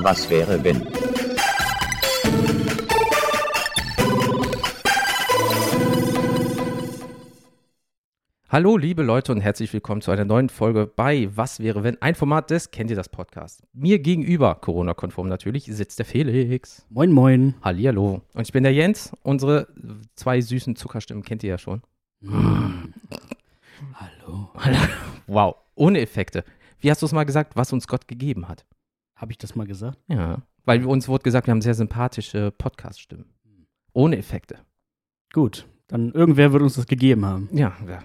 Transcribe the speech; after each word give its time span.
Was 0.00 0.30
wäre 0.30 0.62
wenn? 0.62 0.86
Hallo, 8.48 8.76
liebe 8.76 9.02
Leute 9.02 9.32
und 9.32 9.40
herzlich 9.40 9.72
willkommen 9.72 10.00
zu 10.00 10.10
einer 10.10 10.24
neuen 10.24 10.50
Folge 10.50 10.86
bei 10.86 11.28
Was 11.34 11.60
wäre 11.60 11.82
wenn? 11.82 12.00
Ein 12.00 12.14
Format 12.14 12.50
des 12.50 12.70
Kennt 12.70 12.90
ihr 12.90 12.96
das 12.96 13.08
Podcast? 13.08 13.62
Mir 13.72 13.98
gegenüber, 13.98 14.54
Corona-konform 14.54 15.28
natürlich, 15.28 15.64
sitzt 15.64 15.98
der 15.98 16.06
Felix. 16.06 16.86
Moin, 16.90 17.10
moin. 17.10 17.54
Hallihallo. 17.62 18.22
Und 18.34 18.42
ich 18.42 18.52
bin 18.52 18.62
der 18.62 18.72
Jens. 18.72 19.12
Unsere 19.22 19.66
zwei 20.14 20.40
süßen 20.40 20.76
Zuckerstimmen 20.76 21.24
kennt 21.24 21.42
ihr 21.42 21.50
ja 21.50 21.58
schon. 21.58 21.82
Hallo. 23.94 24.50
Wow, 25.26 25.56
ohne 25.74 26.00
Effekte. 26.00 26.42
Wie 26.80 26.90
hast 26.90 27.02
du 27.02 27.06
es 27.06 27.12
mal 27.12 27.24
gesagt, 27.24 27.54
was 27.54 27.72
uns 27.74 27.86
Gott 27.86 28.08
gegeben 28.08 28.48
hat? 28.48 28.64
Habe 29.18 29.32
ich 29.32 29.38
das 29.38 29.54
mal 29.54 29.66
gesagt? 29.66 29.98
Ja, 30.08 30.42
weil 30.64 30.84
uns 30.86 31.08
wurde 31.08 31.24
gesagt, 31.24 31.46
wir 31.46 31.52
haben 31.52 31.60
sehr 31.60 31.74
sympathische 31.74 32.50
Podcast-Stimmen. 32.50 33.26
Ohne 33.92 34.16
Effekte. 34.16 34.58
Gut, 35.32 35.66
dann 35.88 36.12
irgendwer 36.12 36.52
wird 36.52 36.62
uns 36.62 36.74
das 36.74 36.86
gegeben 36.86 37.26
haben. 37.26 37.48
Ja, 37.52 37.76
ja. 37.86 38.02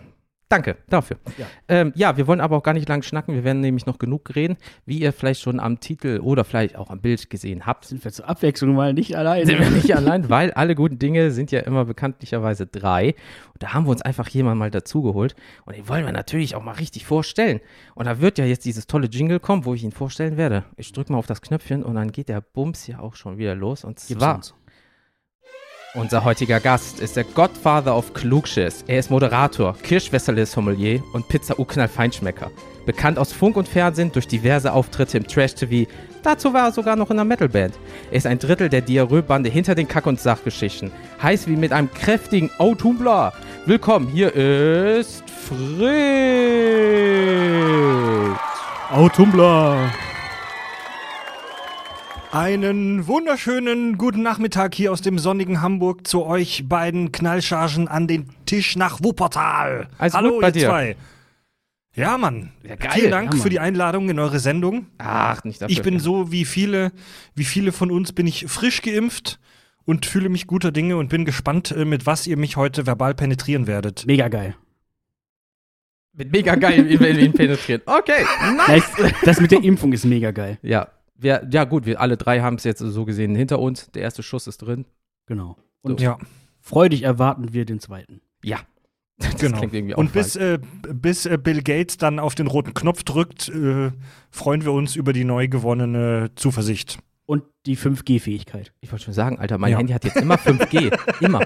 Danke 0.53 0.77
dafür. 0.87 1.17
Ja. 1.39 1.47
Ähm, 1.67 1.93
ja, 1.95 2.15
wir 2.15 2.27
wollen 2.27 2.39
aber 2.39 2.57
auch 2.57 2.61
gar 2.61 2.75
nicht 2.75 2.87
lang 2.87 3.01
schnacken. 3.01 3.33
Wir 3.33 3.43
werden 3.43 3.59
nämlich 3.59 3.87
noch 3.87 3.97
genug 3.97 4.35
reden, 4.35 4.55
wie 4.85 4.99
ihr 4.99 5.11
vielleicht 5.11 5.41
schon 5.41 5.59
am 5.59 5.79
Titel 5.79 6.19
oder 6.21 6.43
vielleicht 6.43 6.75
auch 6.75 6.91
am 6.91 7.01
Bild 7.01 7.31
gesehen 7.31 7.65
habt. 7.65 7.85
Sind 7.85 8.03
wir 8.03 8.11
zur 8.11 8.29
Abwechslung 8.29 8.75
mal 8.75 8.93
nicht 8.93 9.17
alleine? 9.17 9.47
Sind 9.47 9.59
wir 9.59 9.71
nicht 9.71 9.95
allein, 9.95 10.29
weil 10.29 10.51
alle 10.51 10.75
guten 10.75 10.99
Dinge 10.99 11.31
sind 11.31 11.49
ja 11.49 11.61
immer 11.61 11.85
bekanntlicherweise 11.85 12.67
drei. 12.67 13.15
Und 13.53 13.63
da 13.63 13.73
haben 13.73 13.87
wir 13.87 13.89
uns 13.89 14.03
einfach 14.03 14.29
jemand 14.29 14.59
mal 14.59 14.69
dazugeholt. 14.69 15.35
Und 15.65 15.75
den 15.75 15.89
wollen 15.89 16.05
wir 16.05 16.13
natürlich 16.13 16.53
auch 16.53 16.63
mal 16.63 16.73
richtig 16.73 17.07
vorstellen. 17.07 17.59
Und 17.95 18.05
da 18.05 18.21
wird 18.21 18.37
ja 18.37 18.45
jetzt 18.45 18.65
dieses 18.65 18.85
tolle 18.85 19.07
Jingle 19.07 19.39
kommen, 19.39 19.65
wo 19.65 19.73
ich 19.73 19.83
ihn 19.83 19.91
vorstellen 19.91 20.37
werde. 20.37 20.65
Ich 20.77 20.91
drücke 20.91 21.11
mal 21.11 21.17
auf 21.17 21.25
das 21.25 21.41
Knöpfchen 21.41 21.81
und 21.81 21.95
dann 21.95 22.11
geht 22.11 22.29
der 22.29 22.41
Bums 22.41 22.85
ja 22.85 22.99
auch 22.99 23.15
schon 23.15 23.39
wieder 23.39 23.55
los. 23.55 23.83
Und 23.83 23.99
Gib's 24.05 24.19
zwar. 24.19 24.35
uns. 24.35 24.53
Unser 25.95 26.23
heutiger 26.23 26.59
Gast 26.59 26.99
ist 26.99 27.17
der 27.17 27.23
Godfather 27.23 27.95
of 27.95 28.15
Klugschiss. 28.15 28.83
Er 28.87 28.97
ist 28.97 29.11
Moderator, 29.11 29.75
Kirschwässerle-Sommelier 29.83 31.03
und 31.13 31.27
Pizza-U-Knall-Feinschmecker. 31.27 32.49
Bekannt 32.87 33.19
aus 33.19 33.31
Funk 33.31 33.57
und 33.57 33.67
Fernsehen 33.67 34.11
durch 34.11 34.27
diverse 34.27 34.73
Auftritte 34.73 35.19
im 35.19 35.27
Trash-TV. 35.27 35.87
Dazu 36.23 36.51
war 36.51 36.69
er 36.69 36.71
sogar 36.71 36.95
noch 36.95 37.11
in 37.11 37.19
einer 37.19 37.25
Metalband. 37.25 37.75
Er 38.09 38.17
ist 38.17 38.25
ein 38.25 38.39
Drittel 38.39 38.69
der 38.69 38.81
Diarrhoe-Bande 38.81 39.51
hinter 39.51 39.75
den 39.75 39.87
Kack- 39.87 40.07
und 40.07 40.19
Sachgeschichten. 40.19 40.91
Heiß 41.21 41.45
wie 41.47 41.55
mit 41.55 41.71
einem 41.71 41.93
kräftigen 41.93 42.49
Autumbler. 42.57 43.31
Willkommen, 43.67 44.07
hier 44.07 44.33
ist 44.33 45.23
Fritz. 45.29 45.93
Autumbler. 48.89 49.91
Einen 52.33 53.05
wunderschönen 53.05 53.95
guten 53.99 54.23
Nachmittag 54.23 54.73
hier 54.73 54.91
aus 54.91 55.03
dem 55.03 55.19
sonnigen 55.19 55.61
Hamburg 55.61 56.07
zu 56.07 56.25
euch 56.25 56.67
beiden 56.67 57.11
Knallchargen 57.11 57.87
an 57.87 58.07
den 58.07 58.27
Tisch 58.47 58.75
nach 58.75 59.03
Wuppertal. 59.03 59.87
Alles 59.99 60.15
Hallo, 60.15 60.41
ihr 60.41 60.49
dir? 60.49 60.65
zwei. 60.67 60.95
Ja, 61.95 62.17
Mann. 62.17 62.51
Ja, 62.63 62.75
geil. 62.75 62.89
Vielen 62.91 63.11
Dank 63.11 63.25
Ja, 63.25 63.35
Mann. 63.35 63.39
für 63.43 63.49
die 63.51 63.59
Einladung 63.59 64.09
in 64.09 64.17
eure 64.17 64.39
Sendung. 64.39 64.87
Ach, 64.97 65.43
nicht 65.43 65.61
dafür. 65.61 65.71
Ich 65.71 65.83
bin 65.83 65.99
so 65.99 66.31
wie 66.31 66.45
viele, 66.45 66.91
wie 67.35 67.43
viele 67.43 67.71
von 67.71 67.91
uns 67.91 68.13
bin 68.13 68.25
ich 68.25 68.47
frisch 68.47 68.81
geimpft 68.81 69.39
und 69.85 70.07
fühle 70.07 70.29
mich 70.29 70.47
guter 70.47 70.71
Dinge 70.71 70.97
und 70.97 71.09
bin 71.09 71.25
gespannt, 71.25 71.69
äh, 71.69 71.85
mit 71.85 72.07
was 72.07 72.25
ihr 72.25 72.37
mich 72.37 72.57
heute 72.57 72.87
verbal 72.87 73.13
penetrieren 73.13 73.67
werdet. 73.67 74.07
Mega 74.07 74.27
geil. 74.27 74.55
Mit 76.13 76.31
mega 76.31 76.55
geil, 76.55 76.89
wie 76.89 76.99
wir 76.99 77.15
ihn 77.15 77.33
penetrieren. 77.33 77.83
Okay, 77.85 78.25
nice. 78.67 78.85
Das, 78.97 79.11
das 79.23 79.39
mit 79.39 79.51
der 79.51 79.63
Impfung 79.63 79.93
ist 79.93 80.05
mega 80.05 80.31
geil. 80.31 80.57
Ja, 80.63 80.87
wir, 81.15 81.47
ja 81.51 81.63
gut, 81.63 81.85
wir 81.85 82.01
alle 82.01 82.17
drei 82.17 82.41
haben 82.41 82.55
es 82.55 82.63
jetzt 82.63 82.79
so 82.79 83.05
gesehen 83.05 83.35
hinter 83.35 83.59
uns. 83.59 83.91
Der 83.91 84.01
erste 84.01 84.23
Schuss 84.23 84.47
ist 84.47 84.59
drin. 84.59 84.85
Genau. 85.25 85.57
Und 85.81 86.01
Ja, 86.01 86.17
freudig 86.59 87.03
erwarten 87.03 87.53
wir 87.53 87.65
den 87.65 87.79
zweiten. 87.79 88.21
Ja. 88.43 88.59
Das 89.17 89.37
genau. 89.37 89.59
klingt 89.59 89.75
irgendwie 89.75 89.93
auch 89.93 89.99
Und 89.99 90.11
bis, 90.11 90.35
äh, 90.35 90.57
bis 90.91 91.27
äh, 91.27 91.37
Bill 91.37 91.61
Gates 91.61 91.97
dann 91.97 92.17
auf 92.17 92.33
den 92.33 92.47
roten 92.47 92.73
Knopf 92.73 93.03
drückt, 93.03 93.47
äh, 93.47 93.91
freuen 94.31 94.65
wir 94.65 94.73
uns 94.73 94.95
über 94.95 95.13
die 95.13 95.23
neu 95.23 95.47
gewonnene 95.47 96.31
Zuversicht. 96.35 96.97
Und 97.25 97.43
die 97.65 97.77
5G-Fähigkeit. 97.77 98.73
Ich 98.81 98.91
wollte 98.91 99.05
schon 99.05 99.13
sagen, 99.13 99.39
Alter, 99.39 99.57
mein 99.57 99.71
Ja. 99.71 99.77
Handy 99.77 99.93
hat 99.93 100.03
jetzt 100.03 100.17
immer 100.17 100.35
5G. 100.35 100.91
immer. 101.21 101.39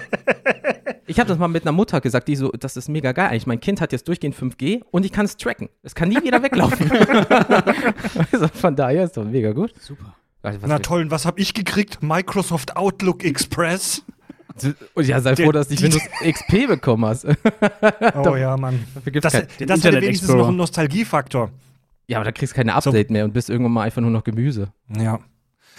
Ich 1.05 1.19
habe 1.19 1.27
das 1.29 1.37
mal 1.37 1.47
mit 1.47 1.63
einer 1.63 1.71
Mutter 1.71 2.01
gesagt, 2.01 2.27
die 2.27 2.35
so, 2.35 2.49
das 2.51 2.75
ist 2.77 2.89
mega 2.89 3.11
geil. 3.11 3.27
Eigentlich, 3.29 3.45
mein 3.47 3.59
Kind 3.59 3.79
hat 3.79 3.91
jetzt 3.91 4.07
durchgehend 4.07 4.35
5G 4.35 4.81
und 4.91 5.05
ich 5.05 5.11
kann 5.11 5.25
es 5.25 5.37
tracken. 5.37 5.69
Es 5.83 5.93
kann 5.95 6.09
nie 6.09 6.21
wieder 6.23 6.41
weglaufen. 6.41 6.89
also 8.31 8.47
von 8.47 8.75
daher 8.75 9.03
ist 9.03 9.15
doch 9.17 9.23
mega 9.23 9.51
gut. 9.53 9.73
Super. 9.79 10.15
Also, 10.41 10.59
Na 10.65 10.79
toll, 10.79 11.01
und 11.01 11.11
was 11.11 11.25
habe 11.25 11.39
ich 11.41 11.53
gekriegt? 11.53 12.01
Microsoft 12.01 12.75
Outlook 12.77 13.23
Express. 13.23 14.03
Und 14.95 15.05
ja, 15.07 15.19
sei 15.21 15.35
Der- 15.35 15.45
froh, 15.45 15.51
dass 15.51 15.67
du 15.67 15.73
nicht 15.75 15.83
die- 15.83 15.99
Windows 16.23 16.39
XP 16.39 16.67
bekommen 16.67 17.05
hast. 17.05 17.25
Oh 18.15 18.35
ja, 18.35 18.57
Mann. 18.57 18.83
Dafür 18.95 19.11
gibt's 19.11 19.23
Das, 19.31 19.33
kein, 19.33 19.47
den 19.59 19.67
das 19.67 19.83
hätte 19.83 19.97
wenigstens 19.97 20.21
Explorer. 20.29 20.37
noch 20.39 20.47
einen 20.47 20.57
Nostalgiefaktor. 20.57 21.51
ja, 22.07 22.17
aber 22.17 22.25
da 22.25 22.31
kriegst 22.31 22.53
du 22.53 22.55
keine 22.55 22.73
Update 22.73 23.11
mehr 23.11 23.25
und 23.25 23.33
bist 23.33 23.49
irgendwann 23.49 23.73
mal 23.73 23.83
einfach 23.83 24.01
nur 24.01 24.09
noch 24.11 24.23
Gemüse. 24.23 24.69
Ja. 24.97 25.19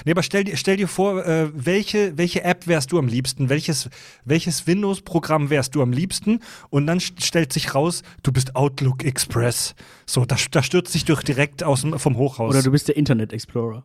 Nee, 0.04 0.12
aber 0.12 0.22
stell 0.22 0.44
dir, 0.44 0.56
stell 0.56 0.76
dir 0.76 0.88
vor, 0.88 1.24
äh, 1.26 1.48
welche, 1.54 2.16
welche 2.16 2.44
App 2.44 2.66
wärst 2.66 2.92
du 2.92 2.98
am 2.98 3.08
liebsten? 3.08 3.48
Welches, 3.48 3.88
welches 4.24 4.66
Windows-Programm 4.66 5.50
wärst 5.50 5.74
du 5.74 5.82
am 5.82 5.92
liebsten? 5.92 6.40
Und 6.70 6.86
dann 6.86 6.98
st- 6.98 7.24
stellt 7.24 7.52
sich 7.52 7.74
raus, 7.74 8.02
du 8.22 8.32
bist 8.32 8.54
Outlook 8.56 9.04
Express. 9.04 9.74
So, 10.06 10.24
da, 10.24 10.36
da 10.50 10.62
stürzt 10.62 10.92
sich 10.92 11.04
durch 11.04 11.22
direkt 11.22 11.62
aus 11.64 11.82
dem, 11.82 11.98
vom 11.98 12.16
Hochhaus. 12.16 12.50
Oder 12.54 12.62
du 12.62 12.70
bist 12.70 12.88
der 12.88 12.96
Internet 12.96 13.32
Explorer. 13.32 13.84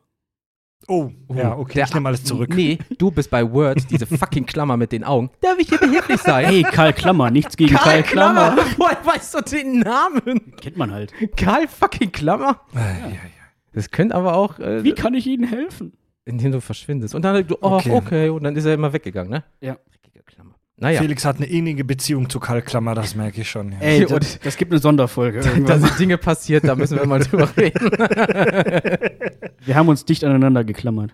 oh, 0.87 1.09
ja, 1.33 1.55
okay, 1.57 1.73
Der- 1.75 1.85
ich 1.85 1.93
nehme 1.93 2.09
alles 2.09 2.23
zurück. 2.23 2.53
Nee, 2.53 2.77
du 2.97 3.09
bist 3.09 3.29
bei 3.29 3.49
Word, 3.49 3.89
diese 3.89 4.05
fucking 4.05 4.45
Klammer 4.45 4.75
mit 4.77 4.91
den 4.91 5.03
Augen. 5.05 5.29
Darf 5.41 5.57
ich 5.57 5.69
hier 5.69 5.77
behilflich 5.77 6.19
sein? 6.21 6.45
Hey, 6.45 6.63
Karl 6.63 6.91
Klammer, 6.93 7.31
nichts 7.31 7.55
gegen 7.57 7.73
Karl, 7.75 8.03
Klammer. 8.03 8.57
Woher 8.77 8.97
weißt 9.05 9.33
du 9.35 9.41
den 9.41 9.79
Namen? 9.79 10.53
Kennt 10.61 10.75
man 10.77 10.91
halt. 10.91 11.13
Karl 11.37 11.67
fucking 11.67 12.11
Klammer? 12.11 12.59
Ja, 12.73 12.81
ja. 12.81 13.15
Das 13.73 13.89
könnte 13.89 14.13
aber 14.13 14.35
auch, 14.35 14.59
äh, 14.59 14.83
Wie 14.83 14.91
kann 14.91 15.13
ich 15.15 15.25
Ihnen 15.25 15.45
helfen? 15.47 15.93
Indem 16.25 16.51
du 16.51 16.61
verschwindest. 16.61 17.15
Und 17.15 17.23
dann, 17.23 17.45
du, 17.45 17.55
oh, 17.61 17.73
okay. 17.73 17.91
Okay. 17.91 18.29
und 18.29 18.43
dann 18.43 18.55
ist 18.55 18.65
er 18.65 18.73
immer 18.73 18.93
weggegangen, 18.93 19.31
ne? 19.31 19.43
Ja. 19.61 19.77
Dreckige 19.91 20.23
Klammer. 20.23 20.55
Naja, 20.77 21.01
Felix 21.01 21.23
hat 21.25 21.37
eine 21.37 21.45
innige 21.45 21.83
Beziehung 21.83 22.29
zu 22.29 22.39
Karl 22.39 22.61
Klammer, 22.61 22.95
das 22.95 23.15
merke 23.15 23.41
ich 23.41 23.49
schon. 23.49 23.71
Ja. 23.73 23.79
Ey, 23.79 24.05
Und- 24.05 24.11
das, 24.11 24.39
das 24.39 24.57
gibt 24.57 24.71
eine 24.71 24.79
Sonderfolge. 24.79 25.39
da 25.65 25.79
sind 25.79 25.99
Dinge 25.99 26.17
passiert, 26.17 26.63
da 26.63 26.75
müssen 26.75 26.97
wir 26.97 27.05
mal 27.05 27.19
drüber 27.19 27.49
reden. 27.57 27.91
Wir 29.65 29.75
haben 29.75 29.87
uns 29.87 30.05
dicht 30.05 30.23
aneinander 30.23 30.63
geklammert. 30.63 31.13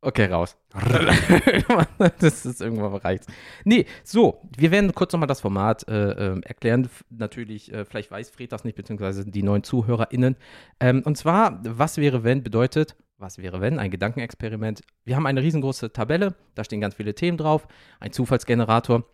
Okay, 0.00 0.26
raus. 0.26 0.56
das 2.20 2.46
ist 2.46 2.60
irgendwann 2.60 2.94
reicht's. 2.94 3.26
Nee, 3.64 3.84
so, 4.04 4.40
wir 4.56 4.70
werden 4.70 4.94
kurz 4.94 5.12
nochmal 5.12 5.26
das 5.26 5.40
Format 5.40 5.88
äh, 5.88 6.10
ähm, 6.12 6.42
erklären. 6.44 6.88
Natürlich, 7.10 7.72
äh, 7.72 7.84
vielleicht 7.84 8.08
weiß 8.12 8.30
Fred 8.30 8.52
das 8.52 8.62
nicht, 8.62 8.76
beziehungsweise 8.76 9.26
die 9.28 9.42
neuen 9.42 9.64
ZuhörerInnen. 9.64 10.36
Ähm, 10.78 11.02
und 11.04 11.16
zwar, 11.18 11.60
was 11.64 11.96
wäre, 11.96 12.22
wenn 12.22 12.44
bedeutet, 12.44 12.94
was 13.18 13.38
wäre, 13.38 13.60
wenn? 13.60 13.78
Ein 13.78 13.90
Gedankenexperiment. 13.90 14.82
Wir 15.04 15.16
haben 15.16 15.26
eine 15.26 15.42
riesengroße 15.42 15.92
Tabelle, 15.92 16.34
da 16.54 16.64
stehen 16.64 16.80
ganz 16.80 16.94
viele 16.94 17.14
Themen 17.14 17.36
drauf, 17.36 17.66
ein 18.00 18.12
Zufallsgenerator, 18.12 19.04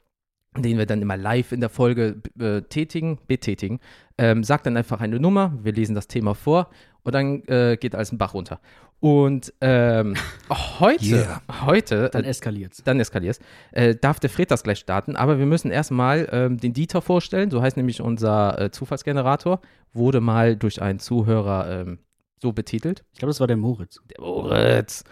den 0.57 0.79
wir 0.79 0.87
dann 0.87 1.03
immer 1.03 1.17
live 1.17 1.53
in 1.53 1.61
der 1.61 1.71
Folge 1.71 2.21
äh, 2.39 2.63
tätigen, 2.63 3.19
betätigen. 3.27 3.81
Ähm, 4.19 4.45
sagt 4.45 4.67
dann 4.67 4.77
einfach 4.77 5.01
eine 5.01 5.19
Nummer, 5.19 5.59
wir 5.63 5.73
lesen 5.73 5.95
das 5.95 6.07
Thema 6.07 6.35
vor 6.35 6.71
und 7.03 7.15
dann 7.15 7.43
äh, 7.49 7.77
geht 7.81 7.95
alles 7.95 8.11
einen 8.11 8.19
Bach 8.19 8.35
runter. 8.35 8.61
Und 9.01 9.53
ähm, 9.61 10.15
heute, 10.79 11.05
Yeah. 11.05 11.43
heute, 11.67 12.09
Dann 12.11 12.25
äh, 12.25 12.29
eskaliert's. 12.29 12.83
dann 12.85 13.01
eskalierst, 13.01 13.43
äh, 13.73 13.95
darf 13.95 14.21
der 14.21 14.31
Fred 14.31 14.51
das 14.51 14.63
gleich 14.63 14.79
starten, 14.79 15.17
aber 15.17 15.39
wir 15.39 15.47
müssen 15.47 15.71
erstmal 15.71 16.29
ähm, 16.31 16.59
den 16.59 16.73
Dieter 16.73 17.03
vorstellen, 17.03 17.51
so 17.51 17.61
heißt 17.61 17.77
nämlich 17.77 18.01
unser 18.01 18.59
äh, 18.61 18.71
Zufallsgenerator, 18.71 19.61
wurde 19.93 20.21
mal 20.21 20.57
durch 20.57 20.81
einen 20.81 21.01
Zuhörer 21.01 21.81
ähm, 21.81 21.99
so 22.45 22.53
betitelt. 22.53 23.03
Ich 23.15 23.19
glaube, 23.21 23.31
das 23.31 23.41
war 23.41 23.47
der 23.47 23.57
Moritz. 23.57 24.01
Der 24.11 24.21
Moritz. 24.23 25.03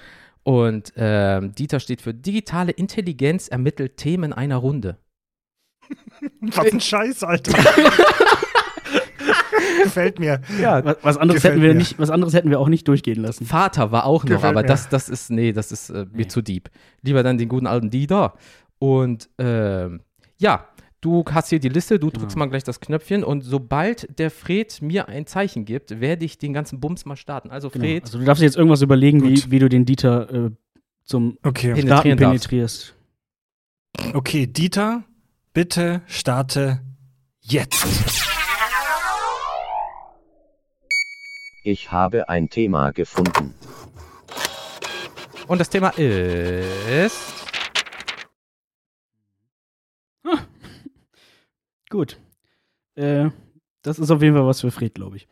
Und 0.44 0.92
ähm, 0.96 1.52
Dieter 1.54 1.80
steht 1.80 2.02
für 2.02 2.12
digitale 2.12 2.72
Intelligenz 2.72 3.48
ermittelt 3.48 3.96
Themen 3.96 4.32
einer 4.34 4.56
Runde. 4.56 4.98
Was 6.40 6.70
ein 6.72 6.80
Scheiß, 6.80 7.22
Alter. 7.24 7.52
Gefällt 9.84 10.18
mir. 10.18 10.40
Ja, 10.60 10.84
Was, 10.84 10.96
was, 11.02 11.16
anderes 11.16 11.36
Gefällt 11.42 11.54
hätten 11.54 11.62
wir 11.62 11.72
mir. 11.72 11.78
nicht, 11.78 11.98
was 11.98 12.10
anderes 12.10 12.34
hätten 12.34 12.50
wir 12.50 12.60
auch 12.60 12.68
nicht 12.68 12.86
durchgehen 12.88 13.22
lassen. 13.22 13.46
Vater 13.46 13.90
war 13.92 14.04
auch 14.04 14.24
noch, 14.24 14.30
Gefällt 14.36 14.44
aber 14.52 14.60
mir. 14.62 14.66
das, 14.68 14.88
das 14.88 15.08
ist, 15.08 15.30
nee, 15.30 15.52
das 15.52 15.72
ist 15.72 15.90
äh, 15.90 16.04
mir 16.12 16.22
Nee. 16.22 16.28
zu 16.28 16.42
deep. 16.42 16.70
Lieber 17.02 17.22
dann 17.22 17.38
den 17.38 17.48
guten 17.48 17.66
alten 17.66 17.90
Dieter. 17.90 18.34
Und 18.78 19.28
ähm, 19.38 20.00
ja, 20.38 20.66
du 21.02 21.22
hast 21.30 21.50
hier 21.50 21.58
die 21.60 21.68
Liste, 21.68 21.98
du 21.98 22.08
drückst 22.08 22.30
Genau. 22.34 22.46
mal 22.46 22.48
gleich 22.50 22.64
das 22.64 22.80
Knöpfchen 22.80 23.22
und 23.24 23.42
sobald 23.42 24.18
der 24.18 24.30
Fred 24.30 24.80
mir 24.80 25.08
ein 25.08 25.26
Zeichen 25.26 25.66
gibt, 25.66 26.00
werde 26.00 26.24
ich 26.24 26.38
den 26.38 26.54
ganzen 26.54 26.80
Bums 26.80 27.04
mal 27.04 27.16
starten. 27.16 27.50
Also 27.50 27.68
Genau. 27.68 27.84
Fred, 27.84 28.04
Also 28.04 28.18
du 28.18 28.24
darfst 28.24 28.40
dir 28.40 28.46
jetzt 28.46 28.56
irgendwas 28.56 28.80
überlegen, 28.80 29.22
wie, 29.22 29.34
Gut. 29.34 29.50
wie 29.50 29.58
du 29.58 29.68
den 29.68 29.84
Dieter 29.84 30.32
äh, 30.46 30.50
zum 31.04 31.36
Okay. 31.42 31.74
Penetrieren 31.74 31.86
Starten 31.98 32.16
penetrierst. 32.16 32.94
Okay, 34.14 34.46
Dieter, 34.46 35.04
bitte 35.52 36.00
starte 36.06 36.80
jetzt. 37.40 37.84
Ich 41.64 41.92
habe 41.92 42.28
ein 42.28 42.48
Thema 42.48 42.90
gefunden. 42.92 43.54
Und 45.46 45.58
das 45.60 45.68
Thema 45.68 45.90
ist. 45.90 47.41
Gut. 51.92 52.18
Äh, 52.94 53.28
das 53.82 53.98
ist 53.98 54.10
auf 54.10 54.22
jeden 54.22 54.34
Fall 54.34 54.46
was 54.46 54.62
für 54.62 54.70
Fred, 54.70 54.94
glaube 54.94 55.18
ich. 55.18 55.28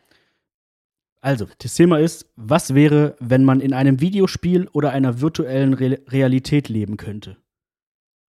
Also, 1.19 1.47
das 1.57 1.73
Thema 1.73 1.97
ist, 1.97 2.27
was 2.35 2.75
wäre, 2.75 3.15
wenn 3.19 3.43
man 3.43 3.61
in 3.61 3.73
einem 3.73 3.99
Videospiel 3.99 4.67
oder 4.71 4.91
einer 4.91 5.21
virtuellen 5.21 5.73
Re 5.73 5.99
Realität 6.07 6.69
leben 6.69 6.97
könnte? 6.97 7.37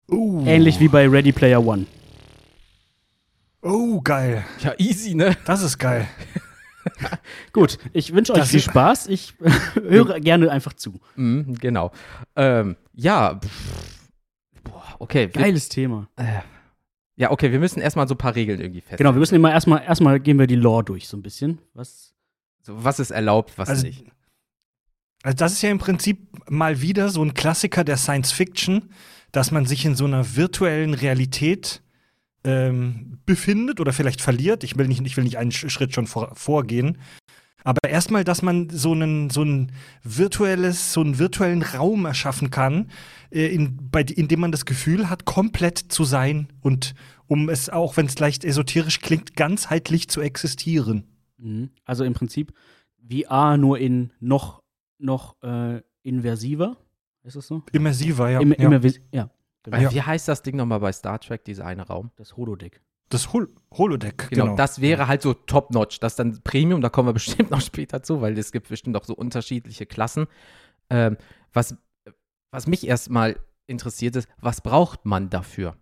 Uh. 0.08 0.46
Ähnlich 0.46 0.80
wie 0.80 0.88
bei 0.88 1.08
Ready 1.08 1.32
Player 1.32 1.66
One. 1.66 1.88
Oh, 3.64 4.00
geil. 4.02 4.46
Ja, 4.60 4.76
easy, 4.78 5.16
ne? 5.16 5.36
Das 5.46 5.64
ist 5.64 5.80
geil. 5.80 6.08
Gut, 7.54 7.80
ich 7.92 8.14
wünsche 8.14 8.34
euch 8.34 8.40
Das 8.40 8.52
viel 8.52 8.60
Spaß. 8.62 9.08
Ich 9.08 9.34
höre 9.74 10.20
gerne 10.20 10.52
einfach 10.52 10.74
zu. 10.74 11.00
Mhm, 11.16 11.56
genau. 11.56 11.92
Ähm, 12.36 12.76
ja. 12.94 13.40
Pff, 13.40 14.10
boah, 14.64 14.96
okay. 15.00 15.28
Geiles 15.28 15.70
Thema. 15.70 16.08
äh, 16.18 16.42
ja, 17.22 17.32
okay, 17.32 17.52
wir 17.52 17.60
müssen 17.60 17.80
erstmal 17.82 18.08
so 18.08 18.16
ein 18.16 18.18
paar 18.18 18.36
Regeln 18.36 18.60
irgendwie 18.60 18.82
festlegen. 18.82 18.98
Genau, 18.98 19.14
wir 19.14 19.20
müssen 19.20 19.36
immer 19.36 19.52
erstmal, 19.52 19.84
erstmal 19.84 20.20
gehen 20.20 20.40
wir 20.40 20.48
die 20.48 20.56
Lore 20.56 20.84
durch, 20.84 21.08
so 21.08 21.16
ein 21.16 21.22
bisschen. 21.22 21.60
Was? 21.74 22.14
So, 22.62 22.84
was 22.84 23.00
ist 23.00 23.12
erlaubt, 23.12 23.58
was 23.58 23.70
Also, 23.70 23.86
nicht. 23.86 24.06
Also 25.24 25.36
das 25.38 25.54
ist 25.54 25.62
ja 25.62 25.70
im 25.70 25.78
Prinzip 25.78 26.18
mal 26.50 26.82
wieder 26.82 27.10
so 27.10 27.24
ein 27.24 27.34
Klassiker 27.34 27.84
der 27.84 27.98
Science 27.98 28.32
Fiction, 28.32 28.90
dass 29.32 29.52
man 29.52 29.66
sich 29.66 29.86
in 29.86 29.96
so 29.96 30.06
einer 30.06 30.36
virtuellen 30.36 30.94
Realität 30.96 31.82
ähm, 32.44 33.20
befindet 33.28 33.80
oder 33.80 33.94
vielleicht 33.94 34.20
verliert. 34.22 34.64
Ich 34.64 34.78
will 34.78 34.88
nicht, 34.88 35.06
ich 35.06 35.16
will 35.16 35.24
nicht 35.24 35.38
einen 35.38 35.52
Sch- 35.52 35.70
Schritt 35.70 35.94
schon 35.94 36.08
vor, 36.08 36.36
vorgehen. 36.36 36.98
Aber 37.64 37.88
erstmal, 37.88 38.24
dass 38.24 38.42
man 38.42 38.70
so 38.70 38.92
einen, 38.94 39.30
so 39.30 39.44
ein 39.44 39.72
virtuelles, 40.04 40.94
so 40.94 41.02
einen 41.02 41.20
virtuellen 41.20 41.62
Raum 41.62 42.06
erschaffen 42.06 42.50
kann, 42.50 42.90
äh, 43.30 43.48
in, 43.48 43.90
bei, 43.90 44.02
in 44.02 44.28
dem 44.28 44.40
man 44.40 44.52
das 44.52 44.66
Gefühl 44.66 45.10
hat, 45.10 45.26
komplett 45.26 45.78
zu 45.78 46.04
sein 46.04 46.48
und 46.62 46.96
um 47.28 47.50
es, 47.50 47.70
auch 47.70 47.98
wenn 47.98 48.08
es 48.08 48.20
leicht 48.20 48.44
esoterisch 48.44 49.00
klingt, 49.00 49.36
ganzheitlich 49.36 50.10
zu 50.10 50.22
existieren. 50.22 51.08
Mhm. 51.38 51.70
Also 51.86 52.04
im 52.04 52.14
Prinzip 52.14 52.54
VR 53.10 53.58
nur 53.58 53.80
in 53.80 54.12
noch, 54.20 54.62
noch 54.98 55.42
äh, 55.44 55.82
inversiver. 56.04 56.78
Ist 57.24 57.36
das 57.36 57.48
so? 57.48 57.64
Immersiver, 57.72 58.30
ja. 58.30 58.40
Im, 58.40 58.54
ja. 58.58 58.92
ja. 59.12 59.30
Genau. 59.64 59.92
Wie 59.94 60.02
heißt 60.02 60.28
das 60.28 60.42
Ding 60.42 60.56
nochmal 60.56 60.80
bei 60.80 60.92
Star 60.92 61.20
Trek, 61.20 61.46
dieser 61.46 61.66
eine 61.66 61.86
Raum? 61.86 62.12
Das 62.16 62.36
Holodeck. 62.36 62.82
Das 63.12 63.32
Hol 63.34 63.50
Holodeck, 63.74 64.30
Genau, 64.30 64.46
genau. 64.46 64.56
das 64.58 64.82
wäre 64.82 65.08
halt 65.08 65.22
so 65.22 65.34
top-notch. 65.34 66.00
Das 66.00 66.14
ist 66.14 66.20
dann 66.20 66.42
Premium, 66.44 66.82
da 66.82 66.90
kommen 66.90 67.08
wir 67.10 67.14
bestimmt 67.22 67.52
noch 67.52 67.62
später 67.62 68.04
zu, 68.04 68.22
weil 68.22 68.38
es 68.38 68.52
gibt 68.52 68.68
bestimmt 68.70 68.98
auch 68.98 69.06
so 69.06 69.14
unterschiedliche 69.16 69.86
Klassen. 69.86 70.28
Ähm, 70.90 71.18
was, 71.54 71.76
was 72.52 72.68
mich 72.68 72.86
erstmal 72.88 73.40
interessiert 73.68 74.16
ist, 74.18 74.28
was 74.42 74.62
braucht 74.62 75.06
man 75.06 75.30
dafür? 75.30 75.76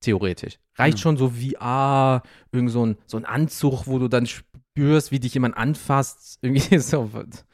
Theoretisch. 0.00 0.58
Reicht 0.76 0.98
Ja. 0.98 1.02
schon 1.02 1.16
so 1.16 1.30
VR, 1.30 2.22
irgend 2.52 2.70
so 2.70 2.86
ein, 2.86 2.96
so 3.06 3.16
ein 3.16 3.24
Anzug, 3.24 3.86
wo 3.86 3.98
du 3.98 4.08
dann 4.08 4.26
spürst, 4.26 5.10
wie 5.10 5.20
dich 5.20 5.34
jemand 5.34 5.56
anfasst? 5.56 6.38
Irgendwie 6.42 6.78
so. 6.78 7.10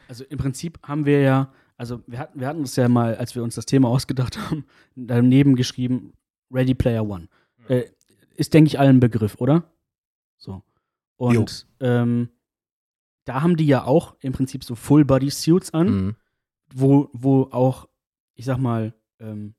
Also 0.09 0.25
im 0.25 0.39
Prinzip 0.39 0.79
haben 0.83 1.07
wir 1.07 1.21
ja, 1.21 1.53
also 1.77 2.03
wir 2.07 2.19
hatten, 2.19 2.41
wir 2.41 2.47
hatten 2.47 2.63
es 2.63 2.77
ja 2.77 2.89
mal, 2.89 3.17
als 3.17 3.35
wir 3.35 3.43
uns 3.43 3.55
das 3.55 3.67
Thema 3.67 3.89
ausgedacht 3.89 4.39
haben, 4.39 4.65
daneben 4.95 5.57
geschrieben, 5.57 6.13
Ready 6.53 6.75
Player 6.75 7.07
One. 7.07 7.29
Äh, 7.69 7.85
ist, 8.37 8.55
denke 8.55 8.69
ich, 8.69 8.79
allen 8.79 9.01
Begriff, 9.01 9.37
oder? 9.41 9.65
So. 10.37 10.63
Und 11.17 11.67
ähm, 11.81 12.29
da 13.25 13.43
haben 13.43 13.57
die 13.57 13.67
ja 13.67 13.85
auch 13.85 14.17
im 14.21 14.33
Prinzip 14.33 14.65
so 14.65 14.75
Full-Body-Suits 14.75 15.73
an, 15.73 15.87
Mhm. 15.87 16.17
wo, 16.75 17.09
wo 17.13 17.43
auch, 17.53 17.89
ich 18.35 18.45
sag 18.45 18.59
mal, 18.59 18.95
ähm, 19.21 19.55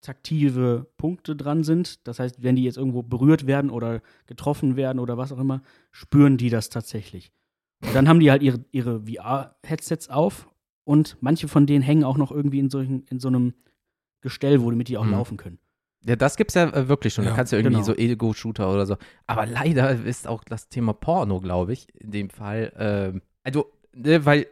taktive 0.00 0.86
Punkte 0.96 1.36
dran 1.36 1.62
sind. 1.64 2.06
Das 2.08 2.18
heißt, 2.18 2.42
wenn 2.42 2.56
die 2.56 2.64
jetzt 2.64 2.76
irgendwo 2.76 3.02
berührt 3.02 3.46
werden 3.46 3.70
oder 3.70 4.02
getroffen 4.26 4.76
werden 4.76 4.98
oder 4.98 5.16
was 5.16 5.32
auch 5.32 5.38
immer, 5.38 5.62
spüren 5.90 6.36
die 6.36 6.50
das 6.50 6.70
tatsächlich. 6.70 7.32
Und 7.82 7.94
dann 7.94 8.08
haben 8.08 8.20
die 8.20 8.30
halt 8.30 8.42
ihre, 8.42 8.64
ihre 8.72 9.02
VR-Headsets 9.06 10.08
auf 10.08 10.48
und 10.84 11.16
manche 11.20 11.46
von 11.48 11.66
denen 11.66 11.82
hängen 11.82 12.04
auch 12.04 12.16
noch 12.16 12.32
irgendwie 12.32 12.58
in, 12.58 12.70
solchen, 12.70 13.04
in 13.06 13.20
so 13.20 13.28
einem 13.28 13.54
Gestell, 14.22 14.60
womit 14.62 14.88
die 14.88 14.98
auch 14.98 15.04
Mhm. 15.04 15.10
laufen 15.12 15.36
können. 15.36 15.58
Ja, 16.04 16.16
das 16.16 16.36
gibt's 16.36 16.54
ja 16.54 16.64
äh, 16.64 16.88
wirklich 16.88 17.14
schon. 17.14 17.24
da 17.24 17.30
Ja, 17.30 17.36
kannst 17.36 17.52
du 17.52 17.56
irgendwie 17.56 17.74
genau. 17.74 17.84
so 17.86 17.94
Ego-Shooter 17.94 18.72
oder 18.72 18.86
so. 18.86 18.96
Aber 19.26 19.46
leider 19.46 20.04
ist 20.04 20.26
auch 20.26 20.42
das 20.44 20.68
Thema 20.68 20.92
Porno, 20.92 21.40
glaube 21.40 21.72
ich, 21.72 21.86
in 21.94 22.10
dem 22.10 22.30
Fall. 22.30 22.72
Ähm, 22.76 23.22
also, 23.44 23.66
ne, 23.94 24.24
weil 24.24 24.46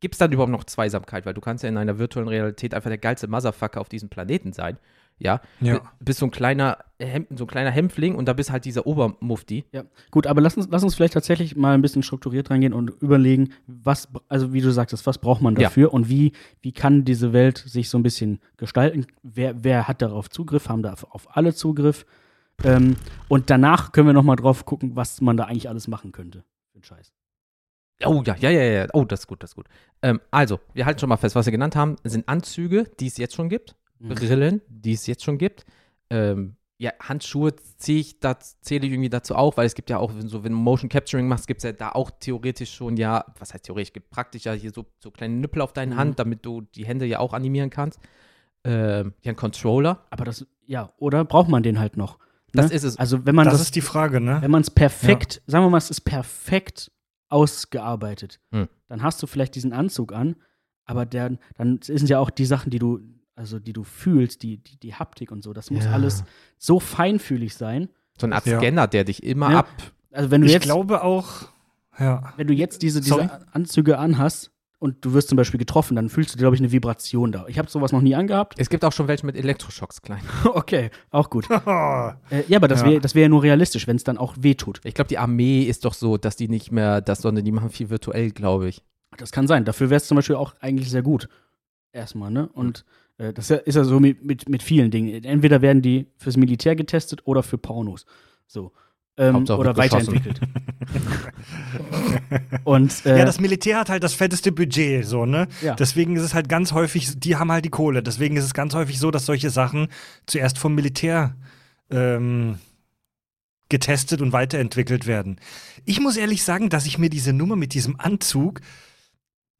gibt's 0.00 0.18
dann 0.18 0.32
überhaupt 0.32 0.52
noch 0.52 0.64
Zweisamkeit? 0.64 1.26
Weil 1.26 1.34
du 1.34 1.40
kannst 1.40 1.62
ja 1.62 1.68
in 1.68 1.76
einer 1.76 1.98
virtuellen 1.98 2.28
Realität 2.28 2.74
einfach 2.74 2.88
der 2.88 2.98
geilste 2.98 3.28
Motherfucker 3.28 3.80
auf 3.80 3.88
diesem 3.88 4.08
Planeten 4.08 4.52
sein. 4.52 4.78
Ja. 5.20 5.40
ja. 5.60 5.80
Bist 6.00 6.18
so 6.18 6.26
ein 6.26 6.30
kleiner, 6.30 6.78
Hem 6.98 7.26
so 7.36 7.44
ein 7.44 7.46
kleiner 7.46 7.70
Hämpfling 7.70 8.14
und 8.14 8.24
da 8.26 8.32
bist 8.32 8.50
halt 8.50 8.64
dieser 8.64 8.86
Obermufti. 8.86 9.66
Ja, 9.70 9.84
gut, 10.10 10.26
aber 10.26 10.40
lass 10.40 10.56
uns, 10.56 10.66
lass 10.70 10.82
uns 10.82 10.94
vielleicht 10.94 11.12
tatsächlich 11.12 11.56
mal 11.56 11.74
ein 11.74 11.82
bisschen 11.82 12.02
strukturiert 12.02 12.50
reingehen 12.50 12.72
und 12.72 12.90
überlegen, 13.02 13.50
was, 13.66 14.08
also 14.28 14.52
wie 14.54 14.62
du 14.62 14.72
sagtest, 14.72 15.06
was 15.06 15.18
braucht 15.18 15.42
man 15.42 15.54
Ja. 15.56 15.64
dafür 15.64 15.92
und 15.92 16.08
wie, 16.08 16.32
wie 16.62 16.72
kann 16.72 17.04
diese 17.04 17.34
Welt 17.34 17.58
sich 17.58 17.90
so 17.90 17.98
ein 17.98 18.02
bisschen 18.02 18.40
gestalten? 18.56 19.06
Wer, 19.22 19.62
wer 19.62 19.86
hat 19.88 20.00
darauf 20.00 20.30
Zugriff? 20.30 20.68
Haben 20.70 20.82
da 20.82 20.94
auf 21.10 21.36
alle 21.36 21.54
Zugriff? 21.54 22.06
Ähm, 22.64 22.96
und 23.28 23.50
danach 23.50 23.92
können 23.92 24.06
wir 24.06 24.14
noch 24.14 24.22
mal 24.22 24.36
drauf 24.36 24.64
gucken, 24.64 24.96
was 24.96 25.20
man 25.20 25.36
da 25.36 25.44
eigentlich 25.44 25.68
alles 25.68 25.86
machen 25.86 26.12
könnte. 26.12 26.44
Für 26.70 26.76
einen 26.76 26.84
Scheiß. 26.84 27.12
Oh 28.06 28.22
ja, 28.24 28.34
ja, 28.36 28.48
ja, 28.50 28.62
ja. 28.62 28.86
Oh, 28.94 29.04
das 29.04 29.20
ist 29.20 29.26
gut, 29.26 29.42
das 29.42 29.50
ist 29.50 29.56
gut. 29.56 29.66
Ähm, 30.00 30.20
also, 30.30 30.60
wir 30.72 30.86
halten 30.86 30.98
schon 31.00 31.10
mal 31.10 31.18
fest, 31.18 31.34
was 31.36 31.46
wir 31.46 31.50
genannt 31.52 31.76
haben, 31.76 31.96
sind 32.04 32.26
Anzüge, 32.28 32.84
die 32.98 33.06
es 33.08 33.18
jetzt 33.18 33.34
schon 33.34 33.50
gibt. 33.50 33.76
Mhm. 34.00 34.08
Brillen, 34.08 34.60
die 34.68 34.92
es 34.92 35.06
jetzt 35.06 35.22
schon 35.24 35.38
gibt. 35.38 35.64
Ähm, 36.10 36.56
ja, 36.78 36.92
Handschuhe 36.98 37.54
zähle 37.76 37.98
ich, 38.00 38.20
das 38.20 38.58
zähle 38.62 38.86
ich 38.86 38.92
irgendwie 38.92 39.10
dazu 39.10 39.34
auch, 39.36 39.56
weil 39.58 39.66
es 39.66 39.74
gibt 39.74 39.90
ja 39.90 39.98
auch, 39.98 40.14
wenn, 40.14 40.28
so, 40.28 40.42
wenn 40.42 40.52
du 40.52 40.58
Motion 40.58 40.88
Capturing 40.88 41.28
machst, 41.28 41.46
gibt 41.46 41.58
es 41.58 41.64
ja 41.64 41.72
da 41.72 41.90
auch 41.92 42.10
theoretisch 42.10 42.72
schon, 42.74 42.96
ja, 42.96 43.24
was 43.38 43.52
heißt 43.52 43.64
theoretisch, 43.66 43.92
gibt 43.92 44.08
praktisch 44.08 44.44
ja 44.44 44.52
hier 44.54 44.72
so, 44.72 44.86
so 44.98 45.10
kleine 45.10 45.34
Nippel 45.34 45.60
auf 45.60 45.74
deinen 45.74 45.92
Mhm. 45.92 45.96
Hand, 45.98 46.18
damit 46.18 46.46
du 46.46 46.62
die 46.62 46.86
Hände 46.86 47.04
ja 47.04 47.18
auch 47.18 47.34
animieren 47.34 47.68
kannst. 47.68 48.00
Ähm, 48.64 49.12
ja, 49.22 49.32
ein 49.32 49.36
Controller. 49.36 50.06
Aber 50.08 50.24
das, 50.24 50.46
ja, 50.66 50.92
oder 50.96 51.24
braucht 51.26 51.48
man 51.48 51.62
den 51.62 51.78
halt 51.78 51.98
noch? 51.98 52.18
Das 52.52 52.70
ne? 52.70 52.74
ist 52.74 52.84
es. 52.84 52.98
Also 52.98 53.26
wenn 53.26 53.34
man 53.34 53.44
Das 53.44 53.54
das, 53.54 53.62
ist 53.62 53.76
die 53.76 53.80
Frage, 53.82 54.20
ne? 54.20 54.38
wenn 54.40 54.50
man 54.50 54.62
es 54.62 54.70
perfekt, 54.70 55.42
sagen 55.46 55.64
wir 55.64 55.70
mal, 55.70 55.78
es 55.78 55.90
ist 55.90 56.00
perfekt 56.00 56.90
ausgearbeitet, 57.28 58.40
Hm. 58.52 58.68
dann 58.88 59.02
hast 59.02 59.22
du 59.22 59.26
vielleicht 59.26 59.54
diesen 59.54 59.72
Anzug 59.72 60.12
an, 60.12 60.36
aber 60.84 61.06
der, 61.06 61.36
dann 61.56 61.80
sind 61.82 62.08
ja 62.08 62.18
auch 62.18 62.30
die 62.30 62.46
Sachen, 62.46 62.70
die 62.70 62.78
du, 62.78 63.00
also 63.36 63.58
die 63.58 63.72
du 63.72 63.84
fühlst, 63.84 64.42
die, 64.42 64.58
die, 64.58 64.76
die 64.78 64.94
Haptik 64.94 65.30
und 65.32 65.42
so, 65.42 65.52
das 65.52 65.70
muss 65.70 65.84
Ja. 65.84 65.92
alles 65.92 66.24
so 66.58 66.80
feinfühlig 66.80 67.54
sein. 67.54 67.88
So 68.18 68.26
eine 68.26 68.34
Art 68.36 68.46
Ja. 68.46 68.58
Scanner, 68.58 68.86
der 68.86 69.04
dich 69.04 69.22
immer 69.22 69.50
Ja. 69.50 69.58
ab. 69.60 69.68
Also 70.12 70.30
wenn 70.30 70.40
du 70.42 70.46
Ich 70.46 70.52
jetzt, 70.52 70.64
glaube 70.64 71.02
auch, 71.02 71.48
ja. 71.98 72.32
wenn 72.36 72.46
du 72.48 72.54
jetzt 72.54 72.82
diese, 72.82 73.02
Sorry? 73.02 73.22
diese 73.22 73.54
Anzüge 73.54 73.98
anhast 73.98 74.50
und 74.78 75.04
du 75.04 75.12
wirst 75.12 75.28
zum 75.28 75.36
Beispiel 75.36 75.58
getroffen, 75.58 75.94
dann 75.94 76.08
fühlst 76.08 76.34
du, 76.34 76.38
glaube 76.38 76.56
ich, 76.56 76.60
eine 76.60 76.72
Vibration 76.72 77.32
da. 77.32 77.44
Ich 77.48 77.58
habe 77.58 77.70
sowas 77.70 77.92
noch 77.92 78.00
nie 78.00 78.14
angehabt. 78.14 78.54
Es 78.58 78.68
gibt 78.70 78.84
auch 78.84 78.92
schon 78.92 79.08
welche 79.08 79.24
mit 79.26 79.36
Elektroschocks 79.36 80.02
klein. 80.02 80.20
okay, 80.44 80.90
auch 81.10 81.30
gut. 81.30 81.48
Äh, 82.30 82.44
ja, 82.48 82.56
aber 82.58 82.68
das 82.68 82.80
Ja. 82.82 82.88
wäre 82.88 83.00
das 83.00 83.14
wär 83.14 83.22
ja 83.22 83.28
nur 83.28 83.42
realistisch, 83.42 83.86
wenn 83.86 83.96
es 83.96 84.04
dann 84.04 84.18
auch 84.18 84.34
wehtut. 84.40 84.80
Ich 84.84 84.94
glaube, 84.94 85.08
die 85.08 85.18
Armee 85.18 85.62
ist 85.64 85.84
doch 85.84 85.94
so, 85.94 86.16
dass 86.16 86.36
die 86.36 86.48
nicht 86.48 86.70
mehr 86.72 87.00
das, 87.00 87.22
sondern 87.22 87.44
die 87.44 87.52
machen 87.52 87.70
viel 87.70 87.90
virtuell, 87.90 88.30
glaube 88.30 88.68
ich. 88.68 88.82
Das 89.16 89.32
kann 89.32 89.46
sein. 89.46 89.64
Dafür 89.64 89.90
wäre 89.90 89.96
es 89.98 90.06
zum 90.06 90.16
Beispiel 90.16 90.36
auch 90.36 90.54
eigentlich 90.60 90.90
sehr 90.90 91.02
gut. 91.02 91.28
Erstmal, 91.92 92.30
ne? 92.30 92.48
Und 92.48 92.80
äh, 92.80 92.82
das 93.34 93.50
ist 93.50 93.74
ja- 93.74 93.84
so 93.84 94.00
mit, 94.00 94.24
mit, 94.24 94.48
mit 94.48 94.62
vielen 94.62 94.90
Dingen. 94.90 95.24
Entweder 95.24 95.60
werden 95.62 95.82
die 95.82 96.06
fürs 96.16 96.36
Militär 96.36 96.74
getestet 96.76 97.20
oder 97.26 97.42
für 97.42 97.58
Pornos. 97.58 98.06
So. 98.46 98.72
Ähm, 99.16 99.36
oder 99.48 99.76
weiterentwickelt. 99.76 100.40
Und 102.64 103.04
äh, 103.06 103.18
Ja, 103.18 103.24
das 103.24 103.40
Militär 103.40 103.78
hat 103.78 103.90
halt 103.90 104.02
das 104.02 104.14
fetteste 104.14 104.52
Budget, 104.52 105.04
so, 105.04 105.26
ne? 105.26 105.48
Ja. 105.62 105.74
Deswegen 105.74 106.16
ist 106.16 106.22
es 106.22 106.32
halt 106.34 106.48
ganz 106.48 106.72
häufig, 106.72 107.18
die 107.18 107.36
haben 107.36 107.50
halt 107.52 107.64
die 107.64 107.70
Kohle. 107.70 108.02
Deswegen 108.02 108.36
ist 108.36 108.44
es 108.44 108.54
ganz 108.54 108.74
häufig 108.74 108.98
so, 108.98 109.10
dass 109.10 109.26
solche 109.26 109.50
Sachen 109.50 109.88
zuerst 110.26 110.58
vom 110.58 110.74
Militär 110.74 111.34
ähm, 111.90 112.58
getestet 113.68 114.22
und 114.22 114.32
weiterentwickelt 114.32 115.06
werden. 115.06 115.36
Ich 115.84 116.00
muss 116.00 116.16
ehrlich 116.16 116.42
sagen, 116.42 116.70
dass 116.70 116.86
ich 116.86 116.98
mir 116.98 117.10
diese 117.10 117.32
Nummer 117.32 117.56
mit 117.56 117.74
diesem 117.74 117.98
Anzug, 117.98 118.60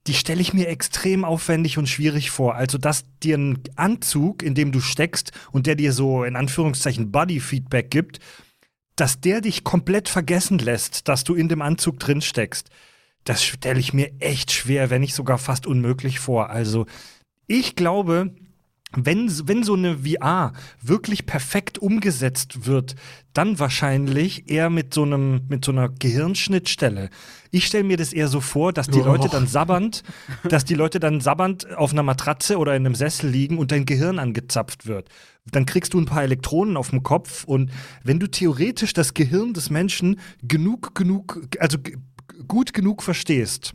die 0.06 0.14
stelle 0.14 0.40
ich 0.40 0.54
mir 0.54 0.68
extrem 0.68 1.24
aufwendig 1.24 1.76
und 1.76 1.88
schwierig 1.88 2.30
vor. 2.30 2.54
Also, 2.54 2.78
dass 2.78 3.04
dir 3.22 3.36
ein 3.36 3.62
Anzug, 3.76 4.42
in 4.42 4.54
dem 4.54 4.72
du 4.72 4.80
steckst 4.80 5.32
und 5.52 5.66
der 5.66 5.74
dir 5.74 5.92
so 5.92 6.24
in 6.24 6.36
Anführungszeichen 6.36 7.12
Body-Feedback 7.12 7.90
gibt, 7.90 8.18
dass 8.96 9.20
der 9.20 9.40
dich 9.40 9.62
komplett 9.64 10.08
vergessen 10.08 10.58
lässt, 10.58 11.08
dass 11.08 11.24
du 11.24 11.34
in 11.34 11.48
dem 11.48 11.62
Anzug 11.62 11.98
drin 11.98 12.22
steckst. 12.22 12.70
Das 13.24 13.44
stelle 13.44 13.80
ich 13.80 13.92
mir 13.92 14.12
echt 14.20 14.52
schwer, 14.52 14.88
wenn 14.88 15.02
nicht 15.02 15.14
sogar 15.14 15.38
fast 15.38 15.66
unmöglich 15.66 16.18
vor. 16.18 16.48
Also, 16.50 16.86
ich 17.46 17.76
glaube, 17.76 18.34
wenn, 18.96 19.30
wenn 19.46 19.62
so 19.62 19.74
eine 19.74 19.98
VR 19.98 20.52
wirklich 20.82 21.26
perfekt 21.26 21.78
umgesetzt 21.78 22.66
wird, 22.66 22.96
dann 23.32 23.58
wahrscheinlich 23.60 24.50
eher 24.50 24.68
mit 24.70 24.92
so 24.92 25.04
einem 25.04 25.42
mit 25.48 25.64
so 25.64 25.70
einer 25.70 25.88
Gehirnschnittstelle. 25.88 27.10
Ich 27.52 27.66
stelle 27.66 27.84
mir 27.84 27.96
das 27.96 28.12
eher 28.12 28.26
so 28.26 28.40
vor, 28.40 28.72
dass 28.72 28.88
die 28.88 29.00
Oh. 29.00 29.04
Leute 29.04 29.28
dann 29.28 29.46
sabbernd, 29.46 30.02
dass 30.48 30.64
die 30.64 30.74
Leute 30.74 30.98
dann 30.98 31.20
sabbernd 31.20 31.76
auf 31.76 31.92
einer 31.92 32.02
Matratze 32.02 32.58
oder 32.58 32.74
in 32.74 32.84
einem 32.84 32.96
Sessel 32.96 33.30
liegen 33.30 33.58
und 33.58 33.70
dein 33.70 33.86
Gehirn 33.86 34.18
angezapft 34.18 34.86
wird. 34.86 35.08
Dann 35.52 35.66
kriegst 35.66 35.94
du 35.94 36.00
ein 36.00 36.06
paar 36.06 36.24
Elektronen 36.24 36.76
auf 36.76 36.90
dem 36.90 37.02
Kopf 37.04 37.44
und 37.44 37.70
wenn 38.02 38.18
du 38.18 38.28
theoretisch 38.28 38.92
das 38.92 39.14
Gehirn 39.14 39.52
des 39.54 39.70
Menschen 39.70 40.18
genug 40.42 40.94
genug 40.96 41.40
also 41.60 41.78
gut 42.48 42.72
genug 42.74 43.02
verstehst, 43.02 43.74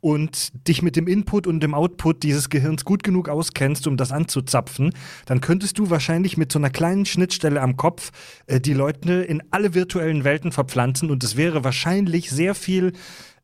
und 0.00 0.66
dich 0.66 0.82
mit 0.82 0.96
dem 0.96 1.06
Input 1.06 1.46
und 1.46 1.60
dem 1.60 1.74
Output 1.74 2.22
dieses 2.22 2.48
Gehirns 2.48 2.84
gut 2.84 3.02
genug 3.02 3.28
auskennst, 3.28 3.86
um 3.86 3.96
das 3.96 4.12
anzuzapfen, 4.12 4.92
dann 5.26 5.40
könntest 5.40 5.78
du 5.78 5.90
wahrscheinlich 5.90 6.36
mit 6.36 6.50
so 6.52 6.58
einer 6.58 6.70
kleinen 6.70 7.06
Schnittstelle 7.06 7.60
am 7.60 7.76
Kopf 7.76 8.10
äh, 8.46 8.60
die 8.60 8.72
Leute 8.72 9.14
in 9.22 9.42
alle 9.50 9.74
virtuellen 9.74 10.24
Welten 10.24 10.52
verpflanzen 10.52 11.10
und 11.10 11.22
es 11.24 11.36
wäre 11.36 11.64
wahrscheinlich 11.64 12.30
sehr 12.30 12.54
viel 12.54 12.92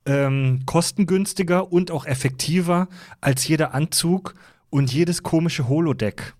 ähm, 0.07 0.63
kostengünstiger 0.67 1.73
und 1.73 1.91
auch 1.91 2.07
effektiver 2.07 2.89
als 3.21 3.47
jeder 3.47 3.75
Anzug 3.75 4.35
und 4.71 4.93
jedes 4.93 5.23
komische 5.23 5.69
Holodeck. 5.69 6.35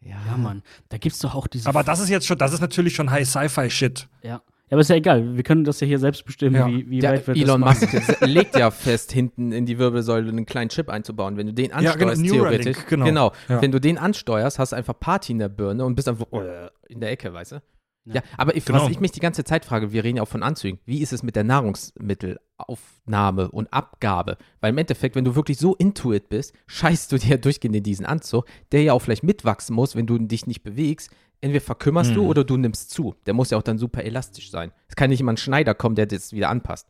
Ja, 0.00 0.36
Mann. 0.36 0.62
Da 0.88 0.98
gibt's 0.98 1.18
doch 1.18 1.34
auch 1.34 1.46
diese. 1.46 1.68
Aber 1.68 1.82
das 1.82 2.00
ist 2.00 2.08
jetzt 2.08 2.26
schon, 2.26 2.38
das 2.38 2.52
ist 2.52 2.60
natürlich 2.60 2.94
schon 2.94 3.10
High 3.10 3.28
Sci-Fi 3.28 3.70
Shit. 3.70 4.08
ja. 4.22 4.40
Ja, 4.70 4.74
aber 4.74 4.80
ist 4.80 4.90
ja 4.90 4.96
egal. 4.96 5.36
Wir 5.36 5.42
können 5.42 5.64
das 5.64 5.80
ja 5.80 5.86
hier 5.86 5.98
selbst 5.98 6.24
bestimmen, 6.24 6.56
Ja. 6.56 6.66
wie, 6.66 6.88
wie 6.90 6.98
Der 7.00 7.12
weit 7.12 7.26
wir 7.26 7.36
Elon 7.36 7.60
das 7.62 7.80
machen. 7.82 7.88
Musk 8.06 8.20
legt 8.26 8.56
ja 8.58 8.70
fest, 8.70 9.12
hinten 9.12 9.52
in 9.52 9.66
die 9.66 9.78
Wirbelsäule 9.78 10.28
einen 10.28 10.46
kleinen 10.46 10.68
Chip 10.68 10.88
einzubauen. 10.88 11.36
Wenn 11.36 11.46
du 11.46 11.52
den 11.54 11.70
Ja, 11.70 11.76
genau, 11.94 12.10
ansteuerst, 12.12 12.22
theoretisch. 12.24 12.76
genau. 12.88 13.32
Ja. 13.48 13.62
Wenn 13.62 13.72
du 13.72 13.80
den 13.80 13.98
ansteuerst, 13.98 14.58
hast 14.58 14.72
du 14.72 14.76
einfach 14.76 14.98
Party 14.98 15.32
in 15.32 15.38
der 15.38 15.48
Birne 15.48 15.84
und 15.84 15.94
bist 15.94 16.08
einfach 16.08 16.26
äh, 16.32 16.68
in 16.88 17.00
der 17.00 17.10
Ecke, 17.10 17.32
weißt 17.32 17.52
du? 17.52 17.62
Ja, 18.08 18.16
Ja. 18.16 18.22
aber 18.36 18.56
ich, 18.56 18.64
Genau. 18.64 18.82
was 18.82 18.90
ich 18.90 19.00
mich 19.00 19.12
die 19.12 19.20
ganze 19.20 19.44
Zeit 19.44 19.64
frage, 19.64 19.92
wir 19.92 20.04
reden 20.04 20.16
ja 20.16 20.22
auch 20.22 20.28
von 20.28 20.42
Anzügen. 20.42 20.78
Wie 20.86 21.00
ist 21.02 21.12
es 21.12 21.22
mit 21.22 21.36
der 21.36 21.44
Nahrungsmittelaufnahme 21.44 23.50
und 23.50 23.72
Abgabe? 23.72 24.36
Weil 24.60 24.70
im 24.70 24.78
Endeffekt, 24.78 25.16
wenn 25.16 25.24
du 25.24 25.34
wirklich 25.34 25.58
so 25.58 25.74
intuit 25.74 26.28
bist, 26.28 26.52
scheißt 26.66 27.12
du 27.12 27.18
dir 27.18 27.38
durchgehend 27.38 27.76
in 27.76 27.82
diesen 27.82 28.06
Anzug, 28.06 28.46
der 28.72 28.82
ja 28.82 28.92
auch 28.92 29.00
vielleicht 29.00 29.24
mitwachsen 29.24 29.74
muss, 29.74 29.96
wenn 29.96 30.06
du 30.06 30.18
dich 30.18 30.46
nicht 30.46 30.62
bewegst. 30.62 31.10
Entweder 31.40 31.64
verkümmerst 31.64 32.14
du 32.16 32.22
Mhm. 32.22 32.28
oder 32.28 32.44
du 32.44 32.56
nimmst 32.56 32.90
zu. 32.90 33.14
Der 33.26 33.34
muss 33.34 33.50
ja 33.50 33.58
auch 33.58 33.62
dann 33.62 33.78
super 33.78 34.02
elastisch 34.02 34.50
sein. 34.50 34.72
Es 34.88 34.96
kann 34.96 35.10
nicht 35.10 35.20
immer 35.20 35.32
ein 35.32 35.36
Schneider 35.36 35.74
kommen, 35.74 35.94
der 35.94 36.06
das 36.06 36.32
wieder 36.32 36.48
anpasst. 36.48 36.88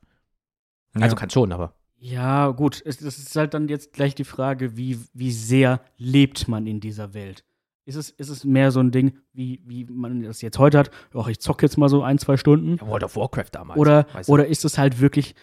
Also 0.94 1.14
Ja. 1.14 1.20
kann 1.20 1.30
schon, 1.30 1.52
aber. 1.52 1.74
Ja, 2.00 2.48
gut. 2.52 2.80
Es, 2.86 2.98
das 2.98 3.18
ist 3.18 3.34
halt 3.36 3.52
dann 3.54 3.68
jetzt 3.68 3.92
gleich 3.92 4.14
die 4.14 4.24
Frage, 4.24 4.76
wie, 4.76 4.98
wie 5.12 5.32
sehr 5.32 5.80
lebt 5.98 6.48
man 6.48 6.66
in 6.66 6.80
dieser 6.80 7.12
Welt? 7.12 7.44
Ist 7.88 7.96
es, 7.96 8.10
ist 8.10 8.28
es 8.28 8.44
mehr 8.44 8.70
so 8.70 8.80
ein 8.80 8.90
Ding, 8.90 9.16
wie, 9.32 9.62
wie 9.64 9.86
man 9.86 10.22
das 10.22 10.42
jetzt 10.42 10.58
heute 10.58 10.76
hat? 10.78 10.90
Ach, 11.14 11.26
ich 11.28 11.40
zock 11.40 11.62
jetzt 11.62 11.78
mal 11.78 11.88
so 11.88 12.02
ein, 12.02 12.18
zwei 12.18 12.36
Stunden. 12.36 12.76
Ja, 12.76 12.86
World 12.86 13.02
of 13.04 13.16
Warcraft 13.16 13.46
damals. 13.52 13.78
Oder, 13.80 14.06
oder 14.26 14.46
ist 14.46 14.66
es 14.66 14.76
halt 14.76 15.00
wirklich, 15.00 15.34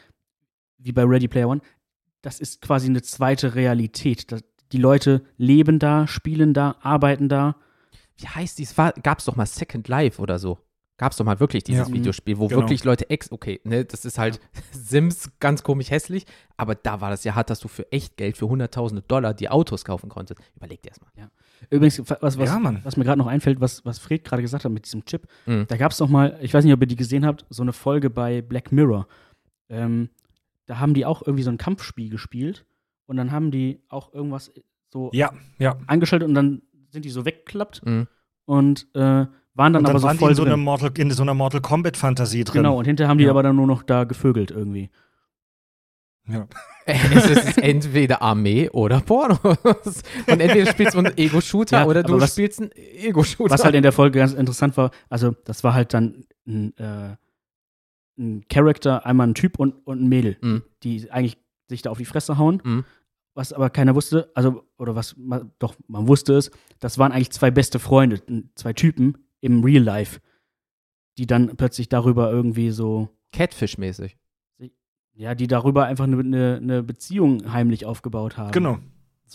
wie 0.77 0.91
bei 0.91 1.01
Ready 1.03 1.27
Player 1.27 1.49
One, 1.49 1.61
das 2.21 2.39
ist 2.39 2.61
quasi 2.61 2.85
eine 2.87 3.01
zweite 3.01 3.55
Realität. 3.55 4.31
Das, 4.31 4.43
die 4.71 4.77
Leute 4.77 5.23
leben 5.37 5.79
da, 5.79 6.05
spielen 6.05 6.53
da, 6.53 6.75
arbeiten 6.81 7.29
da. 7.29 7.55
wie 8.17 8.27
heißt 8.27 8.59
dies? 8.59 8.75
Gab 8.75 9.17
es 9.17 9.25
doch 9.25 9.35
mal 9.35 9.47
Second 9.47 9.87
Life 9.87 10.21
oder 10.21 10.37
so. 10.37 10.59
Gab 10.97 11.13
es 11.13 11.17
doch 11.17 11.25
mal 11.25 11.39
wirklich 11.39 11.63
dieses 11.63 11.87
Ja. 11.87 11.93
Videospiel, 11.95 12.37
wo 12.37 12.47
Genau. 12.47 12.61
wirklich 12.61 12.83
Leute 12.83 13.09
ex, 13.09 13.31
okay, 13.31 13.59
ne, 13.63 13.83
das 13.85 14.05
ist 14.05 14.17
halt 14.19 14.39
Sims 14.71 15.31
ganz 15.39 15.63
komisch 15.63 15.89
hässlich, 15.89 16.25
aber 16.57 16.75
da 16.75 17.01
war 17.01 17.09
das 17.09 17.23
ja 17.23 17.33
hart, 17.35 17.49
dass 17.49 17.59
du 17.59 17.67
für 17.67 17.91
echt 17.91 18.15
Geld, 18.17 18.37
für 18.37 18.47
hunderttausende 18.47 19.01
Dollar 19.01 19.33
die 19.33 19.49
Autos 19.49 19.83
kaufen 19.83 20.09
konntest. 20.09 20.39
Überleg 20.55 20.81
dir 20.83 20.89
erstmal. 20.89 21.11
Übrigens, 21.69 21.99
was, 22.21 22.37
was, 22.37 22.49
Ja, 22.49 22.59
Mann. 22.59 22.79
was 22.83 22.97
mir 22.97 23.03
gerade 23.05 23.17
noch 23.17 23.27
einfällt, 23.27 23.59
was, 23.61 23.83
was 23.85 23.97
Fred 23.99 24.23
gerade 24.23 24.41
gesagt 24.41 24.65
hat 24.65 24.71
mit 24.71 24.85
diesem 24.85 25.03
Chip, 25.05 25.27
Mhm. 25.45 25.65
da 25.67 25.77
gab 25.77 25.91
es 25.91 25.99
noch 25.99 26.09
mal, 26.09 26.37
ich 26.41 26.53
weiß 26.53 26.63
nicht, 26.63 26.73
ob 26.73 26.81
ihr 26.81 26.87
die 26.87 26.95
gesehen 26.95 27.25
habt, 27.25 27.45
so 27.49 27.63
eine 27.63 27.73
Folge 27.73 28.09
bei 28.09 28.41
Black 28.41 28.71
Mirror. 28.71 29.07
Ähm, 29.69 30.09
da 30.67 30.79
haben 30.79 30.93
die 30.93 31.05
auch 31.05 31.21
irgendwie 31.25 31.43
so 31.43 31.49
ein 31.51 31.57
Kampfspiel 31.57 32.09
gespielt 32.09 32.65
und 33.07 33.17
dann 33.17 33.31
haben 33.31 33.51
die 33.51 33.79
auch 33.89 34.13
irgendwas 34.13 34.51
so 34.91 35.09
Ja, 35.13 35.31
ja. 35.59 35.75
angeschaltet 35.87 36.27
und 36.27 36.35
dann 36.35 36.61
sind 36.91 37.05
die 37.05 37.09
so 37.09 37.25
weggeklappt 37.25 37.85
Mhm. 37.85 38.07
und 38.45 38.87
äh, 38.93 38.99
waren 39.57 39.73
dann 39.73 39.75
Und 39.77 39.85
aber 39.85 39.93
dann 39.93 39.99
so 40.01 40.07
waren 40.07 40.17
die 40.17 40.19
voll 40.19 40.29
in 40.31 40.35
so, 40.35 40.43
drin. 40.43 40.53
einer 40.53 40.61
Mortal, 40.61 40.91
in 40.97 41.11
so 41.11 41.23
einer 41.23 41.33
Mortal 41.33 41.61
Kombat 41.61 41.97
Fantasie 41.97 42.43
drin. 42.43 42.61
Genau, 42.63 42.77
und 42.77 42.85
hinterher 42.85 43.09
haben 43.09 43.17
die 43.17 43.23
Ja. 43.25 43.29
aber 43.31 43.41
dann 43.43 43.55
nur 43.55 43.67
noch 43.67 43.83
da 43.83 44.03
gevögelt 44.03 44.51
irgendwie. 44.51 44.89
Ja. 46.27 46.47
es 46.85 47.29
ist 47.29 47.57
entweder 47.59 48.21
Armee 48.21 48.69
oder 48.69 48.99
Pornos. 49.01 49.39
Und 49.43 50.39
entweder 50.39 50.65
spielst 50.71 50.93
du 50.95 50.99
einen 50.99 51.17
Ego-Shooter 51.17 51.79
Ja, 51.79 51.85
oder 51.85 52.03
du 52.03 52.19
was- 52.19 52.31
spielst 52.33 52.61
einen 52.61 52.71
Ego-Shooter. 52.73 53.51
Was 53.53 53.63
halt 53.63 53.75
in 53.75 53.83
der 53.83 53.91
Folge 53.91 54.19
ganz 54.19 54.33
interessant 54.33 54.75
war, 54.77 54.91
also 55.09 55.31
das 55.45 55.63
war 55.63 55.73
halt 55.73 55.93
dann 55.93 56.25
ein, 56.47 56.75
äh, 56.77 57.15
ein 58.17 58.45
Charakter, 58.49 59.05
einmal 59.05 59.27
ein 59.27 59.35
Typ 59.35 59.59
und, 59.59 59.73
und 59.85 60.01
ein 60.01 60.07
Mädel, 60.07 60.37
Mhm. 60.41 60.63
die 60.83 61.11
eigentlich 61.11 61.37
sich 61.69 61.81
da 61.81 61.89
auf 61.89 61.97
die 61.97 62.05
Fresse 62.05 62.37
hauen. 62.37 62.61
Mhm. 62.63 62.85
Was 63.33 63.51
aber 63.51 63.69
keiner 63.69 63.95
wusste, 63.95 64.31
also, 64.33 64.63
oder 64.77 64.95
was, 64.95 65.15
ma- 65.17 65.43
doch, 65.59 65.75
man 65.87 66.07
wusste 66.07 66.35
es, 66.35 66.51
das 66.79 66.97
waren 66.97 67.11
eigentlich 67.11 67.31
zwei 67.31 67.51
beste 67.51 67.79
Freunde, 67.79 68.21
zwei 68.55 68.71
Typen 68.73 69.17
im 69.41 69.63
Real 69.63 69.83
Life, 69.83 70.21
die 71.17 71.27
dann 71.27 71.57
plötzlich 71.57 71.89
darüber 71.89 72.31
irgendwie 72.31 72.69
so, 72.71 73.09
Catfish-mäßig. 73.33 74.15
Ja, 75.15 75.35
die 75.35 75.47
darüber 75.47 75.85
einfach 75.85 76.05
eine 76.05 76.23
ne, 76.23 76.59
ne 76.61 76.83
Beziehung 76.83 77.51
heimlich 77.51 77.85
aufgebaut 77.85 78.37
haben. 78.37 78.51
Genau. 78.51 78.79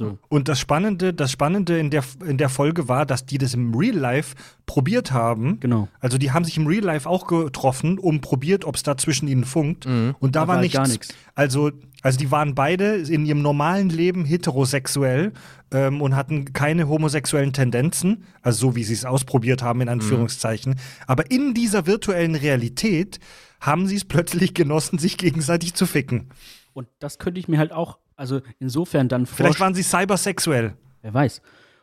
So. 0.00 0.18
Und 0.30 0.48
das 0.48 0.58
Spannende, 0.58 1.12
das 1.12 1.30
Spannende 1.30 1.78
in 1.78 1.90
der, 1.90 2.02
in 2.26 2.38
der 2.38 2.48
Folge 2.48 2.88
war, 2.88 3.04
dass 3.04 3.26
die 3.26 3.36
das 3.36 3.52
im 3.52 3.74
Real 3.74 3.94
Life 3.94 4.34
probiert 4.64 5.12
haben. 5.12 5.60
Genau. 5.60 5.88
Also 6.00 6.16
die 6.16 6.32
haben 6.32 6.46
sich 6.46 6.56
im 6.56 6.66
Real 6.66 6.82
Life 6.84 7.06
auch 7.06 7.26
getroffen 7.26 7.98
und 7.98 8.22
probiert, 8.22 8.64
ob 8.64 8.76
es 8.76 8.82
da 8.82 8.96
zwischen 8.96 9.28
ihnen 9.28 9.44
funkt. 9.44 9.86
Mhm. 9.86 10.16
Und 10.18 10.36
da, 10.36 10.40
Da 10.40 10.48
war 10.48 10.54
war 10.54 10.62
nichts. 10.62 10.74
gar 10.74 10.88
nichts. 10.88 11.08
Also, 11.34 11.70
also 12.00 12.18
die 12.18 12.30
waren 12.30 12.54
beide 12.54 12.96
in 12.96 13.26
ihrem 13.26 13.42
normalen 13.42 13.90
Leben 13.90 14.24
heterosexuell 14.24 15.34
ähm, 15.70 16.00
und 16.00 16.16
hatten 16.16 16.54
keine 16.54 16.88
homosexuellen 16.88 17.52
Tendenzen, 17.52 18.24
also 18.40 18.68
so 18.68 18.76
wie 18.76 18.84
sie 18.84 18.94
es 18.94 19.04
ausprobiert 19.04 19.62
haben, 19.62 19.82
in 19.82 19.90
Anführungszeichen. 19.90 20.76
Aber 21.06 21.30
in 21.30 21.52
dieser 21.52 21.86
virtuellen 21.86 22.36
Realität 22.36 23.20
haben 23.60 23.86
sie 23.86 23.96
es 23.96 24.06
plötzlich 24.06 24.54
genossen, 24.54 24.98
sich 24.98 25.18
gegenseitig 25.18 25.74
zu 25.74 25.84
ficken. 25.84 26.30
Und 26.72 26.88
das 27.00 27.18
könnte 27.18 27.38
ich 27.38 27.48
mir 27.48 27.58
halt 27.58 27.72
auch, 27.72 27.98
also 28.20 28.42
insofern 28.58 29.08
dann 29.08 29.24
Vielleicht 29.24 29.60
waren 29.60 29.74
sie 29.74 29.82
cybersexuell. 29.82 30.76
Wer 31.00 31.14
weiß. 31.14 31.40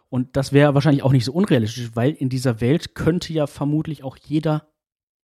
Und 0.10 0.38
das 0.38 0.53
wäre 0.53 0.75
wahrscheinlich 0.75 1.03
auch 1.03 1.12
nicht 1.12 1.25
so 1.25 1.34
unrealistisch, 1.34 1.91
weil 1.96 2.12
in 2.12 2.29
dieser 2.29 2.62
Welt 2.62 2.96
könnte 2.96 3.34
ja 3.34 3.48
vermutlich 3.48 4.03
auch 4.03 4.15
jeder 4.17 4.70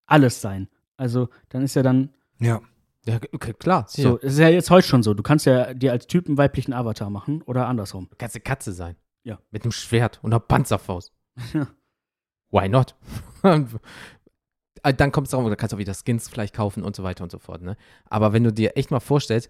alles 0.07 0.41
sein. 0.41 0.67
Also 0.97 1.29
dann 1.49 1.61
ist 1.61 1.75
ja 1.75 1.83
dann 1.83 2.09
Ja. 2.39 2.61
Ja, 3.05 3.19
okay, 3.33 3.53
klar. 3.53 3.85
so, 3.89 4.17
es 4.21 4.33
ist 4.33 4.39
ja 4.39 4.47
jetzt 4.47 4.69
heute 4.69 4.87
schon 4.87 5.03
so. 5.03 5.13
Du 5.13 5.23
kannst 5.23 5.45
ja 5.45 5.73
dir 5.73 5.91
als 5.91 6.07
Typ 6.07 6.27
einen 6.27 6.37
weiblichen 6.37 6.71
Avatar 6.71 7.09
machen 7.09 7.41
oder 7.41 7.67
andersrum. 7.67 8.09
Kannst 8.17 8.35
eine 8.35 8.43
Katze 8.43 8.71
sein. 8.71 8.95
Ja. 9.23 9.39
Mit 9.51 9.63
einem 9.63 9.73
Schwert 9.73 10.19
und 10.23 10.33
einer 10.33 10.39
Panzerfaust. 10.39 11.13
Ja. 11.53 11.67
Why 12.49 12.69
not? 12.69 12.95
Dann 13.43 15.11
kommt 15.11 15.27
es 15.27 15.31
darum, 15.31 15.49
da 15.49 15.55
kannst 15.55 15.71
du 15.73 15.77
auch 15.77 15.79
wieder 15.79 15.95
Skins 15.95 16.29
vielleicht 16.29 16.53
kaufen 16.53 16.83
und 16.83 16.95
so 16.95 17.03
weiter 17.03 17.23
und 17.23 17.31
so 17.31 17.39
fort. 17.39 17.61
Ne? 17.61 17.77
Aber 18.05 18.31
wenn 18.33 18.43
du 18.43 18.53
dir 18.53 18.77
echt 18.77 18.91
mal 18.91 18.99
vorstellst, 18.99 19.49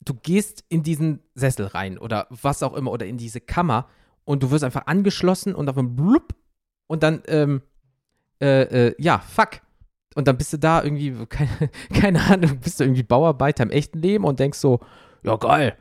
du 0.00 0.14
gehst 0.14 0.64
in 0.68 0.82
diesen 0.82 1.20
Sessel 1.34 1.66
rein 1.66 1.98
oder 1.98 2.26
was 2.30 2.62
auch 2.62 2.74
immer 2.74 2.92
oder 2.92 3.06
in 3.06 3.18
diese 3.18 3.40
Kammer 3.40 3.88
und 4.24 4.42
du 4.42 4.50
wirst 4.50 4.64
einfach 4.64 4.86
angeschlossen 4.86 5.54
und 5.54 5.68
auf 5.68 5.78
einem 5.78 5.96
Blub 5.96 6.34
und 6.86 7.02
dann, 7.02 7.22
ähm, 7.28 7.62
äh, 8.40 8.88
äh, 8.88 8.94
ja, 8.98 9.18
fuck. 9.18 9.60
Und 10.14 10.28
dann 10.28 10.38
bist 10.38 10.52
du 10.52 10.58
da 10.58 10.82
irgendwie, 10.82 11.26
keine, 11.26 11.70
keine 11.92 12.22
Ahnung, 12.22 12.58
bist 12.60 12.80
du 12.80 12.84
irgendwie 12.84 13.02
Bauarbeiter 13.02 13.64
im 13.64 13.70
echten 13.70 14.00
Leben 14.00 14.24
und 14.24 14.40
denkst 14.40 14.58
so, 14.58 14.80
ja 15.22 15.36
geil, 15.36 15.76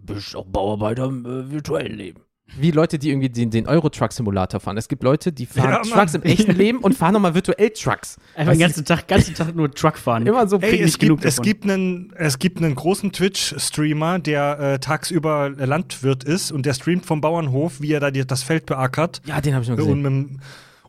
bist 0.00 0.34
auch 0.36 0.46
Bauarbeiter 0.46 1.04
im 1.04 1.24
äh, 1.24 1.50
virtuellen 1.50 1.96
Leben. 1.96 2.22
Wie 2.56 2.70
Leute, 2.70 2.98
die 2.98 3.08
irgendwie 3.10 3.30
den, 3.30 3.50
den 3.50 3.66
Euro-Truck-Simulator 3.66 4.60
fahren. 4.60 4.76
Es 4.76 4.86
gibt 4.86 5.02
Leute, 5.02 5.32
die 5.32 5.46
fahren 5.46 5.70
Ja. 5.70 5.78
Trucks 5.82 6.14
im 6.14 6.22
echten 6.22 6.52
Leben 6.56 6.78
und 6.78 6.94
fahren 6.94 7.14
nochmal 7.14 7.34
virtuell 7.34 7.70
Trucks. 7.70 8.16
Einfach 8.36 8.52
den 8.52 8.60
ganzen 8.60 8.84
Tag, 8.84 9.08
ganzen 9.08 9.34
Tag 9.34 9.56
nur 9.56 9.70
Truck 9.72 9.96
fahren. 9.98 10.26
Immer 10.26 10.46
so 10.46 10.58
Ey, 10.60 10.72
nicht 10.72 10.80
es 10.82 10.98
genug 10.98 11.20
gibt, 11.20 11.28
es, 11.28 11.40
gibt 11.42 11.64
einen, 11.64 12.12
es 12.16 12.38
gibt 12.38 12.58
einen 12.58 12.74
großen 12.74 13.10
Twitch-Streamer, 13.12 14.18
der 14.20 14.60
äh, 14.60 14.78
tagsüber 14.78 15.50
Landwirt 15.50 16.22
ist 16.22 16.52
und 16.52 16.64
der 16.66 16.74
streamt 16.74 17.06
vom 17.06 17.20
Bauernhof, 17.20 17.80
wie 17.80 17.92
er 17.92 18.00
da 18.00 18.10
die, 18.10 18.24
das 18.26 18.42
Feld 18.42 18.66
beackert 18.66 19.20
Ja, 19.26 19.40
den 19.40 19.54
habe 19.54 19.62
ich 19.62 19.66
schon 19.68 19.78
und 19.78 19.84
gesehen. 19.84 20.02
mit, 20.02 20.12
dem- 20.12 20.40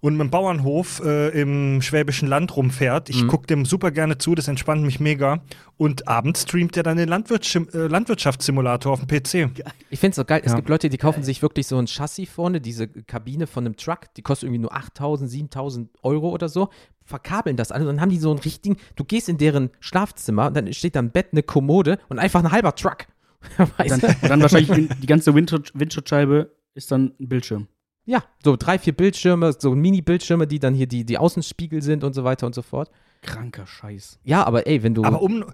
und 0.01 0.17
mit 0.17 0.21
dem 0.27 0.29
Bauernhof 0.29 1.01
äh, 1.03 1.29
im 1.39 1.81
schwäbischen 1.81 2.27
Land 2.27 2.55
rumfährt. 2.55 3.09
Ich 3.09 3.23
Mhm. 3.23 3.27
gucke 3.27 3.47
dem 3.47 3.65
super 3.65 3.91
gerne 3.91 4.17
zu, 4.17 4.35
das 4.35 4.47
entspannt 4.47 4.83
mich 4.83 4.99
mega. 4.99 5.41
Und 5.77 6.07
abends 6.07 6.43
streamt 6.43 6.77
er 6.77 6.83
dann 6.83 6.97
den 6.97 7.09
Landwirtsch 7.09 7.55
äh, 7.55 7.87
Landwirtschaftssimulator 7.87 8.93
auf 8.93 8.99
dem 9.03 9.07
PC. 9.07 9.49
Ich 9.89 9.99
finde 9.99 10.11
es 10.11 10.15
so 10.15 10.25
geil. 10.25 10.41
Es 10.43 10.51
Ja. 10.51 10.57
gibt 10.57 10.69
Leute, 10.69 10.89
die 10.89 10.97
kaufen 10.97 11.23
sich 11.23 11.41
wirklich 11.41 11.67
so 11.67 11.77
ein 11.77 11.87
Chassis 11.87 12.29
vorne, 12.29 12.61
diese 12.61 12.87
Kabine 12.87 13.47
von 13.47 13.65
einem 13.65 13.75
Truck, 13.77 14.13
die 14.15 14.21
kostet 14.21 14.47
irgendwie 14.47 14.61
nur 14.61 14.73
8000, 14.75 15.29
7000 15.29 15.89
Euro 16.03 16.29
oder 16.29 16.49
so, 16.49 16.69
verkabeln 17.03 17.55
das 17.57 17.71
alles 17.71 17.87
und 17.87 17.95
dann 17.95 18.01
haben 18.01 18.09
die 18.09 18.17
so 18.17 18.31
einen 18.31 18.39
richtigen, 18.39 18.77
du 18.95 19.03
gehst 19.03 19.29
in 19.29 19.37
deren 19.37 19.69
Schlafzimmer 19.79 20.47
und 20.47 20.55
dann 20.57 20.71
steht 20.73 20.95
da 20.95 20.99
ein 21.01 21.11
Bett, 21.11 21.27
eine 21.31 21.43
Kommode 21.43 21.99
und 22.09 22.19
einfach 22.19 22.43
ein 22.43 22.51
halber 22.51 22.73
Truck. 22.75 23.05
Weißt 23.77 23.91
dann, 23.91 23.99
du? 23.99 24.07
und 24.07 24.29
dann 24.29 24.41
wahrscheinlich 24.41 24.89
die 24.99 25.05
ganze 25.07 25.35
Windschutzscheibe 25.35 26.51
ist 26.73 26.91
dann 26.91 27.13
ein 27.19 27.29
Bildschirm. 27.29 27.67
Ja, 28.05 28.23
so 28.43 28.55
drei, 28.55 28.77
vier 28.77 28.93
Bildschirme, 28.93 29.53
so 29.57 29.73
Mini-Bildschirme, 29.73 30.45
die 30.47 30.59
dann 30.59 30.75
hier 30.75 30.87
die, 30.87 31.05
die 31.05 31.17
Außenspiegel 31.17 31.81
sind 31.81 32.03
und 32.03 32.13
so 32.13 32.23
weiter 32.23 32.45
und 32.45 32.53
so 32.53 32.61
fort. 32.61 32.91
Kranker 33.21 33.65
Scheiß. 33.65 34.19
Ja, 34.23 34.43
aber 34.43 34.67
ey, 34.67 34.83
wenn 34.83 34.93
du, 34.93 35.03
Aber 35.03 35.21
um, 35.21 35.45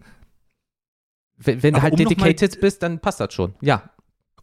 wenn, 1.37 1.63
wenn 1.63 1.73
du 1.73 1.81
halt 1.81 1.93
um 1.93 1.97
dedicated 1.97 2.59
bist, 2.59 2.83
dann 2.83 2.99
passt 2.99 3.21
das 3.21 3.33
schon. 3.33 3.55
Ja, 3.61 3.91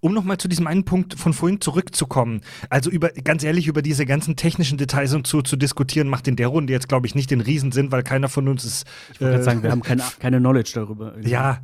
um 0.00 0.14
nochmal 0.14 0.38
zu 0.38 0.48
diesem 0.48 0.66
einen 0.66 0.84
Punkt 0.84 1.18
von 1.18 1.32
vorhin 1.32 1.60
zurückzukommen, 1.60 2.40
also 2.70 2.90
über, 2.90 3.08
ganz 3.10 3.42
ehrlich, 3.44 3.66
über 3.66 3.82
diese 3.82 4.06
ganzen 4.06 4.36
technischen 4.36 4.78
Details 4.78 5.14
und 5.14 5.26
so 5.26 5.42
zu 5.42 5.56
diskutieren, 5.56 6.08
macht 6.08 6.28
in 6.28 6.36
der 6.36 6.48
Runde 6.48 6.72
jetzt, 6.72 6.88
glaube 6.88 7.06
ich, 7.06 7.14
nicht 7.14 7.30
den 7.30 7.40
Riesensinn, 7.40 7.90
weil 7.92 8.02
keiner 8.02 8.28
von 8.28 8.48
uns 8.48 8.64
ist. 8.64 8.86
Ich 9.12 9.20
wollte 9.20 9.24
äh, 9.24 9.30
gerade 9.34 9.44
sagen, 9.44 9.62
wir 9.62 9.70
haben 9.70 9.82
keine, 9.82 10.02
keine 10.20 10.38
Knowledge 10.38 10.72
darüber. 10.74 11.12
irgendwie. 11.12 11.30
Ja, 11.30 11.58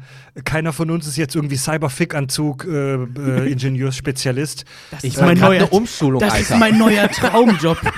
keiner 0.44 0.72
von 0.72 0.90
uns 0.90 1.06
ist 1.06 1.16
jetzt 1.16 1.34
irgendwie 1.36 1.56
Cyberfick-Anzug, 1.56 2.64
äh, 2.64 2.94
äh, 2.94 3.50
Ingenieursspezialist. 3.52 4.64
das 4.90 5.04
ich 5.04 5.14
ist 5.14 5.20
mein 5.20 5.38
neuer 5.38 5.62
eine 5.62 5.66
Umschulung, 5.68 6.20
Das 6.20 6.32
Alter. 6.34 6.54
ist 6.54 6.58
mein 6.58 6.78
neuer 6.78 7.08
Traumjob. 7.08 7.78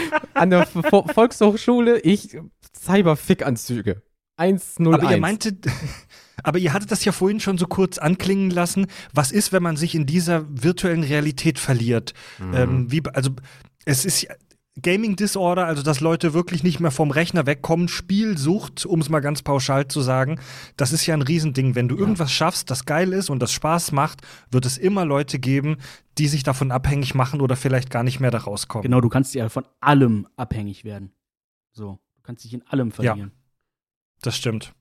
An 0.34 0.50
der 0.50 0.66
Vo- 0.68 1.12
Volkshochschule, 1.12 2.00
ich 2.00 2.36
Cyberfick-Anzüge. 2.74 4.02
101. 4.36 4.76
Aber 4.94 5.10
ihr 5.10 5.18
meintet, 5.20 5.66
aber 6.42 6.58
ihr 6.58 6.72
hattet 6.72 6.90
das 6.90 7.04
ja 7.04 7.12
vorhin 7.12 7.40
schon 7.40 7.58
so 7.58 7.66
kurz 7.66 7.98
anklingen 7.98 8.50
lassen. 8.50 8.86
Was 9.12 9.32
ist, 9.32 9.52
wenn 9.52 9.62
man 9.62 9.76
sich 9.76 9.94
in 9.94 10.06
dieser 10.06 10.44
virtuellen 10.48 11.02
Realität 11.04 11.58
verliert? 11.58 12.14
Mhm. 12.38 12.54
Ähm, 12.54 12.92
wie, 12.92 13.02
also 13.12 13.30
es 13.84 14.04
ist 14.04 14.22
ja- 14.22 14.34
Gaming 14.80 15.16
Disorder, 15.16 15.66
also 15.66 15.82
dass 15.82 16.00
Leute 16.00 16.32
wirklich 16.32 16.62
nicht 16.62 16.80
mehr 16.80 16.92
vom 16.92 17.10
Rechner 17.10 17.44
wegkommen, 17.44 17.88
Spielsucht, 17.88 18.86
um 18.86 19.00
es 19.00 19.08
mal 19.08 19.20
ganz 19.20 19.42
pauschal 19.42 19.88
zu 19.88 20.00
sagen, 20.00 20.40
das 20.76 20.92
ist 20.92 21.04
ja 21.06 21.14
ein 21.14 21.22
Riesending. 21.22 21.74
Wenn 21.74 21.88
du 21.88 21.96
irgendwas 21.96 22.32
schaffst, 22.32 22.70
das 22.70 22.84
geil 22.86 23.12
ist 23.12 23.30
und 23.30 23.40
das 23.40 23.52
Spaß 23.52 23.92
macht, 23.92 24.22
wird 24.50 24.64
es 24.64 24.78
immer 24.78 25.04
Leute 25.04 25.38
geben, 25.38 25.76
die 26.18 26.28
sich 26.28 26.44
davon 26.44 26.70
abhängig 26.70 27.14
machen 27.14 27.40
oder 27.40 27.56
vielleicht 27.56 27.90
gar 27.90 28.04
nicht 28.04 28.20
mehr 28.20 28.30
da 28.30 28.38
rauskommen. 28.38 28.82
genau, 28.84 29.00
du 29.00 29.08
kannst 29.08 29.34
ja 29.34 29.48
von 29.48 29.64
allem 29.80 30.26
abhängig 30.36 30.84
werden. 30.84 31.12
So, 31.72 31.98
du 32.16 32.22
kannst 32.22 32.44
dich 32.44 32.54
in 32.54 32.62
allem 32.66 32.92
verlieren. 32.92 33.32
Das 34.22 34.36
stimmt. 34.36 34.72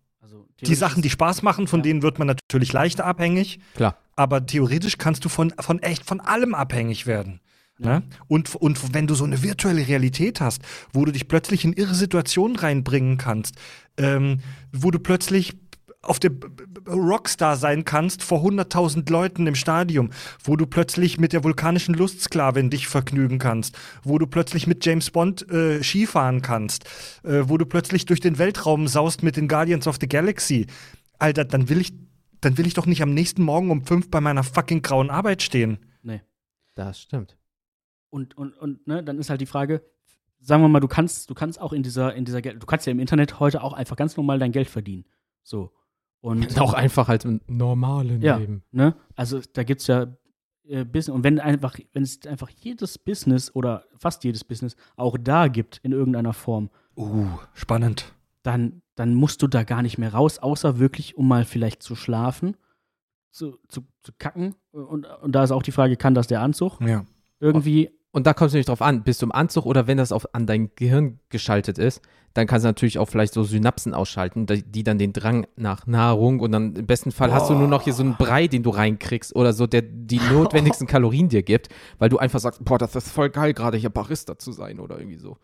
Die 0.62 0.76
Sachen, 0.76 1.02
die 1.02 1.10
Spaß 1.10 1.42
machen, 1.42 1.68
von 1.68 1.80
Ja. 1.80 1.84
denen 1.84 2.02
wird 2.02 2.20
man 2.20 2.28
natürlich 2.28 2.74
leichter 2.74 3.06
abhängig. 3.06 3.60
Klar. 3.76 3.98
Aber 4.16 4.46
theoretisch 4.46 4.98
kannst 4.98 5.24
du 5.26 5.30
von, 5.30 5.54
von 5.60 5.80
echt 5.80 6.06
von 6.06 6.20
allem 6.20 6.54
abhängig 6.54 7.06
werden. 7.08 7.40
Ne? 7.78 8.04
Und, 8.28 8.56
und 8.56 8.94
wenn 8.94 9.08
du 9.08 9.16
so 9.16 9.24
eine 9.24 9.42
virtuelle 9.42 9.88
Realität 9.88 10.42
hast, 10.42 10.62
wo 10.92 11.06
du 11.06 11.14
dich 11.14 11.30
plötzlich 11.30 11.64
in 11.64 11.72
irre 11.72 11.96
Situationen 11.96 12.58
reinbringen 12.58 13.18
kannst, 13.18 13.56
ähm, 13.98 14.40
wo 14.74 14.92
du 14.92 15.00
plötzlich 15.00 15.54
auf 16.02 16.20
der 16.20 16.32
Rockstar 16.88 17.58
sein 17.58 17.84
kannst 17.84 18.24
vor 18.24 18.40
100.000 18.40 19.10
Leuten 19.12 19.48
im 19.48 19.56
Stadion, 19.56 20.12
wo 20.42 20.56
du 20.56 20.66
plötzlich 20.66 21.20
mit 21.20 21.34
der 21.34 21.44
vulkanischen 21.44 21.94
Lustsklavin 21.94 22.70
dich 22.70 22.88
vergnügen 22.88 23.38
kannst, 23.38 23.78
wo 24.04 24.18
du 24.18 24.26
plötzlich 24.26 24.66
mit 24.66 24.86
James 24.86 25.12
Bond 25.12 25.50
äh, 25.52 25.84
Skifahren 25.84 26.42
kannst, 26.42 26.86
äh, 27.24 27.44
wo 27.50 27.58
du 27.58 27.66
plötzlich 27.66 28.06
durch 28.06 28.22
den 28.22 28.38
Weltraum 28.38 28.88
saust 28.88 29.24
mit 29.24 29.36
den 29.36 29.50
Guardians 29.50 29.88
of 29.88 29.98
the 30.00 30.08
Galaxy. 30.08 30.68
Alter, 31.18 31.44
dann 31.44 31.68
will 31.68 31.82
ich, 31.82 31.92
dann 32.40 32.58
will 32.58 32.66
ich 32.66 32.76
doch 32.76 32.86
nicht 32.86 33.02
am 33.02 33.14
nächsten 33.14 33.44
Morgen 33.44 33.70
um 33.70 33.86
fünf 33.86 34.10
bei 34.10 34.22
meiner 34.22 34.44
fucking 34.44 34.82
grauen 34.82 35.10
Arbeit 35.10 35.42
stehen. 35.42 35.80
Nee. 36.02 36.22
Das 36.76 37.02
stimmt. 37.02 37.38
Und, 38.10 38.38
und, 38.38 38.58
und 38.58 38.88
ne, 38.88 39.04
dann 39.04 39.20
ist 39.20 39.30
halt 39.30 39.42
die 39.42 39.46
Frage, 39.46 39.84
sagen 40.40 40.64
wir 40.64 40.70
mal, 40.70 40.80
du 40.80 40.88
kannst, 40.88 41.30
du 41.30 41.34
kannst 41.34 41.60
auch 41.60 41.74
in 41.74 41.84
dieser, 41.84 42.16
in 42.16 42.24
dieser 42.24 42.42
Geld, 42.42 42.62
du 42.62 42.66
kannst 42.66 42.86
ja 42.88 42.92
im 42.92 43.00
Internet 43.00 43.42
heute 43.42 43.62
auch 43.62 43.74
einfach 43.74 43.98
ganz 43.98 44.16
normal 44.16 44.40
dein 44.40 44.54
Geld 44.54 44.70
verdienen. 44.70 45.04
So. 45.44 45.74
Und 46.22 46.58
Auch 46.60 46.74
einfach 46.74 47.08
halt 47.08 47.26
im 47.26 47.42
normalen 47.48 48.22
Ja. 48.22 48.38
Leben. 48.38 48.64
ne, 48.72 48.96
also 49.16 49.40
da 49.54 49.64
gibt 49.64 49.82
es 49.82 49.88
ja 49.88 50.08
äh, 50.68 50.84
Business, 50.84 51.10
und 51.16 51.24
wenn 51.24 51.40
einfach, 51.40 51.78
wenn 51.94 52.04
es 52.04 52.20
einfach 52.28 52.50
jedes 52.50 52.98
Business 52.98 53.54
oder 53.56 53.86
fast 53.98 54.24
jedes 54.24 54.44
Business 54.44 54.76
auch 54.98 55.18
da 55.20 55.48
gibt 55.48 55.80
in 55.84 55.92
irgendeiner 55.94 56.34
Form, 56.34 56.70
Uh, 56.98 57.28
spannend. 57.54 58.14
dann, 58.44 58.82
dann 58.96 59.14
musst 59.14 59.42
du 59.42 59.48
da 59.48 59.64
gar 59.64 59.82
nicht 59.82 59.98
mehr 59.98 60.14
raus, 60.14 60.40
außer 60.40 60.78
wirklich, 60.80 61.16
um 61.18 61.28
mal 61.30 61.46
vielleicht 61.46 61.82
zu 61.82 61.96
schlafen, 61.96 62.58
zu, 63.32 63.58
zu, 63.70 63.82
zu 64.02 64.12
kacken. 64.18 64.56
Und, 64.72 65.06
und 65.06 65.32
da 65.32 65.44
ist 65.44 65.52
auch 65.52 65.64
die 65.64 65.72
Frage, 65.72 65.96
kann 65.96 66.14
das 66.14 66.28
der 66.28 66.42
Anzug? 66.42 66.82
Ja. 66.82 67.06
Irgendwie, 67.40 67.90
Und 68.12 68.28
da 68.28 68.34
kommt 68.34 68.48
es 68.48 68.54
nämlich 68.54 68.66
drauf 68.66 68.82
an, 68.82 69.04
bist 69.04 69.22
du 69.22 69.28
im 69.28 69.32
Anzug 69.32 69.66
oder 69.66 69.88
wenn 69.88 69.98
das 69.98 70.12
auf, 70.12 70.34
an 70.36 70.46
dein 70.46 70.72
Gehirn 70.76 71.20
geschaltet 71.30 71.78
ist, 71.78 72.02
dann 72.34 72.48
kannst 72.48 72.64
du 72.64 72.70
natürlich 72.70 73.00
auch 73.00 73.08
vielleicht 73.08 73.34
so 73.34 73.44
Synapsen 73.44 73.94
ausschalten, 73.94 74.46
die, 74.46 74.84
dann 74.84 74.98
den 74.98 75.14
Drang 75.14 75.48
nach 75.56 75.88
Nahrung 75.88 76.40
und 76.40 76.52
dann 76.52 76.76
im 76.76 76.86
besten 76.86 77.12
Fall 77.12 77.34
hast 77.34 77.50
du 77.50 77.56
nur 77.56 77.68
noch 77.68 77.84
hier 77.84 77.94
so 77.94 78.04
einen 78.04 78.16
Brei, 78.16 78.48
den 78.48 78.64
du 78.64 78.70
reinkriegst 78.70 79.36
oder 79.36 79.54
so, 79.54 79.68
der 79.68 79.82
die 79.82 80.20
notwendigsten 80.32 80.88
Kalorien 80.88 81.30
dir 81.30 81.44
gibt, 81.44 81.70
weil 81.98 82.10
du 82.10 82.18
einfach 82.18 82.40
sagst, 82.40 82.64
boah, 82.64 82.78
das 82.78 82.96
ist 82.96 83.10
voll 83.10 83.30
geil, 83.30 83.54
gerade 83.54 83.78
hier 83.78 83.90
Barista 83.90 84.38
zu 84.38 84.52
sein 84.52 84.80
oder 84.80 84.98
irgendwie 84.98 85.18
so. 85.20 85.38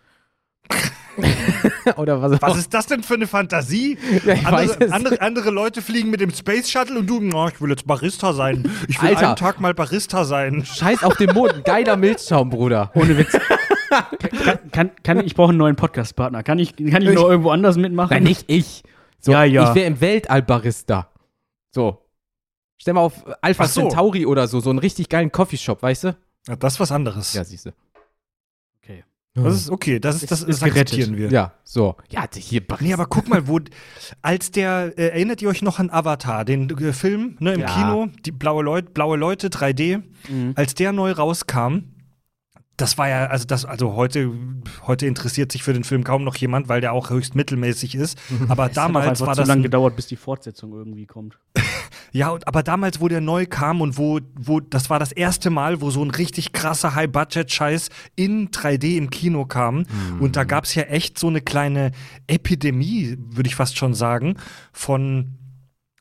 oder 1.98 2.22
was, 2.22 2.42
Was 2.42 2.58
ist 2.58 2.74
das 2.74 2.88
denn 2.88 3.04
für 3.04 3.14
eine 3.14 3.28
Fantasie? 3.28 3.98
Ja, 4.26 4.34
andere, 4.46 4.92
andere, 4.92 5.22
andere 5.22 5.50
Leute 5.52 5.82
fliegen 5.82 6.10
mit 6.10 6.20
dem 6.20 6.32
Space 6.32 6.70
Shuttle 6.70 7.00
und 7.00 7.08
du, 7.08 7.20
na, 7.22 7.48
ich 7.48 7.62
will 7.62 7.70
jetzt 7.70 7.88
Barista 7.88 8.34
sein. 8.34 8.70
Ich 8.88 9.02
will 9.02 9.10
Alter. 9.10 9.28
einen 9.28 9.36
Tag 9.36 9.62
mal 9.62 9.74
Barista 9.74 10.26
sein. 10.26 10.66
Scheiß 10.66 11.04
auf 11.04 11.16
den 11.16 11.34
Mond, 11.34 11.64
geiler 11.64 11.96
Milchschaum, 11.96 12.50
Bruder. 12.50 12.92
ohne 12.96 13.18
Witz. 13.18 13.38
kann, 14.02 14.72
kann, 14.72 14.92
kann, 15.04 15.20
ich 15.26 15.36
brauche 15.36 15.50
einen 15.50 15.58
neuen 15.58 15.76
Podcast-Partner. 15.76 16.44
Kann 16.44 16.60
ich, 16.60 16.76
kann 16.76 17.02
ich 17.02 17.10
Ich- 17.10 17.16
noch 17.16 17.30
irgendwo 17.30 17.50
anders 17.52 17.78
mitmachen? 17.78 18.14
Nein, 18.14 18.24
nicht 18.24 18.46
ich. 18.48 18.84
So, 19.20 19.32
Ja, 19.32 19.44
ja. 19.44 19.70
Ich 19.70 19.76
wäre 19.76 19.88
im 19.88 20.00
Weltall 20.02 20.42
Barista. 20.44 21.10
So. 21.72 22.02
Stell 22.78 22.94
mal 22.94 23.02
auf 23.02 23.24
Alpha 23.42 23.68
so. 23.68 23.82
Centauri 23.82 24.26
oder 24.26 24.48
so, 24.48 24.60
so 24.60 24.70
einen 24.70 24.80
richtig 24.80 25.10
geilen 25.10 25.32
Coffeeshop, 25.32 25.82
weißt 25.82 26.04
du? 26.06 26.18
Ja, 26.48 26.56
das 26.56 26.74
ist 26.76 26.80
was 26.80 26.92
anderes. 26.92 27.34
Ja, 27.34 27.44
siehst 27.44 27.66
du. 27.68 27.72
Okay. 28.84 29.04
Das 29.34 29.54
ist 29.56 29.70
okay, 29.70 30.00
das, 30.00 30.16
ist, 30.22 30.32
das, 30.32 30.42
Ist- 30.42 30.48
ist 30.50 30.62
das 30.62 30.70
akzeptieren 30.70 31.18
wir. 31.18 31.30
Ja, 31.30 31.54
so. 31.64 31.96
Ja, 32.10 32.26
hier 32.36 32.66
Barista. 32.66 32.86
Nee, 32.86 32.94
aber 32.94 33.06
guck 33.08 33.28
mal, 33.28 33.48
wo, 33.48 33.60
als 34.22 34.52
der, 34.52 34.94
äh, 34.98 35.08
erinnert 35.08 35.42
ihr 35.42 35.50
euch 35.50 35.62
noch 35.62 35.80
an 35.80 35.90
Avatar, 35.90 36.46
den 36.46 36.70
äh, 36.70 36.94
Film, 36.94 37.36
ne, 37.40 37.54
im 37.54 37.62
Ja. 37.62 37.66
Kino, 37.68 38.08
die 38.26 38.32
blaue 38.32 38.64
Leute, 38.64 38.92
blaue 38.92 39.18
Leute, 39.18 39.50
3D, 39.50 40.04
Mhm. 40.30 40.54
als 40.56 40.76
der 40.76 40.92
neu 40.94 41.12
rauskam, 41.12 41.80
das 42.78 42.98
war 42.98 43.08
ja, 43.08 43.28
also 43.28 43.46
das, 43.46 43.66
also 43.66 43.96
heute, 43.96 44.32
heute 44.86 45.06
interessiert 45.06 45.52
sich 45.52 45.64
für 45.64 45.74
den 45.74 45.84
Film 45.84 46.04
kaum 46.04 46.24
noch 46.24 46.36
jemand, 46.36 46.68
weil 46.68 46.82
der 46.82 46.94
auch 46.94 47.10
höchst 47.10 47.36
mittelmäßig 47.36 47.96
ist. 47.96 48.18
Aber 48.50 48.64
Es 48.64 48.70
hat 48.72 48.78
damals 48.78 49.08
einfach 49.08 49.28
war 49.28 49.34
zu 49.36 49.42
das 49.42 49.48
lange 49.48 49.62
ein, 49.62 49.64
gedauert, 49.64 49.96
bis 49.96 50.08
die 50.08 50.18
Fortsetzung 50.18 50.74
irgendwie 50.74 51.06
kommt. 51.06 51.38
Ja, 52.12 52.30
und, 52.30 52.48
aber 52.48 52.64
damals, 52.64 53.02
wo 53.02 53.10
der 53.10 53.20
neu 53.20 53.46
kam 53.46 53.82
und 53.82 53.98
wo, 53.98 54.22
wo, 54.40 54.62
das 54.62 54.90
war 54.90 55.00
das 55.00 55.12
erste 55.12 55.50
Mal, 55.50 55.82
wo 55.82 55.92
so 55.92 56.02
ein 56.02 56.12
richtig 56.12 56.54
krasser 56.54 56.96
High-Budget-Scheiß 56.96 57.90
in 58.16 58.52
3D 58.52 58.96
im 58.96 59.10
Kino 59.10 59.46
kam. 59.46 59.86
Und 60.22 60.38
da 60.38 60.46
gab 60.46 60.64
es 60.64 60.76
ja 60.76 60.84
echt 60.84 61.20
so 61.20 61.28
eine 61.28 61.42
kleine 61.42 61.92
Epidemie, 62.28 63.18
würde 63.20 63.48
ich 63.48 63.56
fast 63.56 63.78
schon 63.78 63.94
sagen, 63.94 64.38
von 64.72 65.38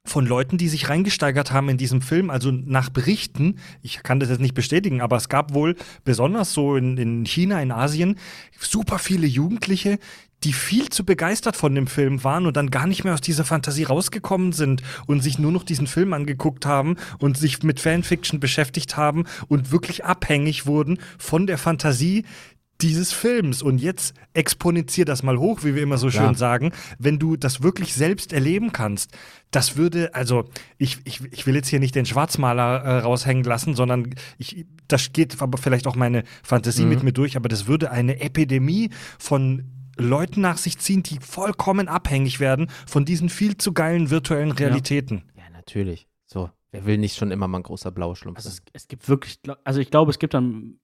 von 0.06 0.26
Leuten, 0.26 0.58
die 0.58 0.68
sich 0.68 0.88
reingesteigert 0.90 1.50
haben 1.50 1.70
in 1.70 1.78
diesem 1.78 2.02
Film, 2.02 2.28
also 2.28 2.50
nach 2.50 2.90
Berichten, 2.90 3.56
ich 3.82 4.02
kann 4.02 4.20
das 4.20 4.28
jetzt 4.28 4.40
nicht 4.40 4.54
bestätigen, 4.54 5.00
aber 5.00 5.16
es 5.16 5.28
gab 5.28 5.54
wohl 5.54 5.76
besonders 6.04 6.52
so 6.52 6.76
in, 6.76 6.98
in 6.98 7.24
China, 7.24 7.60
in 7.60 7.72
Asien, 7.72 8.18
super 8.60 8.98
viele 8.98 9.26
Jugendliche, 9.26 9.98
die 10.44 10.52
viel 10.52 10.90
zu 10.90 11.04
begeistert 11.04 11.56
von 11.56 11.74
dem 11.74 11.86
Film 11.86 12.22
waren 12.22 12.44
und 12.46 12.56
dann 12.56 12.70
gar 12.70 12.86
nicht 12.86 13.02
mehr 13.02 13.14
aus 13.14 13.22
dieser 13.22 13.44
Fantasie 13.44 13.84
rausgekommen 13.84 14.52
sind 14.52 14.82
und 15.06 15.22
sich 15.22 15.38
nur 15.38 15.50
noch 15.50 15.64
diesen 15.64 15.86
Film 15.86 16.12
angeguckt 16.12 16.66
haben 16.66 16.96
und 17.18 17.38
sich 17.38 17.62
mit 17.62 17.80
Fanfiction 17.80 18.40
beschäftigt 18.40 18.96
haben 18.98 19.24
und 19.48 19.72
wirklich 19.72 20.04
abhängig 20.04 20.66
wurden 20.66 20.98
von 21.18 21.46
der 21.46 21.56
Fantasie 21.56 22.24
dieses 22.80 23.12
Films. 23.12 23.62
Und 23.62 23.78
jetzt 23.80 24.14
exponentier 24.32 25.04
das 25.04 25.22
mal 25.22 25.38
hoch, 25.38 25.64
wie 25.64 25.74
wir 25.74 25.82
immer 25.82 25.98
so 25.98 26.10
schön 26.10 26.22
Ja. 26.22 26.34
sagen, 26.34 26.72
wenn 26.98 27.18
du 27.18 27.36
das 27.36 27.62
wirklich 27.62 27.94
selbst 27.94 28.32
erleben 28.32 28.72
kannst. 28.72 29.12
Das 29.50 29.76
würde, 29.76 30.14
also 30.14 30.44
ich, 30.78 30.98
ich, 31.04 31.20
ich 31.32 31.46
will 31.46 31.54
jetzt 31.54 31.68
hier 31.68 31.80
nicht 31.80 31.94
den 31.94 32.06
Schwarzmaler 32.06 32.82
äh, 32.82 32.98
raushängen 32.98 33.44
lassen, 33.44 33.74
sondern 33.74 34.14
ich, 34.38 34.66
das 34.88 35.12
geht 35.12 35.40
aber 35.40 35.58
vielleicht 35.58 35.86
auch 35.86 35.96
meine 35.96 36.24
Fantasie 36.42 36.82
Mhm. 36.82 36.88
mit 36.88 37.02
mir 37.04 37.12
durch, 37.12 37.36
aber 37.36 37.48
das 37.48 37.66
würde 37.66 37.90
eine 37.90 38.20
Epidemie 38.20 38.90
von 39.18 39.70
Leuten 39.96 40.40
nach 40.40 40.58
sich 40.58 40.78
ziehen, 40.78 41.04
die 41.04 41.20
vollkommen 41.20 41.86
abhängig 41.86 42.40
werden 42.40 42.68
von 42.86 43.04
diesen 43.04 43.28
viel 43.28 43.56
zu 43.56 43.72
geilen 43.72 44.10
virtuellen 44.10 44.50
Realitäten. 44.50 45.22
Ja, 45.36 45.44
natürlich. 45.52 46.08
So. 46.26 46.50
Wer 46.72 46.84
will 46.86 46.98
nicht 46.98 47.16
schon 47.16 47.30
immer 47.30 47.46
mal 47.46 47.58
ein 47.60 47.62
großer 47.62 47.92
Blauschlumpf 47.92 48.36
Also 48.38 48.48
sein? 48.50 48.58
es, 48.72 48.82
es 48.82 48.88
gibt 48.88 49.08
wirklich, 49.08 49.38
also 49.62 49.78
ich 49.78 49.92
glaube, 49.92 50.10
es 50.10 50.18
gibt 50.18 50.34
dann 50.34 50.80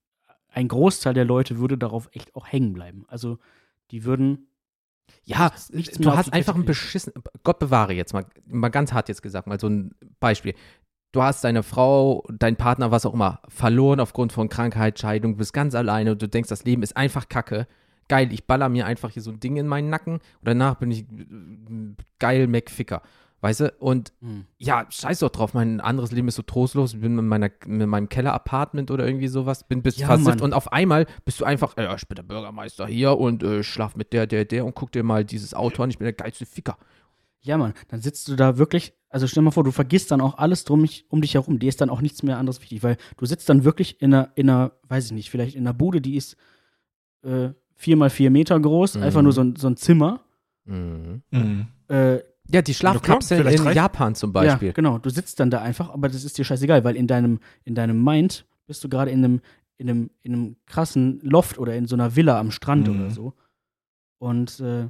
ein 0.53 0.69
Großteil 0.69 1.15
der 1.15 1.25
Leute 1.25 1.59
würde 1.59 1.79
darauf 1.79 2.09
echt 2.13 2.35
auch 2.35 2.47
hängen 2.47 2.73
bleiben. 2.73 3.05
Also 3.09 3.39
die 3.91 4.05
würden 4.05 4.49
Ja, 5.25 5.53
nichts 5.71 5.99
du 5.99 6.11
hast 6.13 6.33
einfach 6.33 6.55
ein 6.55 6.65
beschissen, 6.65 7.13
Gott 7.43 7.59
bewahre 7.59 7.93
jetzt 7.93 8.13
mal, 8.13 8.25
mal 8.47 8.69
ganz 8.69 8.93
hart 8.93 9.09
jetzt 9.09 9.23
gesagt, 9.23 9.47
mal 9.47 9.61
so 9.61 9.69
ein 9.69 9.95
Beispiel. 10.21 10.55
Du 11.13 11.23
hast 11.23 11.43
deine 11.43 11.65
Frau, 11.65 12.25
dein 12.31 12.57
Partner, 12.57 12.93
was 12.93 13.05
auch 13.05 13.15
immer, 13.15 13.41
verloren 13.49 13.99
aufgrund 13.99 14.33
von 14.33 14.49
Krankheit, 14.49 14.99
Scheidung, 14.99 15.37
bist 15.37 15.53
ganz 15.53 15.75
alleine 15.75 16.13
und 16.13 16.23
du 16.23 16.29
denkst, 16.29 16.49
das 16.49 16.65
Leben 16.65 16.83
ist 16.83 16.97
einfach 16.97 17.29
kacke. 17.29 17.67
Geil, 18.09 18.33
ich 18.33 18.47
baller 18.47 18.69
mir 18.69 18.87
einfach 18.87 19.11
hier 19.11 19.23
so 19.23 19.31
ein 19.31 19.41
Ding 19.41 19.57
in 19.57 19.67
meinen 19.67 19.91
Nacken 19.91 20.15
und 20.15 20.23
danach 20.43 20.77
bin 20.77 20.91
ich 20.91 21.03
äh, 21.03 21.95
geil 22.19 22.47
McFicker. 22.47 23.03
Weißt 23.42 23.61
du? 23.61 23.72
Und 23.79 24.12
Hm. 24.20 24.44
ja, 24.59 24.87
scheiß 24.90 25.20
doch 25.20 25.31
drauf, 25.31 25.55
mein 25.55 25.81
anderes 25.81 26.12
Leben 26.12 26.29
ist 26.29 26.35
so 26.35 26.42
trostlos, 26.42 26.92
ich 26.94 27.00
bin 27.00 27.18
in, 27.18 27.26
meiner, 27.26 27.48
in 27.66 27.88
meinem 27.88 28.09
Keller-Apartment 28.11 28.90
oder 28.90 29.07
irgendwie 29.07 29.29
sowas, 29.29 29.66
bin 29.66 29.83
bis 29.83 29.96
Ja, 29.96 30.07
versifft 30.09 30.38
Mann. 30.40 30.40
und 30.40 30.53
auf 30.53 30.72
einmal 30.72 31.07
bist 31.24 31.40
du 31.40 31.44
einfach, 31.46 31.74
ja, 31.79 31.94
ich 31.94 32.07
bin 32.07 32.16
der 32.16 32.22
Bürgermeister 32.22 32.87
hier 32.87 33.16
und 33.18 33.42
äh, 33.42 33.62
schlaf 33.62 33.96
mit 33.96 34.12
der, 34.12 34.26
der, 34.26 34.44
der 34.44 34.66
und 34.66 34.74
guck 34.74 34.92
dir 34.92 35.03
mal 35.03 35.24
dieses 35.24 35.55
Auto 35.55 35.83
an, 35.83 35.88
ich 35.90 35.96
bin 35.98 36.05
der 36.05 36.12
geilste 36.12 36.44
Ficker. 36.44 36.76
Ja, 37.42 37.57
Mann, 37.57 37.72
dann 37.88 38.03
sitzt 38.03 38.29
du 38.29 38.37
da 38.37 38.59
wirklich, 38.59 38.92
also 39.09 39.26
stell 39.26 39.40
dir 39.40 39.46
mal 39.46 39.50
vor, 39.53 39.64
du 39.64 39.70
vergisst 39.72 40.11
dann 40.11 40.20
auch 40.20 40.37
alles 40.37 40.64
drum, 40.64 40.83
mich- 40.83 41.07
um 41.09 41.22
dich 41.22 41.33
herum. 41.33 41.59
Dir 41.59 41.70
ist 41.70 41.81
dann 41.81 41.88
auch 41.88 42.03
nichts 42.03 42.22
mehr 42.22 42.37
anderes 42.37 42.61
wichtig, 42.61 42.83
weil 42.83 42.98
du 43.16 43.24
sitzt 43.24 43.48
dann 43.48 43.64
wirklich 43.64 44.03
in 44.03 44.12
einer, 44.12 44.31
in 44.35 44.50
einer, 44.50 44.72
weiß 44.88 45.07
ich 45.07 45.12
nicht, 45.12 45.31
vielleicht 45.31 45.57
in 45.57 45.62
einer 45.66 45.72
Bude, 45.72 46.03
die 46.03 46.16
ist 46.16 46.37
äh, 47.22 47.48
vier 47.74 47.96
mal 47.96 48.11
vier 48.11 48.31
Meter 48.31 48.61
groß, 48.61 48.96
Mhm. 48.96 49.03
einfach 49.03 49.22
nur 49.22 49.33
so 49.33 49.40
ein, 49.40 49.57
so 49.57 49.68
ein 49.68 49.79
Zimmer. 49.79 50.20
Mhm. 50.66 51.22
Mhm. 51.31 51.66
Äh, 51.88 52.18
Ja, 52.53 52.63
die 52.63 52.75
Schlafkapseln 52.75 53.47
in 53.47 53.61
reicht- 53.63 53.75
Japan 53.77 54.15
zum 54.15 54.33
Beispiel. 54.33 54.69
Ja, 54.69 54.73
genau. 54.75 54.99
Du 54.99 55.11
sitzt 55.11 55.39
dann 55.41 55.51
da 55.51 55.61
einfach, 55.63 55.91
aber 55.91 56.09
das 56.09 56.25
ist 56.25 56.37
dir 56.39 56.45
scheißegal, 56.45 56.85
weil 56.85 56.97
in 56.97 57.07
deinem, 57.07 57.41
in 57.65 57.75
deinem 57.75 58.03
Mind 58.03 58.47
bist 58.67 58.83
du 58.85 58.89
gerade 58.89 59.11
in 59.11 59.25
einem, 59.25 59.41
in 59.77 59.89
einem, 59.91 60.11
in 60.23 60.33
einem 60.35 60.57
krassen 60.67 61.21
Loft 61.23 61.59
oder 61.59 61.75
in 61.77 61.87
so 61.87 61.95
einer 61.97 62.17
Villa 62.17 62.39
am 62.39 62.51
Strand 62.51 62.89
Mhm. 62.89 62.95
oder 63.01 63.11
so. 63.11 63.35
Und 64.19 64.61
äh, 64.61 64.89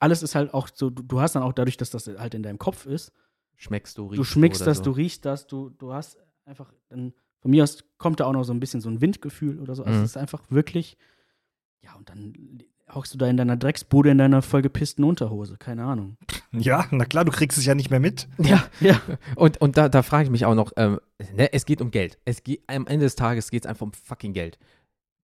alles 0.00 0.22
ist 0.22 0.34
halt 0.34 0.52
auch 0.54 0.68
so, 0.72 0.90
du, 0.90 1.02
du 1.02 1.20
hast 1.20 1.34
dann 1.34 1.42
auch 1.42 1.52
dadurch, 1.52 1.76
dass 1.76 1.90
das 1.90 2.06
halt 2.06 2.34
in 2.34 2.42
deinem 2.42 2.58
Kopf 2.58 2.86
ist, 2.86 3.12
Schmeckst 3.56 3.98
du, 3.98 4.06
riechst 4.06 4.18
du 4.18 4.24
schmeckst 4.24 4.62
oder 4.62 4.70
das, 4.70 4.78
so. 4.78 4.84
du 4.84 4.90
riechst 4.92 5.24
das, 5.24 5.46
du, 5.48 5.70
du 5.70 5.92
hast 5.92 6.16
einfach, 6.44 6.72
dann, 6.88 7.12
von 7.40 7.50
mir 7.50 7.64
aus 7.64 7.78
kommt 7.98 8.20
da 8.20 8.26
auch 8.26 8.32
noch 8.32 8.44
so 8.44 8.52
ein 8.52 8.60
bisschen 8.60 8.80
so 8.80 8.88
ein 8.88 9.00
Windgefühl 9.00 9.58
oder 9.58 9.74
so. 9.74 9.82
Also 9.82 9.98
Mhm. 9.98 10.04
es 10.04 10.10
ist 10.12 10.16
einfach 10.16 10.42
wirklich, 10.50 10.96
ja, 11.82 11.94
und 11.94 12.08
dann 12.08 12.32
hockst 12.94 13.14
du 13.14 13.18
da 13.18 13.26
in 13.26 13.36
deiner 13.36 13.56
Drecksbude 13.56 14.10
in 14.10 14.18
deiner 14.18 14.42
vollgepissten 14.42 15.04
Unterhose, 15.04 15.56
keine 15.58 15.84
Ahnung. 15.84 16.16
Ja, 16.50 16.86
na 16.90 17.04
klar, 17.04 17.26
du 17.26 17.30
kriegst 17.30 17.58
es 17.58 17.66
ja 17.66 17.74
nicht 17.74 17.90
mehr 17.90 18.00
mit. 18.00 18.26
Ja, 18.38 18.64
ja. 18.80 18.98
Und, 19.36 19.60
und 19.60 19.76
da, 19.76 19.90
da 19.90 20.02
frage 20.02 20.24
ich 20.24 20.30
mich 20.30 20.46
auch 20.46 20.54
noch, 20.54 20.72
ähm, 20.78 20.98
ne, 21.36 21.52
es 21.52 21.66
geht 21.66 21.82
um 21.82 21.90
Geld. 21.90 22.18
Es 22.24 22.42
geht, 22.42 22.62
am 22.68 22.86
Ende 22.86 23.04
des 23.04 23.16
Tages 23.16 23.50
geht 23.50 23.64
es 23.64 23.68
einfach 23.68 23.84
um 23.84 23.92
fucking 23.92 24.32
Geld. 24.32 24.58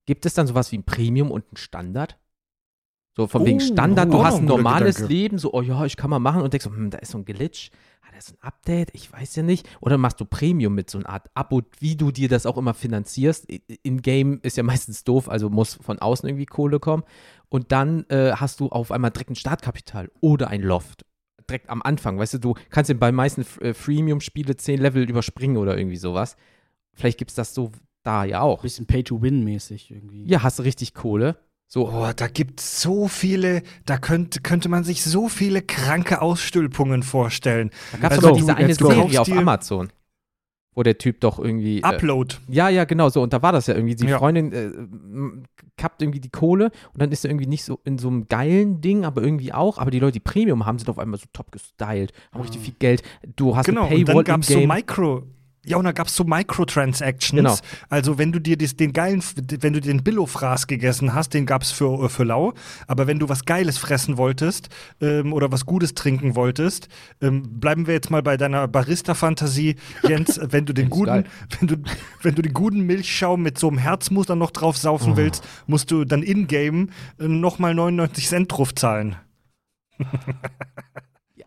Gibt 0.04 0.26
es 0.26 0.34
dann 0.34 0.46
sowas 0.46 0.70
wie 0.70 0.76
ein 0.76 0.84
Premium 0.84 1.30
und 1.30 1.50
ein 1.50 1.56
Standard? 1.56 2.18
So 3.16 3.26
von 3.28 3.46
wegen 3.46 3.58
Oh, 3.58 3.64
Standard, 3.64 4.08
auch 4.08 4.12
du 4.12 4.18
noch 4.18 4.24
hast 4.24 4.38
ein 4.38 4.44
normales 4.44 4.96
Gedanke. 4.96 5.14
Leben, 5.14 5.38
so, 5.38 5.54
oh 5.54 5.62
ja, 5.62 5.84
ich 5.84 5.96
kann 5.96 6.10
mal 6.10 6.18
machen 6.18 6.42
und 6.42 6.52
denkst 6.52 6.64
so, 6.64 6.70
hm, 6.70 6.90
da 6.90 6.98
ist 6.98 7.12
so 7.12 7.18
ein 7.18 7.24
Glitch, 7.24 7.70
ah, 8.02 8.08
da 8.10 8.18
ist 8.18 8.32
ein 8.32 8.42
Update, 8.42 8.90
ich 8.92 9.12
weiß 9.12 9.36
ja 9.36 9.44
nicht. 9.44 9.68
Oder 9.80 9.98
machst 9.98 10.20
du 10.20 10.24
Premium 10.24 10.74
mit 10.74 10.90
so 10.90 10.98
einer 10.98 11.08
Art 11.08 11.30
Abo, 11.34 11.62
wie 11.78 11.94
du 11.94 12.10
dir 12.10 12.28
das 12.28 12.44
auch 12.44 12.58
immer 12.58 12.74
finanzierst. 12.74 13.46
In-game 13.82 14.40
ist 14.42 14.56
ja 14.56 14.64
meistens 14.64 15.04
doof, 15.04 15.28
also 15.28 15.48
muss 15.48 15.74
von 15.74 16.00
außen 16.00 16.28
irgendwie 16.28 16.46
Kohle 16.46 16.80
kommen. 16.80 17.04
Und 17.54 17.70
dann 17.70 18.04
äh, 18.08 18.32
hast 18.32 18.58
du 18.58 18.68
auf 18.70 18.90
einmal 18.90 19.12
direkt 19.12 19.30
ein 19.30 19.36
Startkapital 19.36 20.10
oder 20.20 20.48
ein 20.48 20.60
Loft. 20.60 21.04
Direkt 21.48 21.70
am 21.70 21.82
Anfang, 21.82 22.18
weißt 22.18 22.34
du, 22.34 22.38
du 22.38 22.54
kannst 22.70 22.88
ja 22.88 22.96
bei 22.98 23.12
meisten 23.12 23.46
äh, 23.60 23.72
Freemium-Spiele 23.74 24.56
10 24.56 24.80
Level 24.80 25.08
überspringen 25.08 25.56
oder 25.56 25.78
irgendwie 25.78 25.96
sowas. 25.96 26.34
Vielleicht 26.94 27.16
gibt 27.16 27.30
es 27.30 27.36
das 27.36 27.54
so 27.54 27.70
da 28.02 28.24
ja 28.24 28.40
auch. 28.40 28.62
Bisschen 28.62 28.86
Pay-to-Win-mäßig 28.86 29.92
irgendwie. 29.92 30.26
Ja, 30.26 30.42
hast 30.42 30.58
du 30.58 30.64
richtig 30.64 30.94
Kohle. 30.94 31.36
So, 31.68 31.88
Oh, 31.92 32.10
da 32.16 32.26
gibt 32.26 32.58
es 32.58 32.82
so 32.82 33.06
viele, 33.06 33.62
da 33.86 33.98
könnte, 33.98 34.40
könnte 34.40 34.68
man 34.68 34.82
sich 34.82 35.04
so 35.04 35.28
viele 35.28 35.62
kranke 35.62 36.22
Ausstülpungen 36.22 37.04
vorstellen. 37.04 37.70
da 37.92 37.98
gab 37.98 38.10
es 38.10 38.16
Also 38.18 38.28
aber 38.30 38.36
du- 38.36 38.40
diese 38.42 38.56
eine 38.56 38.74
Serie 38.74 39.20
auf 39.20 39.30
Amazon, 39.30 39.92
wo 40.74 40.82
der 40.82 40.98
Typ 40.98 41.20
doch 41.20 41.38
irgendwie. 41.38 41.78
Äh, 41.78 41.82
Upload. 41.82 42.36
ja, 42.48 42.68
ja, 42.68 42.84
genau 42.84 43.08
so. 43.08 43.22
Und 43.22 43.32
da 43.32 43.42
war 43.42 43.52
das 43.52 43.66
ja 43.66 43.74
irgendwie. 43.74 43.94
Die 43.94 44.06
Ja. 44.06 44.18
Freundin 44.18 44.52
äh, 44.52 44.70
kappt 45.76 46.02
irgendwie 46.02 46.20
die 46.20 46.30
Kohle 46.30 46.66
und 46.92 47.02
dann 47.02 47.10
ist 47.12 47.24
er 47.24 47.30
irgendwie 47.30 47.46
nicht 47.46 47.64
so 47.64 47.80
in 47.84 47.98
so 47.98 48.08
einem 48.08 48.26
geilen 48.26 48.80
Ding, 48.80 49.04
aber 49.04 49.22
irgendwie 49.22 49.52
auch. 49.52 49.78
Aber 49.78 49.90
die 49.90 49.98
Leute, 49.98 50.12
die 50.12 50.20
Premium 50.20 50.66
haben, 50.66 50.78
sind 50.78 50.88
auf 50.88 50.98
einmal 50.98 51.18
so 51.18 51.26
top 51.32 51.52
gestylt, 51.52 52.12
haben 52.32 52.40
richtig 52.42 52.60
viel 52.62 52.74
Geld. 52.78 53.02
Du 53.36 53.56
hast 53.56 53.66
Genau, 53.66 53.82
und 53.84 53.88
Paywall 53.90 54.24
dann 54.24 54.24
gab 54.24 54.40
es 54.42 54.48
so. 54.48 54.60
Micro. 54.66 55.22
Ja, 55.66 55.76
und 55.78 55.84
da 55.84 55.92
gab 55.92 56.08
es 56.08 56.14
so 56.16 56.24
Microtransactions. 56.24 57.32
Genau. 57.32 57.56
Also, 57.88 58.18
wenn 58.18 58.32
du 58.32 58.38
dir 58.38 58.56
das, 58.58 58.76
den 58.76 58.92
geilen, 58.92 59.22
wenn 59.60 59.72
du 59.72 59.80
den 59.80 60.02
Billo-Fraß 60.02 60.66
gegessen 60.66 61.14
hast, 61.14 61.34
den 61.34 61.46
gab 61.46 61.62
es 61.62 61.70
für, 61.70 62.04
äh, 62.04 62.08
für 62.08 62.24
lau. 62.24 62.52
Aber 62.86 63.06
wenn 63.06 63.18
du 63.18 63.28
was 63.28 63.44
Geiles 63.44 63.78
fressen 63.78 64.16
wolltest 64.16 64.68
ähm, 65.00 65.32
oder 65.32 65.50
was 65.52 65.64
Gutes 65.66 65.94
trinken 65.94 66.34
wolltest, 66.34 66.88
ähm, 67.22 67.60
bleiben 67.60 67.86
wir 67.86 67.94
jetzt 67.94 68.10
mal 68.10 68.22
bei 68.22 68.36
deiner 68.36 68.68
Barista-Fantasie, 68.68 69.76
Jens, 70.08 70.40
wenn 70.42 70.66
du 70.66 70.72
den 70.72 70.90
guten, 70.90 71.24
wenn 71.60 71.68
du, 71.68 71.76
wenn 72.22 72.34
du 72.34 72.42
den 72.42 72.52
guten 72.52 72.80
Milchschaum 72.82 73.42
mit 73.42 73.58
so 73.58 73.68
einem 73.68 73.78
Herzmuster 73.78 74.36
noch 74.36 74.50
drauf 74.50 74.76
saufen 74.76 75.12
Oh. 75.12 75.16
willst, 75.16 75.44
musst 75.66 75.90
du 75.90 76.04
dann 76.04 76.22
in-game 76.22 76.90
äh, 77.18 77.28
nochmal 77.28 77.74
99 77.74 78.28
Cent 78.28 78.52
drauf 78.52 78.74
zahlen. 78.74 79.16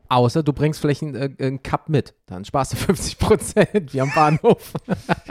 Außer 0.10 0.44
du 0.44 0.54
bringst 0.54 0.80
vielleicht 0.80 1.04
einen, 1.04 1.38
äh, 1.38 1.58
Cup 1.62 1.90
mit. 1.90 2.14
Dann 2.26 2.46
sparst 2.46 2.74
du 2.74 2.78
50 2.78 3.18
Prozent 3.18 3.94
wie 3.94 4.02
am 4.02 4.12
Bahnhof. 4.14 4.74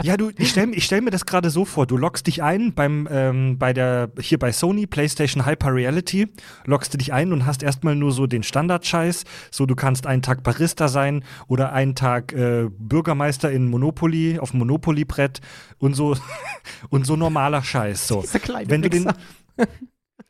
Ja, 0.03 0.17
du, 0.17 0.31
ich 0.37 0.51
stelle 0.51 0.81
stell 0.81 1.01
mir 1.01 1.11
das 1.11 1.27
gerade 1.27 1.51
so 1.51 1.65
vor. 1.65 1.87
Du 1.87 1.97
loggst 1.97 2.27
dich 2.27 2.43
ein 2.43 2.75
beim, 2.75 3.09
ähm, 3.11 3.59
bei 3.59 3.73
der, 3.73 4.11
hier 4.21 4.39
bei 4.39 4.53
Sony, 4.53 4.87
PlayStation 4.87 5.47
Hyper 5.47 5.75
Reality, 5.75 6.29
loggst 6.65 6.93
du 6.93 6.99
dich 6.99 7.12
ein 7.12 7.33
und 7.33 7.47
hast 7.47 7.62
erstmal 7.62 7.97
nur 7.97 8.12
so 8.12 8.27
den 8.27 8.43
Standard-Scheiß. 8.43 9.25
So, 9.51 9.67
du 9.67 9.75
kannst 9.75 10.07
einen 10.07 10.23
Tag 10.23 10.43
Barista 10.43 10.89
sein 10.89 11.25
oder 11.49 11.73
einen 11.73 11.95
Tag 11.95 12.33
äh, 12.33 12.69
Bürgermeister 12.71 13.51
in 13.51 13.69
Monopoly, 13.69 14.39
auf 14.39 14.51
dem 14.51 14.59
Monopoly-Brett 14.59 15.41
und 15.79 15.95
so, 15.95 16.17
und 16.91 17.07
so 17.07 17.17
normaler 17.17 17.62
Scheiß. 17.62 18.09
So. 18.09 18.21
Dieser 18.23 18.41
kleine 18.41 18.69
Wenn 18.69 18.83
du 18.83 18.91
den. 18.91 19.11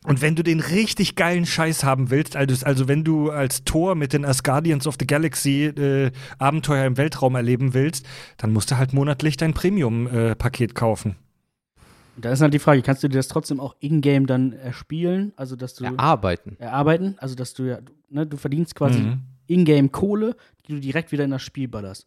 Und 0.06 0.22
wenn 0.22 0.34
du 0.36 0.42
den 0.42 0.60
richtig 0.60 1.16
geilen 1.16 1.44
Scheiß 1.46 1.84
haben 1.84 2.10
willst, 2.10 2.36
also, 2.36 2.64
also 2.64 2.88
wenn 2.88 3.04
du 3.04 3.30
als 3.30 3.64
Tor 3.64 3.94
mit 3.94 4.12
den 4.12 4.24
Asgardians 4.24 4.86
of 4.86 4.96
the 4.98 5.06
Galaxy 5.06 5.64
äh, 5.64 6.10
Abenteuer 6.38 6.86
im 6.86 6.96
Weltraum 6.96 7.34
erleben 7.34 7.74
willst, 7.74 8.06
dann 8.38 8.52
musst 8.52 8.70
du 8.70 8.78
halt 8.78 8.92
monatlich 8.92 9.36
dein 9.36 9.52
Premium-Paket 9.54 10.74
kaufen. 10.74 11.16
Und 12.16 12.24
da 12.24 12.30
ist 12.32 12.40
halt 12.40 12.54
die 12.54 12.58
Frage, 12.58 12.80
kannst 12.82 13.02
du 13.02 13.08
dir 13.08 13.16
das 13.18 13.28
trotzdem 13.28 13.60
auch 13.60 13.76
in-game 13.80 14.26
dann 14.26 14.52
erspielen? 14.54 15.32
Also, 15.36 15.54
dass 15.54 15.74
du 15.74 15.84
Erarbeiten. 15.84 16.56
erarbeiten? 16.58 17.16
Also, 17.18 17.34
dass 17.34 17.52
du 17.52 17.64
ja, 17.64 17.78
ne, 18.08 18.26
du 18.26 18.38
verdienst 18.38 18.74
quasi 18.74 19.00
Mhm. 19.00 19.20
in-game 19.48 19.92
Kohle, 19.92 20.34
die 20.66 20.72
du 20.72 20.80
direkt 20.80 21.12
wieder 21.12 21.24
in 21.24 21.30
das 21.30 21.42
Spiel 21.42 21.68
ballerst. 21.68 22.06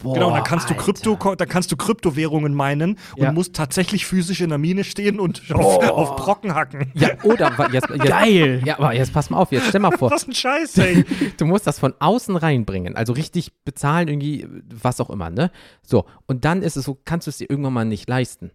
Boah, 0.00 0.14
Genau, 0.14 0.30
dann 0.30 0.44
kannst 0.44 0.70
du 0.70 0.74
Alter. 0.74 0.84
Krypto, 0.84 1.34
da 1.34 1.44
kannst 1.44 1.72
du 1.72 1.76
Kryptowährungen 1.76 2.54
meinen 2.54 2.98
Ja. 3.16 3.28
und 3.28 3.34
musst 3.34 3.54
tatsächlich 3.56 4.06
physisch 4.06 4.40
in 4.40 4.50
der 4.50 4.58
Mine 4.58 4.84
stehen 4.84 5.18
und 5.18 5.42
auf, 5.52 5.82
auf 5.90 6.16
Brocken 6.16 6.54
hacken. 6.54 6.92
Ja, 6.94 7.10
oder 7.24 7.50
jetzt, 7.72 7.88
jetzt, 7.90 8.04
Geil! 8.06 8.62
Ja, 8.64 8.78
aber 8.78 8.94
jetzt 8.94 9.12
pass 9.12 9.28
mal 9.28 9.38
auf, 9.38 9.50
jetzt 9.50 9.66
stell 9.68 9.80
mal 9.80 9.90
vor, 9.90 10.10
Was 10.12 10.28
ein 10.28 10.32
Scheiß, 10.34 10.78
ey. 10.78 11.04
du 11.36 11.46
musst 11.46 11.66
das 11.66 11.80
von 11.80 11.94
außen 11.98 12.36
reinbringen, 12.36 12.94
also 12.94 13.12
richtig 13.12 13.52
bezahlen, 13.64 14.06
irgendwie, 14.06 14.46
was 14.72 15.00
auch 15.00 15.10
immer, 15.10 15.30
ne? 15.30 15.50
So, 15.82 16.04
und 16.26 16.44
dann 16.44 16.62
ist 16.62 16.76
es 16.76 16.84
so, 16.84 16.96
kannst 17.04 17.26
du 17.26 17.30
es 17.30 17.38
dir 17.38 17.50
irgendwann 17.50 17.72
mal 17.72 17.84
nicht 17.84 18.08
leisten. 18.08 18.52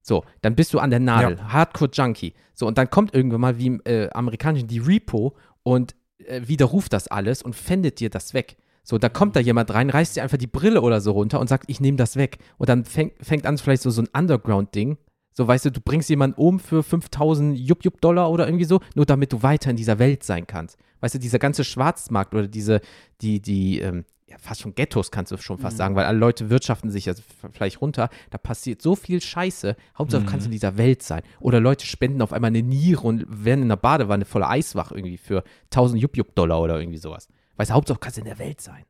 So, 0.00 0.22
dann 0.42 0.54
bist 0.54 0.72
du 0.74 0.78
an 0.78 0.90
der 0.90 1.00
Nadel, 1.00 1.40
Hardcore-Junkie. 1.52 2.34
So, 2.54 2.66
und 2.68 2.78
dann 2.78 2.88
kommt 2.90 3.14
irgendwann 3.14 3.40
mal 3.40 3.58
wie 3.58 3.66
im 3.66 3.82
äh, 3.84 4.10
amerikanischen 4.10 4.68
die 4.68 4.78
Repo 4.78 5.34
und 5.64 5.96
äh, 6.18 6.42
widerruft 6.44 6.92
das 6.92 7.08
alles 7.08 7.42
und 7.42 7.56
fändet 7.56 7.98
dir 7.98 8.10
das 8.10 8.32
weg. 8.34 8.56
So, 8.84 8.98
da 8.98 9.08
kommt 9.08 9.34
da 9.34 9.40
jemand 9.40 9.72
rein, 9.72 9.88
reißt 9.88 10.14
dir 10.14 10.22
einfach 10.22 10.36
die 10.36 10.46
Brille 10.46 10.82
oder 10.82 11.00
so 11.00 11.12
runter 11.12 11.40
und 11.40 11.48
sagt, 11.48 11.64
ich 11.68 11.80
nehme 11.80 11.96
das 11.96 12.16
weg. 12.16 12.38
Und 12.58 12.68
dann 12.68 12.84
fängt, 12.84 13.14
fängt 13.20 13.46
an 13.46 13.56
vielleicht 13.56 13.82
so, 13.82 13.90
so 13.90 14.02
ein 14.02 14.08
Underground-Ding. 14.12 14.98
So, 15.32 15.48
weißt 15.48 15.64
du, 15.64 15.70
du 15.72 15.80
bringst 15.80 16.10
jemanden 16.10 16.40
um 16.40 16.60
für 16.60 16.82
5000 16.82 17.58
Jupp-Jupp-Dollar 17.58 18.30
oder 18.30 18.46
irgendwie 18.46 18.66
so, 18.66 18.80
nur 18.94 19.06
damit 19.06 19.32
du 19.32 19.42
weiter 19.42 19.70
in 19.70 19.76
dieser 19.76 19.98
Welt 19.98 20.22
sein 20.22 20.46
kannst. 20.46 20.78
Weißt 21.00 21.14
du, 21.14 21.18
dieser 21.18 21.38
ganze 21.38 21.64
Schwarzmarkt 21.64 22.34
oder 22.34 22.46
diese, 22.46 22.82
die, 23.20 23.40
die, 23.40 23.80
ähm, 23.80 24.04
ja, 24.26 24.36
fast 24.38 24.60
schon 24.60 24.74
Ghettos 24.74 25.10
kannst 25.10 25.32
du 25.32 25.36
schon 25.38 25.58
fast 25.58 25.76
sagen, 25.76 25.96
weil 25.96 26.04
alle 26.04 26.18
Leute 26.18 26.50
wirtschaften 26.50 26.90
sich 26.90 27.06
ja 27.06 27.14
vielleicht 27.52 27.80
runter. 27.80 28.10
Da 28.30 28.38
passiert 28.38 28.80
so 28.80 28.96
viel 28.96 29.20
Scheiße. 29.20 29.76
Hauptsache, 29.98 30.24
du 30.24 30.30
kannst 30.30 30.46
in 30.46 30.52
dieser 30.52 30.76
Welt 30.76 31.02
sein. 31.02 31.22
Oder 31.40 31.58
Leute 31.58 31.86
spenden 31.86 32.22
auf 32.22 32.32
einmal 32.32 32.48
eine 32.48 32.62
Niere 32.62 33.02
und 33.02 33.26
werden 33.28 33.60
in 33.62 33.66
einer 33.66 33.76
Badewanne 33.76 34.24
voller 34.24 34.50
Eiswach 34.50 34.92
irgendwie 34.92 35.18
für 35.18 35.42
1000 35.64 36.00
Jupp-Jupp-Dollar 36.00 36.60
oder 36.60 36.78
irgendwie 36.78 36.98
sowas. 36.98 37.28
Weißt 37.56 37.70
du, 37.70 37.74
Hauptsache, 37.74 37.96
du 37.96 38.00
kannst 38.00 38.18
in 38.18 38.24
der 38.24 38.38
Welt 38.38 38.60
sein. 38.60 38.84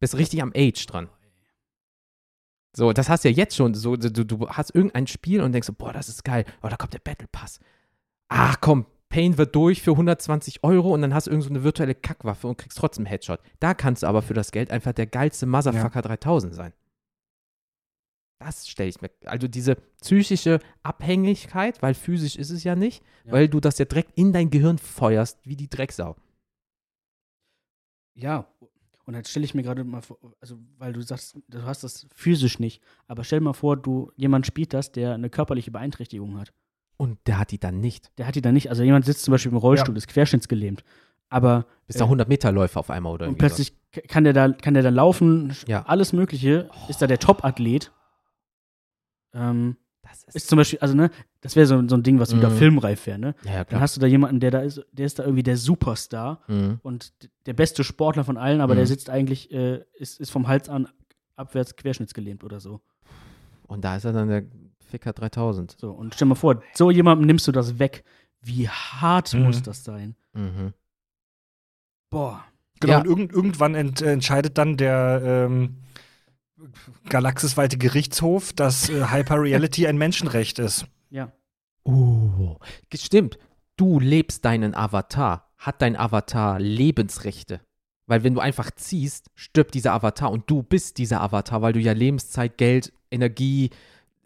Bist 0.00 0.16
richtig 0.16 0.42
am 0.42 0.52
Age 0.56 0.84
dran. 0.86 1.08
So, 2.74 2.92
das 2.92 3.08
hast 3.08 3.24
du 3.24 3.28
ja 3.30 3.34
jetzt 3.34 3.56
schon. 3.56 3.74
So, 3.74 3.96
du, 3.96 4.24
du 4.24 4.48
hast 4.48 4.74
irgendein 4.74 5.06
Spiel 5.06 5.40
und 5.42 5.52
denkst 5.52 5.66
so, 5.66 5.72
boah, 5.72 5.92
das 5.92 6.08
ist 6.08 6.24
geil. 6.24 6.44
Oh, 6.62 6.68
da 6.68 6.76
kommt 6.76 6.94
der 6.94 7.00
Battle 7.00 7.28
Pass. 7.30 7.58
Ach 8.28 8.58
komm, 8.60 8.86
Pain 9.08 9.36
wird 9.38 9.54
durch 9.56 9.82
für 9.82 9.90
120 9.92 10.62
Euro 10.62 10.94
und 10.94 11.02
dann 11.02 11.12
hast 11.12 11.26
du 11.26 11.30
irgend 11.32 11.44
so 11.44 11.50
eine 11.50 11.64
virtuelle 11.64 11.96
Kackwaffe 11.96 12.46
und 12.46 12.58
kriegst 12.58 12.78
trotzdem 12.78 13.02
einen 13.02 13.10
Headshot. 13.10 13.40
Da 13.58 13.74
kannst 13.74 14.04
du 14.04 14.06
aber 14.06 14.22
für 14.22 14.34
das 14.34 14.52
Geld 14.52 14.70
einfach 14.70 14.92
der 14.92 15.06
geilste 15.06 15.46
Motherfucker 15.46 16.02
3000 16.02 16.54
sein. 16.54 16.72
Das 18.38 18.68
stelle 18.68 18.88
ich 18.88 19.00
mir. 19.02 19.10
Also 19.26 19.48
diese 19.48 19.74
psychische 20.00 20.60
Abhängigkeit, 20.82 21.82
weil 21.82 21.92
physisch 21.94 22.36
ist 22.36 22.50
es 22.50 22.64
ja 22.64 22.74
nicht, 22.74 23.02
Ja. 23.24 23.32
weil 23.32 23.48
du 23.48 23.60
das 23.60 23.78
ja 23.78 23.84
direkt 23.84 24.16
in 24.16 24.32
dein 24.32 24.48
Gehirn 24.50 24.78
feuerst, 24.78 25.38
wie 25.44 25.56
die 25.56 25.68
Drecksau. 25.68 26.16
Ja, 28.14 28.46
und 29.06 29.14
jetzt 29.14 29.30
stelle 29.30 29.44
ich 29.44 29.54
mir 29.54 29.62
gerade 29.62 29.82
mal 29.84 30.02
vor, 30.02 30.18
also 30.40 30.58
weil 30.78 30.92
du 30.92 31.00
sagst, 31.02 31.38
du 31.48 31.62
hast 31.64 31.82
das 31.84 32.06
physisch 32.14 32.58
nicht, 32.58 32.82
aber 33.08 33.24
stell 33.24 33.40
mal 33.40 33.52
vor, 33.54 33.76
du 33.76 34.12
jemand 34.16 34.46
spielt 34.46 34.72
das, 34.72 34.92
der 34.92 35.14
eine 35.14 35.30
körperliche 35.30 35.70
Beeinträchtigung 35.70 36.38
hat. 36.38 36.52
Und 36.96 37.18
der 37.26 37.38
hat 37.38 37.50
die 37.50 37.58
dann 37.58 37.80
nicht. 37.80 38.12
Der 38.18 38.26
hat 38.26 38.34
die 38.34 38.42
dann 38.42 38.52
nicht, 38.54 38.68
also 38.68 38.82
jemand 38.82 39.06
sitzt 39.06 39.24
zum 39.24 39.32
Beispiel 39.32 39.52
im 39.52 39.58
Rollstuhl, 39.58 39.96
ist 39.96 40.06
querschnittsgelähmt. 40.08 40.84
Aber 41.30 41.64
Bist 41.86 42.00
da 42.00 42.04
100 42.04 42.28
Meter 42.28 42.52
Läufer 42.52 42.80
auf 42.80 42.90
einmal 42.90 43.12
oder 43.12 43.24
und 43.26 43.30
irgendwie 43.34 43.38
plötzlich 43.46 43.72
k- 43.92 44.00
kann 44.02 44.24
der 44.24 44.32
da, 44.32 44.50
kann 44.52 44.74
der 44.74 44.82
da 44.82 44.88
laufen, 44.90 45.54
Ja. 45.66 45.82
alles 45.86 46.12
Mögliche, 46.12 46.68
ist 46.88 47.00
da 47.00 47.06
der 47.06 47.18
Top-Athlet. 47.20 47.92
Ähm, 49.32 49.76
ist, 50.12 50.34
ist 50.34 50.48
zum 50.48 50.56
Beispiel, 50.58 50.78
also 50.80 50.94
ne, 50.94 51.10
das 51.40 51.56
wäre 51.56 51.66
so, 51.66 51.86
so 51.88 51.96
ein 51.96 52.02
Ding, 52.02 52.18
was 52.18 52.34
wieder 52.34 52.50
Mhm. 52.50 52.54
filmreif 52.56 53.06
wäre, 53.06 53.18
ne? 53.18 53.34
ja, 53.44 53.52
ja, 53.52 53.64
Dann 53.64 53.80
hast 53.80 53.96
du 53.96 54.00
da 54.00 54.06
jemanden, 54.06 54.40
der 54.40 54.50
da 54.50 54.60
ist, 54.60 54.84
der 54.92 55.06
ist 55.06 55.18
da 55.18 55.24
irgendwie 55.24 55.42
der 55.42 55.56
Superstar 55.56 56.42
Mhm. 56.48 56.78
und 56.82 57.12
der 57.46 57.54
beste 57.54 57.84
Sportler 57.84 58.24
von 58.24 58.36
allen, 58.36 58.60
aber 58.60 58.74
der 58.74 58.84
Mhm. 58.84 58.88
sitzt 58.88 59.10
eigentlich, 59.10 59.50
äh, 59.52 59.82
ist, 59.94 60.20
ist 60.20 60.30
vom 60.30 60.48
Hals 60.48 60.68
an 60.68 60.88
abwärts 61.36 61.76
querschnittsgelähmt 61.76 62.44
oder 62.44 62.60
so. 62.60 62.80
Und 63.66 63.84
da 63.84 63.96
ist 63.96 64.04
er 64.04 64.12
dann 64.12 64.28
der 64.28 64.44
Ficker 64.90 65.12
3000. 65.12 65.76
So, 65.78 65.92
und 65.92 66.14
stell 66.14 66.26
mal 66.28 66.34
vor, 66.34 66.62
so 66.74 66.90
jemandem 66.90 67.26
nimmst 67.26 67.46
du 67.48 67.52
das 67.52 67.78
weg. 67.78 68.04
Wie 68.42 68.68
hart 68.68 69.32
Mhm. 69.34 69.42
muss 69.44 69.62
das 69.62 69.84
sein? 69.84 70.16
Mhm. 70.32 70.72
Boah. 72.10 72.44
Genau, 72.80 72.94
Ja. 72.94 72.98
und 73.00 73.06
irgend, 73.06 73.32
irgendwann 73.32 73.74
ent, 73.74 74.00
entscheidet 74.02 74.56
dann 74.58 74.76
der 74.76 75.20
ähm, 75.24 75.76
galaxisweite 77.08 77.78
Gerichtshof, 77.78 78.52
dass 78.52 78.88
äh, 78.88 79.06
Hyperreality 79.10 79.86
ein 79.86 79.98
Menschenrecht 79.98 80.58
ist. 80.58 80.86
Ja. 81.10 81.32
Oh, 81.84 82.56
stimmt. 82.94 83.38
Du 83.76 83.98
lebst 84.00 84.44
deinen 84.44 84.74
Avatar. 84.74 85.50
Hat 85.58 85.82
dein 85.82 85.96
Avatar 85.96 86.58
Lebensrechte? 86.58 87.60
Weil 88.06 88.24
wenn 88.24 88.34
du 88.34 88.40
einfach 88.40 88.70
ziehst, 88.72 89.30
stirbt 89.34 89.74
dieser 89.74 89.92
Avatar 89.92 90.30
und 90.30 90.50
du 90.50 90.62
bist 90.62 90.98
dieser 90.98 91.20
Avatar, 91.20 91.62
weil 91.62 91.72
du 91.72 91.80
ja 91.80 91.92
Lebenszeit, 91.92 92.58
Geld, 92.58 92.92
Energie, 93.10 93.70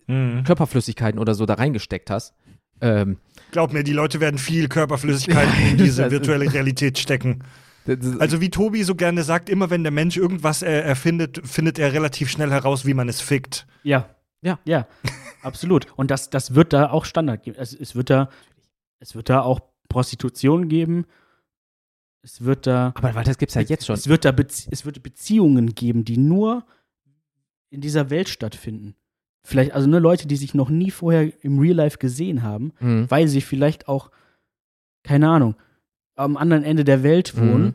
Mhm. 0.07 0.45
Körperflüssigkeiten 0.45 1.19
oder 1.19 1.35
so 1.35 1.47
da 1.47 1.55
reingesteckt 1.55 2.11
hast. 2.11 2.35
Ähm, 2.81 3.19
Glaub 3.53 3.73
mir, 3.73 3.85
die 3.85 3.93
Leute 3.93 4.21
werden 4.21 4.39
viel 4.39 4.69
Körperflüssigkeit 4.69 5.49
in 5.71 5.79
diese 5.79 6.11
virtuelle 6.11 6.53
Realität 6.53 6.99
stecken. 6.99 7.43
Also 8.19 8.41
wie 8.41 8.51
Tobi 8.51 8.83
so 8.83 8.95
gerne 8.95 9.23
sagt, 9.23 9.49
immer 9.51 9.69
wenn 9.71 9.83
der 9.83 9.93
Mensch 9.93 10.17
irgendwas 10.17 10.63
äh, 10.63 10.81
erfindet, 10.81 11.41
findet 11.47 11.79
er 11.79 11.93
relativ 11.93 12.31
schnell 12.31 12.51
heraus, 12.51 12.87
wie 12.87 12.95
man 12.95 13.09
es 13.09 13.21
fickt. 13.21 13.67
Ja. 13.83 14.09
Ja. 14.43 14.59
Ja, 14.65 14.87
absolut. 15.43 15.87
Und 15.97 16.11
das, 16.11 16.31
das 16.31 16.55
wird 16.55 16.73
da 16.73 16.91
auch 16.91 17.05
Standard 17.05 17.43
geben. 17.43 17.57
Es, 17.59 17.73
es, 17.75 17.95
wird 17.95 18.11
da, 18.11 18.29
es 19.01 19.15
wird 19.15 19.29
da 19.31 19.41
auch 19.43 19.61
Prostitution 19.89 20.69
geben. 20.69 21.07
Es 22.23 22.43
wird 22.45 22.67
da. 22.67 22.93
aber 22.97 23.15
weil 23.15 23.25
das 23.25 23.37
gibt's 23.39 23.55
ja 23.55 23.61
jetzt 23.63 23.85
schon. 23.87 23.95
Es 23.95 24.09
wird 24.09 24.25
da 24.25 24.33
Bezie 24.33 24.69
es 24.71 24.87
wird 24.87 25.03
Beziehungen 25.03 25.75
geben, 25.75 26.05
die 26.07 26.17
nur 26.17 26.65
in 27.71 27.81
dieser 27.83 28.09
Welt 28.11 28.29
stattfinden. 28.29 28.95
Vielleicht, 29.47 29.73
also 29.73 29.87
nur 29.89 30.01
Leute, 30.01 30.27
die 30.27 30.37
sich 30.37 30.55
noch 30.55 30.71
nie 30.71 30.91
vorher 30.91 31.31
im 31.45 31.59
Real 31.59 31.77
Life 31.77 31.99
gesehen 31.99 32.43
haben, 32.43 32.73
Mhm. 32.81 33.11
weil 33.11 33.29
sie 33.29 33.43
vielleicht 33.43 33.89
auch, 33.89 34.11
keine 35.03 35.29
Ahnung, 35.29 35.55
am 36.17 36.37
anderen 36.37 36.63
Ende 36.65 36.85
der 36.85 37.03
Welt 37.03 37.37
wohnen. 37.37 37.75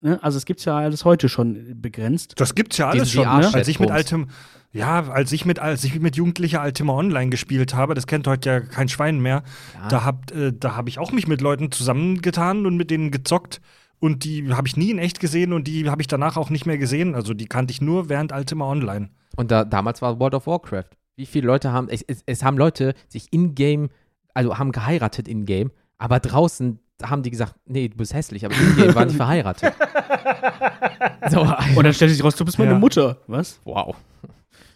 Ne? 0.00 0.22
Also 0.22 0.38
es 0.38 0.44
gibt 0.44 0.64
ja 0.64 0.76
alles 0.76 1.04
heute 1.04 1.28
schon 1.28 1.80
begrenzt. 1.80 2.34
Das 2.36 2.54
gibt's 2.54 2.76
ja 2.78 2.88
alles 2.88 3.10
schon. 3.12 3.24
Ne? 3.24 3.50
Als 3.52 3.68
ich 3.68 3.80
mit 3.80 3.90
altem, 3.90 4.28
ja, 4.72 5.08
als 5.08 5.32
ich 5.32 5.44
mit, 5.46 5.58
als 5.58 5.84
ich 5.84 5.98
mit 6.00 6.16
Jugendlicher 6.16 6.62
Ultima 6.64 6.92
Online 6.92 7.30
gespielt 7.30 7.74
habe, 7.74 7.94
das 7.94 8.06
kennt 8.06 8.26
heute 8.26 8.48
ja 8.48 8.60
kein 8.60 8.88
Schwein 8.88 9.20
mehr, 9.20 9.42
Ja. 9.74 9.88
da 9.88 10.04
hab, 10.04 10.30
äh, 10.32 10.52
da 10.52 10.76
habe 10.76 10.88
ich 10.88 10.98
auch 10.98 11.12
mich 11.12 11.26
mit 11.28 11.40
Leuten 11.40 11.72
zusammengetan 11.72 12.66
und 12.66 12.76
mit 12.76 12.90
denen 12.90 13.10
gezockt. 13.10 13.60
Und 13.98 14.24
die 14.24 14.52
habe 14.52 14.68
ich 14.68 14.76
nie 14.76 14.90
in 14.90 14.98
echt 14.98 15.20
gesehen 15.20 15.54
und 15.54 15.66
die 15.66 15.88
habe 15.88 16.02
ich 16.02 16.08
danach 16.08 16.36
auch 16.36 16.50
nicht 16.50 16.66
mehr 16.66 16.76
gesehen. 16.76 17.14
Also 17.14 17.32
die 17.32 17.46
kannte 17.46 17.72
ich 17.72 17.80
nur 17.80 18.10
während 18.10 18.32
Ultima 18.32 18.66
Online. 18.70 19.08
Und 19.36 19.50
da, 19.50 19.64
damals 19.64 20.02
war 20.02 20.20
World 20.20 20.34
of 20.34 20.46
Warcraft. 20.46 20.90
Wie 21.16 21.24
viele 21.24 21.46
Leute 21.46 21.72
haben, 21.72 21.88
es, 21.88 22.02
es, 22.02 22.22
es 22.26 22.44
haben 22.44 22.58
Leute 22.58 22.92
sich 23.08 23.32
in-game, 23.32 23.88
also 24.34 24.58
haben 24.58 24.72
geheiratet 24.72 25.26
in-game, 25.28 25.70
aber 25.96 26.20
draußen 26.20 26.78
haben 27.02 27.22
die 27.22 27.30
gesagt, 27.30 27.54
nee, 27.66 27.88
du 27.88 27.96
bist 27.96 28.14
hässlich, 28.14 28.44
aber 28.44 28.54
in-game 28.56 28.94
waren 28.94 29.08
die 29.08 29.14
verheiratet. 29.16 29.74
so, 31.30 31.40
Und 31.40 31.84
dann 31.84 31.92
stellt 31.92 32.10
sich 32.10 32.22
raus, 32.24 32.36
du 32.36 32.44
bist 32.44 32.58
meine 32.58 32.72
Ja. 32.72 32.78
Mutter. 32.78 33.18
Was? 33.26 33.60
wow. 33.64 33.94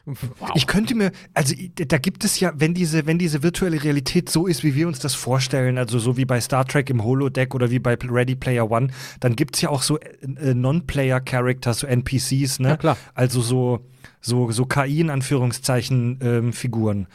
wow. 0.04 0.50
Ich 0.54 0.66
könnte 0.66 0.94
mir, 0.94 1.12
also 1.34 1.54
da 1.74 1.98
gibt 1.98 2.24
es 2.24 2.40
ja, 2.40 2.52
wenn 2.56 2.74
diese, 2.74 3.06
wenn 3.06 3.18
diese 3.18 3.42
virtuelle 3.42 3.82
Realität 3.82 4.28
so 4.28 4.46
ist, 4.46 4.64
wie 4.64 4.74
wir 4.74 4.86
uns 4.88 4.98
das 4.98 5.14
vorstellen, 5.14 5.78
also 5.78 5.98
so 5.98 6.16
wie 6.16 6.24
bei 6.24 6.40
Star 6.40 6.64
Trek 6.66 6.90
im 6.90 7.04
Holodeck 7.04 7.54
oder 7.54 7.70
wie 7.70 7.78
bei 7.78 7.96
Ready 8.02 8.34
Player 8.34 8.70
One, 8.70 8.88
dann 9.20 9.36
gibt 9.36 9.56
es 9.56 9.62
ja 9.62 9.68
auch 9.70 9.82
so 9.82 9.98
äh, 9.98 10.08
äh, 10.22 10.54
Non-Player-Characters, 10.54 11.80
so 11.80 11.86
NPCs, 11.86 12.60
ne? 12.60 12.68
Ja, 12.70 12.76
klar. 12.76 12.96
Also 13.14 13.40
so, 13.40 13.86
so, 14.20 14.50
so 14.50 14.66
KI 14.66 15.00
in 15.00 15.10
Anführungszeichen 15.10 16.18
ähm, 16.22 16.52
Figuren. 16.52 17.06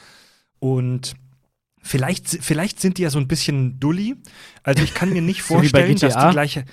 Und 0.59 1.15
vielleicht, 1.85 2.27
vielleicht 2.43 2.81
sind 2.81 2.97
die 2.97 3.03
ja 3.03 3.09
so 3.09 3.19
ein 3.19 3.27
bisschen 3.27 3.79
dulli. 3.79 4.15
Also 4.63 4.83
ich 4.83 4.93
kann 4.93 5.13
mir 5.13 5.21
nicht 5.21 5.43
So 5.47 5.55
vorstellen, 5.55 5.95
dass 5.97 6.13
GTA? 6.13 6.27
die 6.27 6.33
gleiche. 6.33 6.65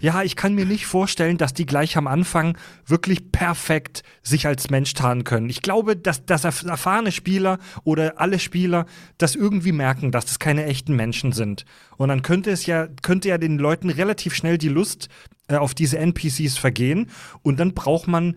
Ja, 0.00 0.22
ich 0.22 0.36
kann 0.36 0.54
mir 0.54 0.66
nicht 0.66 0.86
vorstellen, 0.86 1.36
dass 1.36 1.52
die 1.52 1.66
gleich 1.66 1.96
am 1.96 2.06
Anfang 2.06 2.56
wirklich 2.86 3.32
perfekt 3.32 4.04
sich 4.22 4.46
als 4.46 4.70
Mensch 4.70 4.94
tarnen 4.94 5.24
können. 5.24 5.50
Ich 5.50 5.62
glaube, 5.62 5.96
dass, 5.96 6.24
dass 6.24 6.44
erf- 6.44 6.68
erfahrene 6.68 7.10
Spieler 7.10 7.58
oder 7.82 8.20
alle 8.20 8.38
Spieler 8.38 8.86
das 9.18 9.34
irgendwie 9.34 9.72
merken, 9.72 10.12
dass 10.12 10.26
das 10.26 10.38
keine 10.38 10.64
echten 10.66 10.94
Menschen 10.94 11.32
sind. 11.32 11.64
Und 11.96 12.08
dann 12.08 12.22
könnte 12.22 12.52
es 12.52 12.66
ja, 12.66 12.86
könnte 13.02 13.28
ja 13.30 13.38
den 13.38 13.58
Leuten 13.58 13.90
relativ 13.90 14.32
schnell 14.36 14.58
die 14.58 14.68
Lust 14.68 15.08
äh, 15.48 15.56
auf 15.56 15.74
diese 15.74 15.98
NPCs 15.98 16.56
vergehen. 16.56 17.10
Und 17.42 17.58
dann 17.58 17.74
braucht 17.74 18.06
man 18.06 18.36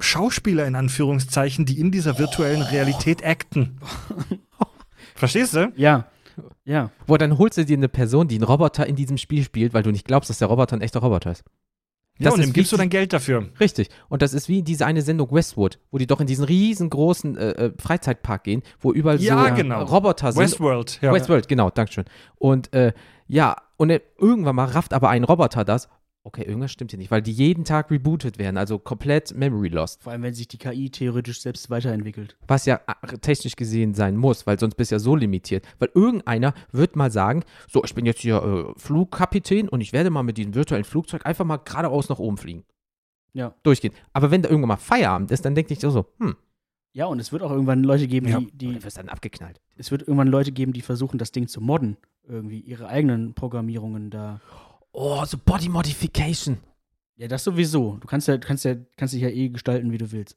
Schauspieler 0.00 0.66
in 0.66 0.74
Anführungszeichen, 0.74 1.64
die 1.64 1.80
in 1.80 1.90
dieser 1.90 2.18
virtuellen 2.18 2.60
Realität 2.62 3.24
acten. 3.24 3.78
Verstehst 5.20 5.54
du? 5.54 5.72
Ja. 5.76 6.06
Ja. 6.64 6.90
Wo 7.06 7.16
dann 7.16 7.36
holst 7.38 7.58
du 7.58 7.64
dir 7.64 7.76
eine 7.76 7.88
Person, 7.88 8.26
die 8.26 8.36
einen 8.36 8.44
Roboter 8.44 8.86
in 8.86 8.96
diesem 8.96 9.18
Spiel 9.18 9.44
spielt, 9.44 9.74
weil 9.74 9.82
du 9.82 9.90
nicht 9.90 10.06
glaubst, 10.06 10.30
dass 10.30 10.38
der 10.38 10.48
Roboter 10.48 10.76
ein 10.76 10.80
echter 10.80 11.00
Roboter 11.00 11.30
ist. 11.32 11.44
Ja, 12.18 12.24
Das 12.24 12.34
und 12.34 12.40
ist 12.40 12.46
dem 12.48 12.52
gibst 12.52 12.72
du 12.72 12.76
dann 12.76 12.88
Geld 12.88 13.12
dafür. 13.12 13.48
Richtig. 13.60 13.88
Und 14.08 14.22
das 14.22 14.34
ist 14.34 14.48
wie 14.48 14.62
diese 14.62 14.86
eine 14.86 15.02
Sendung 15.02 15.30
Westwood, 15.32 15.78
wo 15.90 15.98
die 15.98 16.06
doch 16.06 16.20
in 16.20 16.26
diesen 16.26 16.44
riesengroßen 16.44 17.36
äh, 17.36 17.50
äh, 17.50 17.72
Freizeitpark 17.78 18.44
gehen, 18.44 18.62
wo 18.80 18.92
überall 18.92 19.20
Ja, 19.20 19.48
so 19.48 19.54
genau. 19.54 19.82
Roboter 19.84 20.32
sind. 20.32 20.42
Westworld, 20.42 20.98
ja. 21.02 21.12
Westworld, 21.12 21.48
genau, 21.48 21.70
Dankeschön. 21.70 22.04
Und 22.36 22.72
äh, 22.74 22.92
ja, 23.26 23.56
und 23.76 23.90
irgendwann 24.18 24.56
mal 24.56 24.64
rafft 24.66 24.92
aber 24.92 25.08
ein 25.10 25.24
Roboter 25.24 25.64
das. 25.64 25.88
Okay, 26.32 26.42
irgendwas 26.44 26.70
stimmt 26.70 26.92
hier 26.92 26.98
nicht, 26.98 27.10
weil 27.10 27.22
die 27.22 27.32
jeden 27.32 27.64
Tag 27.64 27.90
rebootet 27.90 28.38
werden, 28.38 28.56
also 28.56 28.78
komplett 28.78 29.34
Memory 29.34 29.66
Lost. 29.66 30.00
Vor 30.04 30.12
allem, 30.12 30.22
wenn 30.22 30.32
sich 30.32 30.46
die 30.46 30.58
KI 30.58 30.88
theoretisch 30.88 31.40
selbst 31.40 31.70
weiterentwickelt. 31.70 32.36
Was 32.46 32.66
ja 32.66 32.80
äh, 33.02 33.18
technisch 33.18 33.56
gesehen 33.56 33.94
sein 33.94 34.16
muss, 34.16 34.46
weil 34.46 34.56
sonst 34.60 34.76
bist 34.76 34.92
du 34.92 34.94
ja 34.94 34.98
so 35.00 35.16
limitiert. 35.16 35.66
Weil 35.80 35.90
irgendeiner 35.92 36.54
wird 36.70 36.94
mal 36.94 37.10
sagen: 37.10 37.42
So, 37.68 37.82
ich 37.82 37.96
bin 37.96 38.06
jetzt 38.06 38.20
hier 38.20 38.36
äh, 38.76 38.78
Flugkapitän 38.78 39.68
und 39.68 39.80
ich 39.80 39.92
werde 39.92 40.10
mal 40.10 40.22
mit 40.22 40.38
diesem 40.38 40.54
virtuellen 40.54 40.84
Flugzeug 40.84 41.26
einfach 41.26 41.44
mal 41.44 41.56
geradeaus 41.56 42.08
nach 42.08 42.20
oben 42.20 42.36
fliegen. 42.36 42.62
Ja. 43.32 43.52
Durchgehen. 43.64 43.92
Aber 44.12 44.30
wenn 44.30 44.42
da 44.42 44.48
irgendwann 44.50 44.68
mal 44.68 44.76
Feierabend 44.76 45.32
ist, 45.32 45.44
dann 45.44 45.56
denke 45.56 45.72
ich 45.72 45.80
so: 45.80 45.90
so, 45.90 46.06
hm, 46.18 46.36
Ja, 46.92 47.06
und 47.06 47.18
es 47.18 47.32
wird 47.32 47.42
auch 47.42 47.50
irgendwann 47.50 47.82
Leute 47.82 48.06
geben, 48.06 48.28
Ja. 48.28 48.38
die, 48.38 48.52
die 48.52 48.84
wirst 48.84 48.98
dann 48.98 49.08
abgeknallt. 49.08 49.60
es 49.76 49.90
wird 49.90 50.02
irgendwann 50.02 50.28
Leute 50.28 50.52
geben, 50.52 50.72
die 50.72 50.82
versuchen, 50.82 51.18
das 51.18 51.32
Ding 51.32 51.48
zu 51.48 51.60
modden. 51.60 51.96
Irgendwie 52.28 52.60
ihre 52.60 52.86
eigenen 52.86 53.34
Programmierungen 53.34 54.10
da. 54.10 54.40
Oh, 54.92 55.24
so 55.24 55.38
Body 55.44 55.68
Modification. 55.68 56.58
Ja, 57.16 57.28
das 57.28 57.44
sowieso. 57.44 57.98
Du 58.00 58.06
kannst 58.06 58.28
ja, 58.28 58.38
kannst 58.38 58.64
ja, 58.64 58.76
kannst 58.96 59.14
dich 59.14 59.22
ja 59.22 59.28
eh 59.28 59.48
gestalten, 59.50 59.92
wie 59.92 59.98
du 59.98 60.10
willst. 60.12 60.36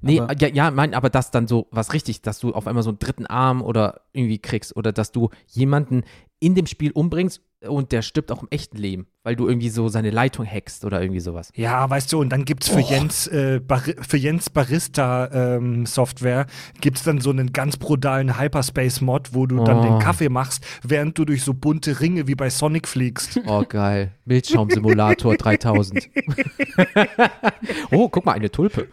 Nee, 0.00 0.20
Aber- 0.20 0.36
ja, 0.38 0.48
ja, 0.48 0.70
mein, 0.70 0.92
aber 0.92 1.08
das 1.08 1.30
dann 1.30 1.46
so 1.46 1.68
was 1.70 1.92
richtig, 1.94 2.20
dass 2.22 2.38
du 2.38 2.52
auf 2.52 2.66
einmal 2.66 2.82
so 2.82 2.90
einen 2.90 2.98
dritten 2.98 3.26
Arm 3.26 3.62
oder 3.62 4.02
irgendwie 4.12 4.38
kriegst 4.38 4.76
oder 4.76 4.92
dass 4.92 5.12
du 5.12 5.30
jemanden 5.48 6.02
in 6.40 6.54
dem 6.54 6.66
Spiel 6.66 6.90
umbringst 6.92 7.40
und 7.68 7.92
der 7.92 8.02
stirbt 8.02 8.30
auch 8.32 8.42
im 8.42 8.48
echten 8.50 8.76
Leben, 8.76 9.06
weil 9.22 9.36
du 9.36 9.48
irgendwie 9.48 9.68
so 9.70 9.88
seine 9.88 10.10
Leitung 10.10 10.44
hackst 10.46 10.84
oder 10.84 11.00
irgendwie 11.00 11.20
sowas. 11.20 11.50
Ja, 11.54 11.88
weißt 11.88 12.12
du, 12.12 12.20
und 12.20 12.30
dann 12.30 12.44
gibt's 12.44 12.68
für 12.68 12.80
Oh. 12.80 12.88
Jens, 12.90 13.26
äh, 13.28 13.60
für 14.06 14.16
Jens 14.16 14.50
Barista 14.50 15.30
ähm, 15.56 15.86
Software, 15.86 16.46
gibt's 16.80 17.02
dann 17.04 17.20
so 17.20 17.30
einen 17.30 17.52
ganz 17.52 17.76
brutalen 17.76 18.38
Hyperspace-Mod, 18.38 19.34
wo 19.34 19.46
du 19.46 19.62
dann 19.64 19.78
Oh. 19.78 19.82
den 19.82 19.98
Kaffee 19.98 20.28
machst, 20.28 20.64
während 20.82 21.16
du 21.18 21.24
durch 21.24 21.42
so 21.42 21.54
bunte 21.54 22.00
Ringe 22.00 22.26
wie 22.26 22.34
bei 22.34 22.50
Sonic 22.50 22.86
fliegst. 22.88 23.40
Oh, 23.46 23.64
geil. 23.68 24.12
Bildschirmsimulator 24.24 25.36
3000. 25.38 26.08
oh, 27.90 28.08
guck 28.08 28.24
mal, 28.24 28.32
eine 28.32 28.50
Tulpe. 28.50 28.88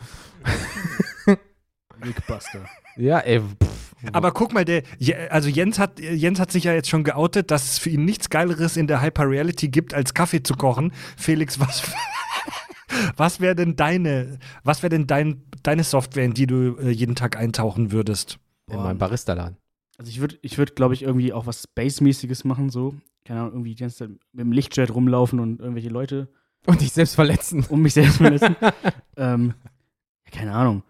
Wegbuster. 1.99 2.65
Ja, 2.97 3.19
ey. 3.19 3.39
Pff. 3.39 3.90
Aber 4.13 4.31
guck 4.31 4.53
mal, 4.53 4.65
der, 4.65 4.83
also 5.29 5.49
Jens 5.49 5.79
hat, 5.79 5.99
Jens 5.99 6.39
hat 6.39 6.51
sich 6.51 6.65
ja 6.65 6.73
jetzt 6.73 6.89
schon 6.89 7.03
geoutet, 7.03 7.51
dass 7.51 7.71
es 7.71 7.79
für 7.79 7.89
ihn 7.89 8.05
nichts 8.05 8.29
Geileres 8.29 8.77
in 8.77 8.87
der 8.87 9.01
Hyper-Reality 9.01 9.69
gibt, 9.69 9.93
als 9.93 10.13
Kaffee 10.13 10.43
zu 10.43 10.55
kochen. 10.55 10.91
Felix, 11.17 11.59
was, 11.59 11.83
was 13.17 13.39
wäre 13.39 13.55
denn 13.55 13.75
deine, 13.75 14.39
was 14.63 14.83
wäre 14.83 14.89
denn 14.89 15.07
dein, 15.07 15.43
deine 15.63 15.83
Software, 15.83 16.25
in 16.25 16.33
die 16.33 16.47
du 16.47 16.77
äh, 16.77 16.89
jeden 16.89 17.15
Tag 17.15 17.37
eintauchen 17.37 17.91
würdest? 17.91 18.39
in 18.71 18.81
meinem 18.81 18.97
Barista-Laden. 18.97 19.57
Also 19.97 20.09
ich 20.09 20.19
würde, 20.19 20.37
ich 20.41 20.57
würde, 20.57 20.73
glaube 20.73 20.93
ich, 20.93 21.03
irgendwie 21.03 21.33
auch 21.33 21.45
was 21.45 21.63
Space-mäßiges 21.63 22.43
machen, 22.43 22.69
so. 22.69 22.95
Keine 23.25 23.41
Ahnung, 23.41 23.53
irgendwie 23.53 23.75
die 23.75 23.81
ganze 23.81 23.97
Zeit 23.97 24.09
mit 24.09 24.45
dem 24.45 24.51
Lichtschwert 24.51 24.93
rumlaufen 24.93 25.39
und 25.39 25.59
irgendwelche 25.59 25.89
Leute 25.89 26.29
Und 26.65 26.81
dich 26.81 26.91
selbst 26.91 27.15
verletzen. 27.15 27.65
um 27.69 27.81
mich 27.81 27.93
selbst 27.93 28.17
verletzen. 28.17 28.55
ähm, 29.17 29.53
keine 30.31 30.53
Ahnung. 30.53 30.83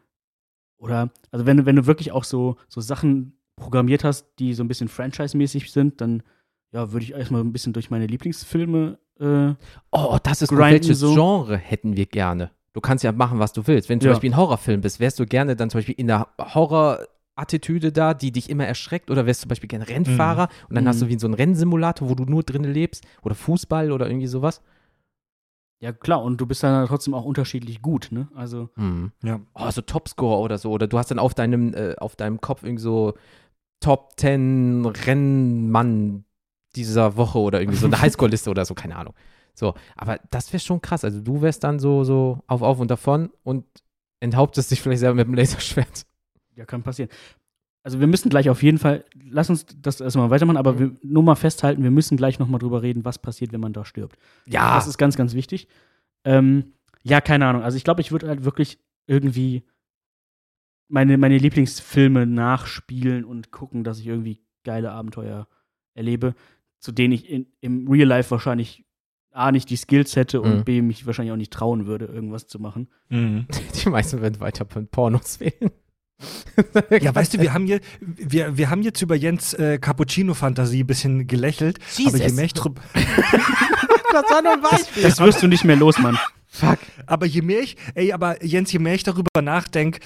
Oder, 0.82 1.10
also 1.32 1.46
wenn 1.46 1.58
du, 1.58 1.66
wenn 1.66 1.76
du 1.78 1.86
wirklich 1.86 2.12
auch 2.12 2.24
so, 2.24 2.58
so 2.68 2.82
Sachen 2.82 3.34
programmiert 3.56 4.04
hast, 4.04 4.26
die 4.40 4.54
so 4.54 4.64
ein 4.64 4.68
bisschen 4.68 4.88
franchise-mäßig 4.90 5.72
sind, 5.72 6.02
dann 6.02 6.24
ja, 6.74 6.92
würde 6.92 7.04
ich 7.06 7.12
erstmal 7.14 7.42
ein 7.42 7.54
bisschen 7.54 7.74
durch 7.74 7.90
meine 7.92 8.08
Lieblingsfilme 8.08 8.98
äh, 9.20 9.54
Oh, 9.92 10.18
das 10.24 10.42
ist. 10.42 10.50
Grinden 10.50 10.64
Welches 10.64 11.00
so. 11.00 11.14
Genre 11.14 11.58
hätten 11.58 11.96
wir 11.96 12.06
gerne? 12.08 12.50
Du 12.74 12.82
kannst 12.82 13.04
ja 13.04 13.12
machen, 13.12 13.38
was 13.40 13.54
du 13.54 13.68
willst. 13.68 13.90
Wenn 13.90 14.00
du 14.00 14.04
zum 14.06 14.08
Ja. 14.10 14.14
Beispiel 14.14 14.32
ein 14.32 14.38
Horrorfilm 14.38 14.82
bist, 14.82 15.00
wärst 15.00 15.20
du 15.20 15.26
gerne 15.26 15.56
dann 15.56 15.70
zum 15.70 15.80
Beispiel 15.80 15.96
in 15.98 16.08
der 16.08 16.28
Horror-Attitüde 16.40 17.92
da, 17.92 18.14
die 18.14 18.32
dich 18.32 18.50
immer 18.50 18.66
erschreckt? 18.66 19.12
Oder 19.12 19.26
wärst 19.26 19.42
du 19.42 19.44
zum 19.44 19.50
Beispiel 19.50 19.70
gerne 19.70 19.88
Rennfahrer 19.88 20.48
und 20.70 20.76
dann 20.76 20.86
Mhm. 20.86 20.88
hast 20.88 21.02
du 21.02 21.08
wie 21.08 21.20
so 21.20 21.28
einen 21.28 21.34
Rennsimulator, 21.34 22.10
wo 22.10 22.16
du 22.16 22.24
nur 22.26 22.44
drin 22.44 22.64
lebst? 22.64 23.04
Oder 23.24 23.36
Fußball 23.36 23.92
oder 23.92 24.08
irgendwie 24.08 24.28
sowas? 24.28 24.62
Ja 25.82 25.92
klar, 25.92 26.24
und 26.24 26.38
du 26.40 26.46
bist 26.46 26.64
dann 26.64 26.88
trotzdem 26.88 27.14
auch 27.14 27.26
unterschiedlich 27.26 27.82
gut, 27.82 28.08
ne? 28.12 28.28
Also, 28.36 28.70
Mhm. 28.76 29.12
Ja. 29.24 29.42
Oh, 29.54 29.70
so 29.72 29.82
Topscore 29.82 30.40
oder 30.40 30.58
so. 30.58 30.72
Oder 30.72 30.88
du 30.88 30.98
hast 30.98 31.12
dann 31.12 31.20
auf 31.20 31.34
deinem, 31.34 31.74
äh, 31.74 31.96
auf 31.98 32.16
deinem 32.16 32.40
Kopf 32.40 32.64
irgendwie 32.64 32.82
so 32.84 33.14
Top 33.82 34.14
10 34.18 34.86
Rennmann 34.86 36.24
dieser 36.76 37.18
Woche 37.18 37.40
oder 37.40 37.60
irgendwie 37.60 37.78
so 37.80 37.88
eine 37.88 38.00
Highscore-Liste 38.02 38.50
oder 38.50 38.64
so, 38.64 38.76
keine 38.76 38.96
Ahnung. 38.96 39.14
So, 39.54 39.74
aber 39.98 40.20
das 40.30 40.54
wäre 40.54 40.62
schon 40.62 40.82
krass. 40.82 41.04
Also 41.04 41.20
du 41.20 41.42
wärst 41.42 41.64
dann 41.64 41.80
so, 41.80 42.04
so 42.04 42.40
auf, 42.48 42.62
auf 42.62 42.80
und 42.80 42.90
davon 42.90 43.32
und 43.44 43.66
enthauptest 44.22 44.72
dich 44.72 44.82
vielleicht 44.82 45.00
selber 45.02 45.16
mit 45.16 45.28
dem 45.28 45.34
Laserschwert. 45.34 46.06
ja, 46.56 46.66
kann 46.66 46.84
passieren. 46.84 47.10
Also 47.84 48.00
wir 48.00 48.08
müssen 48.08 48.30
gleich 48.30 48.50
auf 48.50 48.62
jeden 48.62 48.78
Fall, 48.78 49.04
lass 49.24 49.50
uns 49.50 49.66
das 49.82 50.02
erstmal 50.02 50.30
weitermachen, 50.30 50.58
aber 50.58 50.78
wir, 50.78 50.92
nur 51.02 51.24
mal 51.24 51.36
festhalten, 51.36 51.82
wir 51.84 51.90
müssen 51.92 52.16
gleich 52.16 52.38
nochmal 52.38 52.60
drüber 52.60 52.82
reden, 52.84 53.06
was 53.06 53.18
passiert, 53.18 53.52
wenn 53.54 53.62
man 53.62 53.74
da 53.74 53.86
stirbt. 53.86 54.18
Ja, 54.46 54.76
Das 54.76 54.88
ist 54.88 54.98
ganz, 55.00 55.18
ganz 55.18 55.34
wichtig. 55.34 55.68
Ähm, 56.24 56.74
ja, 57.02 57.22
keine 57.22 57.48
Ahnung. 57.48 57.64
Also 57.64 57.78
ich 57.78 57.84
glaube, 57.84 58.02
ich 58.02 58.12
würde 58.12 58.28
halt 58.28 58.44
wirklich 58.46 58.78
irgendwie 59.08 59.64
meine, 60.88 61.18
meine 61.18 61.38
Lieblingsfilme 61.38 62.28
nachspielen 62.28 63.26
und 63.26 63.52
gucken, 63.52 63.84
dass 63.84 64.00
ich 64.00 64.08
irgendwie 64.08 64.40
geile 64.64 64.92
Abenteuer 64.92 65.48
erlebe, 65.96 66.36
zu 66.80 66.92
denen 66.92 67.14
ich 67.14 67.30
in, 67.30 67.48
im 67.62 67.88
Real 67.88 68.08
Life 68.08 68.30
wahrscheinlich 68.32 68.86
A 69.32 69.52
nicht 69.52 69.70
die 69.70 69.78
Skills 69.78 70.16
hätte 70.18 70.42
und 70.42 70.58
Mhm. 70.60 70.64
B 70.66 70.82
mich 70.82 71.06
wahrscheinlich 71.06 71.32
auch 71.32 71.38
nicht 71.38 71.54
trauen 71.54 71.86
würde, 71.88 72.06
irgendwas 72.06 72.48
zu 72.48 72.60
machen. 72.60 72.90
Mhm. 73.10 73.48
die 73.84 73.90
meisten 73.90 74.22
werden 74.22 74.40
weiter 74.40 74.66
von 74.66 74.88
Pornos 74.88 75.40
wählen. 75.40 75.72
Ja, 77.02 77.14
weißt 77.14 77.34
du, 77.34 77.40
wir 77.40 77.54
haben, 77.54 77.66
hier, 77.66 77.80
wir, 78.00 78.58
wir 78.58 78.70
haben 78.70 78.82
jetzt 78.82 79.02
über 79.02 79.16
Jens 79.16 79.54
äh, 79.54 79.78
Cappuccino-Fantasie 79.80 80.84
ein 80.84 80.88
bisschen 80.88 81.28
gelächelt, 81.28 81.80
aber 82.06 82.18
je 82.18 82.24
Jesus. 82.24 82.36
mehr 82.36 82.46
ich 82.46 82.54
drüber. 82.54 82.82
das 82.94 84.24
war 84.30 84.42
nur 84.42 84.54
ein 84.54 84.62
Beispiel. 84.62 85.04
Das 85.04 85.20
wirst 85.20 85.42
du 85.42 85.48
nicht 85.48 85.64
mehr 85.64 85.76
los, 85.76 85.98
Mann. 86.00 86.18
Fuck. 86.48 86.80
Aber 87.06 87.26
je 87.26 87.42
mehr 87.42 87.62
ich, 87.62 87.78
ey, 87.96 88.12
aber 88.12 88.44
Jens, 88.44 88.72
je 88.72 88.80
mehr 88.80 88.94
ich 88.94 89.04
darüber 89.04 89.42
nachdenke, 89.42 90.00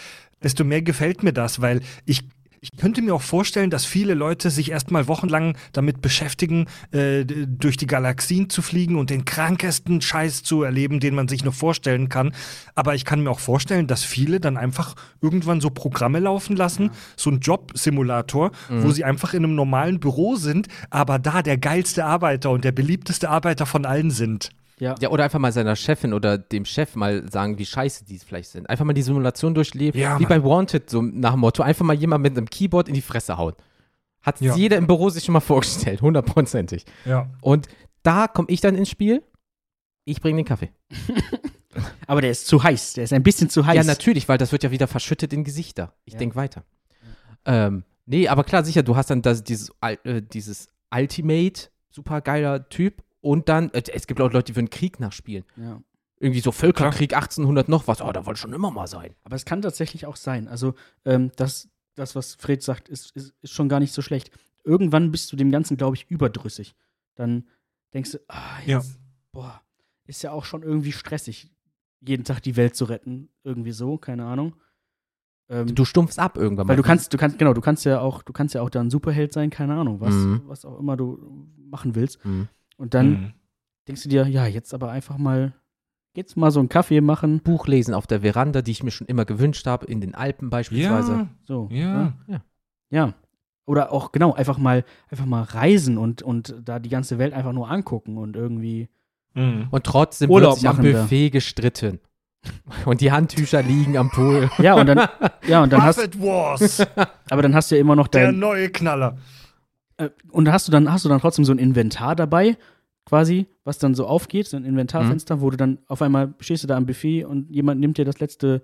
desto 0.44 0.64
mehr 0.64 0.82
gefällt 0.82 1.24
mir 1.24 1.34
das, 1.34 1.60
weil 1.62 1.82
ich, 2.06 2.24
ich 2.66 2.80
könnte 2.80 3.04
mir 3.04 3.14
auch 3.14 3.22
vorstellen, 3.22 3.70
dass 3.70 3.86
viele 3.86 4.16
Leute 4.16 4.50
sich 4.50 4.72
erstmal 4.72 5.08
wochenlang 5.08 5.56
damit 5.72 6.02
beschäftigen, 6.02 6.66
äh, 6.92 7.24
durch 7.24 7.78
die 7.78 7.86
Galaxien 7.86 8.50
zu 8.50 8.64
fliegen 8.64 8.96
und 8.96 9.12
den 9.12 9.24
krankesten 9.24 10.02
Scheiß 10.02 10.42
zu 10.42 10.64
erleben, 10.64 11.00
den 11.00 11.14
man 11.14 11.28
sich 11.28 11.44
nur 11.44 11.54
vorstellen 11.54 12.10
kann. 12.10 12.34
Aber 12.74 12.96
ich 12.96 13.06
kann 13.06 13.22
mir 13.22 13.30
auch 13.30 13.40
vorstellen, 13.40 13.86
dass 13.86 14.04
viele 14.04 14.40
dann 14.40 14.58
einfach 14.58 14.96
irgendwann 15.22 15.62
so 15.62 15.70
Programme 15.70 16.20
laufen 16.20 16.56
lassen, 16.56 16.90
so 17.16 17.30
ein 17.30 17.40
Jobsimulator, 17.40 18.52
wo 18.70 18.90
sie 18.92 19.04
einfach 19.04 19.36
in 19.36 19.44
einem 19.44 19.56
normalen 19.56 20.00
Büro 20.00 20.36
sind, 20.36 20.68
aber 20.90 21.20
da 21.20 21.44
der 21.44 21.58
geilste 21.58 22.06
Arbeiter 22.06 22.50
und 22.50 22.66
der 22.66 22.72
beliebteste 22.72 23.30
Arbeiter 23.30 23.68
von 23.68 23.86
allen 23.86 24.10
sind. 24.10 24.50
Ja. 24.80 24.96
Ja, 25.00 25.10
oder 25.10 25.24
einfach 25.24 25.40
mal 25.40 25.52
seiner 25.54 25.76
Chefin 25.76 26.14
oder 26.14 26.38
dem 26.38 26.66
Chef 26.66 26.96
mal 26.96 27.30
sagen, 27.32 27.58
wie 27.58 27.66
scheiße 27.66 28.04
die 28.06 28.20
vielleicht 28.20 28.50
sind. 28.50 28.70
Einfach 28.70 28.84
mal 28.86 28.94
die 28.94 29.02
Simulation 29.04 29.54
durchleben. 29.54 30.00
Ja, 30.00 30.20
wie 30.20 30.24
Mann. 30.24 30.42
bei 30.42 30.44
Wanted, 30.44 30.90
so 30.90 31.02
nach 31.02 31.32
dem 31.32 31.40
Motto. 31.40 31.64
Einfach 31.64 31.86
mal 31.86 31.94
jemand 31.96 32.24
mit 32.24 32.38
einem 32.38 32.50
Keyboard 32.50 32.88
in 32.90 32.94
die 32.94 33.02
Fresse 33.02 33.38
hauen. 33.38 33.54
Hat 34.22 34.42
Ja. 34.42 34.56
jeder 34.56 34.76
im 34.78 34.88
Büro 34.88 35.10
sich 35.10 35.24
schon 35.24 35.34
mal 35.34 35.40
vorgestellt, 35.40 36.02
hundertprozentig. 36.02 36.86
Ja. 37.06 37.30
Und 37.42 37.68
da 38.04 38.28
komme 38.28 38.50
ich 38.50 38.60
dann 38.60 38.76
ins 38.76 38.90
Spiel. 38.90 39.24
Ich 40.04 40.20
bringe 40.22 40.38
den 40.38 40.46
Kaffee. 40.46 40.72
Aber 42.08 42.22
der 42.22 42.32
ist 42.32 42.48
zu 42.48 42.64
heiß. 42.64 42.94
Der 42.94 43.04
ist 43.06 43.14
ein 43.14 43.24
bisschen 43.24 43.50
zu 43.50 43.66
heiß. 43.66 43.76
Ja, 43.76 43.84
natürlich, 43.84 44.28
weil 44.30 44.38
das 44.38 44.52
wird 44.52 44.64
ja 44.64 44.72
wieder 44.72 44.88
verschüttet 44.88 45.34
in 45.34 45.44
Gesichter. 45.44 45.94
Ich 46.06 46.14
Ja. 46.14 46.20
denke 46.20 46.36
weiter. 46.36 46.64
Ähm, 47.46 47.84
nee, 48.06 48.28
aber 48.28 48.44
klar, 48.44 48.64
sicher, 48.64 48.84
du 48.84 48.96
hast 48.96 49.10
dann 49.10 49.22
das, 49.22 49.44
dieses, 49.44 49.72
äh, 49.82 50.22
dieses 50.22 50.70
Ultimate, 50.94 51.70
super 51.90 52.22
geiler 52.22 52.70
Typ. 52.70 53.04
Und 53.26 53.50
dann, 53.50 53.72
äh, 53.74 53.82
es 53.92 54.06
gibt 54.06 54.22
auch 54.22 54.32
Leute, 54.32 54.52
die 54.52 54.56
würden 54.56 54.70
Krieg 54.70 55.00
nachspielen. 55.00 55.46
Ja. 55.58 55.82
Irgendwie 56.20 56.42
so 56.42 56.52
Völkerkrieg 56.52 57.14
1800 57.16 57.68
noch 57.70 57.88
was. 57.88 58.00
Oh, 58.02 58.12
da 58.12 58.24
wollte 58.28 58.40
schon 58.40 58.54
immer 58.54 58.70
mal 58.70 58.86
sein. 58.86 59.16
Aber 59.24 59.36
es 59.36 59.46
kann 59.46 59.64
tatsächlich 59.64 60.06
auch 60.06 60.16
sein. 60.16 60.48
Also, 60.48 60.76
ähm, 61.06 61.32
das, 61.36 61.68
das, 61.96 62.16
was 62.16 62.36
Fred 62.36 62.62
sagt, 62.62 62.88
ist, 62.88 63.16
ist, 63.16 63.34
ist 63.42 63.52
schon 63.52 63.68
gar 63.68 63.80
nicht 63.80 63.94
so 63.94 64.04
schlecht. 64.04 64.30
Irgendwann 64.64 65.10
bist 65.12 65.32
du 65.32 65.36
dem 65.38 65.50
Ganzen, 65.50 65.76
glaube 65.76 65.96
ich, 65.96 66.06
überdrüssig. 66.10 66.76
Dann 67.16 67.48
denkst 67.96 68.12
du, 68.12 68.20
ah, 68.28 68.60
Ja. 68.66 68.78
jetzt, 68.78 69.00
boah, 69.32 69.60
ist 70.06 70.22
ja 70.22 70.32
auch 70.32 70.46
schon 70.46 70.62
irgendwie 70.62 70.92
stressig, 70.92 71.52
jeden 72.02 72.26
Tag 72.26 72.42
die 72.44 72.56
Welt 72.58 72.76
zu 72.76 72.86
retten. 72.86 73.30
Irgendwie 73.44 73.72
so, 73.72 73.98
keine 73.98 74.26
Ahnung. 74.26 74.56
Ähm, 75.50 75.74
Du 75.74 75.84
stumpfst 75.84 76.20
ab 76.20 76.38
irgendwann 76.38 76.68
weil 76.68 76.76
mal. 76.76 76.82
du 76.84 76.88
kannst, 76.88 77.12
du 77.12 77.18
kannst, 77.18 77.40
genau, 77.40 77.54
du 77.54 77.62
kannst 77.62 77.86
ja 77.86 78.00
auch, 78.02 78.22
du 78.22 78.34
kannst 78.34 78.54
ja 78.54 78.62
auch 78.62 78.70
dann 78.70 78.92
Superheld 78.92 79.34
sein, 79.34 79.50
keine 79.50 79.74
Ahnung, 79.76 80.00
was, 80.00 80.14
Mhm. 80.14 80.42
was 80.46 80.64
auch 80.64 80.80
immer 80.80 80.96
du 80.96 81.48
machen 81.72 81.96
willst. 81.96 82.24
Mhm. 82.24 82.48
Und 82.78 82.94
dann 82.94 83.10
Mhm. 83.10 83.34
denkst 83.88 84.04
du 84.04 84.10
dir, 84.10 84.28
ja, 84.28 84.46
jetzt 84.46 84.74
aber 84.74 84.90
einfach 84.92 85.18
mal, 85.18 85.54
jetzt 86.16 86.36
mal 86.38 86.52
so 86.52 86.60
einen 86.60 86.70
Kaffee 86.70 87.02
machen. 87.02 87.40
Buch 87.42 87.68
lesen 87.68 87.94
auf 87.94 88.08
der 88.08 88.22
Veranda, 88.22 88.62
die 88.62 88.72
ich 88.72 88.84
mir 88.84 88.92
schon 88.92 89.08
immer 89.08 89.26
gewünscht 89.26 89.66
habe, 89.68 89.86
in 89.86 90.02
den 90.02 90.16
Alpen 90.16 90.50
beispielsweise. 90.50 91.12
Ja, 91.14 91.28
So. 91.44 91.68
ja. 91.72 92.14
Ja. 92.90 93.14
Oder 93.68 93.92
auch, 93.92 94.12
genau, 94.12 94.34
einfach 94.34 94.58
mal, 94.60 94.84
einfach 95.10 95.26
mal 95.26 95.42
reisen 95.42 95.98
und, 95.98 96.22
und 96.22 96.56
da 96.64 96.78
die 96.80 96.90
ganze 96.90 97.18
Welt 97.18 97.34
einfach 97.34 97.52
nur 97.54 97.70
angucken 97.70 98.18
und 98.18 98.36
irgendwie. 98.36 98.90
Mhm. 99.34 99.68
Und 99.72 99.84
trotzdem 99.86 100.30
Urlaub 100.30 100.52
wird 100.52 100.60
sich 100.60 100.70
am. 100.70 100.78
Buffet 100.78 101.30
gestritten. 101.32 102.00
Und 102.86 103.02
die 103.02 103.12
Handtücher 103.12 103.64
liegen 103.64 103.98
am 103.98 104.12
Pool. 104.12 104.52
Ja, 104.60 104.76
und 104.76 104.86
dann, 104.86 105.10
ja, 105.48 105.64
und 105.64 105.74
dann 105.74 105.82
hast, 105.82 106.22
Wars, 106.22 106.80
aber 107.32 107.42
dann 107.42 107.56
hast 107.56 107.72
du 107.72 107.76
ja 107.76 107.82
immer 107.82 107.96
noch 107.96 108.08
der 108.08 108.28
dein, 108.28 108.38
neue 108.38 108.70
Knaller. 108.70 109.18
Äh, 109.98 110.10
und 110.32 110.52
hast 110.52 110.68
du 110.68 110.72
dann, 110.72 110.92
hast 110.92 111.06
du 111.06 111.10
dann 111.10 111.20
trotzdem 111.22 111.46
so 111.46 111.52
ein 111.52 111.58
Inventar 111.60 112.16
dabei, 112.16 112.58
quasi, 113.06 113.48
was 113.64 113.78
dann 113.78 113.94
so 113.96 114.08
aufgeht, 114.08 114.48
so 114.48 114.58
ein 114.58 114.66
Inventarfenster, 114.66 115.40
wo 115.42 115.50
du 115.50 115.58
dann 115.58 115.80
auf 115.88 116.02
einmal 116.02 116.34
stehst 116.40 116.64
du 116.64 116.68
da 116.68 116.76
am 116.78 116.86
Buffet 116.86 117.26
und 117.26 117.50
jemand 117.52 117.80
nimmt 117.80 117.98
dir 117.98 118.06
das 118.06 118.20
letzte 118.20 118.62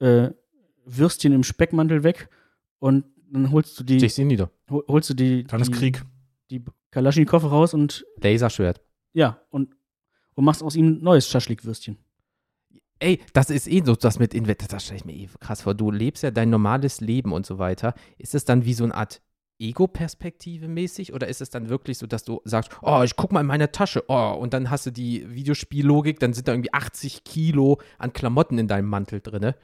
äh, 0.00 0.30
Würstchen 0.84 1.32
im 1.32 1.44
Speckmantel 1.44 2.02
weg 2.02 2.28
und 2.78 3.04
dann 3.30 3.50
holst 3.52 3.78
du 3.78 3.84
die, 3.84 4.04
Ich 4.04 4.14
sehe 4.14 4.26
nieder. 4.26 4.50
hol- 4.70 4.84
holst 4.88 5.10
du 5.10 5.14
die, 5.14 5.44
Dann 5.44 5.60
ist 5.60 5.68
die, 5.72 5.78
Krieg. 5.78 6.02
die 6.50 6.64
Kalaschnikow 6.90 7.44
raus 7.44 7.74
und 7.74 8.04
Laserschwert. 8.22 8.80
ja, 9.12 9.40
und, 9.50 9.74
und 10.34 10.44
machst 10.44 10.62
aus 10.62 10.74
ihm 10.76 10.86
ein 10.86 11.02
neues 11.02 11.28
Schaschlikwürstchen. 11.28 11.98
Ey, 13.00 13.20
das 13.32 13.50
ist 13.50 13.68
eh 13.68 13.82
so, 13.84 13.94
das 13.94 14.18
mit 14.18 14.34
Invent, 14.34 14.72
das 14.72 14.84
stelle 14.84 14.96
ich 14.98 15.04
mir 15.04 15.12
eh 15.14 15.28
krass 15.38 15.62
vor. 15.62 15.74
Du 15.74 15.90
lebst 15.92 16.22
ja 16.24 16.30
dein 16.32 16.50
normales 16.50 17.00
Leben 17.00 17.32
und 17.32 17.46
so 17.46 17.58
weiter. 17.58 17.94
Ist 18.16 18.34
es 18.34 18.44
dann 18.44 18.64
wie 18.64 18.74
so 18.74 18.82
eine 18.82 18.94
Art 18.94 19.20
Ego-Perspektive 19.58 20.68
mäßig 20.68 21.12
oder 21.12 21.28
ist 21.28 21.40
es 21.40 21.50
dann 21.50 21.68
wirklich 21.68 21.98
so, 21.98 22.06
dass 22.06 22.24
du 22.24 22.40
sagst, 22.44 22.70
oh, 22.82 23.02
ich 23.04 23.16
guck 23.16 23.32
mal 23.32 23.40
in 23.40 23.46
meine 23.46 23.72
Tasche, 23.72 24.04
oh, 24.08 24.32
und 24.38 24.52
dann 24.54 24.70
hast 24.70 24.86
du 24.86 24.90
die 24.90 25.26
Videospiellogik, 25.34 26.20
dann 26.20 26.32
sind 26.32 26.48
da 26.48 26.52
irgendwie 26.52 26.72
80 26.72 27.24
Kilo 27.24 27.80
an 27.98 28.12
Klamotten 28.12 28.58
in 28.58 28.68
deinem 28.68 28.88
Mantel 28.88 29.20
drin. 29.20 29.54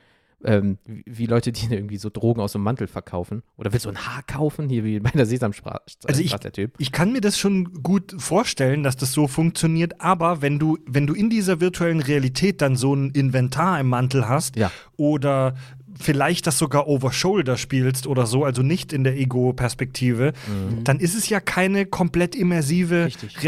Ähm, 0.47 0.77
wie, 0.85 1.05
wie 1.07 1.25
Leute, 1.27 1.53
die 1.53 1.73
irgendwie 1.73 1.97
so 1.97 2.11
Drogen 2.11 2.43
aus 2.43 2.53
dem 2.53 2.61
Mantel 2.63 2.87
verkaufen. 2.87 3.43
Oder 3.57 3.73
willst 3.73 3.87
du 3.87 3.91
ein 3.91 3.97
Haar 4.07 4.23
kaufen? 4.25 4.69
Hier 4.69 4.85
wie 4.85 5.01
bei 5.01 5.09
der 5.11 5.25
Sesamstraße, 5.25 5.97
Also 6.07 6.21
ich- 6.21 6.35
der 6.35 6.53
Typ. 6.53 6.75
Ich 6.79 6.93
kann 6.93 7.13
mir 7.13 7.23
das 7.23 7.39
schon 7.39 7.83
gut 7.83 8.15
vorstellen, 8.19 8.83
dass 8.83 8.97
das 8.99 9.13
so 9.13 9.27
funktioniert, 9.27 10.03
aber 10.03 10.43
wenn 10.43 10.59
du, 10.59 10.77
wenn 10.87 11.07
du 11.07 11.15
in 11.15 11.31
dieser 11.31 11.61
virtuellen 11.61 12.01
Realität 12.01 12.61
dann 12.61 12.77
so 12.77 12.95
ein 12.95 13.11
Inventar 13.13 13.81
im 13.81 13.89
Mantel 13.89 14.29
hast 14.29 14.57
Ja. 14.57 14.71
oder 14.99 15.55
vielleicht 15.99 16.47
das 16.47 16.59
sogar 16.59 16.87
over 16.89 17.13
shoulder 17.13 17.57
spielst 17.57 18.07
oder 18.07 18.27
so, 18.27 18.45
also 18.45 18.63
nicht 18.63 18.93
in 18.93 19.05
der 19.05 19.17
Ego-Perspektive, 19.17 20.33
dann 20.85 20.99
ist 21.01 21.15
es 21.15 21.29
ja 21.29 21.41
keine 21.41 21.87
komplett 21.87 22.35
immersive 22.35 23.07
es, 23.07 23.23
ja. 23.23 23.41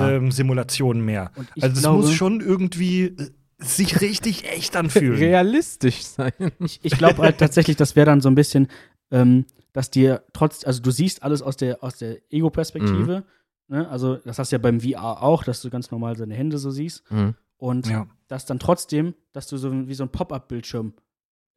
Realitätssimulation 0.00 1.00
mehr. 1.00 1.30
Also 1.60 1.76
es 1.78 1.86
muss 1.86 2.12
schon 2.14 2.40
irgendwie 2.40 3.04
äh, 3.04 3.30
sich 3.58 4.00
richtig 4.00 4.44
echt 4.50 4.76
anfühlen. 4.76 5.18
Realistisch 5.18 6.02
sein. 6.02 6.32
Ich, 6.60 6.80
ich 6.82 6.96
glaube 6.98 7.22
halt 7.22 7.38
tatsächlich, 7.38 7.76
das 7.76 7.96
wäre 7.96 8.06
dann 8.06 8.20
so 8.20 8.28
ein 8.28 8.34
bisschen, 8.34 8.68
ähm, 9.10 9.44
dass 9.72 9.90
dir 9.90 10.22
trotz, 10.32 10.64
also 10.64 10.80
du 10.82 10.90
siehst 10.90 11.22
alles 11.22 11.42
aus 11.42 11.56
der, 11.56 11.82
aus 11.82 11.96
der 11.98 12.18
Ego-Perspektive. 12.32 13.24
Ne? 13.68 13.88
Also, 13.88 14.16
das 14.16 14.38
hast 14.38 14.52
du 14.52 14.56
ja 14.56 14.58
beim 14.62 14.80
VR 14.80 15.22
auch, 15.22 15.42
dass 15.42 15.60
du 15.60 15.70
ganz 15.70 15.90
normal 15.90 16.16
seine 16.16 16.34
Hände 16.34 16.58
so 16.58 16.70
siehst. 16.70 17.02
Mhm. 17.10 17.34
Und 17.58 17.86
Ja. 17.88 18.06
dass 18.28 18.46
dann 18.46 18.58
trotzdem, 18.58 19.14
dass 19.32 19.48
du 19.48 19.56
so 19.56 19.88
wie 19.88 19.94
so 19.94 20.04
ein 20.04 20.10
Pop-Up-Bildschirm, 20.10 20.92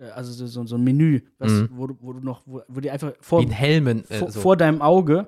also 0.06 0.32
so, 0.32 0.48
so, 0.48 0.66
so 0.66 0.76
ein 0.76 0.84
Menü, 0.84 1.22
was, 1.38 1.52
Mhm. 1.52 1.70
wo, 1.74 1.88
du, 1.88 1.98
wo 2.00 2.14
du 2.14 2.20
noch, 2.20 2.42
wo, 2.46 2.62
wo 2.68 2.80
dir 2.80 2.94
einfach 2.94 3.14
vor, 3.22 3.44
Helmen. 3.46 4.04
Äh, 4.10 4.18
vor, 4.20 4.32
so. 4.32 4.40
vor 4.42 4.58
deinem 4.58 4.82
Auge 4.82 5.28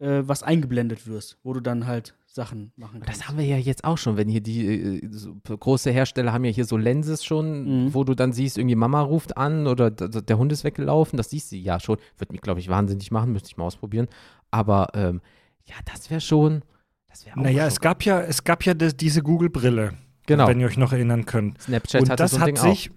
äh, 0.00 0.22
was 0.24 0.42
eingeblendet 0.44 1.06
wirst, 1.08 1.38
wo 1.42 1.52
du 1.52 1.60
dann 1.60 1.86
halt 1.86 2.14
Sachen 2.26 2.70
machen 2.76 3.00
kannst. 3.00 3.20
Das 3.20 3.28
haben 3.28 3.36
wir 3.38 3.44
ja 3.46 3.56
jetzt 3.56 3.82
auch 3.82 3.98
schon, 3.98 4.16
wenn 4.16 4.28
hier 4.28 4.40
die 4.40 4.98
äh, 4.98 5.08
so 5.10 5.34
große 5.34 5.90
Hersteller 5.90 6.32
haben 6.32 6.44
ja 6.44 6.52
hier 6.52 6.66
so 6.66 6.76
Lenses 6.76 7.24
schon, 7.24 7.86
Mhm. 7.86 7.94
wo 7.94 8.04
du 8.04 8.14
dann 8.14 8.32
siehst, 8.32 8.58
irgendwie 8.58 8.76
Mama 8.76 9.00
ruft 9.02 9.36
an 9.36 9.66
oder 9.66 9.90
der 9.90 10.38
Hund 10.38 10.52
ist 10.52 10.62
weggelaufen, 10.62 11.16
das 11.16 11.30
siehst 11.30 11.50
du 11.50 11.56
ja 11.56 11.80
schon. 11.80 11.96
Wird 12.18 12.30
mich, 12.30 12.40
glaube 12.42 12.60
ich, 12.60 12.68
wahnsinnig 12.68 13.10
machen, 13.10 13.32
müsste 13.32 13.48
ich 13.48 13.56
mal 13.56 13.64
ausprobieren. 13.64 14.06
Aber 14.52 14.88
ähm, 14.94 15.20
ja, 15.64 15.74
das 15.92 16.08
wäre 16.10 16.20
schon, 16.20 16.62
das 17.08 17.26
wäre 17.26 17.36
auch 17.36 17.42
Naja, 17.42 17.62
schon- 17.62 17.68
es 17.68 17.80
gab 17.80 18.04
ja, 18.04 18.20
es 18.20 18.44
gab 18.44 18.64
ja 18.64 18.74
das, 18.74 18.96
diese 18.96 19.22
Google-Brille, 19.22 19.94
Genau. 20.26 20.46
wenn 20.46 20.60
ihr 20.60 20.66
euch 20.66 20.76
noch 20.78 20.92
erinnern 20.92 21.24
könnt. 21.26 21.60
Snapchat 21.62 22.02
und 22.02 22.10
hatte 22.10 22.22
das 22.22 22.30
so 22.32 22.36
ein 22.36 22.40
hat 22.42 22.48
Ding 22.48 22.56
sich. 22.56 22.90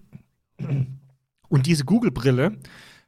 Und 1.49 1.65
diese 1.65 1.85
Google-Brille 1.85 2.57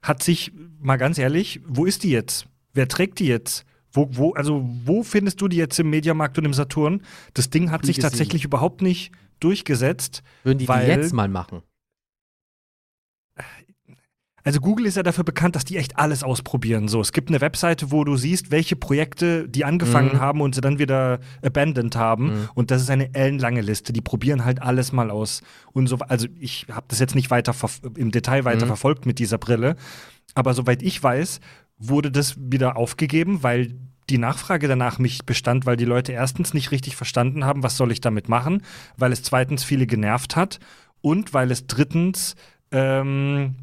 hat 0.02 0.22
sich, 0.24 0.52
mal 0.80 0.98
ganz 0.98 1.18
ehrlich, 1.18 1.62
wo 1.66 1.86
ist 1.86 2.04
die 2.04 2.12
jetzt? 2.12 2.48
Wer 2.74 2.88
trägt 2.88 3.20
die 3.20 3.28
jetzt? 3.28 3.66
Wo, 3.92 4.10
wo, 4.12 4.34
also, 4.34 4.68
wo 4.86 5.04
findest 5.04 5.40
du 5.40 5.48
die 5.48 5.58
jetzt 5.58 5.80
im 5.80 5.90
Mediamarkt 5.90 6.38
und 6.38 6.46
im 6.46 6.54
Saturn? 6.54 7.04
Das 7.36 7.50
Ding 7.50 7.70
hat 7.72 7.86
sich 7.86 8.00
tatsächlich 8.00 8.44
überhaupt 8.44 8.82
nicht 8.82 9.12
durchgesetzt. 9.40 10.24
Würden 10.44 10.58
die 10.58 10.68
weil- 10.68 10.86
die 10.86 10.92
jetzt 10.92 11.14
mal 11.14 11.28
machen? 11.28 11.62
Also 14.46 14.60
Google 14.60 14.86
ist 14.88 14.98
ja 14.98 15.04
dafür 15.04 15.24
bekannt, 15.24 15.56
dass 15.56 15.64
die 15.64 15.78
echt 15.78 15.98
alles 15.98 16.22
ausprobieren. 16.22 16.90
So, 16.90 17.00
es 17.00 17.14
gibt 17.14 17.30
eine 17.30 17.40
Webseite, 17.40 17.92
wo 17.92 18.04
du 18.04 18.18
siehst, 18.18 18.52
welche 18.52 18.76
Projekte 18.76 19.48
die 19.48 19.64
angefangen 19.64 20.14
Mhm. 20.16 20.20
haben 20.20 20.42
und 20.42 20.54
sie 20.54 20.60
dann 20.62 20.80
wieder 20.80 21.20
abandoned 21.42 21.96
haben. 21.96 22.26
Mhm. 22.26 22.50
Und 22.54 22.70
das 22.70 22.82
ist 22.82 22.90
eine 22.90 23.14
ellenlange 23.16 23.62
Liste. 23.62 23.94
Die 23.94 24.02
probieren 24.02 24.44
halt 24.44 24.62
alles 24.62 24.92
mal 24.92 25.12
aus. 25.12 25.44
Und 25.72 25.88
so, 25.88 25.98
also 26.10 26.28
ich 26.40 26.66
habe 26.70 26.86
das 26.90 27.00
jetzt 27.00 27.16
nicht 27.16 27.32
weiter 27.32 27.56
im 27.96 28.12
Detail 28.12 28.44
weiter 28.44 28.66
Mhm. 28.66 28.70
verfolgt 28.70 29.06
mit 29.06 29.18
dieser 29.20 29.38
Brille. 29.38 29.78
Aber 30.36 30.54
soweit 30.54 30.84
ich 30.84 31.02
weiß, 31.02 31.40
wurde 31.78 32.12
das 32.12 32.36
wieder 32.38 32.76
aufgegeben, 32.76 33.44
weil 33.44 33.76
die 34.10 34.18
Nachfrage 34.18 34.68
danach 34.68 35.00
nicht 35.00 35.26
bestand, 35.26 35.66
weil 35.66 35.78
die 35.78 35.86
Leute 35.86 36.12
erstens 36.12 36.54
nicht 36.54 36.72
richtig 36.72 36.98
verstanden 36.98 37.46
haben, 37.46 37.64
was 37.64 37.78
soll 37.78 37.94
ich 37.94 38.02
damit 38.02 38.28
machen, 38.28 38.62
weil 38.98 39.14
es 39.14 39.24
zweitens 39.24 39.64
viele 39.64 39.88
genervt 39.88 40.36
hat 40.36 40.60
und 41.02 41.34
weil 41.34 41.50
es 41.52 41.66
drittens 41.68 42.36
ähm, 42.72 43.56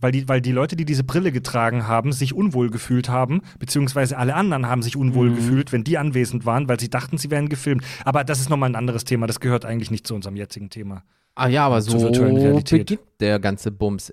weil 0.00 0.12
die, 0.12 0.28
weil 0.28 0.40
die 0.40 0.52
Leute, 0.52 0.76
die 0.76 0.84
diese 0.84 1.04
Brille 1.04 1.32
getragen 1.32 1.86
haben, 1.86 2.12
sich 2.12 2.34
unwohl 2.34 2.70
gefühlt 2.70 3.08
haben, 3.08 3.40
beziehungsweise 3.58 4.16
alle 4.18 4.34
anderen 4.34 4.66
haben 4.66 4.82
sich 4.82 4.96
unwohl 4.96 5.30
Mhm. 5.30 5.36
gefühlt, 5.36 5.72
wenn 5.72 5.84
die 5.84 5.98
anwesend 5.98 6.44
waren, 6.46 6.68
weil 6.68 6.78
sie 6.80 6.90
dachten, 6.90 7.18
sie 7.18 7.30
wären 7.30 7.48
gefilmt. 7.48 7.82
Aber 8.04 8.24
das 8.24 8.40
ist 8.40 8.50
nochmal 8.50 8.70
ein 8.70 8.76
anderes 8.76 9.04
Thema, 9.04 9.26
das 9.26 9.40
gehört 9.40 9.64
eigentlich 9.64 9.90
nicht 9.90 10.06
zu 10.06 10.14
unserem 10.14 10.36
jetzigen 10.36 10.70
Thema. 10.70 11.02
Ah 11.34 11.48
ja, 11.48 11.66
aber 11.66 11.82
so 11.82 12.00
virtuellen 12.00 12.36
Realität. 12.36 12.86
beginnt 12.86 13.08
der 13.20 13.38
ganze 13.38 13.70
Bums 13.70 14.12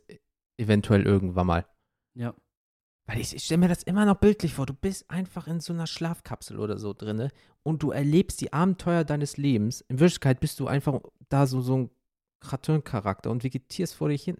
eventuell 0.57 1.03
irgendwann 1.03 1.47
mal. 1.47 1.65
Ja. 2.13 2.33
Weil 3.05 3.19
ich, 3.19 3.35
ich 3.35 3.43
stelle 3.43 3.59
mir 3.59 3.67
das 3.67 3.83
immer 3.83 4.05
noch 4.05 4.15
bildlich 4.17 4.53
vor. 4.53 4.65
Du 4.65 4.73
bist 4.73 5.09
einfach 5.09 5.47
in 5.47 5.59
so 5.59 5.73
einer 5.73 5.87
Schlafkapsel 5.87 6.57
oder 6.59 6.77
so 6.77 6.93
drinne 6.93 7.29
und 7.63 7.83
du 7.83 7.91
erlebst 7.91 8.39
die 8.39 8.53
Abenteuer 8.53 9.03
deines 9.03 9.35
Lebens. 9.37 9.81
In 9.89 9.99
Wirklichkeit 9.99 10.39
bist 10.39 10.59
du 10.59 10.67
einfach 10.67 11.01
da 11.27 11.45
so, 11.45 11.61
so 11.61 11.77
ein 11.77 11.89
Cartoon-Charakter 12.39 13.31
und 13.31 13.43
vegetierst 13.43 13.95
vor 13.95 14.09
dich 14.09 14.23
hin. 14.23 14.37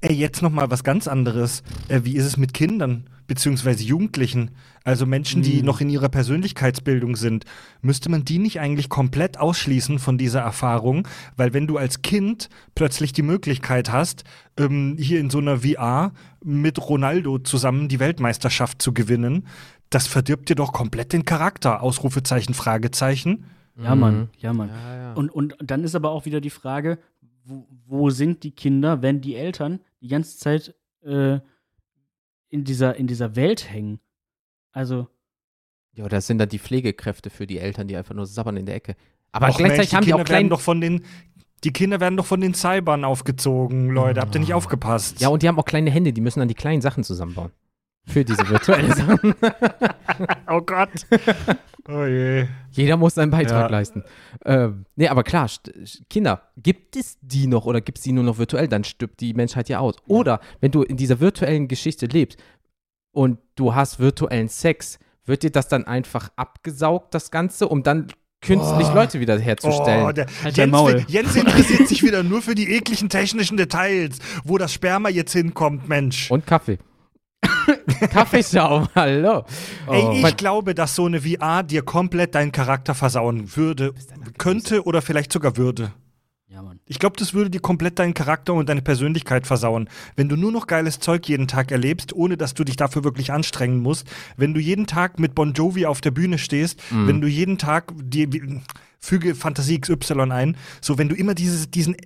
Ey, 0.00 0.12
jetzt 0.14 0.42
nochmal 0.42 0.70
was 0.70 0.84
ganz 0.84 1.08
anderes. 1.08 1.62
Äh, 1.88 2.00
wie 2.04 2.16
ist 2.16 2.26
es 2.26 2.36
mit 2.36 2.52
Kindern, 2.52 3.08
beziehungsweise 3.26 3.82
Jugendlichen? 3.84 4.50
Also 4.84 5.06
Menschen, 5.06 5.40
die 5.40 5.60
Mhm. 5.60 5.64
noch 5.64 5.80
in 5.80 5.88
ihrer 5.88 6.10
Persönlichkeitsbildung 6.10 7.16
sind. 7.16 7.44
Müsste 7.80 8.10
man 8.10 8.22
die 8.24 8.38
nicht 8.38 8.60
eigentlich 8.60 8.90
komplett 8.90 9.38
ausschließen 9.38 9.98
von 9.98 10.18
dieser 10.18 10.40
Erfahrung? 10.40 11.08
Weil 11.38 11.54
wenn 11.54 11.66
du 11.66 11.78
als 11.78 12.02
Kind 12.02 12.50
plötzlich 12.74 13.14
die 13.14 13.22
Möglichkeit 13.22 13.90
hast, 13.90 14.24
ähm, 14.58 14.96
hier 14.98 15.20
in 15.20 15.30
so 15.30 15.38
einer 15.38 15.60
VR 15.60 16.12
mit 16.44 16.78
Ronaldo 16.86 17.38
zusammen 17.38 17.88
die 17.88 17.98
Weltmeisterschaft 18.00 18.82
zu 18.82 18.92
gewinnen, 18.92 19.46
das 19.88 20.06
verdirbt 20.06 20.50
dir 20.50 20.56
doch 20.56 20.74
komplett 20.74 21.14
den 21.14 21.24
Charakter. 21.24 21.82
Ausrufezeichen, 21.82 22.52
Fragezeichen. 22.52 23.46
Ja, 23.82 23.94
Mann, 23.96 24.28
ja, 24.38 24.52
Mann. 24.52 24.68
Ja, 24.68 24.96
ja. 24.96 25.12
Und, 25.14 25.30
und 25.30 25.56
dann 25.60 25.82
ist 25.82 25.96
aber 25.96 26.10
auch 26.10 26.26
wieder 26.26 26.40
die 26.40 26.50
Frage, 26.50 26.98
wo, 27.44 27.66
wo 27.86 28.10
sind 28.10 28.42
die 28.42 28.50
Kinder, 28.52 29.02
wenn 29.02 29.20
die 29.20 29.34
Eltern 29.36 29.80
die 30.00 30.08
ganze 30.08 30.38
Zeit 30.38 30.74
äh, 31.02 31.38
in, 32.48 32.64
dieser, 32.64 32.96
in 32.96 33.06
dieser 33.06 33.36
Welt 33.36 33.70
hängen? 33.70 34.00
Also, 34.72 35.08
ja, 35.92 36.08
das 36.08 36.26
sind 36.26 36.38
dann 36.38 36.48
die 36.48 36.58
Pflegekräfte 36.58 37.30
für 37.30 37.46
die 37.46 37.58
Eltern, 37.58 37.86
die 37.86 37.96
einfach 37.96 38.14
nur 38.14 38.26
sabbern 38.26 38.56
in 38.56 38.66
der 38.66 38.74
Ecke. 38.74 38.96
Aber 39.30 39.48
Och, 39.48 39.56
gleichzeitig 39.56 39.78
Mensch, 39.78 39.90
die 39.90 39.96
haben 39.96 40.04
die 40.04 40.10
Kinder 40.10 40.14
auch 40.16 40.18
werden 40.18 40.26
kleine. 40.26 40.48
doch 40.48 40.60
von 40.60 40.80
den 40.80 41.04
die 41.62 41.72
Kinder 41.72 41.98
werden 41.98 42.16
doch 42.18 42.26
von 42.26 42.40
den 42.42 42.52
Cybern 42.52 43.04
aufgezogen, 43.06 43.88
Leute. 43.88 44.20
Habt 44.20 44.34
ihr 44.34 44.40
nicht 44.40 44.52
Ah. 44.52 44.56
aufgepasst? 44.56 45.20
Ja, 45.22 45.28
und 45.28 45.42
die 45.42 45.48
haben 45.48 45.58
auch 45.58 45.64
kleine 45.64 45.90
Hände, 45.90 46.12
die 46.12 46.20
müssen 46.20 46.40
dann 46.40 46.48
die 46.48 46.54
kleinen 46.54 46.82
Sachen 46.82 47.04
zusammenbauen. 47.04 47.52
Für 48.06 48.24
diese 48.24 48.48
virtuelle 48.48 48.92
Sachen. 48.94 49.34
oh 50.48 50.60
Gott. 50.60 50.90
oh 51.88 52.04
je. 52.04 52.46
Jeder 52.70 52.96
muss 52.96 53.14
seinen 53.14 53.30
Beitrag 53.30 53.62
Ja. 53.62 53.66
leisten. 53.68 54.04
Ähm, 54.44 54.84
nee, 54.96 55.08
aber 55.08 55.22
klar, 55.24 55.48
Kinder, 56.10 56.42
gibt 56.56 56.96
es 56.96 57.16
die 57.22 57.46
noch 57.46 57.64
oder 57.64 57.80
gibt 57.80 57.98
es 57.98 58.04
die 58.04 58.12
nur 58.12 58.24
noch 58.24 58.38
virtuell? 58.38 58.68
Dann 58.68 58.84
stirbt 58.84 59.20
die 59.20 59.32
Menschheit 59.32 59.68
ja 59.68 59.78
aus. 59.78 59.96
Oder 60.06 60.40
wenn 60.60 60.70
du 60.70 60.82
in 60.82 60.96
dieser 60.96 61.20
virtuellen 61.20 61.66
Geschichte 61.66 62.06
lebst 62.06 62.38
und 63.12 63.38
du 63.56 63.74
hast 63.74 63.98
virtuellen 63.98 64.48
Sex, 64.48 64.98
wird 65.24 65.42
dir 65.42 65.50
das 65.50 65.68
dann 65.68 65.84
einfach 65.86 66.30
abgesaugt, 66.36 67.14
das 67.14 67.30
Ganze, 67.30 67.68
um 67.68 67.82
dann 67.82 68.08
künstlich 68.42 68.88
Oh. 68.90 68.94
Leute 68.94 69.20
wieder 69.20 69.38
herzustellen? 69.38 70.04
Oh, 70.06 70.12
der, 70.12 70.26
Halt 70.42 70.58
Jens, 70.58 70.70
Maul. 70.70 71.02
Jens 71.08 71.34
interessiert 71.34 71.88
sich 71.88 72.02
wieder 72.02 72.22
nur 72.22 72.42
für 72.42 72.54
die 72.54 72.70
ekligen 72.70 73.08
technischen 73.08 73.56
Details, 73.56 74.18
wo 74.44 74.58
das 74.58 74.74
Sperma 74.74 75.08
jetzt 75.08 75.32
hinkommt, 75.32 75.88
Mensch. 75.88 76.30
und 76.30 76.46
Kaffee. 76.46 76.78
Kaffeeschaum, 78.10 78.88
hallo. 78.94 79.44
Ey, 79.90 80.02
Oh. 80.02 80.12
ich 80.14 80.22
Mein- 80.22 80.36
glaube, 80.36 80.74
dass 80.74 80.94
so 80.94 81.06
eine 81.06 81.20
VR 81.22 81.62
dir 81.62 81.82
komplett 81.82 82.34
deinen 82.34 82.52
Charakter 82.52 82.94
versauen 82.94 83.56
würde, 83.56 83.92
könnte 84.38 84.84
oder 84.84 85.02
vielleicht 85.02 85.32
sogar 85.32 85.56
würde. 85.56 85.92
ja, 86.48 86.62
Mann. 86.62 86.78
Ich 86.86 86.98
glaube, 87.00 87.16
das 87.18 87.34
würde 87.34 87.50
dir 87.50 87.60
komplett 87.60 87.98
deinen 87.98 88.14
Charakter 88.14 88.54
und 88.54 88.68
deine 88.68 88.82
Persönlichkeit 88.82 89.46
versauen. 89.46 89.88
Wenn 90.16 90.28
du 90.28 90.36
nur 90.36 90.52
noch 90.52 90.66
geiles 90.68 91.00
Zeug 91.00 91.26
jeden 91.28 91.48
Tag 91.48 91.72
erlebst, 91.72 92.12
ohne 92.12 92.36
dass 92.36 92.54
du 92.54 92.62
dich 92.64 92.76
dafür 92.76 93.02
wirklich 93.02 93.32
anstrengen 93.32 93.80
musst, 93.80 94.06
wenn 94.36 94.54
du 94.54 94.60
jeden 94.60 94.86
Tag 94.86 95.18
mit 95.18 95.34
Bon 95.34 95.52
Jovi 95.52 95.86
auf 95.86 96.00
der 96.00 96.12
Bühne 96.12 96.38
stehst, 96.38 96.80
Mhm. 96.92 97.08
wenn 97.08 97.20
du 97.20 97.26
jeden 97.26 97.58
Tag 97.58 97.92
die, 97.96 98.32
wie- 98.32 98.60
füge 99.00 99.34
Fantasie 99.34 99.80
XY 99.80 100.30
ein, 100.30 100.56
so 100.80 100.96
wenn 100.96 101.08
du 101.08 101.14
immer 101.16 101.34
dieses, 101.34 101.70
diesen 101.70 101.96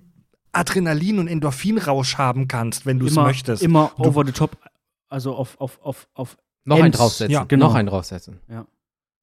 Adrenalin- 0.51 1.19
und 1.19 1.27
Endorphinrausch 1.27 2.17
haben 2.17 2.47
kannst, 2.47 2.85
wenn 2.87 2.97
du 2.99 3.05
es 3.05 3.15
möchtest. 3.15 3.61
immer 3.61 3.91
Du- 3.97 4.03
over 4.05 4.25
the 4.25 4.31
top, 4.31 4.57
also 5.09 5.35
auf, 5.35 5.59
auf, 5.59 5.79
auf, 5.81 6.07
auf 6.13 6.37
noch 6.65 6.79
einen 6.81 6.91
draufsetzen. 6.91 7.33
Ja, 7.33 7.43
genau. 7.43 7.67
Noch 7.67 7.75
einen 7.75 7.87
draufsetzen. 7.87 8.39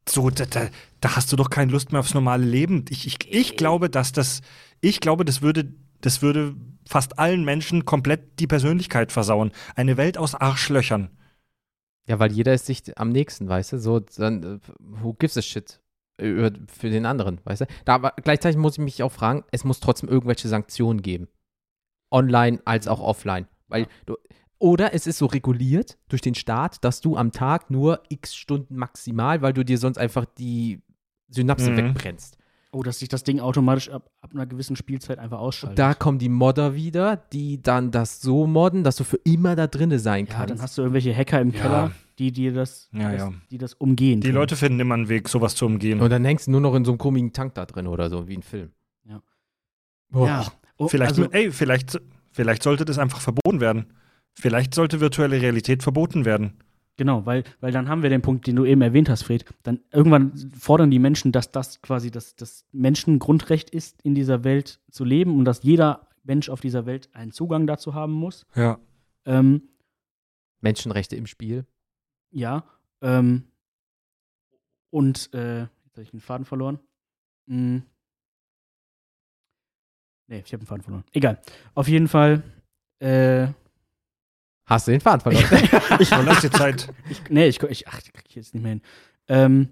So, 0.08 0.30
da, 0.30 0.44
da, 0.46 0.68
da 1.00 1.16
hast 1.16 1.32
du 1.32 1.36
doch 1.36 1.50
keine 1.50 1.72
Lust 1.72 1.92
mehr 1.92 2.00
aufs 2.00 2.14
normale 2.14 2.44
Leben. 2.44 2.84
Ich, 2.90 3.06
ich, 3.06 3.18
ich 3.32 3.56
glaube, 3.56 3.90
dass 3.90 4.12
das, 4.12 4.40
ich 4.80 5.00
glaube, 5.00 5.24
das 5.24 5.42
würde, 5.42 5.72
das 6.00 6.22
würde 6.22 6.54
fast 6.86 7.18
allen 7.18 7.44
Menschen 7.44 7.84
komplett 7.84 8.38
die 8.38 8.46
Persönlichkeit 8.46 9.10
versauen. 9.10 9.50
Eine 9.74 9.96
Welt 9.96 10.18
aus 10.18 10.34
Arschlöchern. 10.34 11.10
Ja, 12.08 12.20
weil 12.20 12.30
jeder 12.30 12.54
ist 12.54 12.66
sich 12.66 12.96
am 12.96 13.10
nächsten, 13.10 13.48
weißt 13.48 13.72
du? 13.72 13.78
So, 13.78 13.98
dann, 14.00 14.42
äh, 14.42 14.58
who 14.78 15.14
gives 15.14 15.36
a 15.36 15.42
shit 15.42 15.80
für 16.18 16.88
den 16.88 17.04
anderen, 17.04 17.40
weißt 17.44 17.62
du? 17.62 17.66
Da, 17.84 17.96
aber 17.96 18.14
gleichzeitig 18.22 18.56
muss 18.56 18.74
ich 18.74 18.84
mich 18.84 19.02
auch 19.02 19.12
fragen, 19.12 19.44
es 19.50 19.64
muss 19.64 19.80
trotzdem 19.80 20.08
irgendwelche 20.08 20.48
Sanktionen 20.48 21.02
geben. 21.02 21.28
Online 22.10 22.60
als 22.64 22.88
auch 22.88 23.00
offline. 23.00 23.48
Weil 23.68 23.86
du, 24.06 24.16
oder 24.66 24.92
es 24.94 25.06
ist 25.06 25.18
so 25.18 25.26
reguliert 25.26 25.96
durch 26.08 26.22
den 26.22 26.34
Staat, 26.34 26.82
dass 26.84 27.00
du 27.00 27.16
am 27.16 27.30
Tag 27.30 27.70
nur 27.70 28.02
x 28.08 28.34
Stunden 28.34 28.76
maximal, 28.76 29.40
weil 29.42 29.52
du 29.52 29.64
dir 29.64 29.78
sonst 29.78 29.96
einfach 29.98 30.24
die 30.24 30.82
Synapse 31.28 31.70
Mhm. 31.70 31.76
wegbrennst. 31.76 32.36
Oh, 32.72 32.82
dass 32.82 32.98
sich 32.98 33.08
das 33.08 33.22
Ding 33.22 33.38
automatisch 33.40 33.88
ab, 33.90 34.10
ab 34.20 34.32
einer 34.34 34.44
gewissen 34.44 34.76
Spielzeit 34.76 35.18
einfach 35.18 35.38
ausschaltet. 35.38 35.78
Da 35.78 35.94
kommen 35.94 36.18
die 36.18 36.28
Modder 36.28 36.74
wieder, 36.74 37.16
die 37.16 37.62
dann 37.62 37.90
das 37.90 38.20
so 38.20 38.46
modden, 38.46 38.82
dass 38.84 38.96
du 38.96 39.04
für 39.04 39.16
immer 39.24 39.54
da 39.56 39.66
drinne 39.66 39.98
sein 39.98 40.26
ja, 40.26 40.32
kannst. 40.34 40.50
dann 40.50 40.60
hast 40.62 40.76
du 40.76 40.82
irgendwelche 40.82 41.14
Hacker 41.16 41.40
im 41.40 41.52
Ja. 41.52 41.60
Keller, 41.62 41.92
die 42.18 42.32
dir 42.32 42.52
das, 42.52 42.88
Ja, 42.92 43.12
das 43.12 43.20
ja. 43.22 43.32
die 43.50 43.58
das 43.58 43.72
umgehen. 43.74 44.20
Die 44.20 44.26
können. 44.28 44.34
Leute 44.38 44.56
finden 44.56 44.80
immer 44.80 44.94
einen 44.94 45.08
Weg, 45.08 45.28
sowas 45.28 45.54
zu 45.54 45.64
umgehen. 45.64 46.00
Und 46.00 46.10
dann 46.10 46.24
hängst 46.24 46.48
du 46.48 46.50
nur 46.50 46.60
noch 46.60 46.74
in 46.74 46.84
so 46.84 46.90
einem 46.90 46.98
komischen 46.98 47.32
Tank 47.32 47.54
da 47.54 47.64
drin 47.66 47.86
oder 47.86 48.10
so, 48.10 48.26
wie 48.28 48.36
ein 48.36 48.42
Film. 48.42 48.70
Ja. 49.08 49.22
Boah. 50.10 50.26
Ja. 50.26 50.46
Oh, 50.76 50.88
vielleicht, 50.88 51.12
also, 51.12 51.30
ey, 51.30 51.52
vielleicht, 51.52 51.98
vielleicht 52.32 52.62
sollte 52.62 52.84
das 52.84 52.98
einfach 52.98 53.20
verboten 53.20 53.60
werden. 53.60 53.86
Vielleicht 54.38 54.74
sollte 54.74 55.00
virtuelle 55.00 55.40
Realität 55.40 55.82
verboten 55.82 56.24
werden. 56.24 56.52
Genau, 56.98 57.26
weil, 57.26 57.44
weil 57.60 57.72
dann 57.72 57.88
haben 57.88 58.02
wir 58.02 58.10
den 58.10 58.22
Punkt, 58.22 58.46
den 58.46 58.56
du 58.56 58.64
eben 58.64 58.80
erwähnt 58.80 59.08
hast, 59.08 59.22
Fred. 59.22 59.44
Dann 59.62 59.80
irgendwann 59.92 60.36
fordern 60.58 60.90
die 60.90 60.98
Menschen, 60.98 61.30
dass 61.30 61.52
das 61.52 61.82
quasi 61.82 62.10
das, 62.10 62.36
das 62.36 62.64
Menschengrundrecht 62.72 63.68
ist, 63.70 64.00
in 64.02 64.14
dieser 64.14 64.44
Welt 64.44 64.80
zu 64.90 65.04
leben 65.04 65.36
und 65.36 65.44
dass 65.44 65.62
jeder 65.62 66.08
Mensch 66.24 66.48
auf 66.48 66.60
dieser 66.60 66.86
Welt 66.86 67.08
einen 67.12 67.32
Zugang 67.32 67.66
dazu 67.66 67.94
haben 67.94 68.12
muss. 68.12 68.46
Ja. 68.54 68.78
Ähm, 69.26 69.68
Menschenrechte 70.60 71.16
im 71.16 71.26
Spiel. 71.26 71.66
ja. 72.30 72.64
Ähm, 73.02 73.44
und, 74.90 75.28
äh, 75.34 75.60
jetzt 75.60 75.92
habe 75.92 76.02
ich 76.02 76.10
den 76.10 76.20
Faden 76.20 76.46
verloren. 76.46 76.78
Hm. 77.48 77.82
Nee, 80.28 80.42
ich 80.44 80.52
habe 80.52 80.62
den 80.62 80.66
Faden 80.66 80.82
verloren. 80.82 81.04
Egal. 81.12 81.42
Auf 81.74 81.88
jeden 81.88 82.08
Fall, 82.08 82.42
äh, 83.00 83.48
Hast 84.66 84.86
du 84.86 84.90
den 84.90 85.00
Faden 85.00 85.20
verloren? 85.20 85.44
ich, 86.00 86.08
Verlass 86.08 86.40
die 86.40 86.50
Zeit. 86.50 86.92
ich, 87.08 87.22
nee, 87.30 87.46
ich, 87.46 87.62
ich, 87.62 87.88
ach, 87.88 88.00
krieg 88.02 88.24
ich 88.28 88.34
jetzt 88.34 88.52
nicht 88.54 88.62
mehr 88.62 88.72
hin. 88.72 88.82
Ähm, 89.28 89.68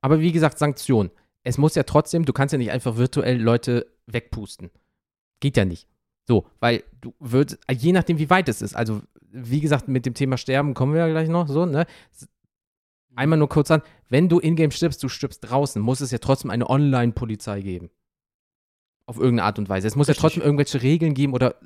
Aber 0.00 0.20
wie 0.20 0.32
gesagt, 0.32 0.58
Sanktionen. 0.58 1.10
Es 1.44 1.58
muss 1.58 1.74
ja 1.74 1.82
trotzdem, 1.82 2.24
du 2.24 2.32
kannst 2.32 2.52
ja 2.52 2.58
nicht 2.58 2.70
einfach 2.70 2.96
virtuell 2.96 3.40
Leute 3.40 3.86
wegpusten. 4.06 4.70
Geht 5.40 5.56
ja 5.56 5.64
nicht. 5.64 5.88
So, 6.26 6.46
weil 6.60 6.84
du 7.00 7.14
würdest, 7.18 7.58
je 7.70 7.92
nachdem, 7.92 8.18
wie 8.18 8.30
weit 8.30 8.48
es 8.48 8.62
ist, 8.62 8.74
also 8.76 9.02
wie 9.32 9.60
gesagt, 9.60 9.88
mit 9.88 10.06
dem 10.06 10.14
Thema 10.14 10.36
Sterben 10.36 10.74
kommen 10.74 10.92
wir 10.94 11.00
ja 11.00 11.08
gleich 11.08 11.28
noch 11.28 11.48
so, 11.48 11.66
ne? 11.66 11.86
Einmal 13.14 13.38
nur 13.38 13.48
kurz 13.48 13.70
an, 13.70 13.82
wenn 14.08 14.28
du 14.28 14.38
in-game 14.38 14.70
stirbst, 14.70 15.02
du 15.02 15.08
stirbst 15.08 15.40
draußen, 15.42 15.82
muss 15.82 16.00
es 16.00 16.12
ja 16.12 16.18
trotzdem 16.18 16.50
eine 16.50 16.70
Online-Polizei 16.70 17.60
geben. 17.60 17.90
Auf 19.06 19.16
irgendeine 19.16 19.44
Art 19.44 19.58
und 19.58 19.68
Weise. 19.68 19.88
Es 19.88 19.96
muss 19.96 20.08
Richtig. 20.08 20.22
ja 20.22 20.28
trotzdem 20.28 20.42
irgendwelche 20.42 20.82
Regeln 20.82 21.14
geben 21.14 21.34
oder 21.34 21.56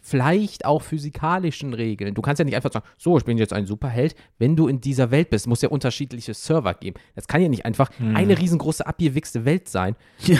vielleicht 0.00 0.64
auch 0.64 0.82
physikalischen 0.82 1.74
Regeln. 1.74 2.14
Du 2.14 2.22
kannst 2.22 2.38
ja 2.38 2.44
nicht 2.44 2.56
einfach 2.56 2.72
sagen, 2.72 2.86
so, 2.96 3.18
ich 3.18 3.24
bin 3.24 3.36
jetzt 3.36 3.52
ein 3.52 3.66
Superheld. 3.66 4.14
Wenn 4.38 4.56
du 4.56 4.68
in 4.68 4.80
dieser 4.80 5.10
Welt 5.10 5.30
bist, 5.30 5.46
muss 5.46 5.60
ja 5.60 5.68
unterschiedliche 5.68 6.34
Server 6.34 6.74
geben. 6.74 6.98
Das 7.14 7.26
kann 7.26 7.42
ja 7.42 7.48
nicht 7.48 7.66
einfach 7.66 7.90
eine 8.00 8.38
riesengroße 8.38 8.86
abgewichste 8.86 9.44
Welt 9.44 9.68
sein. 9.68 9.96
Ja. 10.24 10.38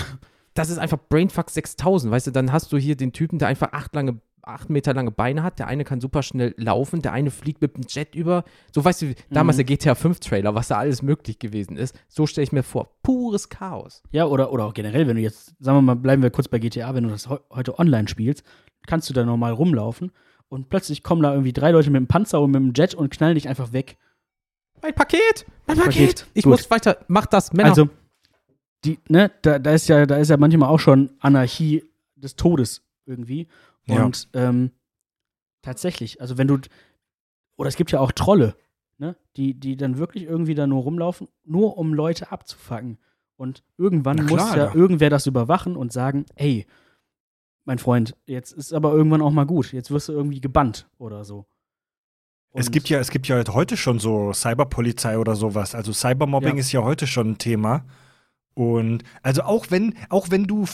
Das 0.55 0.69
ist 0.69 0.77
einfach 0.77 0.97
Brainfuck 1.07 1.49
6000, 1.49 2.11
weißt 2.11 2.27
du, 2.27 2.31
dann 2.31 2.51
hast 2.51 2.73
du 2.73 2.77
hier 2.77 2.97
den 2.97 3.13
Typen, 3.13 3.39
der 3.39 3.47
einfach 3.47 3.71
acht, 3.71 3.93
lange, 3.95 4.19
acht 4.43 4.69
Meter 4.69 4.93
lange 4.93 5.11
Beine 5.11 5.43
hat, 5.43 5.59
der 5.59 5.67
eine 5.67 5.83
kann 5.83 6.01
super 6.01 6.23
schnell 6.23 6.53
laufen, 6.57 7.01
der 7.01 7.13
eine 7.13 7.31
fliegt 7.31 7.61
mit 7.61 7.75
dem 7.75 7.83
Jet 7.87 8.15
über, 8.15 8.43
so 8.73 8.83
weißt 8.83 9.01
du, 9.01 9.15
damals 9.29 9.57
Mhm. 9.57 9.65
der 9.65 9.77
GTA 9.77 9.95
5 9.95 10.19
Trailer, 10.19 10.55
was 10.55 10.67
da 10.69 10.77
alles 10.77 11.01
möglich 11.01 11.39
gewesen 11.39 11.77
ist, 11.77 11.95
so 12.07 12.25
stelle 12.27 12.43
ich 12.43 12.51
mir 12.51 12.63
vor, 12.63 12.91
pures 13.03 13.49
Chaos. 13.49 14.01
Ja, 14.11 14.25
oder, 14.25 14.51
oder 14.51 14.65
auch 14.65 14.73
generell, 14.73 15.07
wenn 15.07 15.15
du 15.17 15.21
jetzt, 15.21 15.53
sagen 15.59 15.77
wir 15.77 15.81
mal, 15.81 15.95
bleiben 15.95 16.23
wir 16.23 16.29
kurz 16.31 16.47
bei 16.47 16.59
GTA, 16.59 16.93
wenn 16.95 17.03
du 17.03 17.09
das 17.09 17.29
heu 17.29 17.37
heute 17.51 17.77
online 17.79 18.07
spielst, 18.07 18.43
kannst 18.87 19.09
du 19.09 19.13
da 19.13 19.25
normal 19.25 19.53
rumlaufen 19.53 20.11
und 20.47 20.69
plötzlich 20.69 21.03
kommen 21.03 21.21
da 21.21 21.31
irgendwie 21.33 21.53
drei 21.53 21.71
Leute 21.71 21.89
mit 21.91 21.99
dem 21.99 22.07
Panzer 22.07 22.41
und 22.41 22.51
mit 22.51 22.61
dem 22.61 22.73
Jet 22.75 22.95
und 22.95 23.09
knallen 23.11 23.35
dich 23.35 23.47
einfach 23.49 23.73
weg. 23.73 23.97
Mein 24.81 24.95
Paket, 24.95 25.45
mein 25.67 25.77
Paket, 25.77 25.93
Paket, 25.93 26.25
ich 26.33 26.43
gut. 26.45 26.51
muss 26.51 26.71
weiter, 26.71 26.97
mach 27.07 27.25
das, 27.25 27.51
Männer. 27.53 27.69
Also, 27.69 27.89
die, 28.85 28.97
ne, 29.09 29.29
da, 29.41 29.59
da 29.59 29.71
ist 29.73 29.89
ja, 29.89 30.05
da 30.05 30.15
ist 30.17 30.29
ja 30.29 30.37
manchmal 30.37 30.69
auch 30.69 30.79
schon 30.79 31.09
Anarchie 31.19 31.83
des 32.15 32.37
Todes 32.37 32.81
irgendwie. 33.05 33.47
Ja. 33.97 34.05
Und 34.05 34.29
ähm, 34.33 34.71
tatsächlich, 35.61 36.21
also 36.21 36.37
wenn 36.37 36.47
du, 36.47 36.57
oder 37.57 37.67
es 37.69 37.75
gibt 37.75 37.91
ja 37.91 37.99
auch 37.99 38.11
Trolle, 38.11 38.55
ne, 38.97 39.15
die, 39.35 39.53
die 39.53 39.75
dann 39.77 39.97
wirklich 39.97 40.23
irgendwie 40.23 40.55
da 40.55 40.67
nur 40.67 40.83
rumlaufen, 40.83 41.27
nur 41.43 41.77
um 41.77 41.93
Leute 41.93 42.31
abzufangen. 42.31 42.97
Und 43.35 43.63
irgendwann 43.77 44.17
Na 44.17 44.23
muss 44.23 44.33
klar, 44.33 44.57
ja 44.57 44.65
ja. 44.67 44.75
irgendwer 44.75 45.09
das 45.09 45.25
überwachen 45.25 45.75
und 45.77 45.93
sagen, 45.93 46.25
ey, 46.35 46.65
mein 47.65 47.79
Freund, 47.79 48.15
jetzt 48.25 48.51
ist 48.51 48.73
aber 48.73 48.91
irgendwann 48.93 49.21
auch 49.21 49.31
mal 49.31 49.45
gut. 49.45 49.71
Jetzt 49.71 49.91
wirst 49.91 50.09
du 50.09 50.13
irgendwie 50.13 50.41
gebannt 50.41 50.89
oder 50.97 51.23
so. 51.23 51.45
Es 52.51 52.65
Und- 52.67 52.73
gibt 52.73 52.89
ja, 52.89 52.99
es 52.99 53.11
gibt 53.11 53.27
ja 53.27 53.41
heute 53.53 53.77
schon 53.77 53.99
so 53.99 54.33
Cyberpolizei 54.33 55.17
oder 55.19 55.35
sowas. 55.35 55.75
Also 55.75 55.93
Cybermobbing 55.93 56.55
Ja. 56.55 56.59
ist 56.59 56.71
ja 56.71 56.83
heute 56.83 57.05
schon 57.07 57.31
ein 57.31 57.37
Thema. 57.37 57.85
Und 58.59 59.03
also 59.23 59.43
auch 59.43 59.67
wenn, 59.69 59.93
auch 60.09 60.31
wenn 60.31 60.43
du 60.43 60.65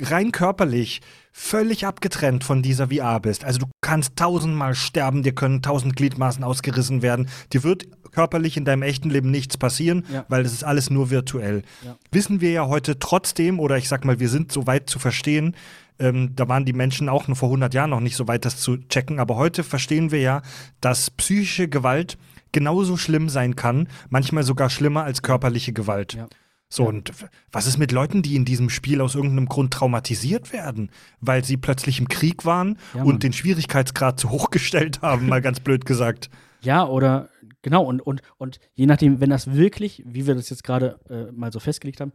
rein 0.00 0.32
körperlich 0.32 1.02
völlig 1.32 1.84
abgetrennt 1.84 2.44
von 2.44 2.62
dieser 2.62 2.88
VR 2.88 3.20
bist, 3.20 3.44
also 3.44 3.58
du 3.58 3.66
kannst 3.82 4.16
tausendmal 4.16 4.74
sterben, 4.74 5.22
dir 5.22 5.34
können 5.34 5.60
tausend 5.60 5.96
Gliedmaßen 5.96 6.42
ausgerissen 6.42 7.02
werden, 7.02 7.28
dir 7.52 7.62
wird 7.62 7.88
körperlich 8.12 8.56
in 8.56 8.64
deinem 8.64 8.80
echten 8.80 9.10
Leben 9.10 9.30
nichts 9.30 9.58
passieren, 9.58 10.06
Ja. 10.10 10.24
weil 10.30 10.44
das 10.44 10.54
ist 10.54 10.64
alles 10.64 10.88
nur 10.88 11.10
virtuell. 11.10 11.62
Ja. 11.84 11.98
Wissen 12.10 12.40
wir 12.40 12.52
ja 12.52 12.68
heute 12.68 12.98
trotzdem, 12.98 13.60
oder 13.60 13.76
ich 13.76 13.90
sag 13.90 14.06
mal, 14.06 14.18
wir 14.18 14.30
sind 14.30 14.50
so 14.50 14.66
weit 14.66 14.88
zu 14.88 14.98
verstehen, 14.98 15.54
ähm, 15.98 16.30
da 16.34 16.48
waren 16.48 16.64
die 16.64 16.72
Menschen 16.72 17.10
auch 17.10 17.28
nur 17.28 17.36
vor 17.36 17.50
100 17.50 17.74
Jahren 17.74 17.90
noch 17.90 18.00
nicht 18.00 18.16
so 18.16 18.26
weit, 18.28 18.46
das 18.46 18.56
zu 18.56 18.78
checken. 18.78 19.20
Aber 19.20 19.36
heute 19.36 19.62
verstehen 19.62 20.10
wir 20.10 20.20
ja, 20.20 20.40
dass 20.80 21.10
psychische 21.10 21.68
Gewalt 21.68 22.16
genauso 22.52 22.96
schlimm 22.96 23.28
sein 23.28 23.56
kann, 23.56 23.88
manchmal 24.08 24.42
sogar 24.42 24.70
schlimmer 24.70 25.04
als 25.04 25.20
körperliche 25.20 25.74
Gewalt. 25.74 26.14
Ja. 26.14 26.28
So, 26.68 26.84
und 26.88 27.12
was 27.52 27.66
ist 27.68 27.78
mit 27.78 27.92
Leuten, 27.92 28.22
die 28.22 28.34
in 28.34 28.44
diesem 28.44 28.70
Spiel 28.70 29.00
aus 29.00 29.14
irgendeinem 29.14 29.46
Grund 29.46 29.72
traumatisiert 29.72 30.52
werden, 30.52 30.90
weil 31.20 31.44
sie 31.44 31.56
plötzlich 31.56 32.00
im 32.00 32.08
Krieg 32.08 32.44
waren 32.44 32.78
Ja, 32.94 33.04
und 33.04 33.22
den 33.22 33.32
Schwierigkeitsgrad 33.32 34.18
zu 34.18 34.30
hoch 34.30 34.50
gestellt 34.50 35.00
haben, 35.02 35.28
mal 35.28 35.40
ganz 35.40 35.60
blöd 35.60 35.86
gesagt. 35.86 36.28
Ja, 36.62 36.86
oder 36.86 37.28
genau, 37.62 37.84
und, 37.84 38.00
und, 38.00 38.20
und 38.38 38.58
je 38.74 38.86
nachdem, 38.86 39.20
wenn 39.20 39.30
das 39.30 39.52
wirklich, 39.54 40.02
wie 40.06 40.26
wir 40.26 40.34
das 40.34 40.50
jetzt 40.50 40.64
gerade 40.64 40.98
äh, 41.08 41.30
mal 41.30 41.52
so 41.52 41.60
festgelegt 41.60 42.00
haben, 42.00 42.12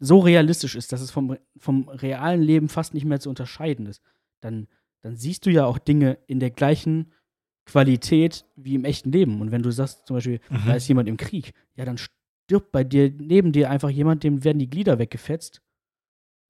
so 0.00 0.18
realistisch 0.18 0.74
ist, 0.74 0.92
dass 0.92 1.00
es 1.00 1.10
vom, 1.10 1.36
vom 1.56 1.88
realen 1.88 2.42
Leben 2.42 2.68
fast 2.68 2.94
nicht 2.94 3.04
mehr 3.04 3.20
zu 3.20 3.28
unterscheiden 3.28 3.86
ist, 3.86 4.02
dann, 4.40 4.66
dann 5.02 5.14
siehst 5.16 5.46
du 5.46 5.50
ja 5.50 5.66
auch 5.66 5.78
Dinge 5.78 6.18
in 6.26 6.40
der 6.40 6.50
gleichen 6.50 7.12
Qualität 7.66 8.46
wie 8.56 8.74
im 8.74 8.84
echten 8.84 9.12
Leben. 9.12 9.40
Und 9.40 9.52
wenn 9.52 9.62
du 9.62 9.70
sagst, 9.70 10.06
zum 10.06 10.16
Beispiel, 10.16 10.40
Mhm. 10.50 10.62
da 10.66 10.74
ist 10.74 10.88
jemand 10.88 11.08
im 11.08 11.16
Krieg, 11.16 11.52
ja, 11.76 11.84
dann 11.84 11.98
stirbt 12.50 12.72
bei 12.72 12.82
dir 12.82 13.12
neben 13.16 13.52
dir 13.52 13.70
einfach 13.70 13.90
jemand, 13.90 14.24
dem 14.24 14.42
werden 14.42 14.58
die 14.58 14.68
Glieder 14.68 14.98
weggefetzt. 14.98 15.62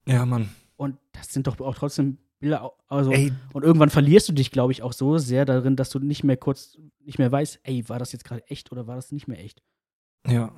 Ja, 0.06 0.24
Mann. 0.24 0.48
Und 0.76 0.96
das 1.12 1.30
sind 1.30 1.46
doch 1.46 1.60
auch 1.60 1.74
trotzdem 1.74 2.16
Bilder, 2.38 2.72
also 2.88 3.12
Ey, 3.12 3.34
und 3.52 3.64
irgendwann 3.64 3.90
verlierst 3.90 4.26
du 4.30 4.32
dich, 4.32 4.50
glaube 4.50 4.72
ich, 4.72 4.82
auch 4.82 4.94
so 4.94 5.18
sehr 5.18 5.44
darin, 5.44 5.76
dass 5.76 5.90
du 5.90 5.98
nicht 5.98 6.24
mehr 6.24 6.38
kurz, 6.38 6.78
nicht 7.00 7.18
mehr 7.18 7.30
weißt, 7.30 7.60
ey, 7.64 7.86
war 7.90 7.98
das 7.98 8.12
jetzt 8.12 8.24
gerade 8.24 8.42
echt 8.48 8.72
oder 8.72 8.86
war 8.86 8.96
das 8.96 9.12
nicht 9.12 9.28
mehr 9.28 9.38
echt? 9.44 9.62
ja. 10.26 10.50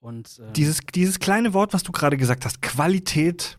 Und 0.00 0.40
äh, 0.40 0.52
Dieses, 0.54 0.80
dieses 0.92 1.20
kleine 1.20 1.54
Wort, 1.54 1.72
was 1.72 1.84
du 1.84 1.92
gerade 1.92 2.16
gesagt 2.16 2.44
hast, 2.44 2.60
Qualität. 2.60 3.56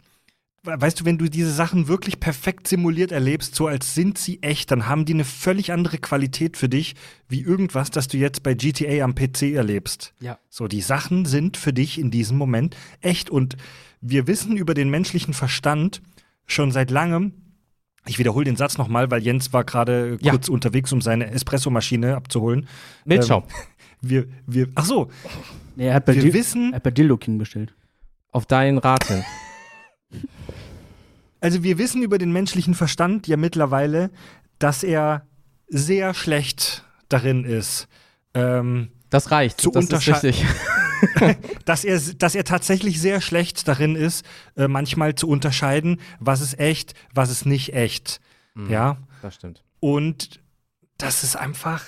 We- 0.64 0.82
Weißt 0.82 1.00
du, 1.00 1.06
wenn 1.06 1.18
du 1.18 1.30
diese 1.30 1.52
Sachen 1.52 1.88
wirklich 1.88 2.20
perfekt 2.20 2.68
simuliert 2.68 3.12
erlebst, 3.12 3.56
so 3.56 3.68
als 3.68 3.94
sind 3.94 4.18
sie 4.18 4.42
echt, 4.42 4.72
dann 4.72 4.88
haben 4.88 5.06
die 5.06 5.14
eine 5.14 5.26
völlig 5.26 5.72
andere 5.72 5.98
Qualität 5.98 6.58
für 6.58 6.70
dich, 6.70 6.96
wie 7.28 7.42
irgendwas, 7.42 7.92
das 7.92 8.08
du 8.08 8.18
jetzt 8.18 8.44
bei 8.44 8.54
GTA 8.54 9.04
am 9.04 9.14
PC 9.16 9.54
erlebst. 9.54 10.14
Ja. 10.20 10.40
So, 10.50 10.68
die 10.68 10.82
Sachen 10.82 11.26
sind 11.26 11.58
für 11.58 11.74
dich 11.74 12.00
in 12.00 12.12
diesem 12.12 12.38
Moment 12.38 12.76
echt. 13.02 13.30
Und 13.30 13.58
wir 14.02 14.28
wissen 14.28 14.58
über 14.58 14.74
den 14.74 14.90
menschlichen 14.90 15.34
Verstand 15.34 16.02
schon 16.46 16.72
seit 16.72 16.92
langem, 16.92 17.34
ich 18.06 18.20
wiederhole 18.20 18.44
den 18.46 18.58
Satz 18.58 18.78
nochmal, 18.78 19.10
weil 19.12 19.22
Jens 19.24 19.54
war 19.54 19.64
gerade 19.64 20.18
Ja. 20.22 20.32
kurz 20.32 20.50
unterwegs, 20.50 20.92
um 20.92 21.00
seine 21.02 21.28
Espressomaschine 21.32 22.16
abzuholen. 22.18 22.68
Milchschaum. 23.06 23.44
Wir, 24.02 24.26
wir, 24.46 24.68
ach 24.76 24.84
so, 24.84 25.10
nee, 25.78 25.88
er 25.88 25.94
hat 25.94 26.06
bei, 26.06 26.14
wir 26.16 26.22
Dil 26.24 26.34
wissen, 26.34 26.72
er 26.74 26.76
hat 26.76 26.84
bei 26.84 26.92
Dildo 26.92 27.16
King 27.16 27.38
bestellt. 27.38 27.74
Auf 28.34 28.46
deinen 28.46 28.78
Rat 28.78 29.06
hin. 29.08 29.24
Also 31.40 31.64
wir 31.64 31.78
wissen 31.78 32.02
über 32.04 32.18
den 32.18 32.32
menschlichen 32.32 32.74
Verstand 32.74 33.28
ja 33.28 33.38
mittlerweile, 33.38 34.12
dass 34.60 34.84
er 34.84 35.28
sehr 35.68 36.14
schlecht 36.14 36.86
darin 37.10 37.44
ist, 37.44 37.88
ähm, 38.34 38.90
Das 39.10 39.30
reicht. 39.32 39.60
Zu 39.60 39.72
das 39.72 39.86
ist 39.90 40.08
richtig. 40.08 40.46
dass, 41.66 41.84
er, 41.84 42.00
dass 42.18 42.34
er 42.36 42.46
tatsächlich 42.46 43.00
sehr 43.02 43.20
schlecht 43.20 43.68
darin 43.68 43.96
ist, 43.96 44.26
äh, 44.56 44.68
manchmal 44.70 45.16
zu 45.16 45.28
unterscheiden, 45.28 46.00
was 46.20 46.40
ist 46.42 46.60
echt, 46.60 46.94
was 47.14 47.30
ist 47.30 47.46
nicht 47.46 47.74
echt. 47.74 48.22
Mhm, 48.54 48.70
Ja, 48.70 48.98
Das 49.22 49.36
stimmt. 49.36 49.64
und 49.82 50.40
das 50.98 51.24
ist 51.24 51.36
einfach. 51.36 51.84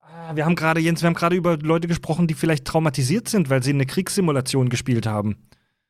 Ah, 0.00 0.36
Wir 0.36 0.44
haben 0.44 0.56
gerade, 0.56 0.80
Jens, 0.80 1.00
wir 1.02 1.06
haben 1.06 1.14
gerade 1.14 1.36
über 1.36 1.56
Leute 1.56 1.88
gesprochen, 1.88 2.26
die 2.26 2.34
vielleicht 2.34 2.66
traumatisiert 2.66 3.28
sind, 3.28 3.48
weil 3.48 3.62
sie 3.62 3.70
eine 3.70 3.86
Kriegssimulation 3.86 4.68
gespielt 4.68 5.06
haben. 5.06 5.36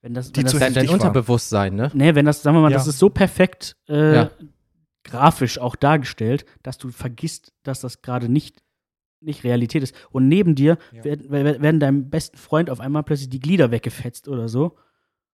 Wenn 0.04 0.12
das, 0.12 0.30
Die 0.32 0.36
wenn 0.36 0.44
das, 0.44 0.58
Dein, 0.58 0.74
dein. 0.74 0.88
Unterbewusstsein, 0.90 1.74
ne? 1.76 1.90
nee, 1.94 2.14
wenn 2.14 2.26
das, 2.26 2.42
sagen 2.42 2.54
wir 2.58 2.60
mal, 2.60 2.70
Ja. 2.70 2.76
das 2.76 2.86
ist 2.86 2.98
so 2.98 3.08
perfekt 3.08 3.74
äh, 3.88 4.14
Ja. 4.16 4.30
grafisch 5.02 5.58
auch 5.58 5.76
dargestellt, 5.76 6.44
dass 6.62 6.76
du 6.76 6.90
vergisst, 6.90 7.54
dass 7.62 7.80
das 7.80 8.02
gerade 8.02 8.28
nicht, 8.28 8.62
nicht 9.22 9.44
Realität 9.44 9.82
ist. 9.82 9.94
Und 10.10 10.28
neben 10.28 10.54
dir 10.56 10.76
Ja. 10.92 11.04
werden, 11.04 11.30
werden 11.30 11.62
werden 11.62 11.80
deinem 11.80 12.10
besten 12.10 12.36
Freund 12.36 12.68
auf 12.68 12.80
einmal 12.80 13.02
plötzlich 13.02 13.30
die 13.30 13.40
Glieder 13.40 13.70
weggefetzt 13.70 14.28
oder 14.28 14.46
so. 14.50 14.76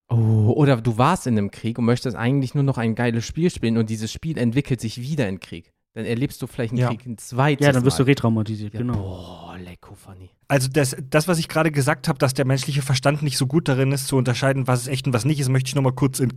Oh, 0.09 0.53
oder 0.55 0.77
du 0.81 0.97
warst 0.99 1.27
in 1.27 1.37
einem 1.37 1.51
Krieg 1.51 1.77
und 1.77 1.85
möchtest 1.85 2.15
eigentlich 2.17 2.55
nur 2.55 2.63
noch 2.63 2.79
ein 2.79 2.95
geiles 2.95 3.25
Spiel 3.27 3.51
spielen 3.51 3.77
und 3.77 3.91
dieses 3.91 4.13
Spiel 4.13 4.39
entwickelt 4.39 4.81
sich 4.81 5.01
wieder 5.01 5.29
in 5.29 5.41
Krieg. 5.41 5.73
Dann 5.95 6.05
erlebst 6.05 6.41
du 6.41 6.47
vielleicht 6.47 6.73
einen 6.73 6.81
Ja. 6.81 6.89
Krieg 6.89 7.05
ein 7.05 7.19
zweites 7.19 7.67
Ja, 7.67 7.73
dann 7.73 7.85
wirst 7.85 7.99
du 7.99 8.05
retraumatisiert, 8.05 8.75
ja, 8.75 8.81
genau. 8.81 8.95
Boah, 8.95 9.59
lecko 9.59 9.95
funny. 9.95 10.31
Also 10.47 10.69
das, 10.69 10.97
das, 11.09 11.29
was 11.29 11.39
ich 11.39 11.49
gerade 11.49 11.71
gesagt 11.71 12.09
habe, 12.09 12.19
dass 12.19 12.35
der 12.35 12.45
menschliche 12.45 12.83
Verstand 12.83 13.23
nicht 13.23 13.37
so 13.37 13.47
gut 13.47 13.69
darin 13.69 13.93
ist, 13.93 14.09
zu 14.09 14.17
unterscheiden, 14.17 14.67
was 14.67 14.81
ist 14.83 14.89
echt 14.89 15.07
und 15.07 15.13
was 15.13 15.25
nicht 15.25 15.39
ist, 15.39 15.49
möchte 15.49 15.69
ich 15.69 15.77
noch 15.77 15.83
mal 15.83 15.93
kurz 15.93 16.19
in, 16.19 16.33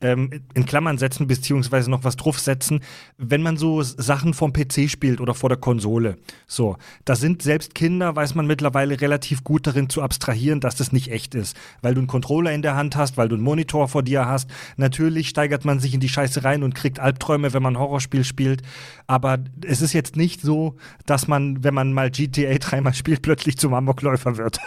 ähm, 0.00 0.44
in 0.54 0.64
Klammern 0.64 0.96
setzen, 0.96 1.26
beziehungsweise 1.26 1.90
noch 1.90 2.04
was 2.04 2.14
draufsetzen. 2.14 2.80
Wenn 3.16 3.42
man 3.42 3.56
so 3.56 3.82
Sachen 3.82 4.32
vom 4.32 4.52
PC 4.52 4.88
spielt 4.88 5.20
oder 5.20 5.34
vor 5.34 5.48
der 5.48 5.58
Konsole, 5.58 6.18
so, 6.46 6.76
da 7.04 7.16
sind 7.16 7.42
selbst 7.42 7.74
Kinder, 7.74 8.14
weiß 8.14 8.36
man 8.36 8.46
mittlerweile 8.46 9.00
relativ 9.00 9.42
gut 9.42 9.66
darin 9.66 9.88
zu 9.88 10.02
abstrahieren, 10.02 10.60
dass 10.60 10.76
das 10.76 10.92
nicht 10.92 11.10
echt 11.10 11.34
ist. 11.34 11.56
Weil 11.82 11.94
du 11.94 12.00
einen 12.00 12.06
Controller 12.06 12.52
in 12.52 12.62
der 12.62 12.76
Hand 12.76 12.94
hast, 12.94 13.16
weil 13.16 13.28
du 13.28 13.34
einen 13.34 13.44
Monitor 13.44 13.88
vor 13.88 14.04
dir 14.04 14.26
hast. 14.26 14.48
Natürlich 14.76 15.28
steigert 15.28 15.64
man 15.64 15.80
sich 15.80 15.94
in 15.94 16.00
die 16.00 16.08
Scheiße 16.08 16.44
rein 16.44 16.62
und 16.62 16.76
kriegt 16.76 17.00
Albträume, 17.00 17.52
wenn 17.52 17.62
man 17.64 17.74
ein 17.74 17.80
Horrorspiel 17.80 18.22
spielt. 18.22 18.62
Aber 19.06 19.38
es 19.64 19.80
ist 19.80 19.92
jetzt 19.92 20.16
nicht 20.16 20.40
so, 20.40 20.76
dass 21.06 21.28
man, 21.28 21.62
wenn 21.64 21.74
man 21.74 21.92
mal 21.92 22.10
GTA 22.10 22.54
dreimal 22.58 22.94
spielt, 22.94 23.22
plötzlich 23.22 23.56
zum 23.58 23.74
Amokläufer 23.74 24.36
wird. 24.36 24.58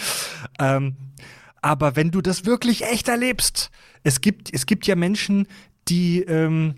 ähm, 0.58 0.96
aber 1.62 1.96
wenn 1.96 2.10
du 2.10 2.20
das 2.20 2.44
wirklich 2.44 2.84
echt 2.84 3.08
erlebst, 3.08 3.70
es 4.02 4.20
gibt, 4.20 4.52
es 4.52 4.66
gibt 4.66 4.86
ja 4.86 4.96
Menschen, 4.96 5.46
die, 5.88 6.22
ähm, 6.22 6.74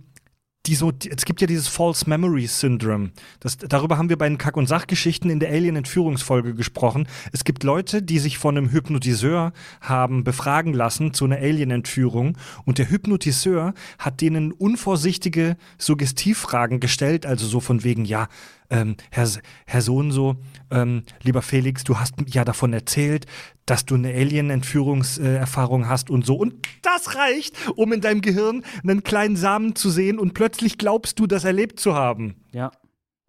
die 0.66 0.74
so, 0.74 0.92
die, 0.92 1.10
es 1.10 1.24
gibt 1.24 1.40
ja 1.40 1.46
dieses 1.46 1.68
False 1.68 2.08
Memory 2.08 2.46
Syndrome. 2.46 3.10
Das, 3.40 3.56
darüber 3.56 3.98
haben 3.98 4.08
wir 4.08 4.18
bei 4.18 4.28
den 4.28 4.38
Kack- 4.38 4.56
und 4.56 4.66
Sachgeschichten 4.66 5.30
in 5.30 5.40
der 5.40 5.50
Alien-Entführungsfolge 5.50 6.54
gesprochen. 6.54 7.08
Es 7.32 7.44
gibt 7.44 7.62
Leute, 7.62 8.02
die 8.02 8.18
sich 8.18 8.38
von 8.38 8.56
einem 8.56 8.70
Hypnotiseur 8.70 9.52
haben 9.80 10.24
befragen 10.24 10.72
lassen 10.74 11.14
zu 11.14 11.24
einer 11.24 11.36
Alien-Entführung 11.36 12.36
und 12.64 12.78
der 12.78 12.90
Hypnotiseur 12.90 13.74
hat 13.98 14.20
denen 14.20 14.52
unvorsichtige 14.52 15.56
Suggestivfragen 15.78 16.80
gestellt, 16.80 17.26
also 17.26 17.46
so 17.46 17.60
von 17.60 17.84
wegen, 17.84 18.04
ja, 18.04 18.28
ähm, 18.70 18.96
Herr, 19.10 19.28
Herr 19.66 19.82
so 19.82 19.96
und 19.96 20.12
so, 20.12 20.36
ähm, 20.70 21.02
lieber 21.22 21.42
Felix, 21.42 21.84
du 21.84 21.98
hast 21.98 22.14
ja 22.26 22.44
davon 22.44 22.72
erzählt, 22.72 23.26
dass 23.66 23.84
du 23.84 23.96
eine 23.96 24.08
Alien-Entführungserfahrung 24.08 25.88
hast 25.88 26.10
und 26.10 26.24
so. 26.24 26.36
Und 26.36 26.54
das 26.82 27.16
reicht, 27.16 27.56
um 27.76 27.92
in 27.92 28.00
deinem 28.00 28.20
Gehirn 28.20 28.64
einen 28.82 29.02
kleinen 29.02 29.36
Samen 29.36 29.74
zu 29.74 29.90
sehen 29.90 30.18
und 30.18 30.34
plötzlich 30.34 30.78
glaubst 30.78 31.18
du, 31.18 31.26
das 31.26 31.44
erlebt 31.44 31.80
zu 31.80 31.94
haben. 31.94 32.36
Ja. 32.52 32.70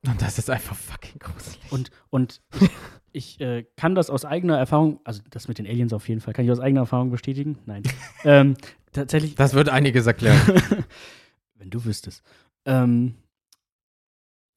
Und 0.06 0.22
das 0.22 0.38
ist 0.38 0.50
einfach 0.50 0.76
fucking 0.76 1.20
gruselig. 1.20 1.60
Und, 1.72 1.90
und 2.10 2.42
ich 3.12 3.42
äh, 3.42 3.66
kann 3.76 3.96
das 3.96 4.10
aus 4.10 4.26
eigener 4.26 4.58
Erfahrung, 4.58 5.00
also 5.04 5.22
das 5.30 5.48
mit 5.48 5.58
den 5.58 5.66
Aliens 5.66 5.92
auf 5.92 6.08
jeden 6.08 6.22
Fall, 6.22 6.34
kann 6.34 6.46
ich 6.46 6.52
aus 6.52 6.60
eigener 6.60 6.82
Erfahrung 6.82 7.10
bestätigen? 7.10 7.58
Nein. 7.66 7.84
ähm, 8.24 8.56
tatsächlich. 8.94 9.36
Das 9.36 9.54
würde 9.54 9.74
einiges 9.74 10.06
erklären. 10.06 10.40
Wenn 11.56 11.70
du 11.70 11.84
wüsstest. 11.84 12.24
Ähm, 12.66 13.16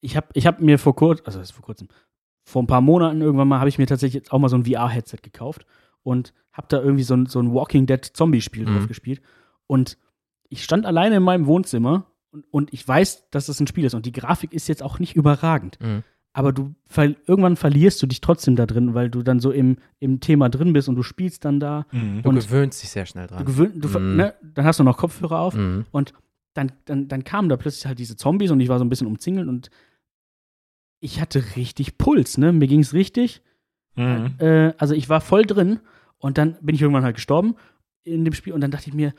ich 0.01 0.17
habe 0.17 0.29
ich 0.35 0.47
hab 0.47 0.61
mir 0.61 0.79
vor 0.79 0.95
kurzem, 0.97 1.27
also 1.27 1.39
das 1.39 1.49
ist 1.51 1.55
vor 1.55 1.65
kurzem, 1.65 1.89
vor 2.45 2.63
ein 2.63 2.67
paar 2.67 2.81
Monaten 2.81 3.21
irgendwann 3.21 3.49
mal, 3.49 3.59
habe 3.61 3.69
ich 3.69 3.79
mir 3.79 3.87
tatsächlich 3.87 4.15
jetzt 4.23 4.33
auch 4.33 4.39
mal 4.39 4.49
so 4.49 4.57
ein 4.57 4.65
VR-Headset 4.65 5.19
gekauft 5.23 5.67
und 6.03 6.33
habe 6.53 6.67
da 6.69 6.81
irgendwie 6.81 7.03
so 7.05 7.15
ein, 7.15 7.27
so 7.27 7.39
ein 7.41 7.53
Walking 7.53 7.87
Dead 7.87 8.05
Zombie-Spiel 8.05 8.67
Mhm. 8.67 8.75
drauf 8.79 8.89
gespielt. 8.89 9.21
Und 9.67 9.99
ich 10.49 10.65
stand 10.65 10.87
alleine 10.87 11.17
in 11.17 11.23
meinem 11.23 11.47
Wohnzimmer 11.47 12.07
und, 12.33 12.45
und 12.51 12.73
ich 12.73 12.87
weiß, 12.87 13.31
dass 13.31 13.47
das 13.47 13.61
ein 13.61 13.67
Spiel 13.67 13.85
ist. 13.85 13.95
Und 13.95 14.07
die 14.07 14.13
Grafik 14.13 14.53
ist 14.53 14.69
jetzt 14.69 14.83
auch 14.83 14.99
nicht 14.99 15.15
überragend. 15.17 15.79
Mhm. 15.81 16.03
Aber 16.33 16.53
du 16.53 16.75
ver 16.87 17.15
irgendwann 17.27 17.57
verlierst 17.57 18.01
du 18.03 18.07
dich 18.07 18.21
trotzdem 18.21 18.55
da 18.57 18.65
drin, 18.67 18.95
weil 18.95 19.11
du 19.11 19.23
dann 19.23 19.41
so 19.41 19.51
im, 19.51 19.77
im 19.99 20.21
Thema 20.21 20.49
drin 20.49 20.73
bist 20.73 20.89
und 20.89 20.95
du 20.97 21.03
spielst 21.03 21.45
dann 21.45 21.59
da. 21.61 21.87
Du 21.93 22.29
Und- 22.29 22.37
gewöhnst 22.37 22.83
dich 22.83 22.91
sehr 22.91 23.05
schnell 23.05 23.27
Du 23.27 23.35
dran. 23.35 23.45
gewöhn, 23.45 23.81
du, 23.81 23.89
Mhm. 23.99 24.17
ne, 24.17 24.35
dann 24.43 24.65
hast 24.65 24.79
du 24.81 24.85
noch 24.85 24.97
Kopfhörer 24.97 25.41
auf 25.41 25.55
Mhm. 25.55 25.87
und 25.91 26.15
dann, 26.55 26.73
dann, 26.85 27.09
dann 27.09 27.23
kamen 27.25 27.49
da 27.49 27.57
plötzlich 27.57 27.87
halt 27.87 27.99
diese 27.99 28.17
Zombies 28.17 28.51
und 28.53 28.61
ich 28.61 28.69
war 28.69 28.79
so 28.79 28.85
ein 28.85 28.89
bisschen 28.89 29.07
umzingelt 29.09 29.49
und 29.49 29.71
ich 31.01 31.21
hatte 31.21 31.57
richtig 31.57 31.99
Puls, 31.99 32.39
ne? 32.39 32.53
Mir 32.53 32.67
ging 32.69 32.81
es 32.81 32.93
richtig. 32.95 33.43
Mhm. 33.97 34.35
Äh, 34.39 34.73
also 34.79 34.95
ich 34.95 35.09
war 35.09 35.21
voll 35.21 35.43
drin 35.45 35.81
und 36.19 36.39
dann 36.39 36.57
bin 36.61 36.75
ich 36.75 36.83
irgendwann 36.83 37.05
halt 37.05 37.17
gestorben 37.17 37.57
in 38.03 38.25
dem 38.25 38.35
Spiel 38.35 38.53
und 38.53 38.61
dann 38.61 38.71
dachte 38.71 38.89
ich 38.89 38.95
mir, 38.95 39.13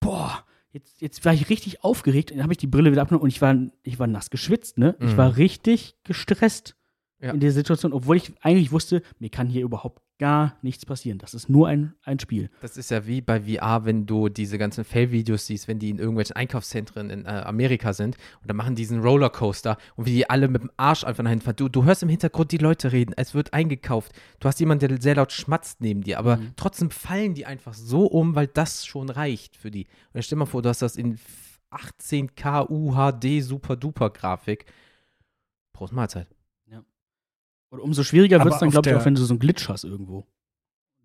boah, 0.00 0.44
jetzt, 0.72 1.00
jetzt 1.00 1.24
war 1.24 1.34
ich 1.34 1.48
richtig 1.50 1.82
aufgeregt 1.84 2.30
und 2.30 2.38
dann 2.38 2.44
habe 2.44 2.52
ich 2.52 2.58
die 2.58 2.66
Brille 2.66 2.92
wieder 2.92 3.02
abgenommen 3.02 3.24
und 3.24 3.28
ich 3.30 3.42
war, 3.42 3.56
ich 3.82 3.98
war 3.98 4.06
nass 4.06 4.30
geschwitzt, 4.30 4.78
ne? 4.78 4.96
Ich 5.00 5.12
Mhm. 5.12 5.16
war 5.16 5.36
richtig 5.36 5.96
gestresst 6.04 6.76
Ja. 7.22 7.32
in 7.32 7.40
der 7.40 7.52
Situation, 7.52 7.92
obwohl 7.92 8.16
ich 8.16 8.32
eigentlich 8.40 8.72
wusste, 8.72 9.02
mir 9.18 9.28
kann 9.30 9.46
hier 9.48 9.62
überhaupt 9.62 10.00
gar 10.18 10.56
nichts 10.62 10.84
passieren. 10.84 11.18
Das 11.18 11.32
ist 11.34 11.48
nur 11.48 11.66
ein, 11.68 11.94
ein 12.02 12.18
Spiel. 12.18 12.50
Das 12.60 12.76
ist 12.76 12.90
ja 12.90 13.06
wie 13.06 13.20
bei 13.22 13.40
VR, 13.42 13.84
wenn 13.86 14.04
du 14.06 14.28
diese 14.28 14.58
ganzen 14.58 14.84
Fail-Videos 14.84 15.46
siehst, 15.46 15.66
wenn 15.68 15.78
die 15.78 15.88
in 15.90 15.98
irgendwelchen 15.98 16.36
Einkaufszentren 16.36 17.08
in 17.10 17.24
äh, 17.24 17.28
Amerika 17.28 17.92
sind 17.94 18.16
und 18.40 18.48
dann 18.50 18.56
machen 18.56 18.74
die 18.74 18.82
diesen 18.82 19.00
Rollercoaster 19.00 19.76
und 19.96 20.06
wie 20.06 20.12
die 20.12 20.28
alle 20.30 20.48
mit 20.48 20.62
dem 20.62 20.70
Arsch 20.78 21.04
einfach 21.04 21.22
nach 21.22 21.30
hinten 21.30 21.44
fahren. 21.44 21.56
Du, 21.56 21.68
du 21.68 21.84
hörst 21.84 22.02
im 22.02 22.08
Hintergrund 22.10 22.52
die 22.52 22.58
Leute 22.58 22.92
reden, 22.92 23.12
es 23.16 23.34
wird 23.34 23.52
eingekauft. 23.54 24.12
Du 24.40 24.48
hast 24.48 24.60
jemanden, 24.60 24.88
der 24.88 25.00
sehr 25.00 25.14
laut 25.16 25.32
schmatzt 25.32 25.80
neben 25.80 26.02
dir, 26.02 26.18
aber 26.18 26.36
Mhm. 26.38 26.52
trotzdem 26.56 26.90
fallen 26.90 27.34
die 27.34 27.46
einfach 27.46 27.74
so 27.74 28.06
um, 28.06 28.34
weil 28.34 28.46
das 28.46 28.84
schon 28.86 29.08
reicht 29.10 29.56
für 29.56 29.70
die. 29.70 29.84
Und 29.84 29.90
jetzt 30.14 30.26
stell 30.26 30.36
dir 30.36 30.40
mal 30.40 30.46
vor, 30.46 30.62
du 30.62 30.68
hast 30.70 30.82
das 30.82 30.96
in 30.96 31.18
18K 31.70 32.66
UHD 32.70 33.42
Super 33.42 33.76
Duper 33.76 34.10
Grafik. 34.10 34.66
Prost 35.72 35.92
Mahlzeit. 35.92 36.26
Und 37.70 37.80
umso 37.80 38.02
schwieriger 38.04 38.42
wird 38.44 38.54
es 38.54 38.60
dann, 38.60 38.70
glaube 38.70 38.90
ich, 38.90 38.96
auch 38.96 39.04
wenn 39.04 39.14
du 39.14 39.22
so 39.22 39.32
einen 39.32 39.38
Glitch 39.38 39.68
hast 39.68 39.84
irgendwo. 39.84 40.26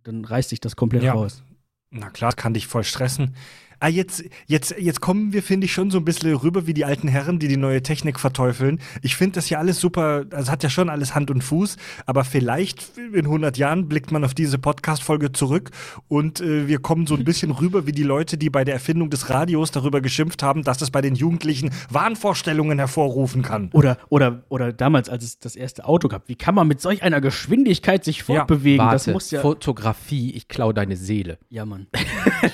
Dann 0.03 0.26
reißt 0.26 0.49
sich 0.49 0.59
das 0.59 0.76
komplett 0.76 1.03
Ja. 1.03 1.13
raus. 1.13 1.43
Na 1.91 2.09
klar, 2.09 2.32
das 2.32 2.36
kann 2.36 2.53
dich 2.53 2.68
voll 2.68 2.84
stressen. 2.84 3.36
Ah, 3.80 3.88
jetzt, 3.88 4.23
jetzt, 4.47 4.76
jetzt 4.80 5.01
kommen 5.01 5.34
wir, 5.34 5.43
finde 5.43 5.65
ich, 5.65 5.73
schon 5.73 5.91
so 5.91 5.97
ein 5.97 6.05
bisschen 6.05 6.34
rüber 6.34 6.67
wie 6.67 6.73
die 6.73 6.86
alten 6.86 7.07
Herren, 7.07 7.39
die 7.39 7.47
die 7.47 7.57
neue 7.57 7.84
Technik 7.84 8.19
verteufeln. 8.19 8.80
Ich 9.01 9.15
finde 9.15 9.36
das 9.36 9.49
ja 9.49 9.59
alles 9.59 9.80
super, 9.80 10.26
also 10.32 10.51
hat 10.51 10.63
ja 10.63 10.69
schon 10.69 10.89
alles 10.89 11.15
Hand 11.15 11.32
und 11.32 11.43
Fuß, 11.43 11.78
aber 12.05 12.23
vielleicht 12.23 12.97
in 12.97 13.26
100 13.26 13.57
Jahren 13.57 13.88
blickt 13.88 14.11
man 14.11 14.23
auf 14.23 14.34
diese 14.34 14.57
Podcast-Folge 14.57 15.32
zurück 15.32 15.71
und 16.07 16.41
äh, 16.41 16.67
wir 16.67 16.80
kommen 16.80 17.07
so 17.07 17.15
ein 17.15 17.23
bisschen 17.26 17.51
rüber 17.51 17.86
wie 17.86 17.91
die 17.91 18.03
Leute, 18.03 18.38
die 18.38 18.49
bei 18.49 18.63
der 18.63 18.76
Erfindung 18.76 19.09
des 19.09 19.30
Radios 19.30 19.71
darüber 19.71 20.01
geschimpft 20.01 20.43
haben, 20.43 20.63
dass 20.63 20.78
das 20.78 20.91
bei 20.91 21.01
den 21.01 21.15
Jugendlichen 21.15 21.71
Wahnvorstellungen 21.89 22.80
hervorrufen 22.80 23.41
kann. 23.41 23.69
Oder, 23.73 23.97
oder, 24.09 24.43
oder 24.49 24.73
damals, 24.73 25.09
als 25.09 25.23
es 25.23 25.39
das 25.39 25.55
erste 25.55 25.86
Auto 25.86 26.07
gab. 26.07 26.28
Wie 26.28 26.36
kann 26.36 26.55
man 26.55 26.67
mit 26.67 26.82
solch 26.82 27.03
einer 27.03 27.21
Geschwindigkeit 27.21 28.03
sich 28.03 28.23
fortbewegen? 28.23 28.80
Warte, 28.80 28.93
das 28.93 29.07
muss 29.07 29.32
ja. 29.32 29.41
Fotografie, 29.41 30.32
ich 30.32 30.47
klau 30.47 30.71
deine 30.71 30.95
Seele. 30.95 31.38
ja, 31.49 31.65
Mann. 31.65 31.88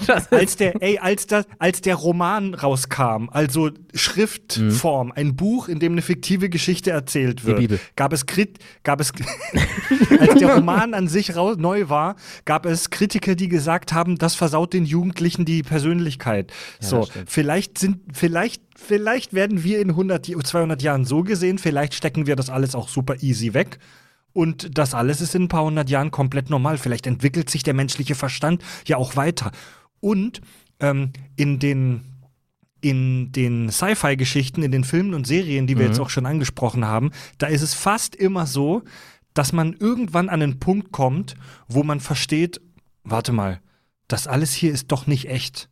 als 0.32 0.56
der, 0.56 0.82
ey, 0.82 0.98
als, 1.00 1.21
das, 1.28 1.46
als 1.60 1.82
der 1.82 1.96
Roman 1.96 2.54
rauskam, 2.54 3.30
also 3.32 3.70
Schriftform, 3.94 5.12
ein 5.16 5.36
Buch, 5.36 5.68
in 5.68 5.80
dem 5.80 5.94
eine 5.94 6.02
fiktive 6.02 6.50
Geschichte 6.50 6.92
erzählt 6.92 7.46
wird, 7.46 7.58
Bibel. 7.58 7.80
gab 7.96 8.14
es 8.14 8.26
Krit 8.26 8.60
gab 8.84 9.00
es 9.02 9.12
als 10.20 10.36
der 10.36 10.56
Roman 10.56 10.94
an 10.94 11.08
sich 11.08 11.36
rau 11.36 11.54
neu 11.56 11.90
war, 11.90 12.16
gab 12.46 12.66
es 12.66 12.90
Kritiker, 12.90 13.36
die 13.36 13.48
gesagt 13.48 13.94
haben, 13.94 14.18
das 14.18 14.36
versaut 14.36 14.74
den 14.74 14.86
Jugendlichen 14.86 15.46
die 15.46 15.64
Persönlichkeit. 15.64 16.52
Ja, 16.82 16.88
so, 16.88 17.08
vielleicht 17.26 17.78
sind 17.78 18.00
vielleicht 18.14 18.62
vielleicht 18.76 19.34
werden 19.34 19.64
wir 19.64 19.80
in 19.80 19.90
100 19.90 20.28
J- 20.28 20.46
200 20.46 20.82
Jahren 20.82 21.06
so 21.06 21.24
gesehen, 21.24 21.58
vielleicht 21.58 21.94
stecken 21.94 22.26
wir 22.28 22.36
das 22.36 22.50
alles 22.50 22.76
auch 22.76 22.90
super 22.90 23.16
easy 23.22 23.54
weg. 23.54 23.80
Und 24.34 24.78
das 24.78 24.94
alles 24.94 25.20
ist 25.20 25.36
in 25.36 25.44
ein 25.44 25.48
paar 25.50 25.66
hundert 25.66 25.90
Jahren 25.90 26.10
komplett 26.10 26.50
normal. 26.50 26.78
Vielleicht 26.78 27.06
entwickelt 27.06 27.50
sich 27.50 27.64
der 27.64 27.74
menschliche 27.74 28.16
Verstand 28.16 28.64
ja 28.88 28.96
auch 28.96 29.18
weiter. 29.18 29.52
Und 30.00 30.40
ähm, 30.82 31.12
in 31.38 31.60
den 31.60 32.02
in 32.84 33.32
den 33.32 33.70
Sci-Fi-Geschichten, 33.70 34.64
in 34.64 34.72
den 34.72 34.84
Filmen 34.84 35.14
und 35.14 35.28
Serien, 35.28 35.68
die 35.68 35.78
wir 35.78 35.86
Mhm. 35.86 35.92
jetzt 35.92 36.00
auch 36.02 36.10
schon 36.10 36.26
angesprochen 36.26 36.84
haben, 36.84 37.12
da 37.38 37.46
ist 37.46 37.62
es 37.62 37.76
fast 37.76 38.16
immer 38.16 38.48
so, 38.48 38.82
dass 39.36 39.54
man 39.54 39.74
irgendwann 39.74 40.30
an 40.30 40.42
einen 40.42 40.60
Punkt 40.60 40.92
kommt, 40.92 41.36
wo 41.68 41.84
man 41.84 42.00
versteht, 42.00 42.60
warte 43.04 43.34
mal, 43.34 43.62
das 44.08 44.26
alles 44.26 44.52
hier 44.54 44.72
ist 44.74 44.92
doch 44.92 45.06
nicht 45.06 45.30
echt. 45.30 45.70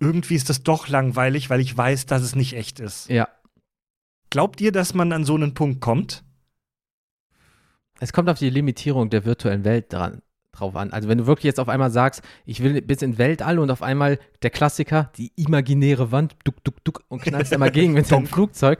Irgendwie 0.00 0.34
ist 0.34 0.50
das 0.50 0.62
doch 0.62 0.86
langweilig, 0.88 1.48
weil 1.48 1.60
ich 1.60 1.74
weiß, 1.74 2.04
dass 2.04 2.20
es 2.20 2.34
nicht 2.36 2.52
echt 2.52 2.78
ist. 2.78 3.08
Ja. 3.08 3.26
Glaubt 4.28 4.60
ihr, 4.60 4.70
dass 4.70 4.92
man 4.92 5.12
an 5.12 5.24
so 5.24 5.34
einen 5.36 5.54
Punkt 5.54 5.80
kommt? 5.80 6.24
Es 8.00 8.12
kommt 8.12 8.28
auf 8.28 8.38
die 8.38 8.50
Limitierung 8.50 9.08
der 9.08 9.24
virtuellen 9.24 9.64
Welt 9.64 9.92
dran, 9.92 10.20
drauf 10.54 10.76
an. 10.76 10.92
Also 10.92 11.08
wenn 11.08 11.18
du 11.18 11.26
wirklich 11.26 11.44
jetzt 11.44 11.60
auf 11.60 11.68
einmal 11.68 11.90
sagst, 11.90 12.22
ich 12.46 12.62
will 12.62 12.80
bis 12.82 13.02
in 13.02 13.18
Weltall 13.18 13.58
und 13.58 13.70
auf 13.70 13.82
einmal 13.82 14.18
der 14.42 14.50
Klassiker, 14.50 15.10
die 15.16 15.32
imaginäre 15.36 16.12
Wand, 16.12 16.36
duck, 16.44 16.62
duck, 16.64 16.82
duck 16.84 17.04
und 17.08 17.22
knallst 17.22 17.52
einmal 17.52 17.70
gegen 17.70 17.92
mit 17.92 18.10
deinem 18.10 18.26
Flugzeug. 18.34 18.78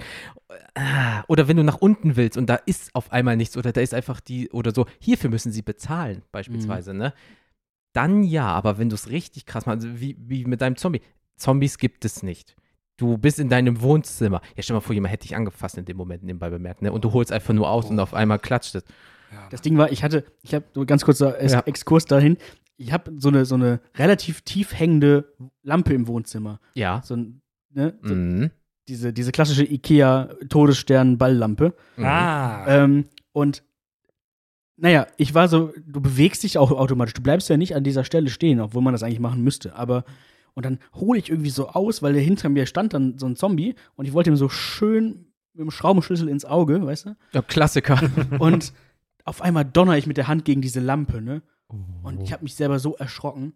Ah, 0.74 1.24
Oder 1.28 1.48
wenn 1.48 1.56
du 1.56 1.64
nach 1.64 1.78
unten 1.78 2.16
willst 2.16 2.36
und 2.36 2.46
da 2.46 2.56
ist 2.56 2.94
auf 2.94 3.12
einmal 3.12 3.36
nichts 3.36 3.56
oder 3.56 3.72
da 3.72 3.80
ist 3.80 3.94
einfach 3.94 4.20
die 4.20 4.50
oder 4.50 4.72
so, 4.72 4.86
hierfür 5.00 5.30
müssen 5.30 5.52
sie 5.52 5.62
bezahlen 5.62 6.22
beispielsweise, 6.32 6.94
ne? 6.94 7.12
Dann 7.92 8.24
ja, 8.24 8.46
aber 8.48 8.78
wenn 8.78 8.88
du 8.88 8.94
es 8.94 9.08
richtig 9.08 9.46
krass 9.46 9.66
machst, 9.66 9.84
also 9.84 10.00
wie, 10.00 10.16
wie 10.18 10.44
mit 10.44 10.60
deinem 10.60 10.76
Zombie. 10.76 11.00
Zombies 11.36 11.78
gibt 11.78 12.04
es 12.04 12.22
nicht. 12.22 12.56
Du 12.96 13.18
bist 13.18 13.40
in 13.40 13.48
deinem 13.48 13.80
Wohnzimmer. 13.82 14.40
Ja, 14.56 14.62
stell 14.62 14.74
mal 14.74 14.80
vor, 14.80 14.94
jemand 14.94 15.12
hätte 15.12 15.26
dich 15.26 15.36
angefasst 15.36 15.78
in 15.78 15.84
dem 15.84 15.96
Moment, 15.96 16.22
nebenbei 16.22 16.50
bemerkt, 16.50 16.82
ne? 16.82 16.92
Und 16.92 17.04
du 17.04 17.12
holst 17.12 17.32
einfach 17.32 17.54
nur 17.54 17.68
aus 17.68 17.90
und 17.90 17.98
auf 17.98 18.14
einmal 18.14 18.38
klatscht 18.38 18.74
es. 18.76 18.84
Das 19.50 19.62
Ding 19.62 19.76
war, 19.78 19.92
ich 19.92 20.02
hatte, 20.02 20.24
ich 20.42 20.54
habe 20.54 20.64
so 20.74 20.84
ganz 20.86 21.04
kurzer 21.04 21.42
Ja. 21.44 21.60
Exkurs 21.60 22.04
dahin. 22.06 22.36
Ich 22.76 22.92
habe 22.92 23.12
so 23.18 23.28
eine, 23.28 23.44
so 23.44 23.54
eine 23.54 23.80
relativ 23.96 24.42
tief 24.42 24.72
hängende 24.74 25.32
Lampe 25.62 25.94
im 25.94 26.06
Wohnzimmer. 26.08 26.58
Ja. 26.74 27.02
So, 27.04 27.14
ein, 27.16 27.40
ne, 27.70 27.96
so 28.02 28.14
Mhm. 28.14 28.50
diese, 28.88 29.12
diese 29.12 29.30
klassische 29.32 29.64
IKEA-Todesstern-Balllampe. 29.64 31.74
Mhm. 31.96 32.04
Ah. 32.04 32.64
Ähm, 32.66 33.04
und 33.32 33.62
naja, 34.76 35.06
ich 35.16 35.34
war 35.34 35.48
so, 35.48 35.72
du 35.86 36.00
bewegst 36.00 36.42
dich 36.42 36.58
auch 36.58 36.72
automatisch. 36.72 37.14
Du 37.14 37.22
bleibst 37.22 37.48
ja 37.48 37.56
nicht 37.56 37.76
an 37.76 37.84
dieser 37.84 38.02
Stelle 38.04 38.28
stehen, 38.28 38.60
obwohl 38.60 38.82
man 38.82 38.92
das 38.92 39.02
eigentlich 39.04 39.20
machen 39.20 39.42
müsste. 39.42 39.76
Aber, 39.76 40.04
und 40.54 40.66
dann 40.66 40.78
hole 40.94 41.18
ich 41.18 41.30
irgendwie 41.30 41.50
so 41.50 41.68
aus, 41.68 42.02
weil 42.02 42.14
hinter 42.16 42.48
mir 42.48 42.66
stand 42.66 42.92
dann 42.92 43.16
so 43.18 43.26
ein 43.26 43.36
Zombie 43.36 43.76
und 43.94 44.06
ich 44.06 44.12
wollte 44.12 44.30
ihm 44.30 44.36
so 44.36 44.48
schön 44.48 45.26
mit 45.52 45.60
dem 45.62 45.70
Schraubenschlüssel 45.70 46.28
ins 46.28 46.44
Auge, 46.44 46.84
weißt 46.84 47.06
du? 47.06 47.16
Ja, 47.32 47.42
Klassiker. 47.42 48.00
Und 48.40 48.72
auf 49.24 49.40
einmal 49.42 49.64
donner 49.64 49.96
ich 49.96 50.06
mit 50.06 50.16
der 50.16 50.28
Hand 50.28 50.44
gegen 50.44 50.60
diese 50.62 50.80
Lampe, 50.80 51.20
ne? 51.20 51.42
Und 52.02 52.20
ich 52.22 52.32
habe 52.32 52.42
mich 52.44 52.54
selber 52.54 52.78
so 52.78 52.94
erschrocken. 52.96 53.54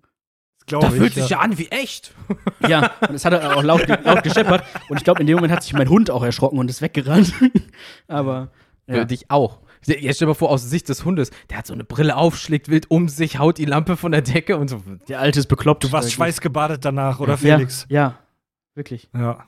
Glaube 0.66 0.86
Da 0.86 0.90
fühlt 0.92 1.08
ich, 1.16 1.22
sich 1.22 1.30
ja 1.30 1.38
an 1.40 1.56
wie 1.58 1.68
echt. 1.68 2.12
Ja, 2.68 2.90
und 3.08 3.14
es 3.14 3.24
hat 3.24 3.32
auch 3.34 3.62
laut, 3.62 3.86
laut 3.86 4.22
gescheppert. 4.22 4.64
Und 4.88 4.96
ich 4.98 5.04
glaube, 5.04 5.20
in 5.20 5.26
dem 5.26 5.36
Moment 5.36 5.52
hat 5.52 5.62
sich 5.62 5.72
mein 5.72 5.88
Hund 5.88 6.10
auch 6.10 6.22
erschrocken 6.24 6.58
und 6.58 6.68
ist 6.68 6.82
weggerannt. 6.82 7.32
Aber 8.08 8.50
Für 8.86 8.96
ja. 8.98 9.04
dich 9.04 9.30
auch. 9.30 9.60
Jetzt 9.86 10.16
stell 10.16 10.26
dir 10.26 10.30
mal 10.30 10.34
vor, 10.34 10.50
aus 10.50 10.68
Sicht 10.68 10.88
des 10.88 11.04
Hundes, 11.04 11.30
der 11.48 11.58
hat 11.58 11.66
so 11.66 11.72
eine 11.72 11.84
Brille 11.84 12.16
auf, 12.16 12.36
schlägt 12.36 12.68
wild 12.68 12.90
um 12.90 13.08
sich, 13.08 13.38
haut 13.38 13.56
die 13.58 13.64
Lampe 13.64 13.96
von 13.96 14.10
der 14.12 14.22
Decke 14.22 14.56
und 14.58 14.68
so. 14.68 14.82
der 15.08 15.20
alte 15.20 15.38
ist 15.38 15.46
bekloppt. 15.46 15.84
Du 15.84 15.92
warst 15.92 16.12
schweißgebadet 16.12 16.84
danach, 16.84 17.20
oder 17.20 17.34
ja, 17.34 17.36
Felix? 17.56 17.86
Ja, 17.88 18.18
wirklich. 18.74 19.08
Ja. 19.14 19.46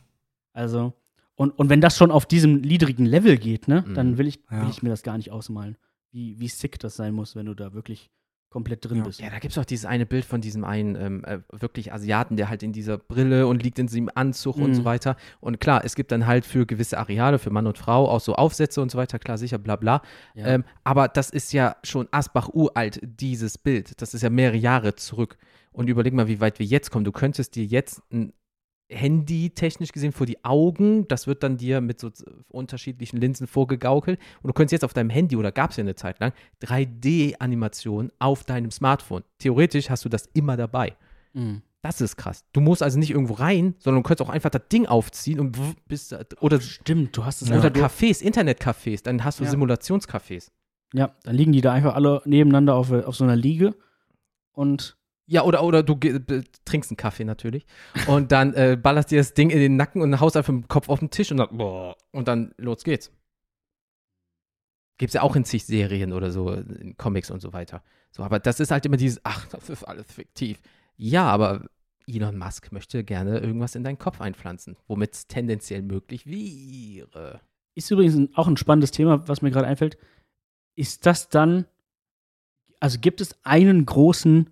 Also, 0.52 0.94
und, 1.34 1.50
und 1.58 1.68
wenn 1.68 1.80
das 1.80 1.96
schon 1.98 2.10
auf 2.12 2.26
diesem 2.26 2.60
niedrigen 2.60 3.04
Level 3.04 3.36
geht, 3.38 3.66
ne, 3.66 3.84
Mhm. 3.86 3.94
dann 3.94 4.18
will 4.18 4.28
ich, 4.28 4.38
Ja. 4.50 4.62
will 4.62 4.70
ich 4.70 4.82
mir 4.82 4.90
das 4.90 5.02
gar 5.02 5.16
nicht 5.18 5.32
ausmalen. 5.32 5.76
Wie, 6.12 6.38
wie 6.40 6.48
sick 6.48 6.78
das 6.78 6.96
sein 6.96 7.14
muss, 7.14 7.36
wenn 7.36 7.46
du 7.46 7.54
da 7.54 7.72
wirklich 7.72 8.10
komplett 8.52 8.84
drin 8.84 8.98
Ja. 8.98 9.04
bist. 9.04 9.20
Ja, 9.20 9.30
da 9.30 9.38
gibt 9.38 9.52
es 9.52 9.58
auch 9.58 9.64
dieses 9.64 9.84
eine 9.86 10.06
Bild 10.06 10.24
von 10.24 10.40
diesem 10.40 10.64
einen 10.64 10.96
ähm, 10.96 11.24
äh, 11.24 11.38
wirklich 11.52 11.92
Asiaten, 11.92 12.36
der 12.36 12.48
halt 12.48 12.64
in 12.64 12.72
dieser 12.72 12.98
Brille 12.98 13.46
und 13.46 13.62
liegt 13.62 13.78
in 13.78 13.86
diesem 13.86 14.10
Anzug 14.12 14.56
und 14.56 14.70
Mhm. 14.70 14.74
so 14.74 14.84
weiter. 14.84 15.14
Und 15.40 15.60
klar, 15.60 15.84
es 15.84 15.94
gibt 15.94 16.10
dann 16.10 16.26
halt 16.26 16.44
für 16.44 16.66
gewisse 16.66 16.98
Areale, 16.98 17.38
für 17.38 17.50
Mann 17.50 17.68
und 17.68 17.78
Frau, 17.78 18.08
auch 18.08 18.18
so 18.20 18.34
Aufsätze 18.34 18.82
und 18.82 18.90
so 18.90 18.98
weiter, 18.98 19.20
klar, 19.20 19.38
sicher, 19.38 19.58
bla 19.58 19.76
bla. 19.76 20.02
Ja. 20.34 20.46
Ähm, 20.46 20.64
aber 20.82 21.06
das 21.06 21.30
ist 21.30 21.52
ja 21.52 21.76
schon 21.84 22.08
Asbach 22.10 22.48
uralt, 22.52 22.98
dieses 23.04 23.56
Bild. 23.56 24.02
Das 24.02 24.14
ist 24.14 24.22
ja 24.22 24.30
mehrere 24.30 24.56
Jahre 24.56 24.96
zurück. 24.96 25.38
Und 25.72 25.88
überleg 25.88 26.12
mal, 26.12 26.26
wie 26.26 26.40
weit 26.40 26.58
wir 26.58 26.66
jetzt 26.66 26.90
kommen. 26.90 27.04
Du 27.04 27.12
könntest 27.12 27.54
dir 27.54 27.64
jetzt 27.64 28.02
ein 28.12 28.32
Handy 28.90 29.50
technisch 29.50 29.92
gesehen 29.92 30.12
vor 30.12 30.26
die 30.26 30.44
Augen, 30.44 31.06
das 31.08 31.26
wird 31.26 31.42
dann 31.42 31.56
dir 31.56 31.80
mit 31.80 32.00
so 32.00 32.10
unterschiedlichen 32.48 33.18
Linsen 33.18 33.46
vorgegaukelt 33.46 34.18
und 34.42 34.48
du 34.48 34.52
könntest 34.52 34.72
jetzt 34.72 34.84
auf 34.84 34.92
deinem 34.92 35.10
Handy 35.10 35.36
oder 35.36 35.52
gab 35.52 35.70
es 35.70 35.76
ja 35.76 35.82
eine 35.84 35.94
Zeit 35.94 36.18
lang 36.20 36.32
3D-Animation 36.62 38.10
auf 38.18 38.44
deinem 38.44 38.70
Smartphone. 38.70 39.22
Theoretisch 39.38 39.90
hast 39.90 40.04
du 40.04 40.08
das 40.08 40.26
immer 40.34 40.56
dabei. 40.56 40.96
Mhm. 41.32 41.62
Das 41.82 42.00
ist 42.02 42.16
krass. 42.16 42.44
Du 42.52 42.60
musst 42.60 42.82
also 42.82 42.98
nicht 42.98 43.10
irgendwo 43.10 43.34
rein, 43.34 43.74
sondern 43.78 44.02
du 44.02 44.06
könntest 44.08 44.28
auch 44.28 44.32
einfach 44.32 44.50
das 44.50 44.68
Ding 44.70 44.84
aufziehen 44.86 45.40
und 45.40 45.56
bist 45.88 46.12
da- 46.12 46.20
oder 46.40 46.60
Stimmt, 46.60 47.16
du 47.16 47.24
hast 47.24 47.40
es 47.40 47.48
oder 47.48 47.56
einfach 47.62 47.74
nur- 47.74 47.86
Cafés, 47.88 48.22
Internetcafés, 48.22 49.02
dann 49.02 49.24
hast 49.24 49.40
du 49.40 49.44
Ja. 49.44 49.50
Simulationscafés. 49.50 50.50
Ja, 50.92 51.14
dann 51.22 51.36
liegen 51.36 51.52
die 51.52 51.62
da 51.62 51.72
einfach 51.72 51.94
alle 51.94 52.20
nebeneinander 52.26 52.74
auf, 52.74 52.90
auf 52.92 53.16
so 53.16 53.24
einer 53.24 53.36
Liege 53.36 53.74
und 54.52 54.98
Ja, 55.30 55.44
oder, 55.44 55.62
oder 55.62 55.84
du 55.84 55.94
trinkst 56.64 56.90
einen 56.90 56.96
Kaffee 56.96 57.22
natürlich 57.24 57.64
und 58.08 58.32
dann 58.32 58.52
äh, 58.54 58.76
ballerst 58.76 59.12
dir 59.12 59.18
das 59.18 59.32
Ding 59.32 59.50
in 59.50 59.60
den 59.60 59.76
Nacken 59.76 60.02
und 60.02 60.18
haust 60.18 60.36
einfach 60.36 60.52
dem 60.52 60.66
Kopf 60.66 60.88
auf 60.88 60.98
den 60.98 61.10
Tisch 61.10 61.30
und 61.30 61.36
dann, 61.36 61.56
boah, 61.56 61.96
und 62.10 62.26
dann 62.26 62.52
los 62.56 62.82
geht's. 62.82 63.12
Gibt's 64.98 65.14
ja 65.14 65.22
auch 65.22 65.36
in 65.36 65.44
zig 65.44 65.64
Serien 65.64 66.12
oder 66.12 66.32
so, 66.32 66.50
in 66.52 66.96
Comics 66.96 67.30
und 67.30 67.40
so 67.40 67.52
weiter. 67.52 67.84
So, 68.10 68.24
aber 68.24 68.40
das 68.40 68.58
ist 68.58 68.72
halt 68.72 68.84
immer 68.86 68.96
dieses, 68.96 69.20
ach, 69.22 69.46
das 69.46 69.70
ist 69.70 69.84
alles 69.84 70.12
fiktiv. 70.12 70.60
Ja, 70.96 71.26
aber 71.26 71.64
Elon 72.08 72.36
Musk 72.36 72.72
möchte 72.72 73.04
gerne 73.04 73.38
irgendwas 73.38 73.76
in 73.76 73.84
deinen 73.84 73.98
Kopf 74.00 74.20
einpflanzen, 74.20 74.76
womit 74.88 75.14
es 75.14 75.26
tendenziell 75.28 75.82
möglich 75.82 76.26
wäre. 76.26 77.40
Ist 77.76 77.88
übrigens 77.92 78.36
auch 78.36 78.48
ein 78.48 78.56
spannendes 78.56 78.90
Thema, 78.90 79.28
was 79.28 79.42
mir 79.42 79.52
gerade 79.52 79.68
einfällt. 79.68 79.96
Ist 80.74 81.06
das 81.06 81.28
dann, 81.28 81.66
also 82.80 82.98
gibt 82.98 83.20
es 83.20 83.38
einen 83.44 83.86
großen 83.86 84.50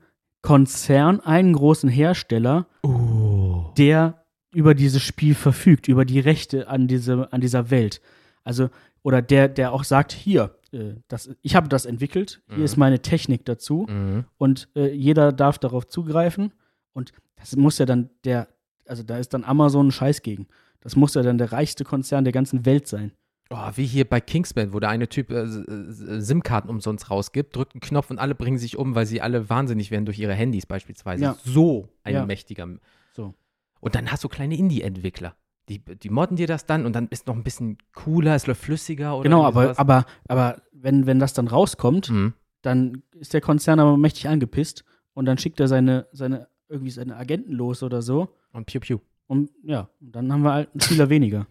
Konzern, 0.48 1.20
einen 1.20 1.52
großen 1.52 1.90
Hersteller, 1.90 2.66
Oh. 2.82 3.66
der 3.76 4.24
über 4.54 4.74
dieses 4.74 5.02
Spiel 5.02 5.34
verfügt, 5.34 5.88
über 5.88 6.06
die 6.06 6.20
Rechte 6.20 6.68
an, 6.68 6.88
diese, 6.88 7.30
an 7.34 7.42
dieser 7.42 7.70
Welt? 7.70 8.00
Also, 8.44 8.70
oder 9.02 9.20
der, 9.20 9.48
der 9.48 9.72
auch 9.74 9.84
sagt, 9.84 10.10
hier, 10.12 10.54
äh, 10.72 10.94
das, 11.08 11.28
ich 11.42 11.54
habe 11.54 11.68
das 11.68 11.84
entwickelt, 11.84 12.40
hier 12.48 12.58
Mhm. 12.58 12.64
ist 12.64 12.76
meine 12.78 13.00
Technik 13.02 13.44
dazu 13.44 13.86
Mhm. 13.90 14.24
und 14.38 14.68
äh, 14.74 14.90
jeder 14.94 15.32
darf 15.32 15.58
darauf 15.58 15.86
zugreifen. 15.86 16.54
Und 16.94 17.12
das 17.36 17.54
muss 17.54 17.76
ja 17.76 17.84
dann 17.84 18.08
der, 18.24 18.48
also 18.86 19.02
da 19.02 19.18
ist 19.18 19.34
dann 19.34 19.44
Amazon 19.44 19.88
ein 19.88 19.92
Scheiß 19.92 20.22
gegen. 20.22 20.46
Das 20.80 20.96
muss 20.96 21.12
ja 21.12 21.20
dann 21.22 21.36
der 21.36 21.52
reichste 21.52 21.84
Konzern 21.84 22.24
der 22.24 22.32
ganzen 22.32 22.64
Welt 22.64 22.86
sein. 22.88 23.12
Oh, 23.50 23.70
wie 23.76 23.86
hier 23.86 24.04
bei 24.06 24.20
Kingsman, 24.20 24.74
wo 24.74 24.80
der 24.80 24.90
eine 24.90 25.08
Typ 25.08 25.30
äh, 25.30 25.40
S- 25.42 25.56
äh, 25.56 26.20
SIM-Karten 26.20 26.68
umsonst 26.68 27.10
rausgibt, 27.10 27.56
drückt 27.56 27.74
einen 27.74 27.80
Knopf 27.80 28.10
und 28.10 28.18
alle 28.18 28.34
bringen 28.34 28.58
sich 28.58 28.76
um, 28.76 28.94
weil 28.94 29.06
sie 29.06 29.22
alle 29.22 29.48
wahnsinnig 29.48 29.90
werden 29.90 30.04
durch 30.04 30.18
ihre 30.18 30.34
Handys 30.34 30.66
beispielsweise. 30.66 31.22
Ja. 31.24 31.36
So 31.44 31.88
ein 32.04 32.14
Ja. 32.14 32.26
mächtiger. 32.26 32.68
So. 33.12 33.32
Und 33.80 33.94
dann 33.94 34.10
hast 34.12 34.22
du 34.24 34.28
kleine 34.28 34.54
Indie-Entwickler. 34.56 35.34
Die, 35.70 35.78
die 35.78 36.10
modden 36.10 36.36
dir 36.36 36.46
das 36.46 36.66
dann 36.66 36.84
und 36.86 36.94
dann 36.94 37.08
ist 37.08 37.26
noch 37.26 37.34
ein 37.36 37.42
bisschen 37.42 37.78
cooler, 37.94 38.34
es 38.34 38.46
läuft 38.46 38.62
flüssiger 38.62 39.14
oder 39.16 39.22
genau, 39.22 39.44
aber, 39.44 39.62
sowas. 39.64 39.78
aber, 39.78 40.04
aber 40.26 40.62
wenn, 40.72 41.06
wenn 41.06 41.18
das 41.18 41.32
dann 41.34 41.46
rauskommt, 41.48 42.10
Mhm. 42.10 42.34
dann 42.62 43.02
ist 43.12 43.32
der 43.34 43.40
Konzern 43.40 43.78
aber 43.80 43.96
mächtig 43.96 44.28
angepisst 44.28 44.84
und 45.14 45.24
dann 45.26 45.38
schickt 45.38 45.58
er 45.60 45.68
seine, 45.68 46.06
seine, 46.12 46.48
irgendwie 46.68 46.90
seine 46.90 47.16
Agenten 47.16 47.52
los 47.52 47.82
oder 47.82 48.02
so. 48.02 48.28
Und 48.52 48.66
Piu 48.66 48.80
Piu. 48.80 48.98
Und 49.26 49.50
ja, 49.62 49.88
dann 50.00 50.30
haben 50.32 50.42
wir 50.42 50.52
halt 50.52 50.70
einen 50.72 50.80
Spieler 50.80 51.08
weniger. 51.10 51.46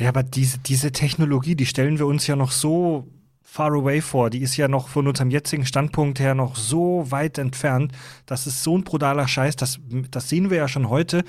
Ja, 0.00 0.08
aber 0.08 0.22
diese, 0.22 0.58
diese 0.58 0.92
Technologie, 0.92 1.54
die 1.54 1.66
stellen 1.66 1.98
wir 1.98 2.06
uns 2.06 2.26
ja 2.26 2.34
noch 2.34 2.52
so 2.52 3.06
far 3.42 3.72
away 3.72 4.00
vor. 4.00 4.30
Die 4.30 4.40
ist 4.40 4.56
ja 4.56 4.66
noch 4.68 4.88
von 4.88 5.06
unserem 5.06 5.30
jetzigen 5.30 5.66
Standpunkt 5.66 6.20
her 6.20 6.34
noch 6.34 6.56
so 6.56 7.06
weit 7.10 7.36
entfernt. 7.36 7.92
Das 8.24 8.46
ist 8.46 8.62
so 8.62 8.78
ein 8.78 8.84
brutaler 8.84 9.28
Scheiß. 9.28 9.56
Das, 9.56 9.78
das 10.10 10.28
sehen 10.28 10.50
wir 10.50 10.56
ja 10.56 10.68
schon 10.68 10.88
heute, 10.88 11.22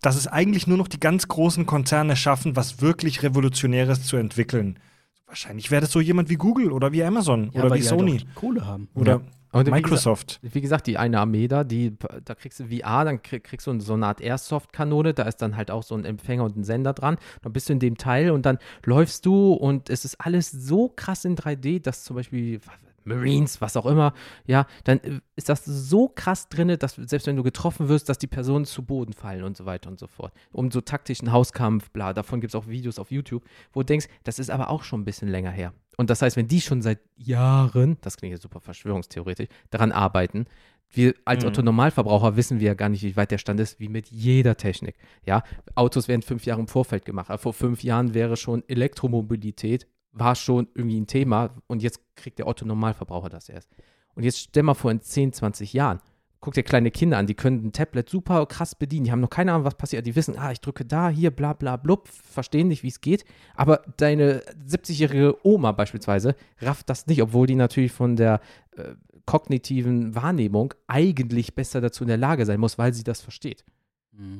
dass 0.00 0.16
es 0.16 0.26
eigentlich 0.26 0.66
nur 0.66 0.78
noch 0.78 0.88
die 0.88 0.98
ganz 1.00 1.28
großen 1.28 1.66
Konzerne 1.66 2.16
schaffen, 2.16 2.56
was 2.56 2.80
wirklich 2.80 3.22
Revolutionäres 3.22 4.02
zu 4.02 4.16
entwickeln. 4.16 4.78
Wahrscheinlich 5.26 5.70
wäre 5.70 5.82
das 5.82 5.92
so 5.92 6.00
jemand 6.00 6.30
wie 6.30 6.36
Google 6.36 6.72
oder 6.72 6.92
wie 6.92 7.04
Amazon 7.04 7.50
Ja, 7.52 7.60
oder 7.60 7.70
weil 7.70 7.78
wie 7.78 7.82
die 7.82 7.88
halt 7.88 7.98
Sony 8.00 8.12
auch 8.14 8.18
die 8.18 8.34
Kohle 8.34 8.66
haben. 8.66 8.88
oder 8.94 9.20
Und 9.52 9.66
wie 9.66 9.70
Microsoft. 9.70 10.40
Gesagt, 10.40 10.54
wie 10.54 10.60
gesagt, 10.60 10.86
die 10.86 10.98
eine 10.98 11.20
Armee 11.20 11.48
da, 11.48 11.64
die, 11.64 11.96
da 12.24 12.34
kriegst 12.34 12.60
du 12.60 12.66
VR, 12.66 13.04
dann 13.04 13.22
krieg, 13.22 13.44
kriegst 13.44 13.66
du 13.66 13.80
so 13.80 13.94
eine 13.94 14.06
Art 14.06 14.20
Airsoft-Kanone, 14.20 15.14
da 15.14 15.24
ist 15.24 15.36
dann 15.36 15.56
halt 15.56 15.70
auch 15.70 15.82
so 15.82 15.94
ein 15.94 16.04
Empfänger 16.04 16.44
und 16.44 16.56
ein 16.56 16.64
Sender 16.64 16.92
dran. 16.92 17.16
Dann 17.42 17.52
bist 17.52 17.68
du 17.68 17.72
in 17.72 17.80
dem 17.80 17.96
Teil 17.96 18.30
und 18.30 18.44
dann 18.44 18.58
läufst 18.84 19.24
du 19.26 19.52
und 19.52 19.90
es 19.90 20.04
ist 20.04 20.20
alles 20.20 20.50
so 20.50 20.88
krass 20.88 21.24
in 21.24 21.36
3D, 21.36 21.80
dass 21.80 22.04
zum 22.04 22.16
Beispiel 22.16 22.60
Marines, 23.08 23.60
was 23.60 23.76
auch 23.76 23.86
immer, 23.86 24.12
ja, 24.46 24.66
dann 24.84 25.00
äh, 25.00 25.20
ist 25.34 25.48
das 25.48 25.64
so 25.64 26.08
krass 26.08 26.48
drin, 26.48 26.76
dass 26.78 26.94
selbst 26.94 27.26
wenn 27.26 27.36
du 27.36 27.42
getroffen 27.42 27.88
wirst, 27.88 28.08
dass 28.08 28.18
die 28.18 28.26
Personen 28.26 28.66
zu 28.66 28.84
Boden 28.84 29.12
fallen 29.12 29.42
und 29.42 29.56
so 29.56 29.66
weiter 29.66 29.90
und 29.90 29.98
so 29.98 30.06
fort. 30.06 30.32
Um 30.52 30.70
so 30.70 30.80
taktischen 30.80 31.32
Hauskampf, 31.32 31.90
bla, 31.90 32.12
davon 32.12 32.40
gibt 32.40 32.52
es 32.52 32.54
auch 32.54 32.68
Videos 32.68 32.98
auf 32.98 33.10
YouTube, 33.10 33.42
wo 33.72 33.80
du 33.80 33.86
denkst, 33.86 34.06
das 34.24 34.38
ist 34.38 34.50
aber 34.50 34.68
auch 34.68 34.84
schon 34.84 35.00
ein 35.00 35.04
bisschen 35.04 35.28
länger 35.28 35.50
her. 35.50 35.72
Und 35.98 36.10
das 36.10 36.22
heißt, 36.22 36.36
wenn 36.36 36.46
die 36.48 36.60
schon 36.60 36.80
seit 36.80 37.00
Jahren, 37.16 37.98
das 38.02 38.16
klingt 38.16 38.32
jetzt 38.32 38.42
super 38.42 38.60
verschwörungstheoretisch, 38.60 39.48
daran 39.70 39.92
arbeiten, 39.92 40.46
wir 40.90 41.14
als 41.24 41.42
Mhm. 41.42 41.48
Otto-Normalverbraucher 41.48 42.36
wissen 42.36 42.60
wir 42.60 42.68
ja 42.68 42.74
gar 42.74 42.88
nicht, 42.88 43.02
wie 43.02 43.16
weit 43.16 43.30
der 43.32 43.38
Stand 43.38 43.60
ist, 43.60 43.78
wie 43.80 43.88
mit 43.88 44.08
jeder 44.08 44.56
Technik. 44.56 44.96
Ja, 45.26 45.42
Autos 45.74 46.08
werden 46.08 46.22
fünf 46.22 46.46
Jahre 46.46 46.60
im 46.60 46.68
Vorfeld 46.68 47.04
gemacht. 47.04 47.28
Aber 47.28 47.38
vor 47.38 47.52
fünf 47.52 47.82
Jahren 47.82 48.14
wäre 48.14 48.36
schon 48.36 48.62
Elektromobilität, 48.68 49.86
war 50.12 50.34
schon 50.34 50.68
irgendwie 50.74 51.00
ein 51.00 51.06
Thema 51.06 51.50
und 51.66 51.82
jetzt 51.82 52.00
kriegt 52.14 52.38
der 52.38 52.46
Otto-Normalverbraucher 52.46 53.28
das 53.28 53.48
erst. 53.48 53.68
Und 54.14 54.22
jetzt 54.22 54.38
stell 54.38 54.62
mal 54.62 54.74
vor, 54.74 54.90
in 54.90 55.00
10, 55.00 55.32
20 55.32 55.72
Jahren, 55.72 56.00
guck 56.40 56.54
dir 56.54 56.62
kleine 56.62 56.90
Kinder 56.90 57.18
an, 57.18 57.26
die 57.26 57.34
können 57.34 57.66
ein 57.66 57.72
Tablet 57.72 58.08
super 58.08 58.46
krass 58.46 58.74
bedienen, 58.74 59.04
die 59.04 59.12
haben 59.12 59.20
noch 59.20 59.30
keine 59.30 59.52
Ahnung, 59.52 59.64
was 59.64 59.74
passiert. 59.74 60.06
Die 60.06 60.14
wissen, 60.14 60.38
ah, 60.38 60.52
ich 60.52 60.60
drücke 60.60 60.84
da, 60.84 61.08
hier, 61.08 61.30
bla, 61.30 61.52
bla, 61.52 61.76
blub, 61.76 62.08
verstehen 62.08 62.68
nicht, 62.68 62.82
wie 62.82 62.88
es 62.88 63.00
geht. 63.00 63.24
Aber 63.54 63.82
deine 63.96 64.42
70-jährige 64.66 65.44
Oma 65.44 65.72
beispielsweise 65.72 66.36
rafft 66.60 66.88
das 66.90 67.06
nicht, 67.06 67.22
obwohl 67.22 67.46
die 67.46 67.56
natürlich 67.56 67.92
von 67.92 68.16
der 68.16 68.40
äh, 68.76 68.94
kognitiven 69.26 70.14
Wahrnehmung 70.14 70.74
eigentlich 70.86 71.54
besser 71.54 71.80
dazu 71.80 72.04
in 72.04 72.08
der 72.08 72.16
Lage 72.16 72.46
sein 72.46 72.60
muss, 72.60 72.78
weil 72.78 72.94
sie 72.94 73.04
das 73.04 73.20
versteht. 73.20 73.64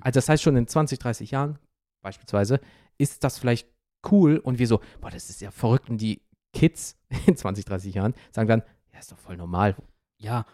Also 0.01 0.17
das 0.17 0.29
heißt 0.29 0.43
schon 0.43 0.57
in 0.57 0.67
20, 0.67 0.99
30 0.99 1.31
Jahren 1.31 1.59
beispielsweise 2.03 2.61
ist 2.97 3.23
das 3.25 3.39
vielleicht 3.39 3.69
cool 4.11 4.39
und 4.39 4.59
wir 4.59 4.67
so, 4.67 4.81
boah, 5.01 5.11
das 5.11 5.31
ist 5.31 5.41
ja 5.41 5.51
verrückt 5.51 5.91
und 5.91 6.01
die 6.01 6.23
Kids 6.53 6.97
in 7.27 7.37
20, 7.37 7.65
30 7.65 7.95
Jahren 7.95 8.15
sagen 8.31 8.49
dann, 8.49 8.63
ja, 8.93 8.99
ist 8.99 9.13
doch 9.13 9.19
voll 9.19 9.37
normal. 9.37 9.77
Ja, 10.19 10.47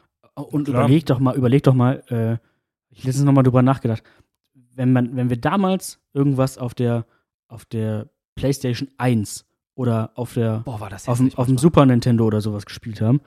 und 0.43 0.65
Klar. 0.65 0.85
überleg 0.85 1.07
doch 1.07 1.19
mal, 1.19 1.37
überleg 1.37 1.63
doch 1.63 1.75
mal, 1.75 2.03
äh, 2.09 2.39
ich 2.91 3.05
letztens 3.05 3.25
nochmal 3.25 3.45
drüber 3.45 3.63
nachgedacht, 3.63 4.03
wenn 4.75 4.93
man, 4.93 5.17
wenn 5.17 5.31
wir 5.31 5.37
damals 5.41 6.01
irgendwas 6.13 6.59
auf 6.59 6.75
der, 6.75 7.07
auf 7.49 7.65
der 7.65 8.09
PlayStation 8.35 8.89
1 8.99 9.45
oder 9.75 10.13
auf 10.15 10.35
der, 10.35 10.61
Boah, 10.61 10.81
war 10.81 10.91
das 10.91 11.09
auf 11.09 11.19
dem, 11.19 11.33
auf 11.35 11.47
dem. 11.47 11.59
Super 11.59 11.87
Nintendo 11.87 12.25
oder 12.25 12.41
sowas 12.41 12.67
gespielt 12.67 13.01
haben, 13.01 13.21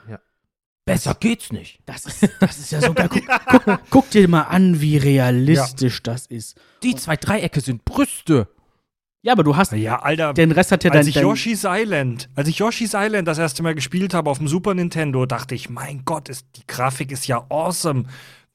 Besser 0.85 1.15
geht's 1.19 1.51
nicht. 1.51 1.81
das 1.85 2.05
ist, 2.05 2.29
das 2.39 2.59
ist 2.59 2.71
ja 2.71 2.81
sogar, 2.81 3.09
guck, 3.09 3.23
guck, 3.45 3.79
guck 3.89 4.09
dir 4.09 4.27
mal 4.29 4.43
an, 4.43 4.79
wie 4.79 4.95
realistisch 4.95 6.01
das 6.01 6.27
ist. 6.27 6.57
Die 6.81 6.95
zwei 6.95 7.17
Dreiecke 7.17 7.59
sind 7.59 7.83
Brüste. 7.83 8.47
Ja, 9.27 9.33
aber 9.33 9.43
du 9.43 9.57
hast, 9.57 9.73
Ja, 9.73 9.99
Alter, 9.99 10.33
den 10.33 10.53
Rest 10.53 10.71
hat 10.71 10.85
ja 10.85 10.89
dein, 10.89 10.99
als 10.99 11.07
ich 11.07 11.15
dein 11.15 11.23
Yoshi's 11.23 11.65
Island, 11.67 12.29
als 12.35 12.47
ich 12.47 12.59
Yoshi's 12.59 12.93
Island 12.95 13.27
das 13.27 13.37
erste 13.37 13.61
Mal 13.61 13.75
gespielt 13.75 14.13
habe 14.13 14.29
auf 14.29 14.37
dem 14.37 14.47
Super 14.47 14.73
Nintendo, 14.73 15.25
dachte 15.25 15.53
ich, 15.53 15.69
mein 15.69 16.03
Gott, 16.05 16.29
ist, 16.29 16.45
die 16.55 16.65
Grafik 16.65 17.11
ist 17.11 17.27
ja 17.27 17.45
awesome. 17.49 18.05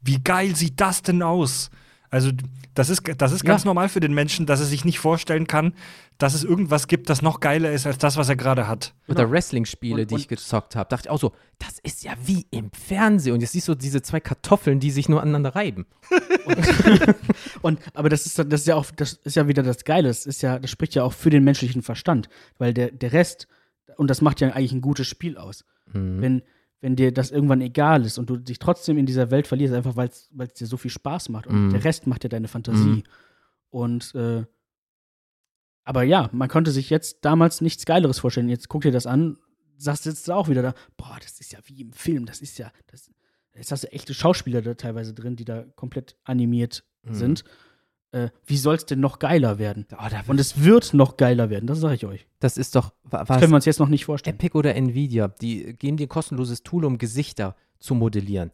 Wie 0.00 0.18
geil 0.24 0.56
sieht 0.56 0.80
das 0.80 1.02
denn 1.02 1.22
aus? 1.22 1.68
Also, 2.12 2.30
das 2.74 2.90
ist, 2.90 3.02
das 3.18 3.32
ist 3.32 3.42
ganz 3.44 3.64
Ja. 3.64 3.68
normal 3.68 3.88
für 3.88 4.00
den 4.00 4.12
Menschen, 4.14 4.44
dass 4.46 4.60
er 4.60 4.66
sich 4.66 4.84
nicht 4.84 4.98
vorstellen 4.98 5.46
kann, 5.46 5.74
dass 6.18 6.34
es 6.34 6.44
irgendwas 6.44 6.86
gibt, 6.86 7.08
das 7.10 7.22
noch 7.22 7.40
geiler 7.40 7.72
ist 7.72 7.86
als 7.86 7.96
das, 7.98 8.16
was 8.16 8.28
er 8.28 8.36
gerade 8.36 8.68
hat. 8.68 8.94
Oder 9.08 9.30
Wrestling-Spiele, 9.30 10.02
Und- 10.02 10.10
die 10.10 10.16
ich 10.16 10.28
gezockt 10.28 10.76
habe. 10.76 10.88
Dachte 10.90 11.06
ich 11.06 11.10
auch 11.10 11.18
so, 11.18 11.32
das 11.58 11.78
ist 11.82 12.04
ja 12.04 12.12
wie 12.24 12.46
im 12.50 12.70
Fernsehen. 12.72 13.32
Und 13.34 13.40
jetzt 13.40 13.52
siehst 13.52 13.66
du 13.68 13.74
diese 13.74 14.02
zwei 14.02 14.20
Kartoffeln, 14.20 14.78
die 14.78 14.90
sich 14.90 15.08
nur 15.08 15.22
aneinander 15.22 15.54
reiben. 15.56 15.86
Und 17.62 17.80
aber 17.94 18.08
das 18.08 18.26
ist, 18.26 18.38
das 18.38 18.60
ist 18.60 18.66
ja 18.66 18.76
auch, 18.76 18.86
das 18.90 19.14
ist 19.24 19.36
ja 19.36 19.48
wieder 19.48 19.62
das 19.62 19.84
Geile. 19.84 20.08
Das 20.08 20.26
ist 20.26 20.42
ja, 20.42 20.58
das 20.58 20.70
spricht 20.70 20.94
ja 20.94 21.04
auch 21.04 21.12
für 21.12 21.30
den 21.30 21.44
menschlichen 21.44 21.82
Verstand. 21.82 22.28
Weil 22.58 22.74
der, 22.74 22.90
der 22.90 23.12
Rest, 23.12 23.48
und 23.96 24.08
das 24.08 24.20
macht 24.20 24.40
ja 24.40 24.50
eigentlich 24.50 24.72
ein 24.72 24.80
gutes 24.80 25.06
Spiel 25.06 25.36
aus. 25.38 25.64
Mhm. 25.92 26.20
Wenn, 26.20 26.42
wenn 26.82 26.94
dir 26.96 27.12
das 27.12 27.30
irgendwann 27.30 27.62
egal 27.62 28.04
ist 28.04 28.18
und 28.18 28.28
du 28.28 28.36
dich 28.36 28.58
trotzdem 28.58 28.98
in 28.98 29.06
dieser 29.06 29.30
Welt 29.30 29.46
verlierst, 29.46 29.72
einfach 29.72 29.96
weil 29.96 30.08
es 30.08 30.28
dir 30.54 30.66
so 30.66 30.76
viel 30.76 30.90
Spaß 30.90 31.30
macht. 31.30 31.46
Und 31.46 31.66
Mhm. 31.68 31.70
der 31.70 31.84
Rest 31.84 32.06
macht 32.06 32.24
ja 32.24 32.28
deine 32.28 32.48
Fantasie. 32.48 32.88
Mhm. 32.88 33.02
Und 33.70 34.14
äh, 34.14 34.44
aber 35.84 36.02
ja, 36.04 36.28
man 36.32 36.48
konnte 36.48 36.70
sich 36.70 36.90
jetzt 36.90 37.24
damals 37.24 37.60
nichts 37.60 37.86
Geileres 37.86 38.18
vorstellen. 38.18 38.48
Jetzt 38.48 38.68
guck 38.68 38.82
dir 38.82 38.92
das 38.92 39.06
an, 39.06 39.38
sagst 39.78 40.06
jetzt 40.06 40.30
auch 40.30 40.48
wieder 40.48 40.62
da, 40.62 40.74
boah, 40.96 41.16
das 41.20 41.40
ist 41.40 41.52
ja 41.52 41.58
wie 41.64 41.80
im 41.80 41.92
Film, 41.92 42.26
das 42.26 42.40
ist 42.40 42.58
ja, 42.58 42.70
das, 42.88 43.10
jetzt 43.54 43.72
hast 43.72 43.84
du 43.84 43.92
echte 43.92 44.14
Schauspieler 44.14 44.62
da 44.62 44.74
teilweise 44.74 45.12
drin, 45.14 45.34
die 45.36 45.44
da 45.44 45.62
komplett 45.74 46.16
animiert 46.24 46.84
Mhm. 47.04 47.14
sind. 47.14 47.44
Äh, 48.12 48.28
wie 48.46 48.56
soll 48.58 48.74
es 48.76 48.84
denn 48.86 49.00
noch 49.00 49.18
geiler 49.18 49.58
werden? 49.58 49.86
Oh, 49.92 50.06
da, 50.10 50.22
Und 50.26 50.38
es 50.38 50.62
wird 50.62 50.92
noch 50.94 51.16
geiler 51.16 51.48
werden, 51.50 51.66
das 51.66 51.80
sage 51.80 51.94
ich 51.94 52.04
euch. 52.06 52.26
das 52.40 52.56
ist 52.58 52.74
doch, 52.76 52.92
wa- 53.04 53.20
Das 53.20 53.28
was, 53.30 53.38
können 53.40 53.52
wir 53.52 53.56
uns 53.56 53.64
jetzt 53.64 53.78
noch 53.80 53.88
nicht 53.88 54.04
vorstellen. 54.04 54.36
Epic 54.36 54.56
oder 54.56 54.74
Nvidia, 54.74 55.28
die 55.28 55.74
geben 55.74 55.96
dir 55.96 56.06
ein 56.06 56.08
kostenloses 56.10 56.62
Tool, 56.62 56.84
um 56.84 56.98
Gesichter 56.98 57.56
zu 57.78 57.94
modellieren. 57.94 58.50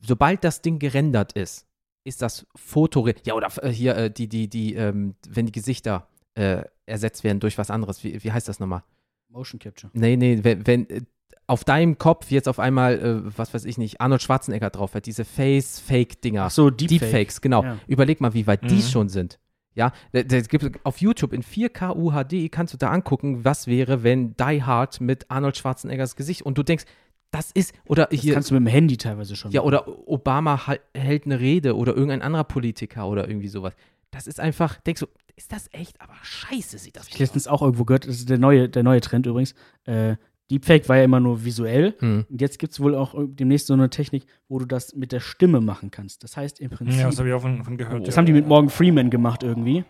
Sobald 0.00 0.44
das 0.44 0.62
Ding 0.62 0.78
gerendert 0.78 1.32
ist, 1.34 1.66
ist 2.04 2.22
das 2.22 2.46
Foto, 2.56 3.06
ja 3.26 3.34
oder 3.34 3.48
äh, 3.62 3.68
hier 3.70 3.94
äh, 3.96 4.10
die, 4.10 4.28
die, 4.28 4.48
die, 4.48 4.74
ähm, 4.74 5.14
wenn 5.28 5.44
die 5.44 5.52
Gesichter 5.52 6.08
äh, 6.34 6.62
ersetzt 6.86 7.22
werden 7.22 7.40
durch 7.40 7.58
was 7.58 7.70
anderes, 7.70 8.02
wie, 8.02 8.24
wie 8.24 8.32
heißt 8.32 8.48
das 8.48 8.60
nochmal? 8.60 8.82
Motion 9.28 9.58
Capture. 9.60 9.90
Nee, 9.94 10.16
nee, 10.16 10.40
wenn, 10.42 10.66
wenn 10.66 10.88
äh, 10.88 11.02
auf 11.50 11.64
deinem 11.64 11.98
Kopf 11.98 12.30
jetzt 12.30 12.48
auf 12.48 12.58
einmal, 12.60 12.98
äh, 12.98 13.36
was 13.36 13.52
weiß 13.52 13.64
ich 13.64 13.76
nicht, 13.76 14.00
Arnold 14.00 14.22
Schwarzenegger 14.22 14.70
drauf 14.70 14.94
hat, 14.94 15.06
diese 15.06 15.24
Face-Fake-Dinger. 15.24 16.44
Ach 16.44 16.50
so, 16.50 16.70
Deepfake. 16.70 17.00
Deepfakes, 17.00 17.40
genau. 17.40 17.62
Ja. 17.64 17.78
Überleg 17.86 18.20
mal, 18.20 18.34
wie 18.34 18.46
weit 18.46 18.70
die 18.70 18.76
Mhm. 18.76 18.82
schon 18.82 19.08
sind. 19.08 19.38
Ja, 19.74 19.92
da 20.12 20.22
gibt, 20.22 20.84
auf 20.84 21.00
YouTube 21.00 21.32
in 21.32 21.42
4K 21.42 21.94
UHD 21.94 22.48
kannst 22.50 22.74
du 22.74 22.78
da 22.78 22.90
angucken, 22.90 23.44
was 23.44 23.66
wäre, 23.66 24.02
wenn 24.02 24.34
Die 24.36 24.62
Hard 24.62 25.00
mit 25.00 25.30
Arnold 25.30 25.56
Schwarzeneggers 25.56 26.16
Gesicht 26.16 26.42
und 26.42 26.58
du 26.58 26.62
denkst, 26.62 26.84
das 27.30 27.52
ist, 27.52 27.72
oder 27.86 28.06
Das 28.06 28.20
hier, 28.20 28.34
kannst 28.34 28.50
du 28.50 28.54
mit 28.54 28.64
dem 28.64 28.66
Handy 28.66 28.96
teilweise 28.96 29.36
schon. 29.36 29.52
ja, 29.52 29.60
machen. 29.60 29.68
oder 29.68 30.08
Obama 30.08 30.60
hält 30.94 31.24
eine 31.26 31.38
Rede 31.38 31.76
oder 31.76 31.92
irgendein 31.94 32.22
anderer 32.22 32.44
Politiker 32.44 33.06
oder 33.08 33.28
irgendwie 33.28 33.46
sowas. 33.48 33.72
Das 34.10 34.26
ist 34.26 34.40
einfach, 34.40 34.80
denkst 34.80 35.00
du, 35.00 35.06
ist 35.36 35.52
das 35.52 35.68
echt? 35.72 36.00
Aber 36.00 36.14
scheiße 36.22 36.76
sieht 36.78 36.96
das 36.96 37.06
Ich 37.06 37.14
habe 37.14 37.22
letztens 37.24 37.46
auch 37.46 37.62
irgendwo 37.62 37.84
gehört, 37.84 38.06
das 38.08 38.16
ist 38.16 38.28
der 38.28 38.38
neue, 38.38 38.68
der 38.68 38.82
neue 38.82 39.00
Trend 39.00 39.26
übrigens. 39.26 39.54
Äh, 39.84 40.16
Deepfake 40.50 40.88
war 40.88 40.96
ja 40.96 41.04
immer 41.04 41.20
nur 41.20 41.44
visuell. 41.44 41.94
Hm. 42.00 42.26
Und 42.28 42.40
jetzt 42.40 42.58
gibt 42.58 42.72
es 42.72 42.80
wohl 42.80 42.94
auch 42.94 43.14
demnächst 43.28 43.68
so 43.68 43.74
eine 43.74 43.88
Technik, 43.90 44.24
wo 44.48 44.58
du 44.58 44.66
das 44.66 44.94
mit 44.94 45.12
der 45.12 45.20
Stimme 45.20 45.60
machen 45.60 45.90
kannst. 45.90 46.24
Das 46.24 46.36
heißt 46.36 46.60
im 46.60 46.70
Prinzip, 46.70 46.98
Ja, 47.00 47.06
das 47.06 47.18
habe 47.18 47.28
ich 47.28 47.34
auch 47.34 47.42
von, 47.42 47.62
von 47.64 47.76
gehört. 47.76 48.06
das 48.06 48.14
ja. 48.14 48.18
haben 48.18 48.26
die 48.26 48.32
mit 48.32 48.46
Morgan 48.46 48.68
Freeman 48.70 49.10
gemacht 49.10 49.42
irgendwie. 49.42 49.84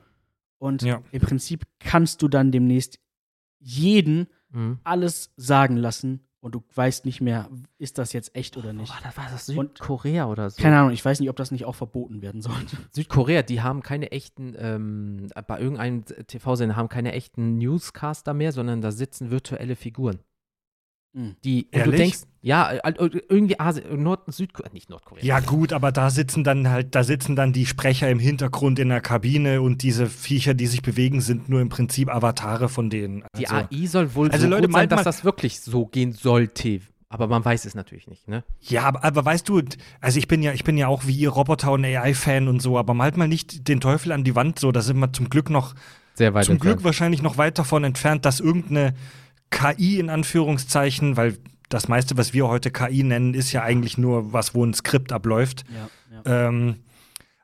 Und 0.59 0.83
Ja. 0.83 1.01
im 1.13 1.21
Prinzip 1.23 1.65
kannst 1.79 2.21
du 2.23 2.29
dann 2.29 2.53
demnächst 2.53 2.99
jeden 3.59 4.27
Hm. 4.53 4.79
alles 4.85 5.33
sagen 5.37 5.77
lassen 5.77 6.21
und 6.41 6.55
du 6.55 6.63
weißt 6.75 7.05
nicht 7.05 7.21
mehr, 7.21 7.49
ist 7.79 7.99
das 7.99 8.13
jetzt 8.13 8.35
echt 8.35 8.57
oder 8.57 8.73
nicht. 8.73 8.89
Boah, 8.93 8.99
das 9.05 9.17
war 9.17 9.25
das 9.31 9.49
Und- 9.51 9.57
Südkorea 9.79 10.27
oder 10.27 10.51
so. 10.51 10.61
Keine 10.61 10.79
Ahnung, 10.79 10.91
ich 10.93 11.05
weiß 11.05 11.21
nicht, 11.21 11.29
ob 11.31 11.37
das 11.37 11.51
nicht 11.53 11.65
auch 11.67 11.75
verboten 11.75 12.21
werden 12.23 12.41
sollte. 12.43 12.77
Südkorea, 12.93 13.43
die 13.43 13.61
haben 13.63 13.83
keine 13.83 14.11
echten, 14.13 14.55
ähm, 14.59 15.29
bei 15.47 15.61
irgendeinem 15.61 16.05
TV-Sender 16.05 16.75
haben 16.77 16.89
keine 16.89 17.13
echten 17.13 17.59
Newscaster 17.59 18.35
mehr, 18.35 18.53
sondern 18.53 18.81
da 18.81 18.91
sitzen 18.91 19.31
virtuelle 19.31 19.77
Figuren. 19.77 20.19
Mhm. 21.13 21.37
Die, 21.45 21.65
und 21.65 21.73
du 21.75 21.79
Ehrlich? 21.79 22.01
denkst, 22.01 22.19
ja, 22.43 22.73
irgendwie 23.29 23.59
Asien, 23.61 24.03
Nord, 24.03 24.23
Südkorea, 24.33 24.73
nicht 24.73 24.89
Nordkorea. 24.89 25.25
Ja, 25.25 25.41
gut, 25.41 25.73
aber 25.73 25.93
da 25.93 26.09
sitzen 26.09 26.45
dann 26.45 26.69
halt, 26.69 26.95
da 26.95 27.05
sitzen 27.05 27.37
dann 27.37 27.53
die 27.53 27.67
Sprecher 27.67 28.09
im 28.09 28.19
Hintergrund 28.19 28.79
in 28.79 28.89
der 28.89 29.01
Kabine 29.01 29.61
und 29.61 29.83
diese 29.83 30.07
Viecher, 30.07 30.55
die 30.55 30.67
sich 30.67 30.83
bewegen, 30.83 31.21
sind 31.21 31.49
nur 31.49 31.61
im 31.61 31.69
Prinzip 31.69 32.09
Avatare 32.09 32.69
von 32.69 32.89
denen. 32.89 33.25
Die 33.37 33.49
Also, 33.49 33.67
AI 33.75 33.87
soll 33.87 34.15
wohl 34.15 34.31
Also 34.31 34.45
so 34.45 34.51
Leute, 34.51 34.63
gut 34.63 34.73
sein, 34.73 34.81
meint 34.81 34.93
dass 34.93 35.03
das 35.03 35.25
wirklich 35.25 35.61
so 35.61 35.87
gehen 35.87 36.13
sollte. 36.13 36.81
Aber 37.13 37.27
man 37.27 37.45
weiß 37.45 37.65
es 37.65 37.75
natürlich 37.75 38.07
nicht, 38.07 38.29
ne? 38.29 38.45
Ja, 38.61 38.85
aber, 38.85 39.03
aber 39.05 39.25
weißt 39.25 39.49
du, 39.49 39.61
also 40.01 40.19
ich 40.19 40.29
bin 40.29 40.43
ja, 40.45 40.53
ich 40.53 40.63
bin 40.63 40.79
ja 40.79 40.87
auch 40.87 41.07
wie 41.09 41.17
ihr 41.17 41.31
Roboter- 41.31 41.73
und 41.73 41.85
AI-Fan 41.85 42.47
und 42.47 42.63
so, 42.63 42.79
aber 42.79 42.95
malt 42.95 43.17
mal 43.17 43.27
nicht 43.27 43.67
den 43.67 43.81
Teufel 43.81 44.13
an 44.13 44.23
die 44.23 44.37
Wand 44.37 44.61
so, 44.61 44.71
da 44.71 44.81
sind 44.81 44.99
wir 45.01 45.13
zum 45.13 45.29
Glück 45.29 45.51
noch, 45.51 45.75
Sehr 46.15 46.35
weit 46.35 46.45
zum 46.45 46.55
entfernt. 46.55 46.77
Glück 46.77 46.85
wahrscheinlich 46.85 47.21
noch 47.21 47.37
weit 47.37 47.59
davon 47.59 47.83
entfernt, 47.83 48.25
dass 48.25 48.39
irgendeine 48.39 48.95
KI 49.51 49.99
in 49.99 50.11
Anführungszeichen, 50.11 51.17
weil 51.17 51.37
das 51.69 51.89
meiste, 51.89 52.17
was 52.17 52.35
wir 52.35 52.49
heute 52.49 52.71
KI 52.71 53.03
nennen, 53.03 53.35
ist 53.35 53.53
ja 53.53 53.63
eigentlich 53.63 53.99
nur 53.99 54.33
was, 54.33 54.55
wo 54.55 54.65
ein 54.65 54.75
Skript 54.75 55.13
abläuft. 55.13 55.65
Ja, 55.69 56.23
ja. 56.25 56.49
Ähm, 56.49 56.77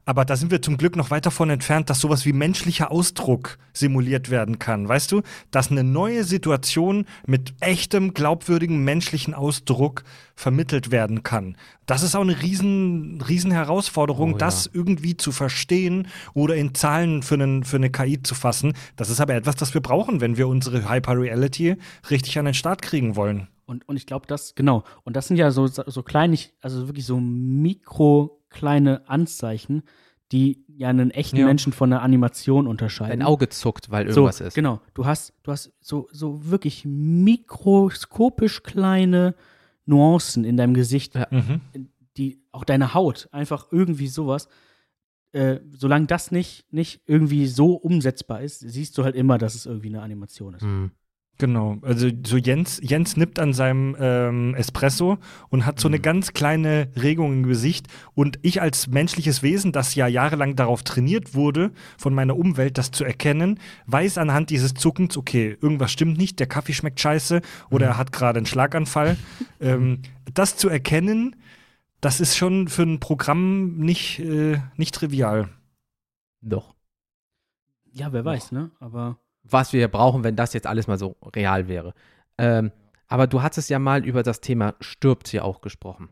aber 0.06 0.24
da 0.24 0.36
sind 0.36 0.52
wir 0.52 0.62
zum 0.62 0.78
Glück 0.78 0.94
noch 0.96 1.10
weit 1.10 1.26
davon 1.26 1.50
entfernt, 1.50 1.90
dass 1.90 2.00
sowas 2.00 2.24
wie 2.24 2.32
menschlicher 2.32 2.92
Ausdruck 2.92 3.58
simuliert 3.72 4.30
werden 4.30 4.60
kann. 4.60 4.88
Weißt 4.88 5.10
du, 5.10 5.22
dass 5.50 5.70
eine 5.70 5.82
neue 5.82 6.22
Situation 6.22 7.06
mit 7.26 7.52
echtem, 7.60 8.14
glaubwürdigem 8.14 8.84
menschlichen 8.84 9.34
Ausdruck 9.34 10.04
vermittelt 10.36 10.92
werden 10.92 11.24
kann. 11.24 11.56
Das 11.86 12.04
ist 12.04 12.14
auch 12.14 12.20
eine 12.20 12.40
riesen, 12.40 13.20
riesen 13.28 13.50
Herausforderung, 13.50 14.30
Oh, 14.30 14.32
ja. 14.32 14.38
das 14.38 14.70
irgendwie 14.72 15.16
zu 15.16 15.32
verstehen 15.32 16.06
oder 16.34 16.54
in 16.54 16.74
Zahlen 16.74 17.22
für, 17.22 17.34
einen, 17.34 17.64
für 17.64 17.76
eine 17.76 17.90
KI 17.90 18.22
zu 18.22 18.34
fassen. 18.36 18.74
Das 18.94 19.10
ist 19.10 19.20
aber 19.20 19.34
etwas, 19.34 19.56
das 19.56 19.74
wir 19.74 19.80
brauchen, 19.80 20.20
wenn 20.20 20.36
wir 20.36 20.46
unsere 20.46 20.88
Hyper-Reality 20.88 21.76
richtig 22.10 22.38
an 22.38 22.44
den 22.44 22.54
Start 22.54 22.80
kriegen 22.80 23.16
wollen. 23.16 23.48
Und, 23.66 23.88
und 23.88 23.96
ich 23.96 24.06
glaube, 24.06 24.28
das, 24.28 24.54
genau. 24.54 24.84
Und 25.02 25.16
das 25.16 25.26
sind 25.26 25.36
ja 25.36 25.50
so, 25.50 25.66
so 25.66 26.02
kleine, 26.04 26.38
also 26.60 26.86
wirklich 26.86 27.04
so 27.04 27.18
mikro 27.18 28.35
kleine 28.50 29.08
Anzeichen, 29.08 29.82
die 30.32 30.64
ja 30.68 30.88
einen 30.88 31.10
echten 31.12 31.36
Ja. 31.36 31.46
Menschen 31.46 31.72
von 31.72 31.92
einer 31.92 32.02
Animation 32.02 32.66
unterscheiden. 32.66 33.20
Dein 33.20 33.26
Auge 33.28 33.48
zuckt, 33.48 33.90
weil 33.90 34.10
so, 34.10 34.20
irgendwas 34.22 34.40
ist. 34.40 34.54
Genau. 34.54 34.80
Du 34.94 35.06
hast, 35.06 35.34
du 35.44 35.52
hast 35.52 35.72
so, 35.80 36.08
so 36.10 36.50
wirklich 36.50 36.84
mikroskopisch 36.84 38.62
kleine 38.62 39.34
Nuancen 39.84 40.44
in 40.44 40.56
deinem 40.56 40.74
Gesicht, 40.74 41.14
Ja. 41.14 41.28
die 42.16 42.40
auch 42.50 42.64
deine 42.64 42.94
Haut, 42.94 43.28
einfach 43.30 43.68
irgendwie 43.70 44.08
sowas. 44.08 44.48
Äh, 45.32 45.60
solange 45.72 46.06
das 46.06 46.30
nicht, 46.32 46.72
nicht 46.72 47.02
irgendwie 47.06 47.46
so 47.46 47.74
umsetzbar 47.74 48.40
ist, 48.42 48.60
siehst 48.60 48.96
du 48.96 49.04
halt 49.04 49.14
immer, 49.14 49.38
dass 49.38 49.54
es 49.54 49.66
irgendwie 49.66 49.88
eine 49.88 50.02
Animation 50.02 50.54
ist. 50.54 50.62
Hm. 50.62 50.90
Genau, 51.38 51.76
also 51.82 52.08
so 52.24 52.38
Jens, 52.38 52.80
Jens 52.82 53.18
nippt 53.18 53.38
an 53.38 53.52
seinem 53.52 53.94
ähm, 54.00 54.54
Espresso 54.54 55.18
und 55.50 55.66
hat 55.66 55.78
so 55.78 55.86
eine 55.86 56.00
ganz 56.00 56.32
kleine 56.32 56.88
Regung 56.96 57.32
im 57.34 57.42
Gesicht. 57.42 57.88
Und 58.14 58.38
ich 58.40 58.62
als 58.62 58.86
menschliches 58.86 59.42
Wesen, 59.42 59.70
das 59.70 59.94
ja 59.94 60.06
jahrelang 60.06 60.56
darauf 60.56 60.82
trainiert 60.82 61.34
wurde, 61.34 61.72
von 61.98 62.14
meiner 62.14 62.36
Umwelt 62.36 62.78
das 62.78 62.90
zu 62.90 63.04
erkennen, 63.04 63.60
weiß 63.86 64.16
anhand 64.16 64.48
dieses 64.48 64.72
Zuckens, 64.72 65.18
okay, 65.18 65.58
irgendwas 65.60 65.92
stimmt 65.92 66.16
nicht, 66.16 66.40
der 66.40 66.46
Kaffee 66.46 66.72
schmeckt 66.72 67.00
scheiße 67.00 67.42
oder 67.68 67.86
er 67.86 67.98
hat 67.98 68.12
gerade 68.12 68.38
einen 68.38 68.46
Schlaganfall. 68.46 69.18
ähm, 69.60 70.00
das 70.32 70.56
zu 70.56 70.70
erkennen, 70.70 71.36
das 72.00 72.20
ist 72.20 72.36
schon 72.36 72.68
für 72.68 72.84
ein 72.84 72.98
Programm 72.98 73.76
nicht, 73.76 74.20
äh, 74.20 74.58
nicht 74.76 74.94
trivial. 74.94 75.50
Doch. 76.40 76.74
Ja, 77.92 78.12
wer 78.14 78.24
weiß, 78.24 78.52
ne? 78.52 78.70
Aber 78.80 79.18
was 79.50 79.72
wir 79.72 79.88
brauchen, 79.88 80.24
wenn 80.24 80.36
das 80.36 80.52
jetzt 80.52 80.66
alles 80.66 80.86
mal 80.86 80.98
so 80.98 81.16
real 81.34 81.68
wäre. 81.68 81.94
Ähm, 82.38 82.72
aber 83.08 83.26
du 83.26 83.42
hattest 83.42 83.70
ja 83.70 83.78
mal 83.78 84.04
über 84.04 84.22
das 84.22 84.40
Thema 84.40 84.74
stirbt 84.80 85.32
ja 85.32 85.42
auch 85.42 85.60
gesprochen. 85.60 86.10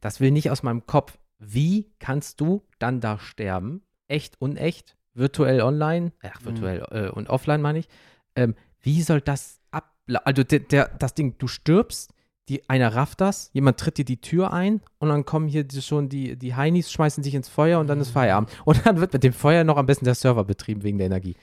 Das 0.00 0.20
will 0.20 0.30
nicht 0.30 0.50
aus 0.50 0.62
meinem 0.62 0.86
Kopf. 0.86 1.18
Wie 1.38 1.90
kannst 1.98 2.40
du 2.40 2.64
dann 2.78 3.00
da 3.00 3.18
sterben? 3.18 3.82
Echt, 4.08 4.40
unecht, 4.40 4.96
virtuell 5.14 5.60
online, 5.60 6.12
ach, 6.22 6.44
virtuell 6.44 6.84
äh, 6.90 7.10
und 7.10 7.28
offline 7.28 7.62
meine 7.62 7.80
ich. 7.80 7.88
Ähm, 8.34 8.54
wie 8.80 9.02
soll 9.02 9.20
das 9.20 9.60
ablaufen? 9.70 10.26
Also 10.26 10.42
der, 10.42 10.60
der, 10.60 10.88
das 10.98 11.14
Ding, 11.14 11.36
du 11.38 11.46
stirbst, 11.46 12.12
die, 12.48 12.68
einer 12.68 12.94
rafft 12.94 13.20
das, 13.20 13.50
jemand 13.52 13.78
tritt 13.78 13.98
dir 13.98 14.04
die 14.04 14.20
Tür 14.20 14.52
ein 14.52 14.80
und 14.98 15.10
dann 15.10 15.24
kommen 15.24 15.48
hier 15.48 15.64
die, 15.64 15.82
schon 15.82 16.08
die, 16.08 16.36
die 16.36 16.54
Heinis, 16.54 16.90
schmeißen 16.90 17.22
sich 17.22 17.34
ins 17.34 17.48
Feuer 17.48 17.78
und 17.78 17.88
dann 17.88 18.00
ist 18.00 18.10
Feierabend. 18.10 18.50
Und 18.64 18.86
dann 18.86 19.00
wird 19.00 19.12
mit 19.12 19.22
dem 19.22 19.34
Feuer 19.34 19.64
noch 19.64 19.76
am 19.76 19.86
besten 19.86 20.06
der 20.06 20.14
Server 20.14 20.44
betrieben 20.44 20.82
wegen 20.82 20.98
der 20.98 21.08
Energie. 21.08 21.36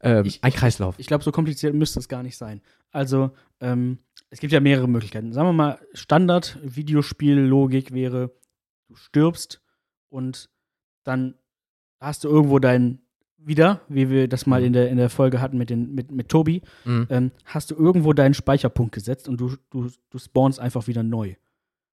Ähm, 0.00 0.24
Ich- 0.26 0.42
ein 0.44 0.52
Kreislauf. 0.52 0.94
Ich 0.98 1.06
glaube, 1.06 1.24
so 1.24 1.32
kompliziert 1.32 1.74
müsste 1.74 1.98
es 1.98 2.08
gar 2.08 2.22
nicht 2.22 2.36
sein. 2.36 2.60
Also, 2.92 3.30
ähm, 3.60 3.98
es 4.30 4.40
gibt 4.40 4.52
ja 4.52 4.60
mehrere 4.60 4.88
Möglichkeiten. 4.88 5.32
Sagen 5.32 5.48
wir 5.48 5.52
mal, 5.52 5.78
Standard-Videospiel-Logik 6.78 7.92
wäre, 7.92 8.30
du 8.88 8.94
stirbst 8.94 9.60
und 10.08 10.48
dann 11.04 11.34
hast 12.00 12.24
du 12.24 12.28
irgendwo 12.28 12.58
dein, 12.58 13.00
wieder, 13.36 13.80
wie 13.88 14.10
wir 14.10 14.28
das 14.28 14.46
mal 14.46 14.60
Mhm. 14.60 14.66
in 14.66 14.72
der, 14.72 14.88
in 14.90 14.96
der 14.96 15.10
Folge 15.10 15.40
hatten 15.40 15.58
mit, 15.58 15.70
den, 15.70 15.94
mit, 15.94 16.10
mit 16.10 16.28
Tobi, 16.28 16.62
Mhm. 16.84 17.06
ähm, 17.10 17.30
hast 17.44 17.70
du 17.70 17.74
irgendwo 17.76 18.12
deinen 18.12 18.34
Speicherpunkt 18.34 18.92
gesetzt 18.94 19.28
und 19.28 19.40
du, 19.40 19.56
du, 19.70 19.90
du 20.10 20.18
spawnst 20.18 20.58
einfach 20.60 20.86
wieder 20.86 21.02
neu. 21.02 21.34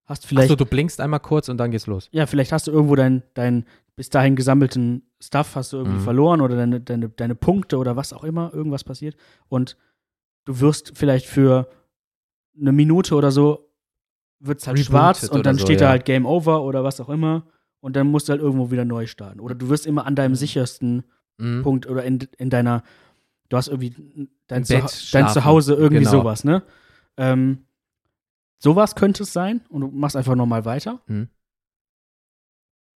Hast 0.06 0.26
vielleicht, 0.28 0.52
Achso, 0.52 0.56
du 0.56 0.66
blinkst 0.70 1.02
einmal 1.02 1.20
kurz 1.20 1.50
und 1.50 1.58
dann 1.58 1.72
geht's 1.72 1.88
los. 1.88 2.10
ja, 2.12 2.26
vielleicht 2.28 2.52
hast 2.52 2.68
du 2.68 2.72
irgendwo 2.72 2.96
dein, 2.96 3.24
dein 3.34 3.66
bis 3.96 4.10
dahin 4.10 4.36
gesammelten 4.36 5.04
Stuff 5.22 5.56
hast 5.56 5.74
du 5.74 5.78
irgendwie 5.78 5.98
Mhm. 5.98 6.04
verloren 6.04 6.42
oder 6.42 6.56
deine, 6.56 6.82
deine, 6.82 7.10
deine 7.10 7.34
Punkte 7.36 7.78
oder 7.78 7.96
was 7.96 8.14
auch 8.14 8.24
immer, 8.24 8.54
irgendwas 8.54 8.84
passiert. 8.84 9.16
Und 9.48 9.78
du 10.46 10.60
wirst 10.60 10.92
vielleicht 10.96 11.26
für 11.26 11.68
eine 12.60 12.72
Minute 12.72 13.16
oder 13.16 13.32
so 13.32 13.70
wird 14.40 14.60
es 14.60 14.68
halt 14.68 14.78
Rebooted 14.78 14.92
schwarz 14.92 15.24
und 15.30 15.46
dann 15.46 15.58
so, 15.58 15.66
steht 15.66 15.80
ja. 15.82 15.88
da 15.88 15.92
halt 15.92 16.06
Game 16.06 16.26
Over 16.26 16.62
oder 16.64 16.84
was 16.84 17.00
auch 17.02 17.10
immer. 17.10 17.48
Und 17.80 17.96
dann 17.96 18.08
musst 18.08 18.28
du 18.28 18.32
halt 18.32 18.42
irgendwo 18.42 18.70
wieder 18.72 18.84
neu 18.86 19.08
starten. 19.08 19.40
Oder 19.40 19.56
du 19.56 19.70
wirst 19.70 19.86
immer 19.88 20.06
an 20.06 20.16
deinem 20.16 20.36
sichersten 20.36 21.04
Mhm. 21.38 21.64
Punkt 21.64 21.88
oder 21.90 22.04
in, 22.04 22.20
in 22.38 22.50
deiner, 22.50 22.82
du 23.50 23.58
hast 23.58 23.68
irgendwie 23.68 24.30
dein, 24.48 24.64
Zuha- 24.64 24.82
Bett 24.84 25.14
dein. 25.14 25.28
Zuhause, 25.30 25.74
irgendwie 25.74 26.04
Genau. 26.06 26.12
sowas, 26.22 26.44
ne? 26.46 26.64
Ähm, 27.18 27.66
sowas 28.66 28.96
könnte 28.96 29.22
es 29.24 29.32
sein 29.32 29.62
und 29.70 29.82
du 29.82 29.88
machst 29.88 30.16
einfach 30.16 30.34
nochmal 30.34 30.66
weiter. 30.66 31.00
Mhm. 31.06 31.30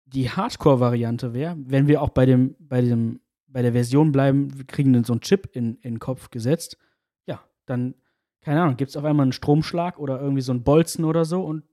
Die 0.05 0.31
Hardcore-Variante 0.31 1.33
wäre, 1.35 1.55
wenn 1.59 1.87
wir 1.87 2.01
auch 2.01 2.09
bei 2.09 2.25
dem, 2.25 2.55
bei 2.57 2.81
dem, 2.81 3.19
bei 3.47 3.61
der 3.61 3.73
Version 3.73 4.11
bleiben, 4.11 4.57
wir 4.57 4.65
kriegen 4.65 4.93
dann 4.93 5.03
so 5.03 5.13
einen 5.13 5.21
Chip 5.21 5.47
in, 5.53 5.75
in 5.75 5.93
den 5.93 5.99
Kopf 5.99 6.31
gesetzt, 6.31 6.77
ja, 7.27 7.39
dann, 7.67 7.93
keine 8.41 8.63
Ahnung, 8.63 8.77
gibt 8.77 8.89
es 8.89 8.97
auf 8.97 9.05
einmal 9.05 9.25
einen 9.25 9.31
Stromschlag 9.31 9.99
oder 9.99 10.19
irgendwie 10.19 10.41
so 10.41 10.51
einen 10.51 10.63
Bolzen 10.63 11.05
oder 11.05 11.23
so 11.23 11.43
und 11.43 11.63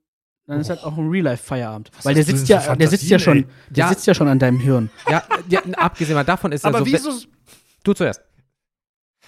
dann 0.45 0.61
ist 0.61 0.69
halt 0.69 0.83
auch 0.83 0.95
ein 0.95 1.09
Real-Life-Feierabend. 1.09 1.89
Weil 2.03 2.13
der 2.13 2.23
sitzt 2.23 2.47
ja, 2.47 2.75
der 2.75 2.87
sitzt 2.87 3.09
ja 3.09 3.17
schon, 3.19 3.47
der 3.69 3.85
Ja. 3.85 3.89
sitzt 3.89 4.05
ja 4.05 4.13
schon 4.13 4.27
an 4.27 4.37
deinem 4.37 4.59
Hirn. 4.59 4.91
Ja, 5.09 5.23
ja 5.49 5.61
abgesehen 5.75 6.23
davon 6.25 6.51
ist 6.51 6.63
Aber 6.63 6.77
also, 6.77 6.91
wieso, 6.91 7.11
du 7.83 7.93
zuerst. 7.93 8.21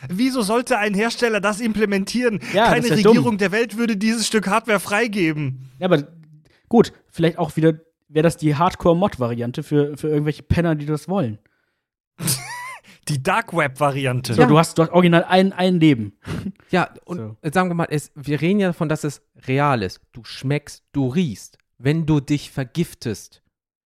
Wieso 0.07 0.41
sollte 0.41 0.77
ein 0.77 0.93
Hersteller 0.93 1.41
das 1.41 1.59
implementieren? 1.59 2.39
Ja, 2.53 2.65
das 2.65 2.69
Keine 2.73 2.79
ist 2.87 2.89
ja 2.89 2.95
Regierung 2.95 3.23
dumm. 3.31 3.37
der 3.39 3.51
Welt 3.51 3.77
würde 3.77 3.97
dieses 3.97 4.27
Stück 4.27 4.47
Hardware 4.47 4.79
freigeben. 4.79 5.69
Ja, 5.79 5.85
aber 5.85 6.07
gut, 6.69 6.93
vielleicht 7.09 7.37
auch 7.37 7.55
wieder 7.55 7.73
wäre 8.07 8.23
das 8.23 8.37
die 8.37 8.55
Hardcore-Mod-Variante 8.55 9.61
für, 9.63 9.95
für 9.97 10.07
irgendwelche 10.09 10.43
Penner, 10.43 10.75
die 10.75 10.85
das 10.85 11.07
wollen. 11.07 11.37
Die 13.07 13.23
Dark 13.23 13.55
Web-Variante. 13.55 14.35
So, 14.35 14.45
du 14.45 14.59
hast 14.59 14.77
dort 14.77 14.91
original 14.91 15.23
ein, 15.23 15.51
ein 15.53 15.79
Leben. 15.79 16.13
Ja, 16.71 16.93
und 17.05 17.17
So. 17.17 17.37
sagen 17.51 17.67
wir 17.71 17.73
mal, 17.73 17.87
es, 17.89 18.11
wir 18.13 18.39
reden 18.41 18.59
ja 18.59 18.67
davon, 18.67 18.89
dass 18.89 19.03
es 19.03 19.23
real 19.47 19.81
ist. 19.81 20.01
Du 20.11 20.23
schmeckst, 20.23 20.83
du 20.91 21.07
riechst. 21.07 21.57
Wenn 21.79 22.05
du 22.05 22.19
dich 22.19 22.51
vergiftest, 22.51 23.41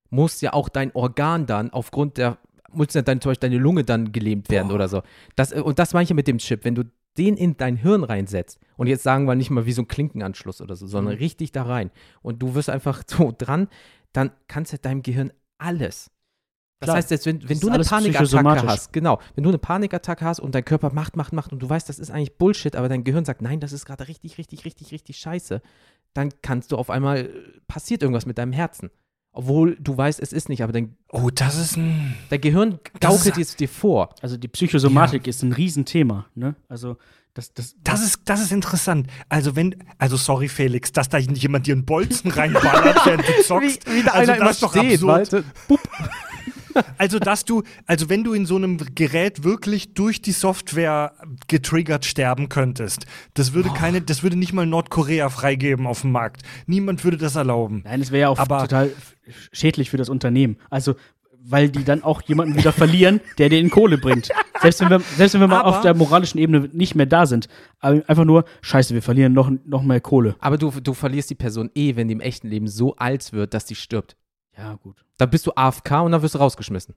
muss 0.10 0.42
ja 0.42 0.52
auch 0.52 0.68
dein 0.68 0.94
Organ 0.94 1.46
dann 1.46 1.70
aufgrund 1.70 2.18
der, 2.18 2.38
muss 2.74 2.94
ja 2.94 3.02
dann 3.02 3.22
zum 3.22 3.30
Beispiel 3.32 3.50
deine 3.50 3.62
Lunge 3.62 3.84
dann 3.84 4.12
gelähmt 4.12 4.50
werden 4.50 4.72
oder 4.72 4.88
so. 4.88 5.02
Das, 5.36 5.52
äh, 5.52 5.62
und 5.62 5.80
das 5.80 5.94
meine 5.94 6.04
ich 6.04 6.10
ja 6.10 6.16
mit 6.16 6.28
dem 6.28 6.38
Chip. 6.38 6.64
Wenn 6.66 6.76
du 6.76 6.84
den 7.18 7.38
in 7.38 7.58
dein 7.58 7.76
Hirn 7.76 8.04
reinsetzt 8.04 8.60
und 8.76 8.88
jetzt 8.88 9.04
sagen 9.04 9.26
wir 9.26 9.36
nicht 9.36 9.52
mal 9.52 9.66
wie 9.66 9.72
so 9.72 9.84
ein 9.84 9.88
Klinkenanschluss 9.88 10.62
oder 10.62 10.76
so, 10.76 10.88
sondern 10.88 11.14
Mhm. 11.16 11.20
richtig 11.20 11.52
da 11.52 11.64
rein 11.64 11.92
und 12.24 12.42
du 12.42 12.56
wirst 12.56 12.70
einfach 12.70 13.04
so 13.08 13.34
dran, 13.38 13.68
dann 14.14 14.32
kannst 14.48 14.74
du 14.74 14.78
deinem 14.78 15.04
Gehirn 15.04 15.32
alles. 15.60 16.10
Das 16.80 16.88
Klar. 16.88 16.98
heißt, 16.98 17.12
jetzt, 17.12 17.26
wenn, 17.26 17.48
wenn 17.48 17.60
du 17.60 17.70
eine 17.70 17.84
Panikattacke 17.84 18.68
hast, 18.68 18.92
genau, 18.92 19.20
wenn 19.36 19.44
du 19.44 19.50
eine 19.52 19.58
Panikattacke 19.58 20.26
hast 20.26 20.40
und 20.42 20.54
dein 20.54 20.66
Körper 20.66 20.92
macht, 20.92 21.16
macht, 21.16 21.32
macht 21.32 21.54
und 21.54 21.60
du 21.60 21.70
weißt, 21.70 21.88
das 21.88 21.98
ist 21.98 22.12
eigentlich 22.12 22.38
Bullshit, 22.38 22.76
aber 22.76 22.90
dein 22.90 23.06
Gehirn 23.06 23.24
sagt, 23.24 23.42
nein, 23.42 23.62
das 23.62 23.72
ist 23.72 23.86
gerade 23.86 24.08
richtig, 24.10 24.38
richtig, 24.38 24.66
richtig, 24.66 24.92
richtig 24.92 25.18
scheiße, 25.18 25.62
dann 26.14 26.30
kannst 26.42 26.72
du 26.74 26.78
auf 26.78 26.90
einmal, 26.90 27.20
äh, 27.20 27.30
passiert 27.68 28.02
irgendwas 28.02 28.26
mit 28.26 28.38
deinem 28.38 28.52
Herzen. 28.52 28.90
Obwohl 29.36 29.76
du 29.80 29.98
weißt, 29.98 30.20
es 30.20 30.32
ist 30.32 30.48
nicht, 30.48 30.62
aber 30.64 30.72
dein, 30.74 30.96
Oh, 31.12 31.30
das 31.34 31.58
ist 31.58 31.76
ein. 31.76 32.14
dein 32.30 32.40
Gehirn 32.40 32.80
gaukelt 33.00 33.38
ist- 33.38 33.50
es 33.50 33.56
dir 33.56 33.68
vor. 33.68 34.10
Also 34.22 34.38
die 34.38 34.48
Psychosomatik 34.48 35.26
ist 35.28 35.42
ein 35.44 35.52
Riesenthema, 35.54 36.28
ne? 36.36 36.56
Also 36.70 36.98
das, 37.34 37.52
das, 37.52 37.76
Das 37.84 38.04
ist, 38.04 38.20
das 38.26 38.42
ist 38.42 38.52
interessant. 38.52 39.08
Also 39.30 39.56
wenn, 39.56 39.76
also 39.98 40.18
sorry 40.18 40.48
Felix, 40.48 40.92
dass 40.92 41.10
da 41.10 41.18
jemand 41.18 41.66
dir 41.66 41.74
einen 41.74 41.84
Bolzen 41.84 42.30
reinballert, 42.30 42.96
während 43.06 43.28
du 43.28 43.44
zockst. 43.44 43.88
also 44.12 44.34
das 44.36 44.52
ist 44.52 44.64
doch 44.64 44.76
absurd. 44.76 45.02
weißt 45.02 45.34
du? 45.34 45.44
Also 46.98 47.20
dass 47.20 47.46
du, 47.46 47.64
also 47.86 48.10
wenn 48.10 48.24
du 48.24 48.34
in 48.34 48.46
so 48.46 48.56
einem 48.56 48.78
Gerät 48.96 49.44
wirklich 49.44 49.94
durch 49.94 50.22
die 50.22 50.32
Software 50.32 51.14
getriggert 51.48 52.06
sterben 52.06 52.50
könntest, 52.50 53.06
das 53.34 53.54
würde 53.54 53.70
keine, 53.70 54.02
das 54.02 54.24
würde 54.24 54.36
nicht 54.38 54.54
mal 54.54 54.66
Nordkorea 54.66 55.30
freigeben 55.30 55.88
auf 55.88 56.02
dem 56.02 56.12
Markt. 56.12 56.42
Niemand 56.68 57.04
würde 57.04 57.18
das 57.18 57.36
erlauben. 57.36 57.82
Nein, 57.86 58.02
es 58.02 58.12
wäre 58.12 58.22
ja 58.22 58.30
auch 58.30 58.40
Aber- 58.40 58.62
total 58.62 58.92
schädlich 59.52 59.90
für 59.90 59.98
das 59.98 60.10
Unternehmen. 60.10 60.58
Also, 60.70 60.96
weil 61.46 61.68
die 61.70 61.84
dann 61.84 62.04
auch 62.04 62.22
jemanden 62.22 62.56
wieder 62.58 62.72
verlieren, 62.72 63.20
der 63.38 63.50
denen 63.50 63.70
Kohle 63.70 63.98
bringt. 63.98 64.30
Selbst 64.62 64.80
wenn 64.80 64.90
wir, 64.90 65.02
selbst 65.18 65.34
wenn 65.34 65.42
wir 65.42 65.48
mal 65.50 65.60
Aber- 65.60 65.68
auf 65.78 65.82
der 65.82 65.94
moralischen 65.94 66.40
Ebene 66.40 66.70
nicht 66.72 66.96
mehr 66.96 67.06
da 67.06 67.26
sind. 67.26 67.48
Aber 67.80 68.02
einfach 68.08 68.24
nur, 68.24 68.46
scheiße, 68.62 68.94
wir 68.94 69.02
verlieren 69.02 69.34
noch, 69.34 69.52
noch 69.66 69.84
mehr 69.84 70.00
Kohle. 70.00 70.36
Aber 70.40 70.58
du, 70.58 70.72
du 70.72 70.94
verlierst 70.94 71.30
die 71.30 71.36
Person 71.36 71.70
eh, 71.76 71.98
wenn 71.98 72.08
die 72.08 72.14
im 72.14 72.22
echten 72.22 72.48
Leben 72.48 72.68
so 72.68 72.96
alt 72.96 73.34
wird, 73.34 73.54
dass 73.54 73.66
die 73.66 73.76
stirbt. 73.76 74.16
Ja, 74.58 74.76
gut. 74.76 75.04
Dann 75.18 75.30
bist 75.30 75.48
du 75.48 75.52
AFK 75.56 75.92
und 76.04 76.12
dann 76.12 76.22
wirst 76.22 76.36
du 76.36 76.40
rausgeschmissen. 76.40 76.96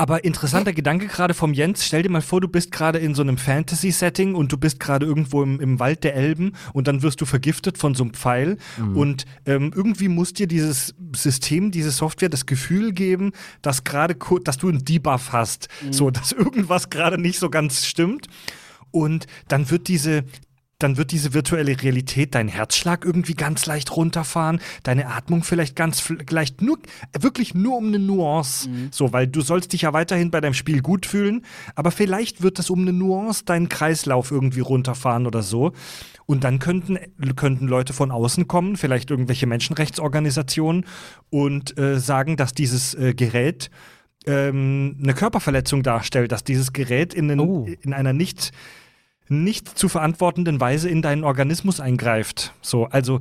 Aber 0.00 0.24
interessanter 0.24 0.72
Gedanke 0.72 1.08
gerade 1.08 1.34
vom 1.34 1.52
Jens. 1.52 1.84
Stell 1.84 2.02
dir 2.02 2.08
mal 2.08 2.22
vor, 2.22 2.40
du 2.40 2.48
bist 2.48 2.72
gerade 2.72 2.98
in 2.98 3.14
so 3.14 3.20
einem 3.20 3.36
Fantasy-Setting 3.36 4.34
und 4.34 4.50
du 4.50 4.56
bist 4.56 4.80
gerade 4.80 5.04
irgendwo 5.04 5.42
im, 5.42 5.60
im 5.60 5.78
Wald 5.78 6.04
der 6.04 6.14
Elben 6.14 6.52
und 6.72 6.88
dann 6.88 7.02
wirst 7.02 7.20
du 7.20 7.26
vergiftet 7.26 7.76
von 7.76 7.94
so 7.94 8.04
einem 8.04 8.14
Pfeil. 8.14 8.56
Und 8.94 9.26
ähm, 9.44 9.72
irgendwie 9.74 10.08
muss 10.08 10.32
dir 10.32 10.46
dieses 10.46 10.94
System, 11.14 11.70
diese 11.70 11.90
Software 11.90 12.30
das 12.30 12.46
Gefühl 12.46 12.94
geben, 12.94 13.32
dass 13.60 13.84
gerade, 13.84 14.16
dass 14.42 14.56
du 14.56 14.70
einen 14.70 14.86
Debuff 14.86 15.32
hast. 15.32 15.68
So, 15.90 16.10
dass 16.10 16.32
irgendwas 16.32 16.88
gerade 16.88 17.18
nicht 17.18 17.38
so 17.38 17.50
ganz 17.50 17.84
stimmt. 17.84 18.28
Und 18.90 19.26
dann 19.48 19.70
wird 19.70 19.86
diese, 19.88 20.24
dann 20.82 20.96
wird 20.96 21.12
diese 21.12 21.34
virtuelle 21.34 21.80
Realität 21.82 22.34
deinen 22.34 22.48
Herzschlag 22.48 23.04
irgendwie 23.04 23.34
ganz 23.34 23.66
leicht 23.66 23.96
runterfahren, 23.96 24.60
deine 24.82 25.06
Atmung 25.06 25.44
vielleicht 25.44 25.76
ganz 25.76 26.12
leicht 26.30 26.62
nur, 26.62 26.78
wirklich 27.18 27.54
nur 27.54 27.76
um 27.76 27.88
eine 27.88 27.98
Nuance. 27.98 28.68
So, 28.90 29.12
weil 29.12 29.26
du 29.26 29.40
sollst 29.40 29.72
dich 29.72 29.82
ja 29.82 29.92
weiterhin 29.92 30.30
bei 30.30 30.40
deinem 30.40 30.54
Spiel 30.54 30.82
gut 30.82 31.06
fühlen, 31.06 31.44
aber 31.74 31.90
vielleicht 31.90 32.42
wird 32.42 32.58
das 32.58 32.70
um 32.70 32.80
eine 32.80 32.92
Nuance 32.92 33.44
deinen 33.44 33.68
Kreislauf 33.68 34.30
irgendwie 34.30 34.60
runterfahren 34.60 35.26
oder 35.26 35.42
so. 35.42 35.72
Und 36.26 36.44
dann 36.44 36.60
könnten, 36.60 36.98
könnten 37.34 37.66
Leute 37.66 37.92
von 37.92 38.10
außen 38.10 38.46
kommen, 38.46 38.76
vielleicht 38.76 39.10
irgendwelche 39.10 39.46
Menschenrechtsorganisationen 39.46 40.86
und 41.28 41.76
äh, 41.76 41.98
sagen, 41.98 42.36
dass 42.36 42.54
dieses 42.54 42.94
äh, 42.94 43.14
Gerät 43.14 43.70
ähm, 44.26 44.96
eine 45.02 45.14
Körperverletzung 45.14 45.82
darstellt, 45.82 46.30
dass 46.32 46.44
dieses 46.44 46.72
Gerät 46.72 47.14
in, 47.14 47.30
einen, 47.30 47.40
Oh. 47.40 47.66
in 47.80 47.92
einer 47.92 48.12
nicht 48.12 48.52
nicht 49.30 49.78
zu 49.78 49.88
verantwortenden 49.88 50.60
Weise 50.60 50.88
in 50.88 51.02
deinen 51.02 51.24
Organismus 51.24 51.80
eingreift. 51.80 52.52
So, 52.60 52.86
also 52.86 53.20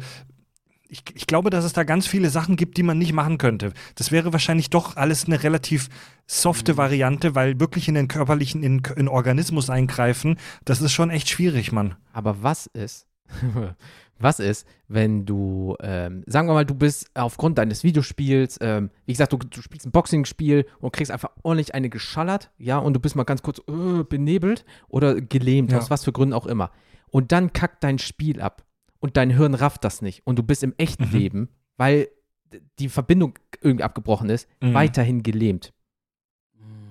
ich, 0.90 1.04
ich 1.14 1.28
glaube, 1.28 1.52
dass 1.52 1.64
es 1.64 1.74
da 1.74 1.84
ganz 1.84 2.08
viele 2.08 2.30
Sachen 2.32 2.56
gibt, 2.56 2.78
die 2.78 2.84
man 2.84 2.98
nicht 2.98 3.14
machen 3.14 3.38
könnte. 3.38 3.74
Das 3.96 4.12
wäre 4.12 4.34
wahrscheinlich 4.34 4.72
doch 4.72 4.98
alles 4.98 5.26
eine 5.26 5.44
relativ 5.44 5.88
softe 6.26 6.78
Variante, 6.78 7.36
weil 7.36 7.60
wirklich 7.60 7.88
in 7.88 7.94
den 7.94 8.08
körperlichen, 8.08 8.64
in, 8.64 8.82
in 8.96 9.08
Organismus 9.08 9.70
eingreifen, 9.70 10.38
das 10.66 10.82
ist 10.82 10.94
schon 10.94 11.12
echt 11.12 11.30
schwierig, 11.30 11.72
Mann. 11.72 11.96
Aber 12.12 12.42
was 12.42 12.66
ist, 12.68 13.06
was 14.20 14.40
ist, 14.40 14.68
wenn 14.88 15.26
du, 15.26 15.76
ähm, 15.82 16.24
sagen 16.28 16.48
wir 16.48 16.54
mal, 16.54 16.66
du 16.66 16.76
bist 16.76 17.10
aufgrund 17.16 17.58
deines 17.58 17.84
Videospiels, 17.84 18.58
ähm, 18.62 18.90
wie 19.06 19.14
gesagt, 19.14 19.32
du, 19.34 19.38
du 19.38 19.62
spielst 19.62 19.86
ein 19.88 19.92
Boxing-Spiel 19.92 20.66
und 20.80 20.92
kriegst 20.92 21.12
einfach 21.12 21.32
ordentlich 21.44 21.74
eine 21.74 21.90
geschallert, 21.90 22.52
ja, 22.58 22.78
und 22.78 22.94
du 22.94 23.00
bist 23.00 23.16
mal 23.16 23.24
ganz 23.24 23.42
kurz 23.42 23.60
äh, 23.68 24.04
benebelt 24.04 24.66
oder 24.90 25.20
gelähmt, 25.22 25.72
Ja. 25.72 25.78
aus 25.78 25.90
was 25.90 26.04
für 26.04 26.12
Gründen 26.12 26.34
auch 26.34 26.46
immer. 26.48 26.72
Und 27.12 27.32
dann 27.32 27.54
kackt 27.54 27.84
dein 27.84 27.98
Spiel 27.98 28.42
ab 28.42 28.66
und 29.00 29.16
dein 29.18 29.30
Hirn 29.30 29.54
rafft 29.54 29.84
das 29.84 30.02
nicht 30.02 30.22
und 30.28 30.38
du 30.38 30.44
bist 30.44 30.64
im 30.64 30.74
echten 30.78 31.06
Mhm. 31.06 31.12
Leben, 31.18 31.50
weil 31.78 32.10
die 32.80 32.90
Verbindung 32.90 33.38
irgendwie 33.62 33.84
abgebrochen 33.84 34.30
ist, 34.30 34.48
Mhm. 34.62 34.74
weiterhin 34.74 35.24
gelähmt. 35.24 35.72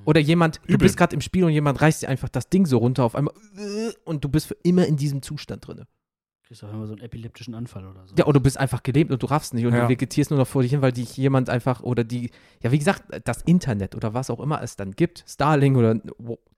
Oder 0.05 0.21
jemand, 0.21 0.57
du 0.67 0.75
Übel. 0.75 0.79
bist 0.79 0.97
gerade 0.97 1.15
im 1.15 1.21
Spiel 1.21 1.45
und 1.45 1.51
jemand 1.51 1.83
reißt 1.83 2.03
dir 2.03 2.09
einfach 2.09 2.31
das 2.31 2.49
Ding 2.49 2.65
so 2.65 2.79
runter 2.79 3.05
auf 3.05 3.15
einmal 3.15 3.35
äh, 3.59 3.91
und 4.07 4.25
du 4.25 4.29
bist 4.31 4.47
für 4.47 4.57
immer 4.63 4.87
in 4.87 4.97
diesem 4.97 5.21
Zustand 5.21 5.67
drin. 5.67 5.85
Kriegst 6.49 6.65
auch 6.65 6.73
immer 6.73 6.87
so 6.87 6.95
einen 6.95 7.03
epileptischen 7.03 7.55
Anfall 7.55 7.87
oder 7.87 8.07
so. 8.07 8.15
Ja, 8.17 8.25
oder 8.25 8.41
du 8.41 8.43
bist 8.43 8.57
einfach 8.57 8.83
gelähmt 8.83 9.13
und 9.13 9.23
du 9.23 9.27
raffst 9.27 9.53
nicht 9.53 9.67
und 9.67 9.75
Ja. 9.75 9.83
du 9.83 9.91
vegetierst 9.91 10.31
nur 10.31 10.39
noch 10.39 10.47
vor 10.47 10.63
dich 10.63 10.71
hin, 10.71 10.81
weil 10.81 10.93
dich 10.93 11.15
jemand 11.19 11.51
einfach 11.51 11.83
oder 11.83 12.05
die, 12.05 12.31
ja, 12.63 12.73
wie 12.73 12.79
gesagt, 12.79 13.03
das 13.25 13.43
Internet 13.43 13.95
oder 13.95 14.15
was 14.15 14.31
auch 14.31 14.41
immer 14.41 14.63
es 14.63 14.75
dann 14.75 14.93
gibt, 14.93 15.25
Starlink 15.29 15.77
oder 15.77 16.01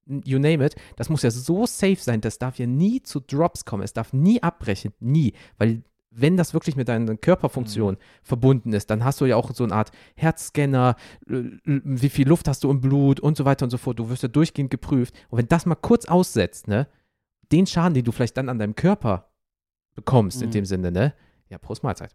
you 0.06 0.38
name 0.38 0.64
it, 0.64 0.76
das 0.94 1.08
muss 1.08 1.22
ja 1.22 1.32
so 1.32 1.66
safe 1.66 1.96
sein, 1.96 2.20
das 2.20 2.38
darf 2.38 2.60
ja 2.60 2.68
nie 2.68 3.02
zu 3.02 3.18
Drops 3.18 3.64
kommen, 3.64 3.82
es 3.82 3.92
darf 3.92 4.12
nie 4.12 4.40
abbrechen, 4.40 4.92
nie, 5.00 5.32
weil 5.58 5.82
wenn 6.12 6.36
das 6.36 6.54
wirklich 6.54 6.76
mit 6.76 6.88
deiner 6.88 7.16
Körperfunktion 7.16 7.96
verbunden 8.22 8.72
ist, 8.72 8.90
dann 8.90 9.02
hast 9.04 9.20
du 9.20 9.26
ja 9.26 9.34
auch 9.34 9.52
so 9.52 9.64
eine 9.64 9.74
Art 9.74 9.90
Herzscanner, 10.14 10.94
wie 11.26 12.08
viel 12.08 12.28
Luft 12.28 12.46
hast 12.46 12.62
du 12.62 12.70
im 12.70 12.80
Blut 12.80 13.18
und 13.18 13.36
so 13.36 13.44
weiter 13.44 13.64
und 13.64 13.70
so 13.70 13.78
fort. 13.78 13.98
Du 13.98 14.08
wirst 14.08 14.24
ja 14.24 14.28
durchgehend 14.28 14.72
geprüft. 14.72 15.14
Und 15.30 15.38
wenn 15.38 15.46
das 15.48 15.66
mal 15.66 15.76
kurz 15.76 16.06
aussetzt, 16.06 16.66
ne, 16.66 16.88
den 17.52 17.66
Schaden, 17.68 17.94
den 17.94 18.04
du 18.04 18.10
vielleicht 18.10 18.36
dann 18.36 18.48
an 18.48 18.58
deinem 18.58 18.74
Körper 18.74 19.29
bekommst, 20.04 20.42
in 20.42 20.48
Mhm. 20.48 20.52
dem 20.52 20.64
Sinne, 20.64 20.90
ne, 20.92 21.14
ja, 21.48 21.58
Prost 21.58 21.82
Mahlzeit. 21.82 22.14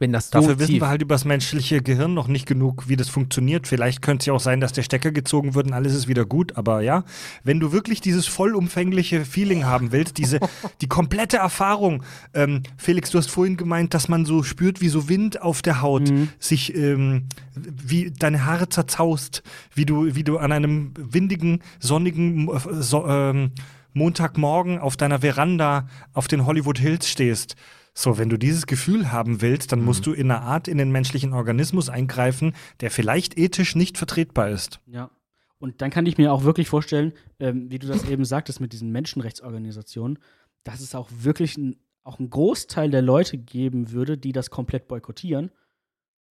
Wenn 0.00 0.12
das 0.12 0.26
so 0.30 0.40
Dafür 0.40 0.58
wissen 0.58 0.74
wir 0.80 0.88
halt 0.88 1.02
über 1.02 1.14
das 1.14 1.24
menschliche 1.24 1.80
Gehirn 1.80 2.14
noch 2.14 2.26
nicht 2.26 2.46
genug, 2.46 2.88
wie 2.88 2.96
das 2.96 3.08
funktioniert. 3.08 3.68
Vielleicht 3.68 4.02
könnte 4.02 4.22
es 4.22 4.26
ja 4.26 4.32
auch 4.32 4.40
sein, 4.40 4.60
dass 4.60 4.72
der 4.72 4.82
Stecker 4.82 5.12
gezogen 5.12 5.54
wird 5.54 5.68
und 5.68 5.72
alles 5.72 5.94
ist 5.94 6.08
wieder 6.08 6.24
gut. 6.26 6.56
Aber 6.56 6.80
ja, 6.82 7.04
wenn 7.44 7.60
du 7.60 7.70
wirklich 7.70 8.00
dieses 8.00 8.26
vollumfängliche 8.26 9.24
Feeling 9.24 9.64
haben 9.64 9.92
willst, 9.92 10.18
diese, 10.18 10.40
die 10.80 10.88
komplette 10.88 11.36
Erfahrung. 11.36 12.02
Ähm, 12.34 12.64
Felix, 12.76 13.10
du 13.12 13.18
hast 13.18 13.30
vorhin 13.30 13.56
gemeint, 13.56 13.94
dass 13.94 14.08
man 14.08 14.24
so 14.26 14.42
spürt, 14.42 14.80
wie 14.80 14.88
so 14.88 15.08
Wind 15.08 15.40
auf 15.40 15.62
der 15.62 15.80
Haut 15.80 16.10
Mhm. 16.10 16.28
sich, 16.40 16.74
ähm, 16.74 17.28
wie 17.54 18.10
deine 18.10 18.44
Haare 18.46 18.68
zerzaust, 18.68 19.44
wie 19.76 19.86
du, 19.86 20.12
wie 20.16 20.24
du 20.24 20.38
an 20.38 20.50
einem 20.50 20.92
windigen, 20.98 21.60
sonnigen 21.78 22.48
äh, 22.48 22.58
so, 22.82 23.06
ähm, 23.06 23.52
Montagmorgen 23.94 24.78
auf 24.78 24.96
deiner 24.96 25.20
Veranda 25.20 25.88
auf 26.12 26.28
den 26.28 26.46
Hollywood 26.46 26.78
Hills 26.78 27.08
stehst. 27.08 27.56
So, 27.94 28.18
wenn 28.18 28.28
du 28.28 28.36
dieses 28.36 28.66
Gefühl 28.66 29.12
haben 29.12 29.40
willst, 29.40 29.70
dann 29.70 29.82
musst 29.82 30.04
du 30.06 30.12
in 30.12 30.30
einer 30.30 30.42
Art 30.42 30.66
in 30.66 30.78
den 30.78 30.90
menschlichen 30.90 31.32
Organismus 31.32 31.88
eingreifen, 31.88 32.54
der 32.80 32.90
vielleicht 32.90 33.38
ethisch 33.38 33.76
nicht 33.76 33.98
vertretbar 33.98 34.50
ist. 34.50 34.80
Ja. 34.86 35.10
Und 35.58 35.80
dann 35.80 35.90
kann 35.90 36.04
ich 36.04 36.18
mir 36.18 36.32
auch 36.32 36.42
wirklich 36.42 36.68
vorstellen, 36.68 37.12
ähm, 37.38 37.70
wie 37.70 37.78
du 37.78 37.86
das 37.86 38.04
eben 38.08 38.24
sagtest 38.24 38.60
mit 38.60 38.72
diesen 38.72 38.90
Menschenrechtsorganisationen, 38.90 40.18
dass 40.64 40.80
es 40.80 40.94
auch 40.94 41.08
wirklich 41.10 41.56
ein, 41.56 41.76
auch 42.02 42.18
einen 42.18 42.30
Großteil 42.30 42.90
der 42.90 43.00
Leute 43.00 43.38
geben 43.38 43.92
würde, 43.92 44.18
die 44.18 44.32
das 44.32 44.50
komplett 44.50 44.88
boykottieren. 44.88 45.52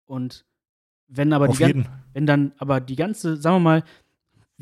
Und 0.05 0.45
wenn 1.07 1.33
aber 1.33 1.49
Auf 1.49 1.57
die, 1.57 1.63
jeden. 1.63 1.87
wenn 2.13 2.25
dann 2.25 2.53
aber 2.57 2.81
die 2.81 2.95
ganze, 2.95 3.37
sagen 3.37 3.55
wir 3.55 3.59
mal, 3.59 3.83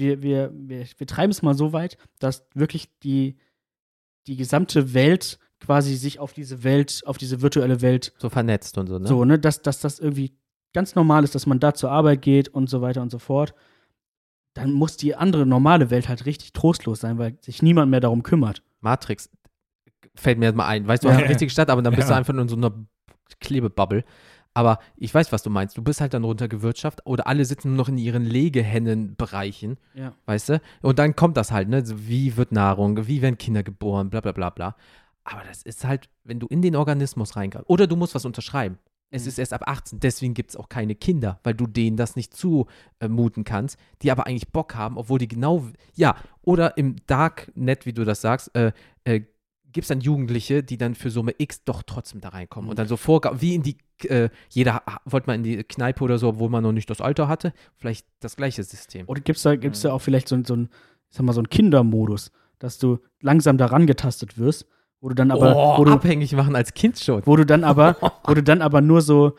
wir, 0.01 0.21
wir, 0.21 0.51
wir, 0.53 0.85
wir 0.97 1.07
treiben 1.07 1.31
es 1.31 1.41
mal 1.41 1.53
so 1.53 1.71
weit, 1.71 1.97
dass 2.19 2.45
wirklich 2.53 2.89
die, 3.03 3.37
die 4.27 4.35
gesamte 4.35 4.93
Welt 4.93 5.39
quasi 5.61 5.95
sich 5.95 6.19
auf 6.19 6.33
diese 6.33 6.63
Welt, 6.63 7.01
auf 7.05 7.17
diese 7.17 7.41
virtuelle 7.41 7.81
Welt 7.81 8.13
So 8.17 8.29
vernetzt 8.29 8.77
und 8.77 8.87
so, 8.87 8.99
ne? 8.99 9.07
so, 9.07 9.23
ne, 9.23 9.39
dass, 9.39 9.61
dass 9.61 9.79
das 9.79 9.99
irgendwie 9.99 10.35
ganz 10.73 10.95
normal 10.95 11.23
ist, 11.23 11.35
dass 11.35 11.45
man 11.45 11.59
da 11.59 11.73
zur 11.73 11.91
Arbeit 11.91 12.21
geht 12.21 12.49
und 12.49 12.69
so 12.69 12.81
weiter 12.81 13.01
und 13.01 13.11
so 13.11 13.19
fort, 13.19 13.53
dann 14.53 14.73
muss 14.73 14.97
die 14.97 15.15
andere 15.15 15.45
normale 15.45 15.89
Welt 15.91 16.09
halt 16.09 16.25
richtig 16.25 16.51
trostlos 16.51 16.99
sein, 16.99 17.17
weil 17.17 17.37
sich 17.41 17.61
niemand 17.61 17.89
mehr 17.91 17.99
darum 18.01 18.23
kümmert. 18.23 18.63
Matrix 18.81 19.29
fällt 20.15 20.39
mir 20.39 20.47
jetzt 20.47 20.55
mal 20.55 20.67
ein. 20.67 20.87
Weißt 20.87 21.03
du, 21.03 21.07
du 21.07 21.11
Ja. 21.11 21.15
hast 21.15 21.21
eine 21.23 21.29
richtige 21.29 21.51
Stadt, 21.51 21.69
aber 21.69 21.81
dann 21.81 21.93
bist 21.95 22.09
Ja. 22.09 22.15
du 22.15 22.17
einfach 22.17 22.33
nur 22.33 22.41
in 22.41 22.49
so 22.49 22.55
einer 22.57 22.73
Klebebubble. 23.39 24.03
Aber 24.53 24.79
ich 24.97 25.13
weiß, 25.13 25.31
was 25.31 25.43
du 25.43 25.49
meinst. 25.49 25.77
Du 25.77 25.81
bist 25.81 26.01
halt 26.01 26.13
dann 26.13 26.23
runtergewirtschaftet 26.25 27.05
oder 27.05 27.25
alle 27.27 27.45
sitzen 27.45 27.69
nur 27.69 27.77
noch 27.77 27.89
in 27.89 27.97
ihren 27.97 28.25
Legehennenbereichen, 28.25 29.77
Ja. 29.93 30.13
weißt 30.25 30.49
du? 30.49 30.61
Und 30.81 30.99
dann 30.99 31.15
kommt 31.15 31.37
das 31.37 31.51
halt, 31.51 31.69
ne? 31.69 31.85
So, 31.85 32.07
wie 32.07 32.35
wird 32.37 32.51
Nahrung, 32.51 33.07
wie 33.07 33.21
werden 33.21 33.37
Kinder 33.37 33.63
geboren, 33.63 34.09
bla 34.09 34.21
bla 34.21 34.31
bla 34.31 34.49
bla. 34.49 34.75
Aber 35.23 35.43
das 35.47 35.63
ist 35.63 35.85
halt, 35.85 36.09
wenn 36.23 36.39
du 36.39 36.47
in 36.47 36.61
den 36.61 36.75
Organismus 36.75 37.35
reingehst, 37.35 37.63
oder 37.69 37.87
du 37.87 37.95
musst 37.95 38.15
was 38.15 38.25
unterschreiben. 38.25 38.77
Es 39.13 39.23
Mhm. 39.23 39.27
ist 39.29 39.39
erst 39.39 39.53
ab 39.53 39.63
18, 39.67 39.99
deswegen 39.99 40.33
gibt 40.33 40.51
es 40.51 40.55
auch 40.55 40.69
keine 40.69 40.95
Kinder, 40.95 41.39
weil 41.43 41.53
du 41.53 41.67
denen 41.67 41.97
das 41.97 42.15
nicht 42.15 42.33
zumuten 42.33 43.43
kannst, 43.43 43.77
die 44.01 44.11
aber 44.11 44.25
eigentlich 44.25 44.49
Bock 44.51 44.73
haben, 44.75 44.97
obwohl 44.97 45.19
die 45.19 45.27
genau, 45.27 45.65
ja, 45.95 46.15
oder 46.43 46.77
im 46.77 46.95
Darknet, 47.07 47.85
wie 47.85 47.93
du 47.93 48.03
das 48.05 48.21
sagst, 48.21 48.55
äh, 48.55 48.71
äh, 49.03 49.21
gibt 49.71 49.83
es 49.85 49.87
dann 49.89 50.01
Jugendliche, 50.01 50.63
die 50.63 50.77
dann 50.77 50.95
für 50.95 51.09
Summe 51.09 51.33
X 51.37 51.63
doch 51.63 51.83
trotzdem 51.83 52.21
da 52.21 52.29
reinkommen 52.29 52.69
und 52.69 52.79
dann 52.79 52.87
so 52.87 52.97
vorga 52.97 53.39
wie 53.41 53.55
in 53.55 53.63
die, 53.63 53.77
äh, 54.05 54.29
jeder 54.49 54.83
wollte 55.05 55.27
mal 55.27 55.35
in 55.35 55.43
die 55.43 55.63
Kneipe 55.63 56.03
oder 56.03 56.17
so, 56.17 56.29
obwohl 56.29 56.49
man 56.49 56.63
noch 56.63 56.71
nicht 56.71 56.89
das 56.89 57.01
Alter 57.01 57.27
hatte, 57.27 57.53
vielleicht 57.75 58.05
das 58.19 58.35
gleiche 58.35 58.63
System. 58.63 59.07
Oder 59.07 59.21
gibt's 59.21 59.43
da, 59.43 59.55
gibt's 59.55 59.81
da 59.81 59.93
auch 59.93 59.99
vielleicht 59.99 60.27
so, 60.27 60.35
ein- 60.35 60.45
so 60.45 60.55
ein, 60.55 60.69
ich 61.09 61.17
sag 61.17 61.25
mal, 61.25 61.33
so 61.33 61.39
einen 61.41 61.49
Kindermodus, 61.49 62.31
dass 62.59 62.77
du 62.77 62.99
langsam 63.21 63.57
daran 63.57 63.87
getastet 63.87 64.37
wirst, 64.37 64.65
wo 64.99 65.09
du 65.09 65.15
dann 65.15 65.31
aber, 65.31 65.55
oh, 65.55 65.77
wo, 65.79 65.85
du, 65.85 65.91
abhängig 65.93 66.33
machen 66.33 66.55
als 66.55 66.73
Kind 66.73 66.99
schon. 66.99 67.21
wo 67.25 67.35
du 67.35 67.45
dann 67.45 67.63
aber, 67.63 67.97
wo 68.25 68.33
du 68.33 68.43
dann 68.43 68.61
aber 68.61 68.81
nur 68.81 69.01
so, 69.01 69.35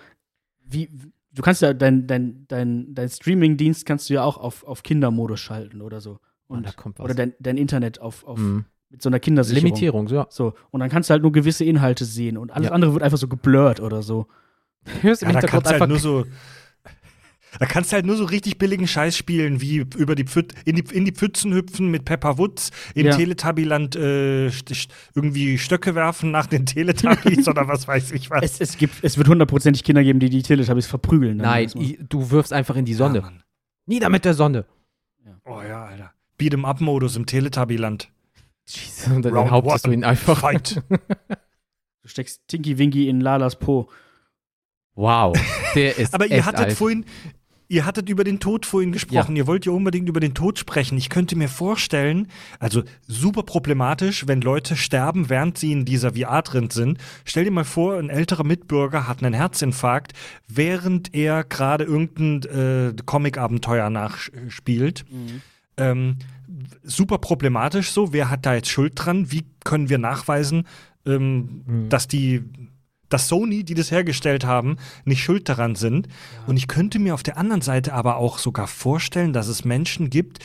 wie, 0.64 0.90
du 1.32 1.42
kannst 1.42 1.62
ja 1.62 1.72
dein, 1.72 2.06
dein, 2.06 2.46
dein, 2.48 2.94
dein 2.94 3.08
Streaming-Dienst 3.08 3.86
kannst 3.86 4.10
du 4.10 4.14
ja 4.14 4.24
auch 4.24 4.38
auf, 4.38 4.64
auf 4.64 4.82
Kindermodus 4.82 5.40
schalten 5.40 5.80
oder 5.82 6.00
so. 6.00 6.18
Oh, 6.48 6.54
Und, 6.54 6.66
da 6.66 6.72
kommt 6.72 6.98
was. 6.98 7.04
oder 7.04 7.14
dein, 7.14 7.34
dein 7.38 7.56
Internet 7.56 8.00
auf, 8.00 8.24
auf 8.26 8.38
Mhm. 8.38 8.64
Mit 8.92 9.02
so 9.02 9.08
einer 9.08 9.18
Kindersicherung. 9.18 9.64
Limitierung, 9.66 10.08
so. 10.08 10.26
So, 10.28 10.54
und 10.70 10.80
dann 10.80 10.90
kannst 10.90 11.08
du 11.10 11.12
halt 11.12 11.22
nur 11.22 11.32
gewisse 11.32 11.64
Inhalte 11.64 12.04
sehen 12.04 12.36
und 12.36 12.52
alles 12.52 12.68
Ja. 12.68 12.72
andere 12.74 12.92
wird 12.92 13.02
einfach 13.02 13.18
so 13.18 13.26
geblurrt 13.26 13.80
oder 13.80 14.02
so. 14.02 14.26
Hörst 15.00 15.22
im 15.22 15.30
Ja, 15.30 15.40
da 15.40 15.46
kannst 15.48 15.70
du 15.70 15.80
halt 15.80 15.88
nur 15.88 15.98
so. 15.98 16.24
Da 17.58 17.66
kannst 17.66 17.92
du 17.92 17.96
halt 17.96 18.06
nur 18.06 18.16
so 18.16 18.24
richtig 18.24 18.56
billigen 18.56 18.86
Scheiß 18.86 19.14
spielen, 19.14 19.60
wie 19.60 19.84
über 19.98 20.14
die, 20.14 20.24
Pfüt 20.24 20.54
in, 20.64 20.76
die 20.76 20.84
in 20.94 21.04
die 21.04 21.12
Pfützen 21.12 21.52
hüpfen 21.52 21.90
mit 21.90 22.06
Pepper 22.06 22.38
Woods, 22.38 22.70
im 22.94 23.06
Ja. 23.06 23.14
Teletubbyland 23.16 23.94
äh, 23.94 24.48
st 24.50 24.88
irgendwie 25.14 25.58
Stöcke 25.58 25.94
werfen 25.94 26.30
nach 26.30 26.46
den 26.46 26.64
Teletubbies 26.64 27.46
oder 27.48 27.68
was 27.68 27.86
weiß 27.86 28.12
ich 28.12 28.30
was. 28.30 28.42
Es, 28.42 28.60
es, 28.60 28.78
gibt, 28.78 29.04
es 29.04 29.18
wird 29.18 29.28
hundertprozentig 29.28 29.84
Kinder 29.84 30.02
geben, 30.02 30.18
die 30.18 30.30
die 30.30 30.42
Teletubbies 30.42 30.86
verprügeln. 30.86 31.36
Nein, 31.36 31.70
du 32.08 32.30
wirfst 32.30 32.54
einfach 32.54 32.76
in 32.76 32.86
die 32.86 32.94
Sonne. 32.94 33.18
Ja, 33.18 33.24
Mann. 33.24 33.42
Nieder 33.84 34.08
mit 34.08 34.24
der 34.24 34.32
Sonne. 34.32 34.64
oh 35.44 35.60
ja, 35.60 35.84
Alter. 35.84 36.12
Beat'em-up-Modus 36.38 37.16
im 37.16 37.26
Teletubbyland. 37.26 38.10
Jesus, 38.66 39.08
und 39.08 39.22
dann 39.24 39.34
Round 39.34 39.48
behauptest 39.48 39.84
du 39.86 39.90
one. 39.90 39.96
ihn 39.98 40.04
einfach. 40.04 40.40
Fight. 40.40 40.82
Du 42.02 42.08
steckst 42.08 42.42
Tinky 42.48 42.78
Winky 42.78 43.08
in 43.08 43.20
Lalas 43.20 43.54
Po. 43.56 43.88
Wow, 44.96 45.38
der 45.76 45.96
ist 45.98 46.12
Aber 46.14 46.26
ihr 46.26 46.38
echt 46.38 46.46
hattet 46.46 46.60
alt. 46.66 46.72
vorhin, 46.76 47.04
ihr 47.68 47.86
hattet 47.86 48.08
über 48.08 48.24
den 48.24 48.40
Tod 48.40 48.66
vorhin 48.66 48.90
gesprochen. 48.90 49.36
Ihr 49.36 49.46
wollt 49.46 49.66
ja 49.66 49.72
unbedingt 49.72 50.08
über 50.08 50.18
den 50.18 50.34
Tod 50.34 50.58
sprechen. 50.58 50.98
Ich 50.98 51.10
könnte 51.10 51.36
mir 51.36 51.48
vorstellen, 51.48 52.26
also 52.58 52.82
super 53.06 53.44
problematisch, 53.44 54.26
wenn 54.26 54.40
Leute 54.40 54.74
sterben, 54.74 55.30
während 55.30 55.58
sie 55.58 55.70
in 55.70 55.84
dieser 55.84 56.14
VR 56.14 56.42
drin 56.42 56.70
sind. 56.70 56.98
Stell 57.24 57.44
dir 57.44 57.52
mal 57.52 57.62
vor, 57.64 57.96
ein 57.98 58.10
älterer 58.10 58.42
Mitbürger 58.44 59.06
hat 59.06 59.22
einen 59.22 59.32
Herzinfarkt, 59.34 60.12
während 60.48 61.14
er 61.14 61.44
gerade 61.44 61.84
irgendein 61.84 62.42
äh, 62.90 62.94
Comic-Abenteuer 63.06 63.90
nachspielt. 63.90 65.04
Ähm, 65.76 66.16
super 66.82 67.18
problematisch 67.18 67.90
so. 67.90 68.12
Wer 68.12 68.30
hat 68.30 68.46
da 68.46 68.54
jetzt 68.54 68.68
Schuld 68.68 68.92
dran? 68.96 69.30
Wie 69.30 69.44
können 69.64 69.88
wir 69.88 69.98
nachweisen, 69.98 70.66
ähm, 71.06 71.62
Mhm. 71.66 71.88
dass 71.88 72.08
die, 72.08 72.42
dass 73.08 73.28
Sony, 73.28 73.64
die 73.64 73.74
das 73.74 73.90
hergestellt 73.90 74.44
haben, 74.44 74.76
nicht 75.04 75.22
schuld 75.22 75.48
daran 75.48 75.74
sind? 75.74 76.08
Und 76.46 76.56
ich 76.56 76.68
könnte 76.68 76.98
mir 76.98 77.14
auf 77.14 77.22
der 77.22 77.36
anderen 77.36 77.62
Seite 77.62 77.92
aber 77.92 78.16
auch 78.16 78.38
sogar 78.38 78.66
vorstellen, 78.66 79.32
dass 79.32 79.48
es 79.48 79.64
Menschen 79.64 80.10
gibt, 80.10 80.38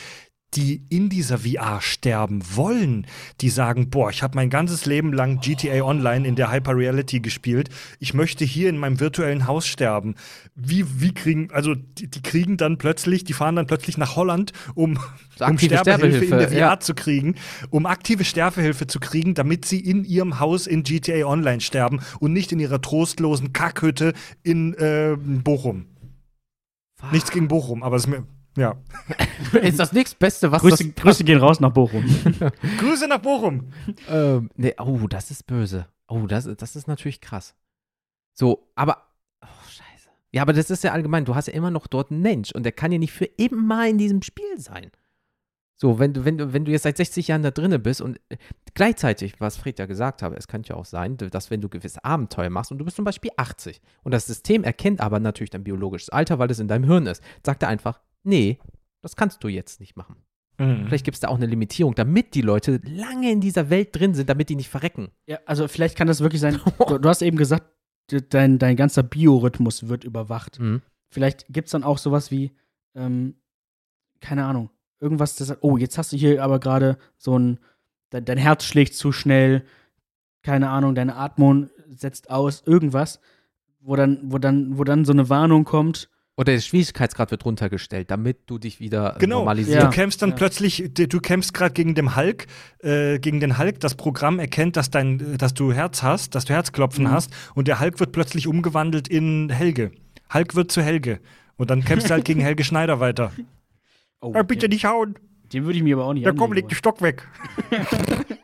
die 0.54 0.82
in 0.88 1.08
dieser 1.10 1.38
VR 1.38 1.80
sterben 1.80 2.42
wollen, 2.54 3.06
die 3.40 3.50
sagen, 3.50 3.90
boah, 3.90 4.10
ich 4.10 4.22
habe 4.22 4.36
mein 4.36 4.48
ganzes 4.48 4.86
Leben 4.86 5.12
lang 5.12 5.40
GTA 5.40 5.82
Online 5.82 6.26
in 6.26 6.36
der 6.36 6.50
Hyper 6.50 6.76
Reality 6.76 7.20
gespielt. 7.20 7.68
Ich 7.98 8.14
möchte 8.14 8.44
hier 8.44 8.70
in 8.70 8.78
meinem 8.78 8.98
virtuellen 8.98 9.46
Haus 9.46 9.66
sterben. 9.66 10.14
Wie, 10.54 11.00
wie 11.00 11.12
kriegen, 11.12 11.50
also 11.52 11.74
die, 11.74 12.08
die 12.08 12.22
kriegen 12.22 12.56
dann 12.56 12.78
plötzlich, 12.78 13.24
die 13.24 13.34
fahren 13.34 13.56
dann 13.56 13.66
plötzlich 13.66 13.98
nach 13.98 14.16
Holland, 14.16 14.52
um, 14.74 14.98
So 15.36 15.44
um 15.44 15.52
aktive 15.52 15.76
Sterbehilfe 15.76 16.06
in 16.06 16.30
der 16.30 16.38
Sterbehilfe, 16.38 16.54
VR 16.54 16.58
ja. 16.58 16.80
zu 16.80 16.94
kriegen, 16.94 17.34
um 17.68 17.84
aktive 17.84 18.24
Sterbehilfe 18.24 18.86
zu 18.86 19.00
kriegen, 19.00 19.34
damit 19.34 19.66
sie 19.66 19.80
in 19.80 20.04
ihrem 20.04 20.40
Haus 20.40 20.66
in 20.66 20.82
GTA 20.82 21.26
Online 21.26 21.60
sterben 21.60 22.00
und 22.20 22.32
nicht 22.32 22.52
in 22.52 22.58
ihrer 22.58 22.80
trostlosen 22.80 23.52
Kackhütte 23.52 24.14
in 24.42 24.72
äh, 24.74 25.16
Bochum. 25.18 25.86
Nichts 27.12 27.30
gegen 27.30 27.48
Bochum, 27.48 27.82
aber 27.82 27.96
es 27.96 28.04
ist 28.04 28.08
mir, 28.08 28.24
ja. 28.58 28.76
ist 29.62 29.78
das 29.78 29.92
nächstbeste, 29.92 30.50
was 30.50 30.62
Grüße, 30.62 30.90
Grüße 30.92 31.24
gehen 31.24 31.38
raus 31.38 31.60
nach 31.60 31.72
Bochum. 31.72 32.04
Grüße 32.78 33.08
nach 33.08 33.18
Bochum. 33.18 33.68
das. 33.86 34.04
Ähm, 34.08 34.50
nee, 34.56 34.74
oh, 34.78 35.06
das 35.08 35.30
ist 35.30 35.46
böse. 35.46 35.86
Oh, 36.08 36.26
das, 36.26 36.48
das 36.56 36.76
ist 36.76 36.88
natürlich 36.88 37.20
krass. 37.20 37.54
So, 38.34 38.70
aber. 38.74 39.08
Oh, 39.42 39.46
scheiße. 39.64 40.08
Ja, 40.32 40.42
aber 40.42 40.52
das 40.52 40.70
ist 40.70 40.84
ja 40.84 40.92
allgemein. 40.92 41.24
Du 41.24 41.34
hast 41.34 41.48
ja 41.48 41.54
immer 41.54 41.70
noch 41.70 41.86
dort 41.86 42.10
einen 42.10 42.22
Mensch 42.22 42.52
und 42.52 42.62
der 42.62 42.72
kann 42.72 42.92
ja 42.92 42.98
nicht 42.98 43.12
für 43.12 43.26
immer 43.26 43.86
in 43.86 43.98
diesem 43.98 44.22
Spiel 44.22 44.58
sein. 44.58 44.90
So, 45.80 46.00
wenn 46.00 46.12
du, 46.12 46.24
wenn 46.24 46.36
du, 46.36 46.52
wenn 46.52 46.64
du 46.64 46.72
jetzt 46.72 46.82
seit 46.82 46.96
60 46.96 47.28
Jahren 47.28 47.44
da 47.44 47.52
drinne 47.52 47.78
bist 47.78 48.00
und 48.00 48.20
äh, 48.30 48.36
gleichzeitig, 48.74 49.40
was 49.40 49.56
Fred 49.56 49.78
ja 49.78 49.86
gesagt 49.86 50.22
habe, 50.22 50.34
es 50.36 50.48
kann 50.48 50.64
ja 50.64 50.74
auch 50.74 50.84
sein, 50.84 51.16
dass 51.16 51.52
wenn 51.52 51.60
du 51.60 51.68
gewisse 51.68 52.04
Abenteuer 52.04 52.50
machst 52.50 52.72
und 52.72 52.78
du 52.78 52.84
bist 52.84 52.96
zum 52.96 53.04
Beispiel 53.04 53.30
80 53.36 53.80
und 54.02 54.12
das 54.12 54.26
System 54.26 54.64
erkennt 54.64 55.00
aber 55.00 55.20
natürlich 55.20 55.50
dein 55.50 55.62
biologisches 55.62 56.10
Alter, 56.10 56.40
weil 56.40 56.50
es 56.50 56.58
in 56.58 56.66
deinem 56.66 56.82
Hirn 56.82 57.06
ist, 57.06 57.22
sagt 57.46 57.62
er 57.62 57.68
einfach, 57.68 58.00
nee, 58.22 58.58
das 59.02 59.16
kannst 59.16 59.42
du 59.44 59.48
jetzt 59.48 59.80
nicht 59.80 59.96
machen. 59.96 60.16
Vielleicht 60.60 61.04
gibt 61.04 61.14
es 61.14 61.20
da 61.20 61.28
auch 61.28 61.36
eine 61.36 61.46
Limitierung, 61.46 61.94
damit 61.94 62.34
die 62.34 62.40
Leute 62.42 62.80
lange 62.84 63.30
in 63.30 63.40
dieser 63.40 63.70
Welt 63.70 63.90
drin 63.94 64.14
sind, 64.14 64.28
damit 64.28 64.48
die 64.48 64.56
nicht 64.56 64.68
verrecken. 64.68 65.12
ja, 65.26 65.38
also 65.46 65.68
vielleicht 65.68 65.96
kann 65.96 66.08
das 66.08 66.20
wirklich 66.20 66.40
sein. 66.40 66.58
Du, 66.88 66.98
du 66.98 67.08
hast 67.08 67.22
eben 67.22 67.36
gesagt, 67.36 67.64
de- 68.10 68.24
dein, 68.28 68.58
dein 68.58 68.74
ganzer 68.74 69.04
Biorhythmus 69.04 69.86
wird 69.86 70.02
überwacht. 70.02 70.58
Mhm. 70.58 70.82
Vielleicht 71.12 71.46
gibt 71.48 71.66
es 71.68 71.72
dann 71.72 71.84
auch 71.84 71.98
sowas 71.98 72.32
wie, 72.32 72.50
ähm, 72.96 73.36
keine 74.20 74.46
Ahnung, 74.46 74.70
irgendwas, 74.98 75.36
das 75.36 75.46
sagt, 75.46 75.62
oh, 75.62 75.76
jetzt 75.76 75.96
hast 75.96 76.12
du 76.12 76.16
hier 76.16 76.42
aber 76.42 76.58
gerade 76.58 76.98
so 77.18 77.38
ein, 77.38 77.60
dein, 78.10 78.24
dein 78.24 78.38
Herz 78.38 78.64
schlägt 78.64 78.94
zu 78.94 79.12
schnell, 79.12 79.64
keine 80.42 80.70
Ahnung, 80.70 80.96
deine 80.96 81.14
Atmung 81.14 81.70
setzt 81.88 82.30
aus, 82.30 82.64
irgendwas, 82.66 83.20
wo 83.78 83.94
dann, 83.94 84.18
wo 84.24 84.38
dann, 84.38 84.76
wo 84.76 84.82
dann 84.82 85.04
so 85.04 85.12
eine 85.12 85.28
Warnung 85.28 85.62
kommt. 85.62 86.10
Oder 86.38 86.52
der 86.52 86.60
Schwierigkeitsgrad 86.60 87.32
wird 87.32 87.44
runtergestellt, 87.44 88.12
damit 88.12 88.38
du 88.46 88.58
dich 88.58 88.78
wieder 88.78 89.16
äh, 89.16 89.18
Genau. 89.18 89.38
normalisierst. 89.38 89.76
Ja. 89.82 89.88
Du 89.88 89.90
kämpfst 89.94 90.22
dann 90.22 90.30
Ja. 90.30 90.36
plötzlich, 90.36 90.84
du 90.94 91.20
kämpfst 91.20 91.52
gerade 91.52 91.72
gegen 91.74 91.96
den 91.96 92.14
Hulk, 92.14 92.46
äh, 92.78 93.18
gegen 93.18 93.40
den 93.40 93.58
Hulk. 93.58 93.80
Das 93.80 93.96
Programm 93.96 94.38
erkennt, 94.38 94.76
dass 94.76 94.88
dein, 94.90 95.34
äh, 95.34 95.36
dass 95.36 95.52
du 95.52 95.72
Herz 95.72 96.04
hast, 96.04 96.36
dass 96.36 96.44
du 96.44 96.52
Herzklopfen 96.54 97.04
Mhm. 97.06 97.10
hast, 97.10 97.32
und 97.56 97.66
der 97.66 97.80
Hulk 97.80 97.98
wird 97.98 98.12
plötzlich 98.12 98.46
umgewandelt 98.46 99.08
in 99.08 99.50
Helge. 99.50 99.90
Hulk 100.32 100.54
wird 100.54 100.70
zu 100.70 100.80
Helge. 100.80 101.18
Und 101.56 101.70
dann 101.70 101.84
kämpfst 101.84 102.08
du 102.08 102.14
halt 102.14 102.24
gegen 102.24 102.38
Helge 102.40 102.62
Schneider 102.62 103.00
weiter. 103.00 103.32
Oh, 104.20 104.32
Ah, 104.36 104.44
bitte 104.44 104.68
den, 104.68 104.70
nicht 104.74 104.84
hauen, 104.84 105.16
den 105.52 105.64
würde 105.64 105.76
ich 105.78 105.82
mir 105.82 105.96
aber 105.96 106.04
auch 106.06 106.12
nicht 106.14 106.24
da 106.24 106.30
komm, 106.30 106.52
leg 106.52 106.68
den 106.68 106.76
Stock 106.76 107.02
weg. 107.02 107.26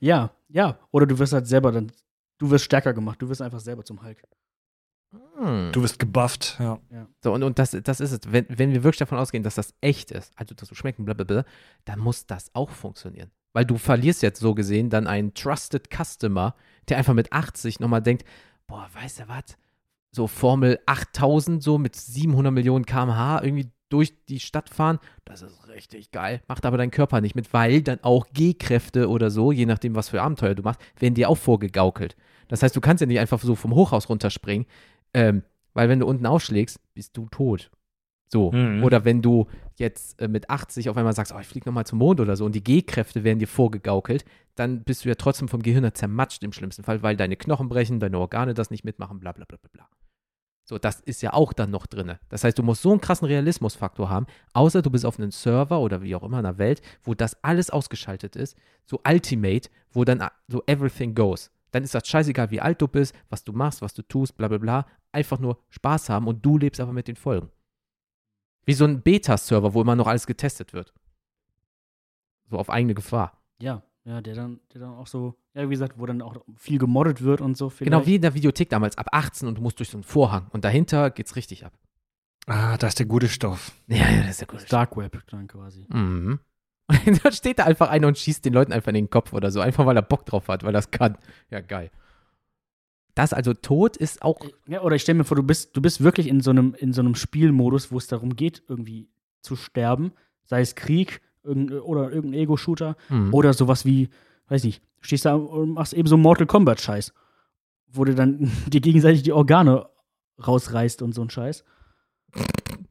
Ja, 0.00 0.30
ja. 0.48 0.78
Oder 0.92 1.06
du 1.06 1.18
wirst 1.18 1.32
halt 1.32 1.46
selber 1.46 1.72
dann, 1.72 1.92
du 2.38 2.50
wirst 2.50 2.64
stärker 2.64 2.92
gemacht, 2.94 3.20
du 3.20 3.28
wirst 3.28 3.42
einfach 3.42 3.60
selber 3.60 3.84
zum 3.84 4.02
Hulk. 4.02 4.22
Hm. 5.40 5.72
Du 5.72 5.82
wirst 5.82 5.98
gebufft, 5.98 6.56
ja. 6.58 6.78
So, 7.24 7.32
und, 7.32 7.42
und 7.42 7.58
das, 7.58 7.70
das 7.70 8.00
ist 8.00 8.12
es. 8.12 8.20
Wenn, 8.30 8.44
wenn 8.48 8.72
wir 8.72 8.84
wirklich 8.84 8.98
davon 8.98 9.16
ausgehen, 9.16 9.42
dass 9.42 9.54
das 9.54 9.72
echt 9.80 10.10
ist, 10.10 10.32
also 10.36 10.54
dass 10.54 10.68
du 10.68 10.74
schmecken, 10.74 11.06
blablabla, 11.06 11.44
dann 11.86 11.98
muss 11.98 12.26
das 12.26 12.54
auch 12.54 12.68
funktionieren. 12.68 13.30
Weil 13.54 13.64
du 13.64 13.78
verlierst 13.78 14.22
jetzt 14.22 14.38
so 14.38 14.54
gesehen 14.54 14.90
dann 14.90 15.06
einen 15.06 15.32
Trusted 15.32 15.88
Customer, 15.90 16.54
der 16.88 16.98
einfach 16.98 17.14
mit 17.14 17.32
80 17.32 17.80
nochmal 17.80 18.02
denkt, 18.02 18.24
boah, 18.66 18.86
weißt 18.92 19.20
du 19.20 19.28
was? 19.28 19.56
So 20.12 20.26
Formel 20.26 20.78
8000, 20.86 21.62
so 21.62 21.78
mit 21.78 21.96
700 21.96 22.52
Millionen 22.52 22.84
km/h 22.84 23.42
irgendwie 23.42 23.70
durch 23.88 24.24
die 24.26 24.40
Stadt 24.40 24.68
fahren, 24.68 25.00
das 25.24 25.42
ist 25.42 25.68
richtig 25.68 26.12
geil. 26.12 26.42
Macht 26.48 26.64
aber 26.64 26.76
dein 26.76 26.90
Körper 26.90 27.20
nicht 27.20 27.34
mit, 27.34 27.52
weil 27.52 27.82
dann 27.82 27.98
auch 28.02 28.26
G-Kräfte 28.32 29.08
oder 29.08 29.30
so, 29.30 29.52
je 29.52 29.66
nachdem, 29.66 29.96
was 29.96 30.10
für 30.10 30.22
Abenteuer 30.22 30.54
du 30.54 30.62
machst, 30.62 30.80
werden 30.98 31.14
dir 31.14 31.28
auch 31.28 31.38
vorgegaukelt. 31.38 32.14
Das 32.48 32.62
heißt, 32.62 32.74
du 32.76 32.80
kannst 32.80 33.00
ja 33.00 33.06
nicht 33.06 33.18
einfach 33.18 33.40
so 33.40 33.54
vom 33.54 33.74
Hochhaus 33.74 34.08
runterspringen, 34.08 34.66
ähm, 35.14 35.42
weil 35.74 35.88
wenn 35.88 36.00
du 36.00 36.06
unten 36.06 36.26
aufschlägst, 36.26 36.80
bist 36.94 37.16
du 37.16 37.28
tot. 37.28 37.70
So. 38.28 38.52
Mhm. 38.52 38.84
Oder 38.84 39.04
wenn 39.04 39.22
du 39.22 39.46
jetzt 39.76 40.20
äh, 40.20 40.28
mit 40.28 40.50
80 40.50 40.88
auf 40.88 40.96
einmal 40.96 41.14
sagst, 41.14 41.32
oh, 41.34 41.38
ich 41.40 41.46
fliege 41.46 41.68
nochmal 41.68 41.86
zum 41.86 41.98
Mond 41.98 42.20
oder 42.20 42.36
so 42.36 42.44
und 42.44 42.54
die 42.54 42.62
G-Kräfte 42.62 43.24
werden 43.24 43.40
dir 43.40 43.48
vorgegaukelt, 43.48 44.24
dann 44.54 44.84
bist 44.84 45.04
du 45.04 45.08
ja 45.08 45.16
trotzdem 45.16 45.48
vom 45.48 45.62
Gehirn 45.62 45.92
zermatscht 45.94 46.42
im 46.44 46.52
schlimmsten 46.52 46.84
Fall, 46.84 47.02
weil 47.02 47.16
deine 47.16 47.36
Knochen 47.36 47.68
brechen, 47.68 47.98
deine 47.98 48.18
Organe 48.18 48.54
das 48.54 48.70
nicht 48.70 48.84
mitmachen, 48.84 49.18
bla 49.18 49.32
bla 49.32 49.44
bla 49.46 49.58
bla 49.58 49.70
bla. 49.72 49.88
So, 50.64 50.78
das 50.78 51.00
ist 51.00 51.20
ja 51.22 51.32
auch 51.32 51.52
dann 51.52 51.72
noch 51.72 51.86
drin. 51.86 52.14
Das 52.28 52.44
heißt, 52.44 52.56
du 52.56 52.62
musst 52.62 52.82
so 52.82 52.92
einen 52.92 53.00
krassen 53.00 53.26
Realismusfaktor 53.26 54.08
haben, 54.08 54.26
außer 54.52 54.82
du 54.82 54.90
bist 54.90 55.04
auf 55.04 55.18
einem 55.18 55.32
Server 55.32 55.80
oder 55.80 56.00
wie 56.02 56.14
auch 56.14 56.22
immer 56.22 56.38
in 56.38 56.46
einer 56.46 56.58
Welt, 56.58 56.80
wo 57.02 57.14
das 57.14 57.42
alles 57.42 57.70
ausgeschaltet 57.70 58.36
ist, 58.36 58.56
so 58.86 59.00
Ultimate, 59.04 59.68
wo 59.90 60.04
dann 60.04 60.22
so 60.46 60.62
everything 60.66 61.16
goes. 61.16 61.50
Dann 61.70 61.82
ist 61.84 61.94
das 61.94 62.06
scheißegal, 62.06 62.50
wie 62.50 62.60
alt 62.60 62.80
du 62.80 62.88
bist, 62.88 63.14
was 63.28 63.44
du 63.44 63.52
machst, 63.52 63.82
was 63.82 63.94
du 63.94 64.02
tust, 64.02 64.36
bla 64.36 64.48
bla 64.48 64.58
bla. 64.58 64.86
Einfach 65.12 65.38
nur 65.38 65.58
Spaß 65.68 66.08
haben 66.08 66.26
und 66.26 66.44
du 66.44 66.58
lebst 66.58 66.80
aber 66.80 66.92
mit 66.92 67.08
den 67.08 67.16
Folgen. 67.16 67.50
Wie 68.64 68.74
so 68.74 68.84
ein 68.84 69.02
Beta-Server, 69.02 69.74
wo 69.74 69.82
immer 69.82 69.96
noch 69.96 70.06
alles 70.06 70.26
getestet 70.26 70.72
wird. 70.72 70.92
So 72.48 72.58
auf 72.58 72.70
eigene 72.70 72.94
Gefahr. 72.94 73.42
Ja, 73.60 73.82
ja, 74.04 74.20
der 74.20 74.34
dann, 74.34 74.60
der 74.72 74.80
dann 74.80 74.94
auch 74.94 75.06
so, 75.06 75.36
ja, 75.54 75.64
wie 75.68 75.74
gesagt, 75.74 75.98
wo 75.98 76.06
dann 76.06 76.22
auch 76.22 76.36
viel 76.56 76.78
gemoddet 76.78 77.22
wird 77.22 77.40
und 77.40 77.56
so. 77.56 77.70
Vielleicht. 77.70 77.90
Genau 77.90 78.06
wie 78.06 78.16
in 78.16 78.22
der 78.22 78.34
Videothek 78.34 78.68
damals, 78.68 78.98
ab 78.98 79.08
18 79.12 79.48
und 79.48 79.58
du 79.58 79.62
musst 79.62 79.78
durch 79.78 79.90
so 79.90 79.96
einen 79.96 80.04
Vorhang. 80.04 80.48
Und 80.52 80.64
dahinter 80.64 81.10
geht's 81.10 81.36
richtig 81.36 81.64
ab. 81.64 81.72
Ah, 82.46 82.76
das 82.78 82.90
ist 82.90 82.98
der 82.98 83.06
gute 83.06 83.28
Stoff. 83.28 83.72
Ja, 83.86 84.10
ja, 84.10 84.22
das 84.22 84.30
ist 84.30 84.40
ja 84.40 84.46
Das 84.50 84.64
Dark 84.66 84.96
Web 84.96 85.22
dann 85.28 85.46
quasi. 85.46 85.86
Mhm. 85.88 86.40
Und 87.06 87.24
dann 87.24 87.32
steht 87.32 87.58
da 87.58 87.64
einfach 87.64 87.88
einer 87.90 88.06
und 88.08 88.18
schießt 88.18 88.44
den 88.44 88.52
Leuten 88.52 88.72
einfach 88.72 88.88
in 88.88 88.94
den 88.94 89.10
Kopf 89.10 89.32
oder 89.32 89.50
so, 89.50 89.60
einfach 89.60 89.86
weil 89.86 89.96
er 89.96 90.02
Bock 90.02 90.26
drauf 90.26 90.48
hat, 90.48 90.62
weil 90.62 90.70
er 90.70 90.78
das 90.78 90.90
kann. 90.90 91.16
Ja, 91.50 91.60
geil. 91.60 91.90
Das 93.14 93.32
also 93.32 93.54
Tod 93.54 93.96
ist 93.96 94.22
auch. 94.22 94.40
Ja, 94.66 94.82
oder 94.82 94.96
ich 94.96 95.02
stelle 95.02 95.18
mir 95.18 95.24
vor, 95.24 95.36
du 95.36 95.42
bist, 95.42 95.76
du 95.76 95.82
bist 95.82 96.02
wirklich 96.02 96.26
in 96.28 96.40
so 96.40 96.50
einem, 96.50 96.74
in 96.78 96.92
so 96.92 97.00
einem 97.00 97.14
Spielmodus, 97.14 97.92
wo 97.92 97.98
es 97.98 98.06
darum 98.06 98.34
geht, 98.36 98.62
irgendwie 98.68 99.08
zu 99.42 99.56
sterben. 99.56 100.12
Sei 100.44 100.60
es 100.60 100.74
Krieg 100.74 101.20
irgend, 101.42 101.72
oder 101.72 102.10
irgendein 102.12 102.40
Ego-Shooter 102.40 102.96
Mhm. 103.08 103.34
oder 103.34 103.52
sowas 103.52 103.84
wie, 103.84 104.08
weiß 104.48 104.64
nicht, 104.64 104.82
stehst 105.00 105.24
da 105.24 105.34
und 105.34 105.70
machst 105.70 105.92
eben 105.92 106.08
so 106.08 106.16
Mortal 106.16 106.46
Kombat-Scheiß. 106.46 107.12
Wo 107.88 108.04
du 108.04 108.14
dann 108.14 108.50
dir 108.68 108.80
gegenseitig 108.80 109.22
die 109.22 109.32
Organe 109.32 109.88
rausreißt 110.44 111.02
und 111.02 111.12
so 111.14 111.22
ein 111.22 111.30
Scheiß. 111.30 111.64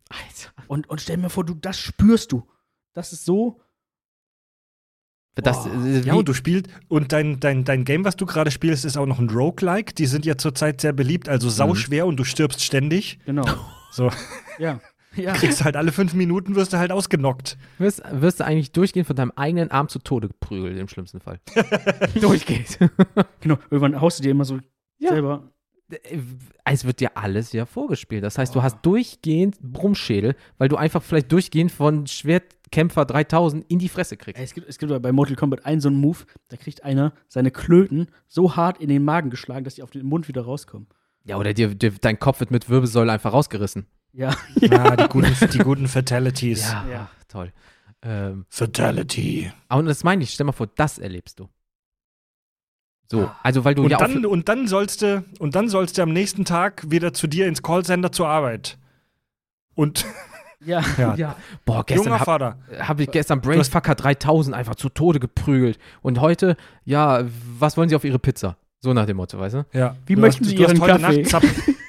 Alter. 0.10 0.52
Und, 0.68 0.90
und 0.90 1.02
stell 1.02 1.18
mir 1.18 1.30
vor, 1.30 1.46
du, 1.46 1.54
das 1.56 1.78
spürst 1.80 2.32
du. 2.32 2.44
Das 2.94 3.14
ist 3.14 3.26
so. 3.26 3.62
Das, 5.42 5.64
Boah. 5.66 5.86
äh, 5.86 6.00
Ja, 6.02 6.14
und 6.16 6.28
du 6.28 6.34
spielst, 6.34 6.68
und 6.88 7.12
dein, 7.12 7.40
dein, 7.40 7.64
dein 7.64 7.86
Game, 7.86 8.06
was 8.06 8.16
du 8.16 8.26
gerade 8.26 8.52
spielst, 8.52 8.86
ist 8.86 8.98
auch 8.98 9.06
noch 9.06 9.20
ein 9.20 9.30
Roguelike. 9.30 9.94
Die 9.94 10.06
sind 10.06 10.26
ja 10.26 10.38
zurzeit 10.38 10.82
sehr 10.82 10.94
beliebt, 10.94 11.30
also 11.30 11.50
sauschwer 11.50 12.06
und 12.06 12.18
du 12.18 12.24
stirbst 12.24 12.64
ständig. 12.64 13.20
Genau. 13.26 13.46
So, 13.92 14.12
ja. 14.60 14.80
Ja. 15.16 15.34
kriegst 15.34 15.64
halt 15.64 15.76
alle 15.76 15.92
fünf 15.92 16.14
Minuten, 16.14 16.54
wirst 16.56 16.74
du 16.74 16.78
halt 16.78 16.92
ausgenockt. 16.92 17.58
wirst, 17.80 18.04
wirst 18.12 18.40
du 18.40 18.46
eigentlich 18.46 18.72
durchgehend 18.72 19.08
von 19.08 19.16
deinem 19.16 19.32
eigenen 19.36 19.72
Arm 19.72 19.90
zu 19.90 19.98
Tode 19.98 20.28
geprügelt, 20.28 20.78
im 20.78 20.88
schlimmsten 20.88 21.20
Fall. 21.20 21.40
durchgeht. 22.22 22.78
Genau. 23.42 23.58
Irgendwann 23.72 24.00
haust 24.00 24.20
du 24.20 24.24
dir 24.24 24.30
immer 24.30 24.46
so 24.46 24.60
Ja. 25.00 25.10
selber. 25.10 25.50
Es 26.66 26.86
wird 26.86 27.00
dir 27.00 27.18
alles 27.18 27.52
ja 27.52 27.66
vorgespielt. 27.66 28.24
Das 28.24 28.38
heißt, 28.38 28.54
du 28.54 28.62
hast 28.62 28.78
durchgehend 28.84 29.60
Brummschädel, 29.60 30.36
weil 30.60 30.70
du 30.70 30.76
einfach 30.78 31.02
vielleicht 31.02 31.32
durchgehend 31.32 31.72
von 31.72 32.06
Schwertkämpfer 32.70 33.06
3000 33.06 33.66
in 33.70 33.80
die 33.80 33.90
Fresse 33.90 34.18
kriegst. 34.18 34.38
Ey, 34.40 34.46
es, 34.46 34.54
gibt, 34.54 34.68
es 34.70 34.78
gibt 34.78 34.92
aber 34.92 35.00
bei 35.00 35.12
Mortal 35.12 35.36
Kombat 35.36 35.66
einen 35.66 35.82
so 35.82 35.90
einen 35.90 35.98
Move, 36.00 36.20
da 36.50 36.58
kriegt 36.58 36.84
einer 36.84 37.14
seine 37.28 37.52
Klöten 37.52 38.08
so 38.28 38.56
hart 38.56 38.80
in 38.80 38.90
den 38.90 39.04
Magen 39.04 39.30
geschlagen, 39.30 39.64
dass 39.64 39.76
die 39.76 39.84
auf 39.84 39.92
den 39.92 40.06
Mund 40.06 40.28
wieder 40.28 40.44
rauskommen. 40.44 40.88
Ja, 41.24 41.38
oder 41.38 41.54
dir, 41.54 41.74
dir, 41.76 41.92
dein 42.00 42.20
Kopf 42.20 42.40
wird 42.40 42.52
mit 42.52 42.70
Wirbelsäule 42.70 43.12
einfach 43.12 43.34
rausgerissen. 43.34 43.88
Ja. 44.14 44.36
Ja, 44.62 44.96
die 44.96 45.08
guten, 45.10 45.36
die 45.54 45.58
guten 45.60 45.88
Fatalities. 45.88 46.70
Ja, 46.72 46.86
Ja. 46.90 47.10
toll. 47.28 47.52
Ähm, 48.02 48.46
Fatality. 48.50 49.52
aber 49.68 49.84
das 49.84 50.04
meine 50.06 50.24
ich, 50.24 50.32
stell 50.32 50.46
mal 50.46 50.54
vor, 50.54 50.68
das 50.68 51.00
erlebst 51.00 51.40
du. 51.40 51.50
So, 53.12 53.30
also 53.44 53.66
weil 53.66 53.76
du 53.76 53.84
Und 53.84 53.90
ja 53.90 53.98
dann, 53.98 54.26
auch. 54.26 54.30
und 54.30 54.48
dann 54.48 54.68
sollst 54.68 55.02
du, 55.02 55.26
und 55.40 55.56
dann 55.56 55.68
sollst 55.68 55.98
du 55.98 56.04
am 56.04 56.14
nächsten 56.14 56.46
Tag 56.46 56.90
wieder 56.90 57.12
zu 57.12 57.28
dir 57.28 57.48
ins 57.48 57.62
Callcenter 57.64 58.12
zur 58.12 58.28
Arbeit. 58.30 58.78
Und 59.76 60.06
Ja. 60.66 60.84
ja, 60.98 61.16
Ja, 61.16 61.36
boah, 61.66 61.86
gestern 61.86 62.20
habe 62.20 62.56
hab 62.80 63.00
ich 63.00 63.10
gestern 63.12 63.40
Brainfucker 63.42 63.96
3000 63.96 64.56
einfach 64.56 64.76
zu 64.76 64.90
Tode 64.90 65.20
geprügelt. 65.20 65.80
Und 66.02 66.20
heute, 66.20 66.58
ja, 66.84 67.24
was 67.58 67.78
wollen 67.78 67.88
Sie 67.90 67.96
auf 67.96 68.04
Ihre 68.04 68.20
Pizza? 68.20 68.58
So 68.82 68.94
nach 68.94 69.06
dem 69.06 69.18
Motto, 69.18 69.40
weißt 69.40 69.56
du? 69.56 69.66
Ja. 69.74 69.96
Wie 70.06 70.16
du 70.16 70.22
möchten 70.22 70.44
hast, 70.44 70.50
Sie 70.52 70.56
du 70.56 70.64
hast 70.64 70.74
Ihren 70.74 70.82
heute 70.82 71.24
Kaffee? 71.24 71.76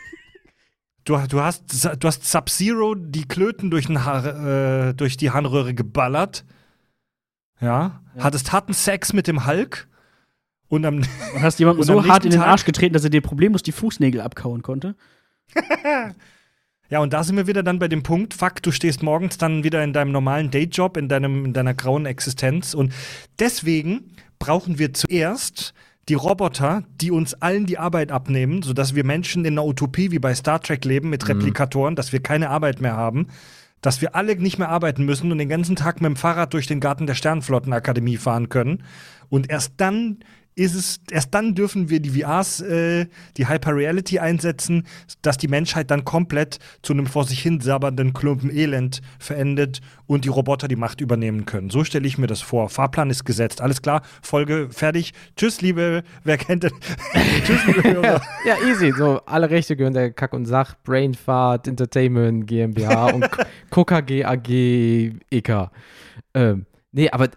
Du, 1.05 1.17
du 1.17 1.41
hast, 1.41 1.65
du 1.99 2.07
hast 2.07 2.31
Sub-Zero 2.31 2.95
die 2.95 3.27
Klöten 3.27 3.71
durch, 3.71 3.87
den 3.87 4.05
Haar, 4.05 4.89
äh, 4.91 4.95
durch 4.95 5.17
die 5.17 5.31
Harnröhre 5.31 5.73
geballert. 5.75 6.45
Ja. 7.59 8.03
Ja. 8.15 8.23
Hattest 8.25 8.53
harten 8.53 8.75
Sex 8.75 9.15
mit 9.15 9.27
dem 9.27 9.47
Hulk. 9.47 9.89
Und 10.69 10.85
am, 10.85 10.97
Und 11.35 11.43
hast 11.43 11.59
jemanden 11.59 11.81
Und 11.81 11.91
am 11.91 12.03
so 12.05 12.09
hart 12.09 12.25
in 12.27 12.31
den 12.33 12.41
Tag- 12.41 12.49
Arsch 12.51 12.65
getreten, 12.67 12.93
dass 12.93 13.03
er 13.03 13.11
dir 13.11 13.23
problemlos 13.23 13.63
die 13.63 13.73
Fußnägel 13.73 14.21
abkauen 14.21 14.61
konnte. 14.63 14.95
Ja, 16.91 16.99
und 16.99 17.13
da 17.13 17.23
sind 17.23 17.37
wir 17.37 17.47
wieder 17.47 17.63
dann 17.63 17.79
bei 17.79 17.87
dem 17.87 18.03
Punkt, 18.03 18.35
fuck, 18.35 18.63
du 18.63 18.73
stehst 18.73 19.03
morgens 19.03 19.39
dann 19.39 19.63
wieder 19.63 19.83
in 19.85 19.93
deinem 19.93 20.11
normalen 20.11 20.51
Dayjob, 20.51 20.97
in, 20.97 21.09
deinem, 21.09 21.45
in 21.45 21.53
deiner 21.53 21.73
grauen 21.73 22.05
Existenz. 22.05 22.75
Und 22.75 22.93
deswegen 23.39 24.11
brauchen 24.41 24.79
wir 24.81 24.93
zuerst 24.93 25.73
die 26.09 26.15
Roboter, 26.15 26.83
die 27.01 27.13
uns 27.13 27.35
allen 27.35 27.67
die 27.67 27.79
Arbeit 27.79 28.11
abnehmen, 28.11 28.63
sodass 28.63 28.97
wir 28.97 29.05
Menschen 29.05 29.45
in 29.45 29.55
einer 29.55 29.65
Utopie 29.65 30.11
wie 30.11 30.19
bei 30.19 30.35
Star 30.35 30.61
Trek 30.61 30.85
leben 30.85 31.11
mit 31.11 31.29
Replikatoren, 31.29 31.95
dass 31.95 32.13
wir 32.13 32.21
keine 32.21 32.51
Arbeit 32.51 32.81
mehr 32.81 32.97
haben, 32.97 33.29
dass 33.81 34.01
wir 34.01 34.17
alle 34.17 34.35
nicht 34.35 34.59
mehr 34.59 34.69
arbeiten 34.69 35.05
müssen 35.05 35.31
und 35.31 35.39
den 35.39 35.49
ganzen 35.49 35.77
Tag 35.77 36.01
mit 36.01 36.09
dem 36.09 36.17
Fahrrad 36.17 36.53
durch 36.53 36.67
den 36.67 36.81
Garten 36.81 37.07
der 37.07 37.15
Sternflottenakademie 37.15 38.17
fahren 38.17 38.49
können. 38.49 38.83
Und 39.29 39.49
erst 39.49 39.75
dann 39.77 40.19
ist 40.55 40.75
es, 40.75 41.01
erst 41.11 41.33
dann 41.33 41.55
dürfen 41.55 41.89
wir 41.91 42.01
die 42.01 42.11
VRs, 42.11 42.61
äh, 42.61 43.07
die 43.37 43.49
Hyper 43.49 43.75
Reality 43.75 44.19
einsetzen, 44.19 44.87
dass 45.23 45.39
die 45.39 45.49
Menschheit 45.49 45.91
dann 45.91 46.05
komplett 46.05 46.59
zu 46.83 46.93
einem 46.93 47.07
vor 47.07 47.25
sich 47.25 47.41
hin 47.41 47.61
sabbernden 47.61 48.13
Klumpen 48.13 48.51
Elend 48.55 49.01
verendet 49.19 49.81
und 50.07 50.25
die 50.25 50.29
Roboter 50.29 50.69
die 50.69 50.77
Macht 50.77 51.01
übernehmen 51.01 51.47
können. 51.47 51.71
So 51.71 51.85
stelle 51.85 52.07
ich 52.07 52.19
mir 52.19 52.27
das 52.27 52.41
vor. 52.41 52.69
Fahrplan 52.69 53.11
ist 53.11 53.25
gesetzt. 53.25 53.61
Alles 53.61 53.81
klar, 53.81 54.03
Folge 54.23 54.69
fertig. 54.71 55.13
Tschüss, 55.37 55.61
liebe, 55.61 56.03
wer 56.25 56.37
kennt 56.37 56.65
denn? 56.65 56.73
Tschüss, 57.45 57.67
liebe 57.67 57.83
Hörer. 57.85 58.21
Ja, 58.45 58.57
easy. 58.69 58.93
So, 58.97 59.21
alle 59.27 59.51
Rechte 59.51 59.77
gehören 59.77 59.95
der 59.95 60.11
Kack 60.11 60.33
und 60.33 60.47
Sach, 60.47 60.75
Brainfart, 60.85 61.69
Entertainment, 61.69 62.47
GmbH 62.47 63.07
und 63.07 63.29
KKG 63.71 64.25
AG 64.25 64.49
EK. 65.31 65.71
Ähm, 66.35 66.67
nee, 66.93 67.09
aber 67.09 67.29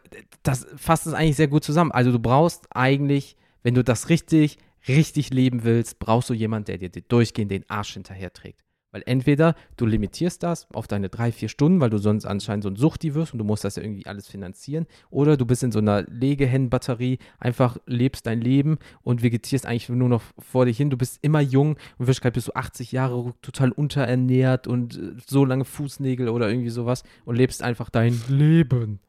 das 0.44 0.68
fasst 0.76 1.08
es 1.08 1.14
eigentlich 1.14 1.38
sehr 1.38 1.48
gut 1.48 1.64
zusammen. 1.64 1.92
Also 1.92 2.12
du 2.12 2.20
brauchst 2.20 2.68
eigentlich, 2.76 3.38
wenn 3.64 3.74
du 3.74 3.84
das 3.84 4.10
richtig, 4.10 4.58
richtig 4.88 5.32
leben 5.34 5.64
willst, 5.64 6.00
brauchst 6.00 6.30
du 6.30 6.34
jemanden, 6.34 6.66
der 6.66 6.78
dir 6.78 6.90
durchgehend 6.90 7.52
den 7.52 7.70
Arsch 7.70 7.94
hinterher 7.94 8.32
trägt. 8.34 8.64
Weil 8.92 9.02
entweder 9.08 9.56
du 9.76 9.88
limitierst 9.88 10.44
das 10.44 10.68
auf 10.72 10.88
deine 10.88 11.10
drei, 11.10 11.32
vier 11.32 11.50
Stunden, 11.50 11.82
weil 11.82 11.90
du 11.90 11.98
sonst 11.98 12.26
anscheinend 12.26 12.64
so 12.64 12.70
ein 12.70 12.76
Suchti 12.76 13.16
wirst 13.16 13.34
und 13.34 13.40
du 13.40 13.46
musst 13.46 13.64
das 13.64 13.76
ja 13.76 13.82
irgendwie 13.82 14.06
alles 14.06 14.28
finanzieren, 14.28 14.86
oder 15.10 15.36
du 15.36 15.48
bist 15.48 15.64
in 15.64 15.72
so 15.72 15.80
einer 15.80 16.04
Legehennenbatterie, 16.04 17.18
einfach 17.40 17.78
lebst 17.88 18.28
dein 18.28 18.40
Leben 18.40 18.78
und 19.02 19.24
vegetierst 19.24 19.66
eigentlich 19.66 19.90
nur 19.90 20.10
noch 20.10 20.22
vor 20.38 20.66
dich 20.66 20.78
hin. 20.78 20.92
Du 20.92 20.98
bist 20.98 21.18
immer 21.24 21.42
jung 21.42 21.70
und 21.70 22.02
in 22.02 22.08
Wirklichkeit 22.08 22.34
bist 22.34 22.50
du 22.50 22.54
80 22.54 22.92
Jahre 22.92 23.34
total 23.42 23.72
unterernährt 23.72 24.68
und 24.68 24.96
äh, 24.96 25.14
so 25.26 25.44
lange 25.44 25.66
Fußnägel 25.66 26.30
oder 26.30 26.48
irgendwie 26.48 26.70
sowas 26.70 27.02
und 27.26 27.36
lebst 27.36 27.64
einfach 27.64 27.90
dein 27.90 28.22
Leben. 28.28 29.00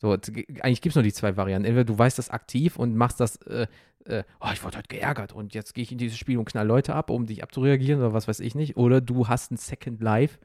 So, 0.00 0.12
eigentlich 0.12 0.80
gibt 0.80 0.92
es 0.92 0.94
nur 0.96 1.02
die 1.02 1.12
zwei 1.12 1.36
Varianten. 1.36 1.66
Entweder 1.66 1.84
du 1.84 1.98
weißt 1.98 2.18
das 2.18 2.30
aktiv 2.30 2.76
und 2.78 2.96
machst 2.96 3.20
das, 3.20 3.36
äh, 3.42 3.66
äh, 4.06 4.24
oh, 4.40 4.48
ich 4.52 4.64
wurde 4.64 4.78
heute 4.78 4.88
geärgert 4.88 5.32
und 5.34 5.52
jetzt 5.54 5.74
gehe 5.74 5.82
ich 5.82 5.92
in 5.92 5.98
dieses 5.98 6.16
Spiel 6.16 6.38
und 6.38 6.46
knall 6.46 6.66
Leute 6.66 6.94
ab, 6.94 7.10
um 7.10 7.26
dich 7.26 7.42
abzureagieren 7.42 8.00
oder 8.00 8.14
was 8.14 8.26
weiß 8.26 8.40
ich 8.40 8.54
nicht. 8.54 8.76
Oder 8.78 9.02
du 9.02 9.28
hast 9.28 9.52
ein 9.52 9.58
Second 9.58 10.00
Life 10.00 10.38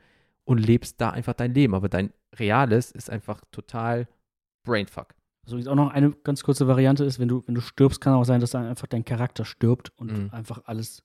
und 0.43 0.57
lebst 0.57 0.99
da 0.99 1.11
einfach 1.11 1.33
dein 1.33 1.53
Leben. 1.53 1.73
Aber 1.73 1.87
dein 1.87 2.11
reales 2.37 2.91
ist 2.91 3.09
einfach 3.09 3.41
total 3.51 4.07
Brainfuck. 4.65 5.15
So 5.45 5.57
ist 5.57 5.67
auch 5.67 5.75
noch 5.75 5.91
eine 5.91 6.11
ganz 6.11 6.43
kurze 6.43 6.67
Variante 6.67 7.05
ist, 7.05 7.19
wenn 7.19 7.27
du, 7.27 7.43
wenn 7.45 7.55
du 7.55 7.61
stirbst, 7.61 8.01
kann 8.01 8.13
auch 8.13 8.23
sein, 8.25 8.41
dass 8.41 8.51
dann 8.51 8.65
einfach 8.65 8.87
dein 8.87 9.05
Charakter 9.05 9.45
stirbt 9.45 9.93
und 9.95 10.11
Mhm. 10.11 10.29
einfach 10.31 10.63
alles. 10.65 11.03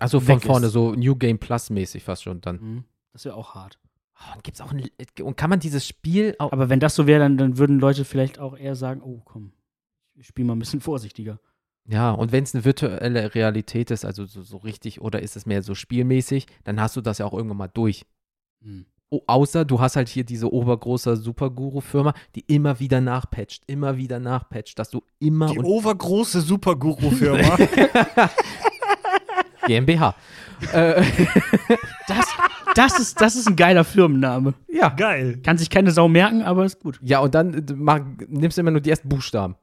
Also 0.00 0.20
von 0.20 0.40
vorne, 0.40 0.66
ist. 0.66 0.72
so 0.72 0.92
New 0.92 1.14
Game 1.14 1.38
Plus 1.38 1.70
mäßig 1.70 2.02
fast 2.04 2.24
schon 2.24 2.40
dann. 2.40 2.56
Mhm. 2.56 2.84
Das 3.12 3.24
wäre 3.24 3.36
auch 3.36 3.54
hart. 3.54 3.78
Oh, 4.20 4.34
und 4.34 4.44
gibt's 4.44 4.60
auch 4.60 4.72
ein, 4.72 4.86
und 5.22 5.36
kann 5.36 5.50
man 5.50 5.60
dieses 5.60 5.86
Spiel 5.86 6.34
auch. 6.38 6.52
Aber 6.52 6.68
wenn 6.68 6.80
das 6.80 6.94
so 6.94 7.06
wäre, 7.06 7.20
dann, 7.20 7.38
dann 7.38 7.56
würden 7.58 7.78
Leute 7.78 8.04
vielleicht 8.04 8.38
auch 8.38 8.56
eher 8.56 8.76
sagen, 8.76 9.00
oh 9.02 9.22
komm, 9.24 9.52
ich 10.14 10.26
spiele 10.26 10.46
mal 10.46 10.54
ein 10.54 10.58
bisschen 10.58 10.80
vorsichtiger. 10.80 11.40
Ja, 11.86 12.10
und 12.10 12.30
wenn 12.30 12.44
es 12.44 12.54
eine 12.54 12.64
virtuelle 12.64 13.34
Realität 13.34 13.90
ist, 13.90 14.04
also 14.04 14.26
so, 14.26 14.42
so 14.42 14.58
richtig, 14.58 15.00
oder 15.00 15.22
ist 15.22 15.36
es 15.36 15.46
mehr 15.46 15.62
so 15.62 15.74
spielmäßig, 15.74 16.46
dann 16.64 16.80
hast 16.80 16.96
du 16.96 17.00
das 17.00 17.18
ja 17.18 17.26
auch 17.26 17.32
irgendwann 17.32 17.56
mal 17.56 17.68
durch. 17.68 18.04
Mhm. 18.60 18.86
Oh, 19.08 19.22
außer 19.26 19.64
du 19.64 19.80
hast 19.80 19.96
halt 19.96 20.08
hier 20.08 20.22
diese 20.22 20.52
obergroße 20.52 21.16
Superguru-Firma, 21.16 22.14
die 22.36 22.44
immer 22.46 22.78
wieder 22.78 23.00
nachpatcht, 23.00 23.64
immer 23.66 23.96
wieder 23.96 24.20
nachpatcht, 24.20 24.78
dass 24.78 24.90
du 24.90 25.02
immer 25.18 25.46
Die 25.46 25.58
und 25.58 25.64
overgroße 25.64 26.42
Superguru-Firma. 26.42 27.56
GmbH. 29.66 30.14
äh, 30.72 31.02
Das, 32.06 32.26
Das 32.74 32.98
ist, 32.98 33.20
das 33.20 33.36
ist 33.36 33.48
ein 33.48 33.56
geiler 33.56 33.84
Firmenname. 33.84 34.54
Ja. 34.68 34.90
Geil. 34.90 35.40
Kann 35.42 35.58
sich 35.58 35.70
keine 35.70 35.90
Sau 35.90 36.08
merken, 36.08 36.42
aber 36.42 36.64
ist 36.64 36.80
gut. 36.80 36.98
Ja, 37.02 37.20
und 37.20 37.34
dann 37.34 37.54
äh, 37.54 37.62
mach, 37.74 38.00
nimmst 38.28 38.56
du 38.56 38.60
immer 38.62 38.70
nur 38.70 38.80
die 38.80 38.90
ersten 38.90 39.08
Buchstaben. 39.08 39.56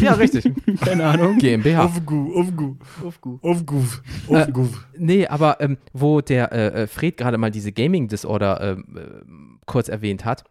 Ja, 0.00 0.14
richtig. 0.14 0.50
Keine 0.80 1.06
Ahnung. 1.06 1.36
GmbH. 1.36 1.84
Aufgu, 1.84 2.34
aufgu, 2.34 2.76
Aufgu. 3.04 3.38
aufgu, 3.42 3.82
aufgu. 4.28 4.68
Nee, 4.96 5.26
aber 5.26 5.60
ähm, 5.60 5.76
wo 5.92 6.22
der 6.22 6.50
äh, 6.50 6.82
äh, 6.82 6.86
Fred 6.86 7.18
gerade 7.18 7.36
mal 7.36 7.50
diese 7.50 7.72
Gaming 7.72 8.08
Disorder 8.08 8.60
ähm, 8.62 8.96
äh, 8.96 9.60
kurz 9.66 9.88
erwähnt 9.88 10.24
hat, 10.24 10.44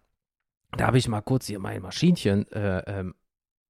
da 0.77 0.87
habe 0.87 0.99
ich 0.99 1.07
mal 1.07 1.21
kurz 1.21 1.47
hier 1.47 1.57
mein 1.59 1.81
Maschinchen 1.81 2.49
äh, 2.51 3.05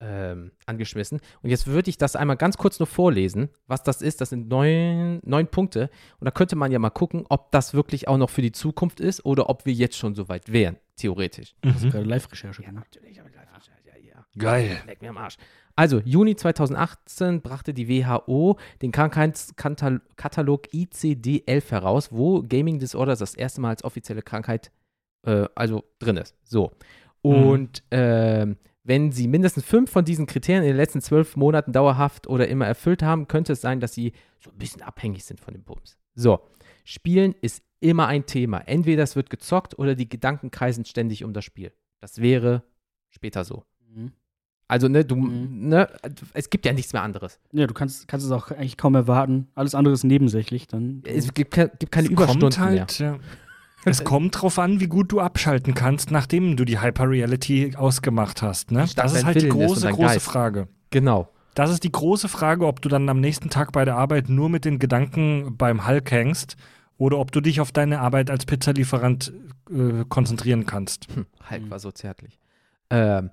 ähm, 0.02 0.52
angeschmissen. 0.66 1.22
Und 1.42 1.50
jetzt 1.50 1.68
würde 1.68 1.90
ich 1.90 1.98
das 1.98 2.16
einmal 2.16 2.38
ganz 2.38 2.58
kurz 2.58 2.80
nur 2.80 2.88
vorlesen, 2.88 3.50
was 3.68 3.84
das 3.84 4.02
ist. 4.02 4.22
Das 4.22 4.30
sind 4.30 4.48
neun, 4.50 5.20
neun 5.24 5.48
Punkte. 5.48 5.90
Und 6.20 6.26
da 6.26 6.32
könnte 6.32 6.56
man 6.56 6.72
ja 6.72 6.80
mal 6.80 6.90
gucken, 6.90 7.26
ob 7.30 7.52
das 7.52 7.74
wirklich 7.74 8.08
auch 8.08 8.18
noch 8.18 8.30
für 8.30 8.42
die 8.42 8.52
Zukunft 8.52 9.00
ist 9.00 9.26
oder 9.26 9.50
ob 9.50 9.66
wir 9.66 9.74
jetzt 9.74 9.98
schon 9.98 10.16
so 10.16 10.28
weit 10.28 10.52
wären, 10.52 10.78
theoretisch. 10.98 11.56
Mhm. 11.64 11.90
Gerade 11.90 12.06
Live-Recherche 12.06 12.64
gemacht. 12.64 12.88
natürlich, 12.94 13.20
aber 13.20 13.30
gleich. 13.30 13.46
Ja, 13.86 13.94
ja. 14.10 14.26
Geil. 14.38 14.82
Leck 14.86 15.02
mir 15.02 15.10
am 15.10 15.18
Arsch. 15.18 15.38
Also, 15.78 16.00
Juni 16.06 16.36
2018 16.36 17.42
brachte 17.42 17.74
die 17.74 17.90
WHO 17.90 18.58
den 18.82 18.94
Krankheitskatalog 18.94 20.68
ICD-11 20.74 21.72
heraus, 21.72 22.12
wo 22.12 22.42
Gaming 22.42 22.80
Disorders 22.80 23.20
das 23.20 23.36
erste 23.36 23.60
Mal 23.60 23.70
als 23.70 23.84
offizielle 23.84 24.22
Krankheit 24.22 24.72
äh, 25.26 25.48
also 25.56 25.84
drin 26.00 26.18
ist. 26.18 26.36
So. 26.46 26.72
Und 27.22 27.84
ähm, 27.92 28.58
wenn 28.86 29.12
Sie 29.12 29.28
mindestens 29.28 29.66
fünf 29.66 29.92
von 29.92 30.06
diesen 30.06 30.28
Kriterien 30.28 30.64
in 30.64 30.70
den 30.70 30.78
letzten 30.78 31.02
zwölf 31.02 31.36
Monaten 31.36 31.74
dauerhaft 31.74 32.28
oder 32.28 32.48
immer 32.48 32.66
erfüllt 32.68 33.02
haben, 33.04 33.28
könnte 33.28 33.54
es 33.54 33.62
sein, 33.62 33.80
dass 33.80 33.94
Sie 33.94 34.14
so 34.40 34.52
ein 34.52 34.58
bisschen 34.58 34.82
abhängig 34.84 35.26
sind 35.26 35.42
von 35.42 35.54
dem 35.54 35.64
Bums. 35.64 35.98
So. 36.14 36.40
Spielen 36.84 37.34
ist 37.42 37.64
immer 37.80 38.08
ein 38.08 38.26
Thema. 38.28 38.60
Entweder 38.60 39.02
es 39.04 39.16
wird 39.16 39.30
gezockt 39.32 39.78
oder 39.80 39.96
die 39.96 40.08
Gedanken 40.08 40.52
kreisen 40.52 40.86
ständig 40.86 41.24
um 41.24 41.34
das 41.34 41.44
Spiel. 41.44 41.72
Das 42.00 42.22
wäre 42.22 42.64
später 43.10 43.44
so. 43.44 43.64
Mhm. 43.92 44.12
Also, 44.68 44.88
ne, 44.88 45.04
du, 45.06 45.16
Mhm. 45.16 45.68
ne, 45.70 45.90
es 46.34 46.50
gibt 46.50 46.66
ja 46.66 46.74
nichts 46.74 46.94
mehr 46.94 47.04
anderes. 47.04 47.40
Ja, 47.52 47.68
du 47.68 47.74
kannst, 47.74 48.08
kannst 48.08 48.26
es 48.26 48.32
auch 48.32 48.50
eigentlich 48.52 48.78
kaum 48.78 48.96
erwarten. 48.96 49.48
Alles 49.56 49.76
andere 49.76 49.94
ist 49.94 50.04
nebensächlich. 50.04 50.68
Dann 50.68 51.02
Es 51.06 51.34
gibt, 51.34 51.54
gibt 51.54 51.92
keine 51.92 52.08
Es 52.08 52.12
Überstunden 52.12 52.58
halt, 52.60 53.00
mehr. 53.00 53.14
Ja. 53.14 53.20
Es 53.86 54.04
kommt 54.04 54.42
drauf 54.42 54.58
an, 54.60 54.80
wie 54.80 54.88
gut 54.88 55.12
du 55.12 55.20
abschalten 55.20 55.74
kannst, 55.74 56.12
nachdem 56.12 56.58
du 56.58 56.66
die 56.66 56.82
Hyper-Reality 56.82 57.76
ausgemacht 57.78 58.42
hast. 58.42 58.72
Ne? 58.72 58.86
Das 58.96 59.14
ist 59.14 59.26
halt 59.26 59.36
die 59.38 59.44
Willen 59.44 59.52
und 59.54 59.68
große, 59.68 59.88
große 59.90 60.02
Geist. 60.02 60.26
Frage. 60.26 60.68
Genau. 60.90 61.30
Das 61.54 61.70
ist 61.70 61.84
die 61.84 61.92
große 61.92 62.28
Frage, 62.28 62.66
ob 62.68 62.82
du 62.82 62.90
dann 62.90 63.08
am 63.08 63.22
nächsten 63.22 63.50
Tag 63.50 63.72
bei 63.72 63.86
der 63.86 63.96
Arbeit 63.96 64.28
nur 64.28 64.50
mit 64.50 64.66
den 64.66 64.80
Gedanken 64.80 65.56
beim 65.58 65.88
Hulk 65.88 66.12
hängst 66.12 66.58
oder 66.98 67.18
ob 67.20 67.32
du 67.32 67.40
dich 67.42 67.62
auf 67.62 67.72
deine 67.72 68.00
Arbeit 68.02 68.30
als 68.30 68.46
Pizzalieferant 68.46 69.32
äh, 69.70 70.04
konzentrieren 70.10 70.66
kannst. 70.66 71.08
Hm, 71.14 71.26
Hulk 71.50 71.62
Mhm. 71.64 71.70
war 71.72 71.80
so 71.80 71.92
zärtlich. 71.92 72.40
Ähm. 72.90 73.30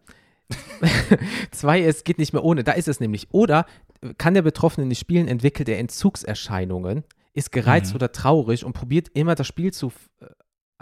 Zwei, 1.50 1.82
es 1.82 2.04
geht 2.04 2.18
nicht 2.18 2.32
mehr 2.32 2.44
ohne. 2.44 2.64
Da 2.64 2.72
ist 2.72 2.88
es 2.88 3.00
nämlich. 3.00 3.28
Oder 3.32 3.66
kann 4.18 4.34
der 4.34 4.42
Betroffene 4.42 4.86
nicht 4.86 4.98
spielen, 4.98 5.28
entwickelt 5.28 5.68
er 5.68 5.78
Entzugserscheinungen, 5.78 7.04
ist 7.34 7.52
gereizt 7.52 7.92
Mhm. 7.92 7.96
oder 7.96 8.12
traurig 8.12 8.64
und 8.64 8.72
probiert 8.72 9.08
immer 9.14 9.34
das 9.34 9.46
Spiel 9.46 9.72
zu, 9.72 9.92
äh, 10.20 10.26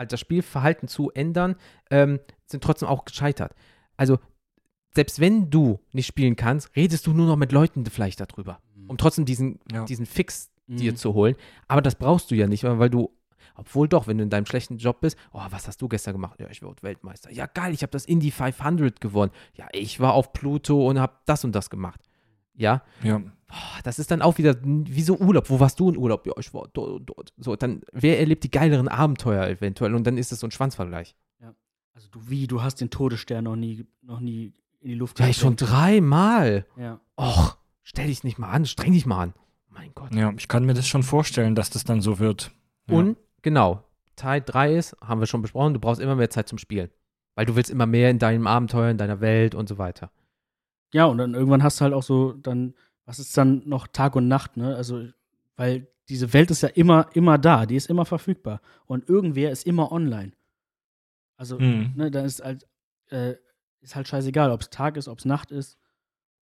also 0.01 0.09
das 0.15 0.21
Spielverhalten 0.21 0.89
zu 0.89 1.11
ändern, 1.11 1.57
ähm, 1.91 2.21
sind 2.47 2.65
trotzdem 2.65 2.89
auch 2.89 3.05
gescheitert. 3.05 3.55
Also, 3.97 4.19
selbst 4.95 5.21
wenn 5.21 5.51
du 5.51 5.79
nicht 5.93 6.07
spielen 6.07 6.37
kannst, 6.37 6.75
redest 6.75 7.07
du 7.07 7.13
nur 7.13 7.27
noch 7.27 7.37
mit 7.37 7.53
Leuten 7.53 7.85
vielleicht 7.87 8.19
darüber, 8.21 8.61
um 8.89 8.97
trotzdem 8.97 9.25
diesen, 9.27 9.61
Ja. 9.71 9.85
diesen 9.85 10.07
Fix 10.07 10.51
Mhm. 10.67 10.77
dir 10.79 10.95
zu 10.97 11.15
holen. 11.15 11.37
Aber 11.69 11.83
das 11.83 11.95
brauchst 11.97 12.31
du 12.31 12.35
ja 12.35 12.47
nicht, 12.47 12.65
weil 12.65 12.89
du, 12.91 13.11
obwohl 13.57 13.89
doch, 13.89 14.07
wenn 14.07 14.17
du 14.19 14.25
in 14.25 14.31
deinem 14.31 14.47
schlechten 14.47 14.79
Job 14.79 15.01
bist, 15.01 15.17
oh, 15.33 15.43
was 15.51 15.69
hast 15.69 15.83
du 15.83 15.89
gestern 15.89 16.15
gemacht? 16.15 16.41
Ja, 16.41 16.49
ich 16.49 16.63
wurde 16.63 16.83
Weltmeister. 16.83 17.31
Ja, 17.31 17.47
geil, 17.47 17.75
ich 17.75 17.83
habe 17.83 17.91
das 17.93 18.07
Indy 18.07 18.31
500 18.31 19.01
gewonnen. 19.01 19.33
Ja, 19.55 19.69
ich 19.73 20.01
war 20.01 20.15
auf 20.15 20.33
Pluto 20.33 20.89
und 20.89 20.99
habe 20.99 21.13
das 21.27 21.45
und 21.45 21.53
das 21.55 21.69
gemacht. 21.71 22.01
Ja, 22.55 22.83
Ja. 23.03 23.21
Oh, 23.53 23.81
das 23.85 23.99
ist 23.99 24.11
dann 24.11 24.23
auch 24.23 24.39
wieder 24.39 24.57
wie 24.63 25.03
so 25.03 25.17
Urlaub. 25.17 25.51
Wo 25.51 25.61
warst 25.61 25.81
du 25.81 25.91
in 25.91 25.97
Urlaub? 25.97 26.27
Ja, 26.27 26.35
ich 26.39 26.53
war 26.55 26.69
dort 26.73 26.91
und 26.91 27.07
dort. 27.07 27.33
So, 27.37 27.57
dann, 27.57 27.83
wer 27.93 28.19
erlebt 28.19 28.45
die 28.45 28.51
geileren 28.51 28.89
Abenteuer 28.89 29.47
eventuell? 29.47 29.95
Und 29.95 30.07
dann 30.07 30.19
ist 30.19 30.33
es 30.33 30.41
so 30.41 30.47
ein 30.47 30.51
Schwanzvergleich. 30.51 31.15
Also 32.01 32.09
du 32.13 32.31
wie, 32.31 32.47
du 32.47 32.63
hast 32.63 32.81
den 32.81 32.89
Todesstern 32.89 33.45
noch 33.45 33.57
nie, 33.57 33.87
noch 34.01 34.21
nie 34.21 34.55
in 34.81 34.89
die 34.89 34.95
Luft 34.95 35.21
Ja, 35.21 35.29
ich 35.29 35.37
schon 35.37 35.57
dreimal. 35.57 36.65
Ja. 36.77 36.99
Och, 37.19 37.59
stell 37.83 38.07
dich 38.07 38.25
nicht 38.25 38.39
mal 38.39 38.51
an, 38.51 38.65
streng 38.65 38.93
dich 38.93 39.05
mal 39.05 39.23
an. 39.23 39.35
Mein 39.69 39.93
Gott. 39.95 40.15
ja, 40.15 40.33
ich 40.37 40.49
kann 40.49 40.65
mir 40.65 40.73
das 40.73 40.89
schon 40.89 41.03
vorstellen, 41.03 41.55
dass 41.55 41.69
das 41.69 41.85
dann 41.85 42.01
so 42.01 42.19
wird. 42.19 42.53
Ja. 42.89 42.97
Und 42.97 43.19
genau, 43.43 43.85
Teil 44.17 44.41
3 44.41 44.77
ist, 44.77 44.97
haben 45.03 45.21
wir 45.21 45.27
schon 45.27 45.43
besprochen, 45.43 45.75
du 45.75 45.81
brauchst 45.81 46.01
immer 46.01 46.17
mehr 46.17 46.31
Zeit 46.31 46.49
zum 46.49 46.57
Spielen. 46.57 46.91
Weil 47.35 47.45
du 47.45 47.55
willst 47.55 47.71
immer 47.71 47.87
mehr 47.87 48.11
in 48.11 48.19
deinem 48.19 48.47
Abenteuer, 48.47 48.91
in 48.91 48.99
deiner 48.99 49.21
Welt 49.21 49.55
und 49.55 49.69
so 49.69 49.77
weiter. 49.77 50.11
Ja, 50.95 51.05
und 51.05 51.19
dann 51.19 51.35
irgendwann 51.35 51.63
hast 51.63 51.81
du 51.81 51.85
halt 51.85 51.93
auch 51.95 52.03
so, 52.03 52.33
dann, 52.33 52.75
was 53.11 53.19
ist 53.19 53.37
dann 53.37 53.63
noch 53.69 53.89
Tag 53.89 54.15
und 54.15 54.29
Nacht, 54.29 54.57
ne? 54.57 54.77
Also, 54.77 55.05
weil 55.57 55.89
diese 56.09 56.33
Welt 56.33 56.51
ist 56.53 56.63
ja 56.63 56.69
immer, 56.69 57.09
immer 57.15 57.39
da, 57.39 57.67
die 57.67 57.75
ist 57.75 57.91
immer 57.91 58.05
verfügbar. 58.05 58.61
Und 58.87 59.09
irgendwer 59.09 59.51
ist 59.51 59.67
immer 59.67 59.91
online. 59.91 60.31
Also, 61.37 61.59
Mhm. 61.59 61.93
ne, 61.97 62.11
da 62.13 62.21
ist 62.25 62.41
halt, 62.45 62.69
äh, 63.09 63.35
ist 63.81 63.97
halt 63.97 64.07
scheißegal, 64.07 64.53
ob 64.53 64.61
es 64.61 64.71
Tag 64.71 64.97
ist, 64.97 65.09
ob 65.09 65.19
es 65.19 65.25
Nacht 65.25 65.51
ist. 65.51 65.77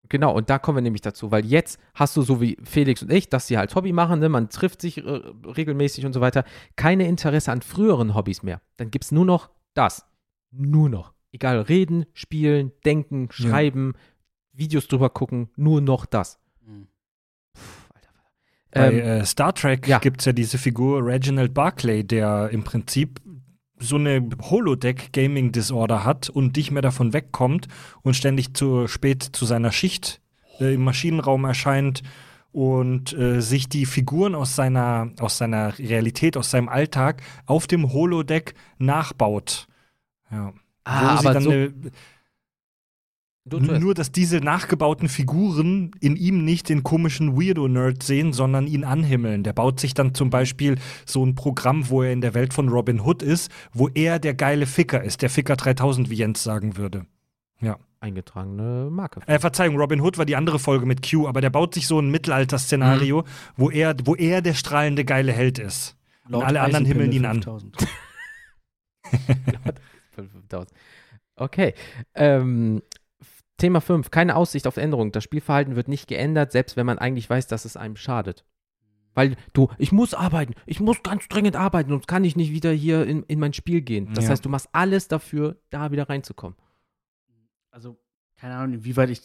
Genau, 0.09 0.35
und 0.35 0.51
da 0.51 0.59
kommen 0.59 0.79
wir 0.79 0.83
nämlich 0.83 1.03
dazu, 1.03 1.31
weil 1.31 1.45
jetzt 1.47 1.79
hast 1.95 2.17
du 2.17 2.23
so 2.23 2.41
wie 2.41 2.57
Felix 2.65 3.01
und 3.03 3.13
ich, 3.13 3.29
dass 3.29 3.47
sie 3.47 3.57
halt 3.59 3.73
Hobby 3.77 3.93
machen, 3.93 4.19
ne? 4.19 4.29
man 4.29 4.49
trifft 4.51 4.81
sich 4.81 4.99
äh, 4.99 5.03
regelmäßig 5.05 6.05
und 6.05 6.15
so 6.15 6.21
weiter, 6.21 6.45
keine 6.75 7.07
Interesse 7.07 7.53
an 7.53 7.63
früheren 7.63 8.15
Hobbys 8.15 8.43
mehr. 8.43 8.61
Dann 8.77 8.91
gibt 8.91 9.05
es 9.05 9.13
nur 9.13 9.25
noch 9.25 9.51
das. 9.75 10.05
Nur 10.51 10.89
noch. 10.89 11.13
Egal, 11.31 11.61
reden, 11.61 12.07
spielen, 12.13 12.73
denken, 12.85 13.27
Ja. 13.27 13.33
schreiben, 13.33 13.95
Videos 14.53 14.89
drüber 14.89 15.11
gucken, 15.11 15.51
nur 15.57 15.81
noch 15.81 16.07
das. 16.07 16.41
Mhm. 16.63 16.89
Puh, 17.53 17.61
Alter, 17.95 18.09
Alter. 18.09 18.31
Bei 18.71 18.93
Ähm, 18.93 18.99
äh, 19.01 19.25
Star 19.27 19.55
Trek 19.55 19.89
ja. 19.89 19.99
gibt 19.99 20.21
es 20.21 20.27
ja 20.27 20.33
diese 20.33 20.59
Figur 20.59 21.05
Reginald 21.05 21.55
Barclay, 21.55 22.05
der 22.05 22.51
im 22.51 22.63
Prinzip 22.63 23.21
so 23.79 23.97
eine 23.97 24.29
Holodeck-Gaming-Disorder 24.43 26.05
hat 26.05 26.29
und 26.29 26.57
nicht 26.57 26.71
mehr 26.71 26.83
davon 26.83 27.13
wegkommt 27.13 27.67
und 28.03 28.15
ständig 28.15 28.55
zu 28.55 28.87
spät 28.87 29.23
zu 29.23 29.47
seiner 29.47 29.73
Schicht 29.73 30.21
äh, 30.61 30.75
im 30.75 30.85
Maschinenraum 30.85 31.45
erscheint 31.45 32.03
und 32.53 33.13
äh, 33.13 33.41
sich 33.41 33.69
die 33.69 33.87
Figuren 33.87 34.35
aus 34.35 34.55
seiner, 34.55 35.11
aus 35.19 35.39
seiner 35.39 35.79
Realität, 35.79 36.37
aus 36.37 36.51
seinem 36.51 36.69
Alltag 36.69 37.23
auf 37.47 37.67
dem 37.67 37.93
Holodeck 37.93 38.55
nachbaut. 38.79 39.67
Ja. 40.31 40.53
ah, 40.85 41.15
Wo 41.17 41.21
sie 41.21 41.27
aber 41.27 41.35
dann 41.35 41.43
so, 41.43 41.51
eine. 41.51 41.73
Nur, 43.59 43.95
dass 43.95 44.13
diese 44.13 44.39
nachgebauten 44.39 45.09
Figuren 45.09 45.91
in 46.01 46.17
ihm 46.17 46.45
nicht 46.45 46.69
den 46.69 46.83
komischen 46.83 47.37
Weirdo-Nerd 47.37 48.03
sehen, 48.03 48.33
sondern 48.33 48.67
ihn 48.67 48.85
anhimmeln. 48.85 49.43
Der 49.43 49.53
baut 49.53 49.81
sich 49.81 49.95
dann 49.95 50.15
zum 50.15 50.31
Beispiel 50.31 50.77
so 51.05 51.25
ein 51.25 51.35
Programm, 51.35 51.89
wo 51.89 52.03
er 52.03 52.13
in 52.13 52.21
der 52.21 52.35
Welt 52.35 52.55
von 52.55 52.69
Robin 52.69 53.01
Hood 53.01 53.23
ist, 53.23 53.51
wo 53.73 53.89
er 53.89 54.19
der 54.19 54.35
geile 54.35 54.67
Ficker 54.67 55.03
ist, 55.03 55.23
der 55.23 55.31
Ficker 55.31 55.57
3000, 55.57 56.11
wie 56.11 56.15
Jens 56.15 56.43
sagen 56.43 56.77
würde. 56.77 57.07
eingetragene 58.01 58.89
Marke. 58.91 59.21
Äh, 59.27 59.39
Verzeihung, 59.39 59.77
Robin 59.77 60.01
Hood 60.01 60.17
war 60.17 60.25
die 60.25 60.37
andere 60.37 60.59
Folge 60.59 60.87
mit 60.87 61.09
Q, 61.09 61.29
aber 61.29 61.41
der 61.41 61.51
baut 61.51 61.75
sich 61.75 61.87
so 61.87 61.99
ein 62.01 62.11
Mittelalter-Szenario, 62.11 63.25
wo, 63.57 63.71
er, 63.71 63.95
wo 64.05 64.15
er 64.15 64.41
der 64.41 64.55
strahlende 64.55 65.05
geile 65.05 65.33
Held 65.33 65.59
ist. 65.59 65.97
Und 66.29 66.43
alle 66.43 66.61
anderen 66.61 66.85
himmeln 66.85 67.13
ihn 67.13 67.27
an. 67.27 67.43
5000. 67.43 67.77
5000. 70.15 70.71
Okay. 71.41 71.73
Ähm, 72.15 72.83
Thema 73.61 73.81
5. 73.81 74.11
Keine 74.11 74.37
Aussicht 74.37 74.67
auf 74.67 74.77
Änderung. 74.77 75.13
Das 75.13 75.25
Spielverhalten 75.25 75.77
wird 75.77 75.89
nicht 75.89 76.09
geändert, 76.09 76.53
selbst 76.53 76.77
wenn 76.77 76.87
man 76.87 76.99
eigentlich 76.99 77.29
weiß, 77.31 77.47
dass 77.47 77.65
es 77.65 77.77
einem 77.77 77.97
schadet. 77.97 78.45
Weil 79.15 79.37
du, 79.53 79.69
ich 79.79 79.93
muss 79.93 80.15
arbeiten, 80.15 80.55
ich 80.67 80.81
muss 80.81 81.03
ganz 81.03 81.29
dringend 81.29 81.57
arbeiten, 81.57 81.91
sonst 81.91 82.07
kann 82.07 82.25
ich 82.25 82.37
nicht 82.37 82.53
wieder 82.53 82.71
hier 82.71 83.07
in, 83.07 83.25
in 83.25 83.39
mein 83.41 83.53
Spiel 83.53 83.83
gehen. 83.83 84.13
Das 84.15 84.25
Ja. 84.25 84.31
heißt, 84.31 84.45
du 84.45 84.49
machst 84.49 84.69
alles 84.73 85.09
dafür, 85.09 85.57
da 85.71 85.91
wieder 85.91 86.09
reinzukommen. 86.09 86.57
Also, 87.71 87.99
keine 88.37 88.55
Ahnung, 88.55 88.75
inwieweit 88.77 89.11
ich. 89.11 89.21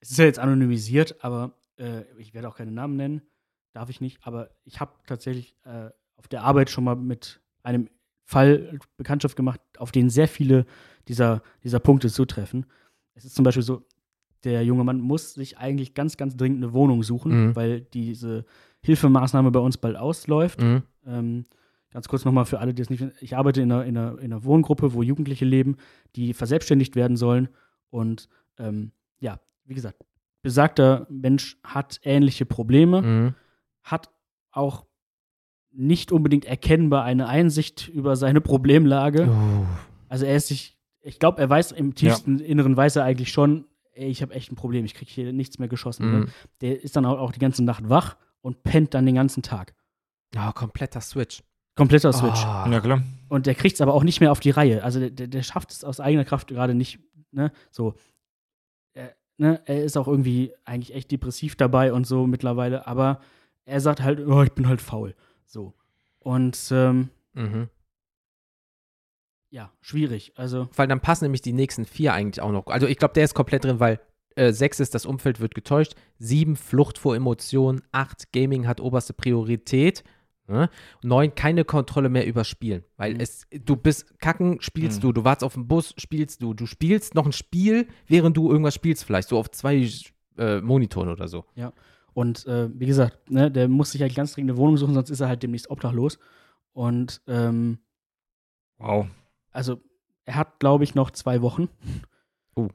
Es 0.00 0.10
ist 0.12 0.18
ja 0.18 0.24
jetzt 0.24 0.38
anonymisiert, 0.38 1.22
aber 1.24 1.54
äh, 1.78 2.02
ich 2.18 2.32
werde 2.32 2.48
auch 2.48 2.56
keine 2.56 2.70
Namen 2.70 2.96
nennen. 2.96 3.22
Darf 3.72 3.90
ich 3.90 4.00
nicht. 4.00 4.18
Aber 4.26 4.50
ich 4.64 4.80
habe 4.80 4.92
tatsächlich 5.06 5.54
äh, 5.64 5.90
auf 6.16 6.28
der 6.28 6.42
Arbeit 6.42 6.70
schon 6.70 6.84
mal 6.84 6.96
mit 6.96 7.40
einem 7.62 7.88
Fall 8.24 8.78
Bekanntschaft 8.96 9.36
gemacht, 9.36 9.60
auf 9.78 9.90
den 9.92 10.08
sehr 10.10 10.28
viele 10.28 10.64
dieser, 11.08 11.42
dieser 11.64 11.80
Punkte 11.80 12.08
zutreffen. 12.10 12.66
Es 13.14 13.24
ist 13.24 13.34
zum 13.34 13.44
Beispiel 13.44 13.62
so, 13.62 13.82
der 14.44 14.64
junge 14.64 14.84
Mann 14.84 15.00
muss 15.00 15.34
sich 15.34 15.58
eigentlich 15.58 15.94
ganz, 15.94 16.16
ganz 16.16 16.36
dringend 16.36 16.62
eine 16.64 16.72
Wohnung 16.72 17.02
suchen, 17.02 17.48
Mhm. 17.48 17.56
weil 17.56 17.80
diese 17.82 18.44
Hilfemaßnahme 18.82 19.50
bei 19.50 19.60
uns 19.60 19.76
bald 19.76 19.96
ausläuft. 19.96 20.62
Mhm. 20.62 20.82
Ähm, 21.06 21.44
ganz 21.90 22.08
kurz 22.08 22.24
nochmal 22.24 22.46
für 22.46 22.58
alle, 22.60 22.72
die 22.72 22.80
es 22.82 22.88
nicht 22.88 23.00
wissen. 23.00 23.12
Ich 23.20 23.36
arbeite 23.36 23.60
in 23.60 23.70
einer, 23.70 23.84
in, 23.84 23.96
einer, 23.98 24.18
in 24.18 24.32
einer 24.32 24.44
Wohngruppe, 24.44 24.94
wo 24.94 25.02
Jugendliche 25.02 25.44
leben, 25.44 25.76
die 26.16 26.32
verselbstständigt 26.32 26.96
werden 26.96 27.16
sollen. 27.16 27.48
Und 27.90 28.28
ähm, 28.58 28.92
ja, 29.18 29.40
wie 29.66 29.74
gesagt, 29.74 30.04
besagter 30.42 31.06
Mensch 31.10 31.58
hat 31.64 32.00
ähnliche 32.02 32.46
Probleme, 32.46 33.02
Mhm. 33.02 33.34
hat 33.82 34.08
auch 34.52 34.86
nicht 35.72 36.10
unbedingt 36.12 36.46
erkennbar 36.46 37.04
eine 37.04 37.28
Einsicht 37.28 37.88
über 37.88 38.16
seine 38.16 38.40
Problemlage. 38.40 39.28
Oh. 39.30 39.66
Also 40.08 40.24
er 40.24 40.36
ist 40.36 40.48
sich, 40.48 40.78
ich 41.02 41.18
glaube, 41.18 41.40
er 41.40 41.48
weiß 41.48 41.72
im 41.72 41.94
tiefsten 41.94 42.38
Inneren 42.38 42.76
weiß 42.76 42.96
er 42.96 43.04
eigentlich 43.04 43.30
schon, 43.32 43.66
ey, 43.94 44.08
ich 44.08 44.22
habe 44.22 44.34
echt 44.34 44.52
ein 44.52 44.56
Problem, 44.56 44.84
ich 44.84 44.94
kriege 44.94 45.10
hier 45.10 45.32
nichts 45.32 45.58
mehr 45.58 45.68
geschossen. 45.68 46.10
Ne? 46.10 46.18
Mhm. 46.20 46.28
Der 46.60 46.82
ist 46.82 46.96
dann 46.96 47.06
auch, 47.06 47.18
auch 47.18 47.32
die 47.32 47.38
ganze 47.38 47.64
Nacht 47.64 47.88
wach 47.88 48.16
und 48.40 48.62
pennt 48.62 48.94
dann 48.94 49.06
den 49.06 49.14
ganzen 49.14 49.42
Tag. 49.42 49.74
Oh, 50.36 50.52
kompletter 50.52 51.00
Switch. 51.00 51.42
Kompletter 51.76 52.12
Switch. 52.12 52.44
Ah. 52.44 52.68
Ja, 52.70 52.80
klar. 52.80 53.02
Und 53.28 53.46
der 53.46 53.54
kriegt 53.54 53.74
es 53.74 53.80
aber 53.80 53.94
auch 53.94 54.02
nicht 54.02 54.20
mehr 54.20 54.32
auf 54.32 54.40
die 54.40 54.50
Reihe. 54.50 54.82
Also 54.84 55.08
der, 55.08 55.26
der 55.28 55.42
schafft 55.42 55.70
es 55.72 55.84
aus 55.84 56.00
eigener 56.00 56.24
Kraft 56.24 56.48
gerade 56.48 56.74
nicht, 56.74 56.98
ne? 57.32 57.52
So. 57.70 57.94
Er, 58.92 59.14
ne? 59.38 59.60
er 59.64 59.84
ist 59.84 59.96
auch 59.96 60.08
irgendwie 60.08 60.52
eigentlich 60.64 60.94
echt 60.94 61.10
depressiv 61.10 61.56
dabei 61.56 61.92
und 61.92 62.06
so 62.06 62.26
mittlerweile, 62.26 62.86
aber 62.86 63.20
er 63.64 63.80
sagt 63.80 64.02
halt, 64.02 64.20
oh, 64.26 64.42
ich 64.42 64.52
bin 64.52 64.68
halt 64.68 64.80
faul. 64.80 65.14
So. 65.46 65.74
Und 66.18 66.58
ähm, 66.72 67.10
Mhm. 67.32 67.68
Ja, 69.50 69.72
schwierig. 69.80 70.32
Also, 70.36 70.68
Weil 70.76 70.86
dann 70.88 71.00
passen 71.00 71.24
nämlich 71.24 71.42
die 71.42 71.52
nächsten 71.52 71.84
vier 71.84 72.12
eigentlich 72.14 72.40
auch 72.40 72.52
noch. 72.52 72.66
Also 72.68 72.86
ich 72.86 72.98
glaube, 72.98 73.14
der 73.14 73.24
ist 73.24 73.34
komplett 73.34 73.64
drin, 73.64 73.80
weil 73.80 74.00
äh, 74.36 74.52
sechs 74.52 74.78
ist, 74.80 74.94
das 74.94 75.06
Umfeld 75.06 75.40
wird 75.40 75.54
getäuscht. 75.54 75.94
Sieben, 76.18 76.56
Flucht 76.56 76.98
vor 76.98 77.16
Emotionen. 77.16 77.82
Acht, 77.92 78.32
Gaming 78.32 78.66
hat 78.68 78.80
oberste 78.80 79.12
Priorität. 79.12 80.04
Ne? 80.46 80.68
Neun, 81.02 81.34
keine 81.34 81.64
Kontrolle 81.64 82.08
mehr 82.08 82.26
über 82.26 82.44
Spielen. 82.44 82.84
Weil 82.96 83.14
Mhm. 83.14 83.20
es, 83.20 83.46
du 83.50 83.76
bist 83.76 84.18
kacken, 84.20 84.60
spielst 84.60 84.98
Mhm. 84.98 85.02
du. 85.02 85.12
Du 85.12 85.24
wartest 85.24 85.44
auf 85.44 85.54
den 85.54 85.66
Bus, 85.68 85.94
spielst 85.96 86.42
du. 86.42 86.54
Du 86.54 86.66
spielst 86.66 87.14
noch 87.14 87.26
ein 87.26 87.32
Spiel, 87.32 87.86
während 88.06 88.36
du 88.36 88.50
irgendwas 88.50 88.74
spielst, 88.74 89.04
vielleicht 89.04 89.28
so 89.28 89.38
auf 89.38 89.50
zwei 89.50 89.88
äh, 90.38 90.60
Monitoren 90.60 91.08
oder 91.08 91.28
so. 91.28 91.44
und 92.12 92.46
äh, 92.46 92.68
wie 92.78 92.86
gesagt, 92.86 93.30
ne, 93.30 93.50
der 93.50 93.68
muss 93.68 93.92
sich 93.92 94.00
halt 94.02 94.14
ganz 94.14 94.32
dringend 94.32 94.50
eine 94.52 94.58
Wohnung 94.58 94.76
suchen, 94.76 94.94
sonst 94.94 95.10
ist 95.10 95.20
er 95.20 95.28
halt 95.28 95.42
demnächst 95.42 95.70
obdachlos. 95.70 96.18
Und 96.72 97.20
ähm, 97.28 97.78
Wow. 98.78 99.06
Also 99.52 99.80
er 100.24 100.36
hat, 100.36 100.60
glaube 100.60 100.84
ich, 100.84 100.94
noch 100.94 101.10
zwei 101.10 101.42
Wochen. 101.42 101.68
Oh. 102.54 102.68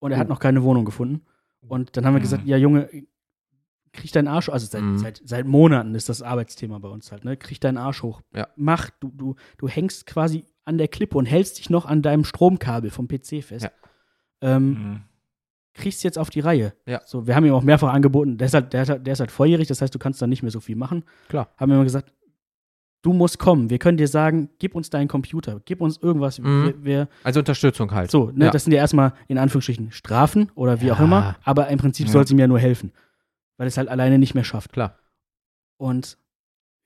Und 0.00 0.12
er 0.12 0.16
Oh. 0.18 0.20
hat 0.20 0.28
noch 0.28 0.40
keine 0.40 0.62
Wohnung 0.62 0.84
gefunden. 0.84 1.22
Und 1.68 1.96
dann 1.96 2.04
haben 2.06 2.14
wir 2.14 2.18
Mhm. 2.20 2.22
gesagt, 2.22 2.44
ja, 2.46 2.56
Junge, 2.56 2.88
krieg 3.92 4.10
deinen 4.12 4.28
Arsch, 4.28 4.48
also 4.48 4.66
seit, 4.66 4.82
Mhm. 4.82 4.98
seit, 4.98 5.20
seit 5.24 5.46
Monaten 5.46 5.94
ist 5.94 6.08
das 6.08 6.22
Arbeitsthema 6.22 6.78
bei 6.78 6.88
uns 6.88 7.12
halt, 7.12 7.24
ne? 7.24 7.36
Krieg 7.36 7.60
deinen 7.60 7.76
Arsch 7.76 8.02
hoch. 8.02 8.22
Ja. 8.34 8.48
Mach, 8.56 8.90
du, 9.00 9.08
du, 9.14 9.34
du 9.58 9.68
hängst 9.68 10.06
quasi 10.06 10.46
an 10.64 10.78
der 10.78 10.88
Klippe 10.88 11.18
und 11.18 11.26
hältst 11.26 11.58
dich 11.58 11.68
noch 11.70 11.84
an 11.86 12.02
deinem 12.02 12.24
Stromkabel 12.24 12.90
vom 12.90 13.06
PC 13.08 13.42
fest. 13.42 13.64
Ja. 13.64 13.70
Ähm, 14.40 14.68
Mhm. 14.70 15.02
kriegst 15.74 16.04
jetzt 16.04 16.18
auf 16.18 16.30
die 16.30 16.40
Reihe. 16.40 16.74
Ja. 16.86 17.00
So, 17.04 17.26
wir 17.26 17.34
haben 17.36 17.44
ihm 17.44 17.52
auch 17.52 17.62
mehrfach 17.62 17.92
angeboten, 17.92 18.38
der 18.38 18.46
ist, 18.46 18.54
halt, 18.54 18.72
der, 18.72 18.82
ist 18.82 18.88
halt, 18.88 19.06
der 19.06 19.12
ist 19.12 19.20
halt 19.20 19.30
volljährig, 19.30 19.68
das 19.68 19.80
heißt, 19.82 19.94
du 19.94 19.98
kannst 19.98 20.20
dann 20.22 20.30
nicht 20.30 20.42
mehr 20.42 20.50
so 20.50 20.60
viel 20.60 20.76
machen. 20.76 21.04
Klar. 21.28 21.48
Haben 21.56 21.70
wir 21.70 21.76
immer 21.76 21.84
gesagt, 21.84 22.12
du 23.02 23.12
musst 23.12 23.38
kommen. 23.38 23.68
Wir 23.70 23.78
können 23.78 23.98
dir 23.98 24.08
sagen, 24.08 24.48
gib 24.58 24.74
uns 24.74 24.88
deinen 24.90 25.08
Computer, 25.08 25.60
gib 25.64 25.80
uns 25.80 25.96
irgendwas. 25.98 26.38
Mhm. 26.38 26.64
Wir, 26.64 26.84
wir, 26.84 27.08
Also 27.24 27.40
Unterstützung 27.40 27.90
halt. 27.92 28.10
so, 28.10 28.30
ne, 28.30 28.46
Ja. 28.46 28.50
das 28.50 28.64
sind 28.64 28.72
ja 28.72 28.78
erstmal 28.78 29.12
in 29.28 29.38
Anführungsstrichen 29.38 29.90
Strafen 29.92 30.50
oder 30.54 30.80
wie 30.80 30.90
auch 30.92 30.98
Ja. 30.98 31.04
immer, 31.04 31.36
aber 31.44 31.68
im 31.68 31.78
Prinzip 31.78 32.06
Ja. 32.06 32.12
soll 32.12 32.22
es 32.24 32.30
ihm 32.30 32.38
ja 32.38 32.46
nur 32.46 32.58
helfen, 32.60 32.92
weil 33.56 33.66
es 33.66 33.76
halt 33.76 33.88
alleine 33.88 34.18
nicht 34.18 34.34
mehr 34.34 34.44
schafft. 34.44 34.72
Klar. 34.72 34.98
Und 35.76 36.16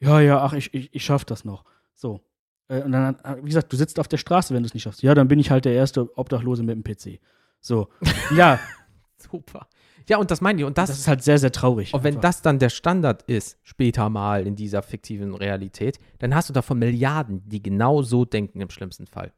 ja, 0.01 0.21
ja, 0.21 0.43
ach, 0.43 0.53
ich, 0.55 0.73
ich, 0.75 0.95
ich 0.95 1.05
schaff 1.05 1.25
das 1.25 1.45
noch. 1.45 1.65
So. 1.95 2.21
Äh, 2.69 2.83
Und 2.83 2.93
dann, 2.93 3.17
hat- 3.17 3.37
wie 3.43 3.49
gesagt, 3.49 3.73
du 3.73 3.77
sitzt 3.77 3.99
auf 4.01 4.09
der 4.09 4.17
Straße, 4.19 4.53
wenn 4.55 4.63
du 4.63 4.67
es 4.67 4.75
nicht 4.75 4.83
schaffst. 4.83 5.03
Ja, 5.03 5.15
dann 5.15 5.29
bin 5.29 5.39
ich 5.39 5.51
halt 5.51 5.65
der 5.65 5.73
erste 5.75 6.17
Obdachlose 6.19 6.63
mit 6.63 6.75
dem 6.77 6.83
PC. 6.85 7.21
So. 7.61 7.89
ja, 8.35 8.59
Super. 9.19 9.67
Ja, 10.09 10.19
und 10.19 10.31
das 10.31 10.41
meine 10.41 10.61
ich. 10.61 10.65
Und 10.65 10.79
das, 10.79 10.89
das, 10.91 11.01
ist 11.01 11.09
halt 11.09 11.23
sehr, 11.25 11.39
sehr 11.39 11.51
traurig. 11.53 11.93
Und 11.95 12.05
wenn 12.05 12.15
einfach. 12.17 12.23
das 12.23 12.43
dann 12.43 12.59
der 12.59 12.71
Standard 12.71 13.23
ist, 13.23 13.59
später 13.65 14.09
mal 14.09 14.47
in 14.47 14.55
dieser 14.55 14.83
fiktiven 14.83 15.35
Realität, 15.35 15.99
dann 16.19 16.35
hast 16.35 16.49
du 16.49 16.53
davon 16.53 16.79
Milliarden, 16.79 17.43
die 17.49 17.63
genau 17.63 18.03
so 18.03 18.25
denken 18.25 18.61
im 18.61 18.71
schlimmsten 18.71 19.07
Fall. 19.07 19.33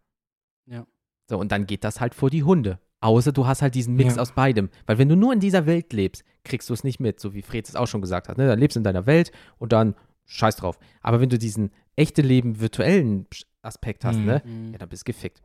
Ja. 0.67 0.87
So, 1.29 1.39
und 1.39 1.53
dann 1.53 1.67
geht 1.67 1.85
das 1.85 2.01
halt 2.01 2.15
vor 2.15 2.31
die 2.31 2.43
Hunde. 2.45 2.79
Außer 3.01 3.33
du 3.33 3.47
hast 3.47 3.63
halt 3.63 3.75
diesen 3.77 3.95
Mix 3.95 4.17
Ja. 4.17 4.23
aus 4.23 4.33
beidem. 4.33 4.71
Weil 4.87 4.99
wenn 4.99 5.09
du 5.09 5.17
nur 5.17 5.33
in 5.33 5.41
dieser 5.41 5.67
Welt 5.67 5.93
lebst, 5.93 6.25
kriegst 6.45 6.69
du 6.69 6.75
es 6.75 6.85
nicht 6.85 6.99
mit, 7.01 7.21
so 7.21 7.33
wie 7.33 7.43
Fred 7.43 7.69
es 7.69 7.77
auch 7.77 7.87
schon 7.87 8.01
gesagt 8.01 8.29
hat. 8.29 8.37
Ne? 8.39 8.47
Dann 8.49 8.59
lebst 8.59 8.75
du 8.77 8.81
in 8.81 8.85
deiner 8.85 9.07
Welt 9.07 9.31
und 9.59 9.73
dann 9.73 9.95
scheiß 10.27 10.57
drauf. 10.57 10.79
Aber 11.01 11.21
wenn 11.21 11.29
du 11.31 11.39
diesen 11.39 11.71
echte 11.97 12.23
Leben 12.23 12.61
virtuellen 12.61 13.27
Aspekt 13.63 14.05
hast, 14.05 14.19
Mhm. 14.19 14.25
ne? 14.27 14.43
Mhm. 14.45 14.73
Ja, 14.73 14.79
dann 14.79 14.89
bist 14.89 15.03
du 15.07 15.13
gefickt. 15.13 15.43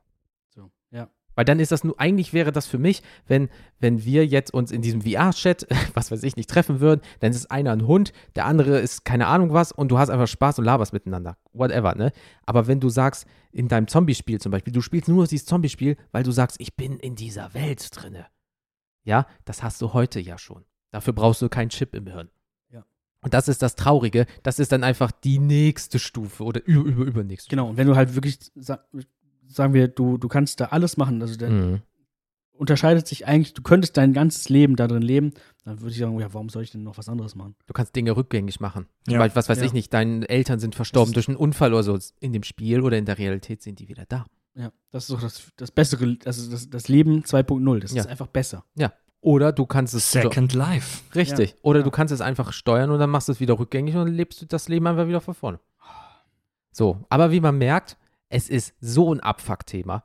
So, 0.49 0.71
ja. 0.91 1.09
Weil 1.35 1.45
dann 1.45 1.59
ist 1.59 1.71
das 1.71 1.83
nur, 1.83 1.99
eigentlich 1.99 2.33
wäre 2.33 2.51
das 2.51 2.67
für 2.67 2.77
mich, 2.77 3.01
wenn, 3.27 3.49
wenn 3.79 4.05
wir 4.05 4.25
jetzt 4.25 4.53
uns 4.53 4.71
in 4.71 4.81
diesem 4.81 5.01
VR-Chat, 5.01 5.67
was 5.93 6.11
weiß 6.11 6.23
ich, 6.23 6.35
nicht 6.35 6.49
treffen 6.49 6.79
würden, 6.79 7.01
dann 7.19 7.31
ist 7.31 7.49
einer 7.51 7.71
ein 7.71 7.87
Hund, 7.87 8.13
der 8.35 8.45
andere 8.45 8.79
ist 8.79 9.05
keine 9.05 9.27
Ahnung 9.27 9.53
was 9.53 9.71
und 9.71 9.89
du 9.89 9.97
hast 9.97 10.09
einfach 10.09 10.27
Spaß 10.27 10.59
und 10.59 10.65
laberst 10.65 10.93
miteinander. 10.93 11.37
Whatever, 11.53 11.95
ne? 11.95 12.11
Aber 12.45 12.67
wenn 12.67 12.79
du 12.79 12.89
sagst, 12.89 13.25
in 13.51 13.67
deinem 13.67 13.87
Zombie-Spiel 13.87 14.39
zum 14.39 14.51
Beispiel, 14.51 14.73
du 14.73 14.81
spielst 14.81 15.07
nur 15.07 15.27
dieses 15.27 15.45
Zombie-Spiel, 15.45 15.97
weil 16.11 16.23
du 16.23 16.31
sagst, 16.31 16.57
ich 16.59 16.75
bin 16.75 16.97
in 16.99 17.15
dieser 17.15 17.53
Welt 17.53 17.89
drinne. 17.91 18.27
Ja, 19.03 19.27
das 19.45 19.63
hast 19.63 19.81
du 19.81 19.93
heute 19.93 20.19
ja 20.19 20.37
schon. 20.37 20.65
Dafür 20.91 21.13
brauchst 21.13 21.41
du 21.41 21.49
keinen 21.49 21.69
Chip 21.69 21.95
im 21.95 22.07
Hirn. 22.07 22.29
Ja. 22.69 22.85
Und 23.21 23.33
das 23.33 23.47
ist 23.47 23.61
das 23.61 23.75
Traurige. 23.75 24.25
Das 24.43 24.59
ist 24.59 24.71
dann 24.71 24.83
einfach 24.83 25.11
die 25.11 25.39
nächste 25.39 25.99
Stufe 25.99 26.43
oder 26.43 26.63
über, 26.65 26.87
über, 26.87 27.03
übernächste 27.03 27.49
Genau, 27.49 27.69
und 27.69 27.77
wenn 27.77 27.87
du 27.87 27.95
halt 27.95 28.15
wirklich, 28.15 28.39
sagen 29.47 29.73
wir, 29.73 29.87
du, 29.87 30.17
du 30.17 30.27
kannst 30.27 30.59
da 30.59 30.65
alles 30.65 30.97
machen, 30.97 31.21
also 31.21 31.37
der 31.37 31.47
Stufe. 31.49 31.63
Mhm. 31.65 31.81
unterscheidet 32.55 33.07
sich 33.07 33.27
eigentlich, 33.27 33.53
du 33.53 33.61
könntest 33.63 33.97
dein 33.97 34.13
ganstes 34.13 34.47
Leben 34.49 34.75
da 34.75 34.87
drin 34.87 35.01
leben, 35.01 35.33
dann 35.65 35.81
würde 35.81 35.91
ich 35.91 35.97
sagen, 35.97 36.19
ja, 36.19 36.33
warum 36.33 36.49
soll 36.49 36.63
ich 36.63 36.71
denn 36.71 36.83
noch 36.83 36.97
was 36.97 37.09
anderes 37.09 37.35
machen? 37.35 37.55
Du 37.67 37.73
kannst 37.73 37.95
Dinge 37.95 38.15
rückgängig 38.15 38.59
machen. 38.59 38.87
Ja. 39.07 39.19
Weil, 39.19 39.35
was 39.35 39.49
weiß 39.49 39.59
Ja. 39.59 39.65
ich 39.65 39.73
nicht, 39.73 39.93
deine 39.93 40.27
Eltern 40.29 40.59
sind 40.59 40.75
verstorben 40.75 41.13
durch 41.13 41.27
einen 41.27 41.37
Unfall 41.37 41.73
oder 41.73 41.83
so. 41.83 41.97
In 42.19 42.31
dem 42.31 42.43
Spiel 42.43 42.81
oder 42.81 42.97
in 42.97 43.05
der 43.05 43.17
Realität 43.17 43.61
sind 43.63 43.79
die 43.79 43.87
wieder 43.89 44.05
da. 44.07 44.25
Ja, 44.55 44.71
das 44.91 45.05
ist 45.05 45.11
doch 45.11 45.21
das, 45.21 45.47
das 45.57 45.71
bessere, 45.71 46.15
das 46.17 46.37
ist 46.37 46.53
das, 46.53 46.69
das 46.69 46.87
Leben 46.87 47.23
2.0, 47.23 47.79
das 47.79 47.93
Ja. 47.93 48.01
ist 48.01 48.07
einfach 48.07 48.27
besser. 48.27 48.63
Oder 49.19 49.51
du 49.53 49.65
kannst 49.65 49.93
es. 49.93 50.11
Second 50.11 50.53
Life. 50.53 51.01
Richtig. 51.15 51.51
Ja. 51.51 51.55
Oder 51.63 51.79
Ja. 51.79 51.83
du 51.85 51.91
kannst 51.91 52.13
es 52.13 52.19
einfach 52.21 52.51
steuern 52.53 52.91
und 52.91 52.99
dann 52.99 53.09
machst 53.09 53.29
du 53.29 53.31
es 53.31 53.39
wieder 53.39 53.57
rückgängig 53.57 53.95
und 53.95 54.05
dann 54.05 54.13
lebst 54.13 54.41
du 54.41 54.45
das 54.45 54.67
Leben 54.67 54.85
einfach 54.85 55.07
wieder 55.07 55.21
von 55.21 55.33
vorne. 55.33 55.59
So, 56.71 57.03
aber 57.09 57.31
wie 57.31 57.39
man 57.39 57.57
merkt, 57.57 57.97
es 58.29 58.49
ist 58.49 58.73
so 58.81 59.13
ein 59.13 59.19
Abfuck-Thema. 59.19 60.03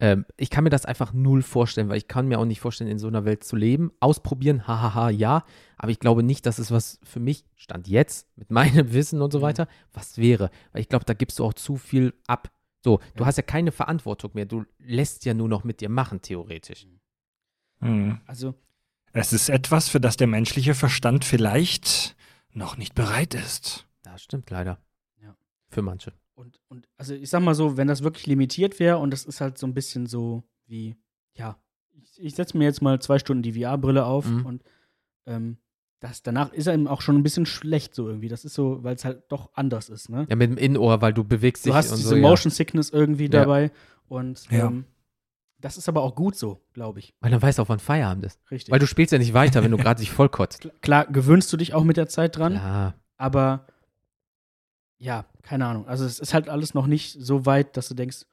Ähm, 0.00 0.24
ich 0.36 0.48
kann 0.50 0.62
mir 0.62 0.70
das 0.70 0.84
einfach 0.86 1.12
null 1.12 1.42
vorstellen, 1.42 1.88
weil 1.88 1.96
ich 1.98 2.06
kann 2.06 2.28
mir 2.28 2.38
auch 2.38 2.44
nicht 2.44 2.60
vorstellen, 2.60 2.88
in 2.90 3.00
so 3.00 3.08
einer 3.08 3.24
Welt 3.24 3.42
zu 3.42 3.56
leben. 3.56 3.90
Ausprobieren, 3.98 4.66
hahaha, 4.68 5.10
ja. 5.10 5.44
Aber 5.76 5.90
ich 5.90 5.98
glaube 5.98 6.22
nicht, 6.22 6.46
dass 6.46 6.58
es 6.60 6.70
was 6.70 7.00
für 7.02 7.18
mich, 7.18 7.44
Stand 7.56 7.88
jetzt, 7.88 8.28
mit 8.36 8.50
meinem 8.86 8.92
Wissen 8.92 9.20
und 9.22 9.32
so 9.32 9.38
Mhm. 9.38 9.42
weiter, 9.42 9.68
was 9.92 10.16
wäre. 10.18 10.50
Weil 10.72 10.82
ich 10.82 10.88
glaube, 10.88 11.04
da 11.04 11.14
gibst 11.14 11.38
du 11.40 11.44
auch 11.44 11.54
zu 11.54 11.76
viel 11.76 12.14
ab. 12.28 12.50
So, 12.84 13.00
du 13.16 13.22
Ja. 13.24 13.26
hast 13.26 13.36
ja 13.38 13.42
keine 13.42 13.72
Verantwortung 13.72 14.30
mehr. 14.34 14.46
Du 14.46 14.64
lässt 14.78 15.24
ja 15.24 15.34
nur 15.34 15.48
noch 15.48 15.64
mit 15.64 15.80
dir 15.80 15.88
machen, 15.88 16.22
theoretisch. 16.22 16.86
Mhm. 17.80 18.20
Also, 18.26 18.54
Es 19.12 19.32
ist 19.32 19.48
etwas, 19.48 19.88
für 19.88 20.00
das 20.00 20.16
der 20.16 20.26
menschliche 20.28 20.74
Verstand 20.74 21.24
vielleicht 21.24 22.14
noch 22.52 22.76
nicht 22.76 22.94
bereit 22.94 23.34
ist. 23.34 23.88
Das 24.02 24.22
stimmt 24.22 24.48
leider. 24.50 24.78
Ja. 25.20 25.34
Für 25.70 25.82
manche. 25.82 26.12
Und, 26.38 26.60
und 26.68 26.86
also 26.96 27.14
ich 27.14 27.28
sag 27.30 27.40
mal 27.42 27.54
so, 27.54 27.76
wenn 27.76 27.88
das 27.88 28.02
wirklich 28.04 28.26
limitiert 28.26 28.78
wäre 28.78 28.98
und 28.98 29.10
das 29.10 29.24
ist 29.24 29.40
halt 29.40 29.58
so 29.58 29.66
ein 29.66 29.74
bisschen 29.74 30.06
so 30.06 30.44
wie, 30.66 30.94
ja, 31.34 31.56
ich, 32.00 32.22
ich 32.22 32.34
setze 32.34 32.56
mir 32.56 32.64
jetzt 32.64 32.80
mal 32.80 33.00
zwei 33.00 33.18
Stunden 33.18 33.42
die 33.42 33.52
VR-Brille 33.60 34.04
auf 34.04 34.24
Mhm. 34.26 34.46
und 34.46 34.62
ähm, 35.26 35.58
das, 36.00 36.22
danach 36.22 36.52
ist 36.52 36.68
er 36.68 36.74
ihm 36.74 36.86
auch 36.86 37.00
schon 37.00 37.16
ein 37.16 37.24
bisschen 37.24 37.44
schlecht 37.44 37.92
so 37.92 38.06
irgendwie. 38.06 38.28
Das 38.28 38.44
ist 38.44 38.54
so, 38.54 38.84
weil 38.84 38.94
es 38.94 39.04
halt 39.04 39.24
doch 39.30 39.50
anders 39.54 39.88
ist, 39.88 40.08
ne? 40.08 40.26
Ja, 40.30 40.36
mit 40.36 40.48
dem 40.48 40.56
Innenohr, 40.56 41.00
weil 41.02 41.12
du 41.12 41.24
bewegst 41.24 41.66
dich 41.66 41.72
Du 41.72 41.76
hast 41.76 41.90
und 41.90 41.96
diese 41.98 42.10
so. 42.10 42.14
Ja. 42.14 42.22
Motion 42.22 42.52
Sickness 42.52 42.90
irgendwie 42.90 43.24
Ja. 43.24 43.30
dabei 43.30 43.72
und 44.06 44.48
Ja. 44.50 44.68
ähm, 44.68 44.84
das 45.60 45.76
ist 45.76 45.88
aber 45.88 46.02
auch 46.02 46.14
gut 46.14 46.36
so, 46.36 46.60
glaube 46.72 47.00
ich. 47.00 47.14
Weil 47.18 47.32
dann 47.32 47.42
weißt 47.42 47.58
du 47.58 47.62
auch, 47.64 47.68
wann 47.68 47.80
Feierabend 47.80 48.24
ist. 48.26 48.38
Richtig. 48.48 48.70
Weil 48.70 48.78
du 48.78 48.86
spielst 48.86 49.12
ja 49.12 49.18
nicht 49.18 49.34
weiter, 49.34 49.64
wenn 49.64 49.72
du 49.72 49.76
gerade 49.92 49.98
dich 49.98 50.12
vollkotzt. 50.12 50.60
Klar, 50.60 50.74
klar, 50.82 51.06
gewöhnst 51.06 51.52
du 51.52 51.56
dich 51.56 51.74
auch 51.74 51.82
mit 51.82 51.96
der 51.96 52.06
Zeit 52.06 52.36
dran, 52.36 52.54
Ja, 52.54 52.94
aber 53.16 53.66
ja, 54.98 55.24
keine 55.42 55.66
Ahnung. 55.66 55.86
Also 55.88 56.04
es 56.04 56.18
ist 56.18 56.34
halt 56.34 56.48
alles 56.48 56.74
noch 56.74 56.86
nicht 56.86 57.16
so 57.18 57.46
weit, 57.46 57.76
dass 57.76 57.88
du 57.88 57.94
denkst, 57.94 58.24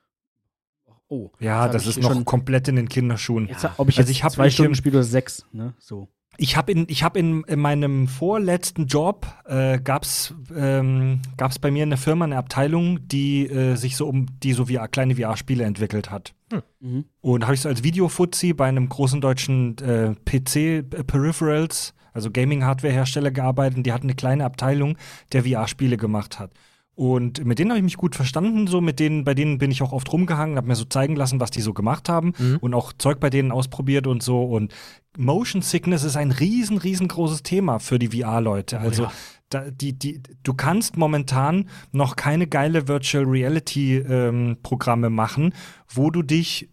oh, 1.07 1.29
Ja, 1.39 1.67
das 1.67 1.85
ist 1.87 1.99
noch 2.01 2.11
schon- 2.13 2.25
komplett 2.25 2.67
in 2.67 2.75
den 2.75 2.89
Kinderschuhen. 2.89 3.47
jetzt, 3.47 3.67
ob 3.77 3.89
ich 3.89 3.97
Also 3.99 4.09
ich 4.11 4.23
hab 4.23 4.31
zwei 4.31 4.49
Stunden 4.49 4.71
im- 4.71 4.75
spiele 4.75 4.97
oder 4.97 5.03
sechs, 5.03 5.45
ne? 5.51 5.73
So. 5.79 6.07
Ich 6.37 6.57
habe 6.57 6.69
in, 6.73 6.85
ich 6.89 7.01
hab 7.03 7.15
in, 7.15 7.45
in 7.45 7.59
meinem 7.61 8.09
vorletzten 8.09 8.87
Job, 8.87 9.25
äh, 9.45 9.79
gab 9.79 10.03
es 10.03 10.33
ähm, 10.53 11.21
gab's 11.37 11.59
bei 11.59 11.71
mir 11.71 11.83
in 11.83 11.89
der 11.91 11.97
Firma 11.97 12.25
eine 12.25 12.35
Abteilung, 12.37 13.07
die 13.07 13.47
äh, 13.47 13.75
sich 13.75 13.95
so 13.95 14.05
um 14.09 14.25
die 14.43 14.51
so 14.51 14.65
VR, 14.65 14.89
kleine 14.89 15.15
VR-Spiele 15.15 15.63
entwickelt 15.63 16.11
hat. 16.11 16.33
Mhm. 16.81 17.05
Und 17.21 17.43
habe 17.45 17.53
ich 17.53 17.61
so 17.61 17.69
als 17.69 17.83
Videofuzzi 17.83 18.51
bei 18.53 18.67
einem 18.67 18.89
großen 18.89 19.21
deutschen 19.21 19.77
äh, 19.77 20.13
PC-Peripherals, 20.25 21.93
also 22.15 22.31
Gaming-Hardware-Hersteller 22.31 23.29
gearbeitet. 23.31 23.85
Die 23.85 23.93
hatten 23.93 24.07
eine 24.07 24.15
kleine 24.15 24.45
Abteilung, 24.45 24.97
der 25.33 25.43
VR-Spiele 25.43 25.97
gemacht 25.97 26.39
hat. 26.39 26.51
Und 26.95 27.43
mit 27.43 27.59
denen 27.59 27.71
habe 27.71 27.79
ich 27.79 27.83
mich 27.83 27.97
gut 27.97 28.15
verstanden. 28.15 28.67
So 28.67 28.79
mit 28.79 29.01
denen, 29.01 29.25
bei 29.25 29.33
denen 29.33 29.57
bin 29.57 29.69
ich 29.69 29.81
auch 29.81 29.91
oft 29.91 30.11
rumgehangen, 30.13 30.55
habe 30.55 30.67
mir 30.67 30.75
so 30.77 30.85
zeigen 30.85 31.17
lassen, 31.17 31.41
was 31.41 31.51
die 31.51 31.59
so 31.59 31.73
gemacht 31.73 32.07
haben 32.07 32.33
Mhm. 32.37 32.57
und 32.61 32.73
auch 32.73 32.93
Zeug 32.93 33.19
bei 33.19 33.29
denen 33.29 33.51
ausprobiert 33.51 34.07
und 34.07 34.23
so. 34.23 34.45
Und 34.45 34.73
Motion 35.17 35.61
Sickness 35.61 36.05
ist 36.05 36.15
ein 36.15 36.31
riesen, 36.31 36.77
riesengroßes 36.77 37.43
Thema 37.43 37.79
für 37.79 37.99
die 37.99 38.17
VR-Leute. 38.17 38.79
Also 38.79 39.03
ja. 39.03 39.11
da, 39.49 39.69
die, 39.69 39.91
die, 39.91 40.21
du 40.43 40.53
kannst 40.53 40.95
momentan 40.95 41.69
noch 41.91 42.15
keine 42.15 42.47
geile 42.47 42.87
Virtual 42.87 43.25
Reality 43.25 43.97
ähm, 43.97 44.57
Programme 44.63 45.09
machen, 45.09 45.53
wo 45.93 46.09
du 46.11 46.21
dich 46.21 46.69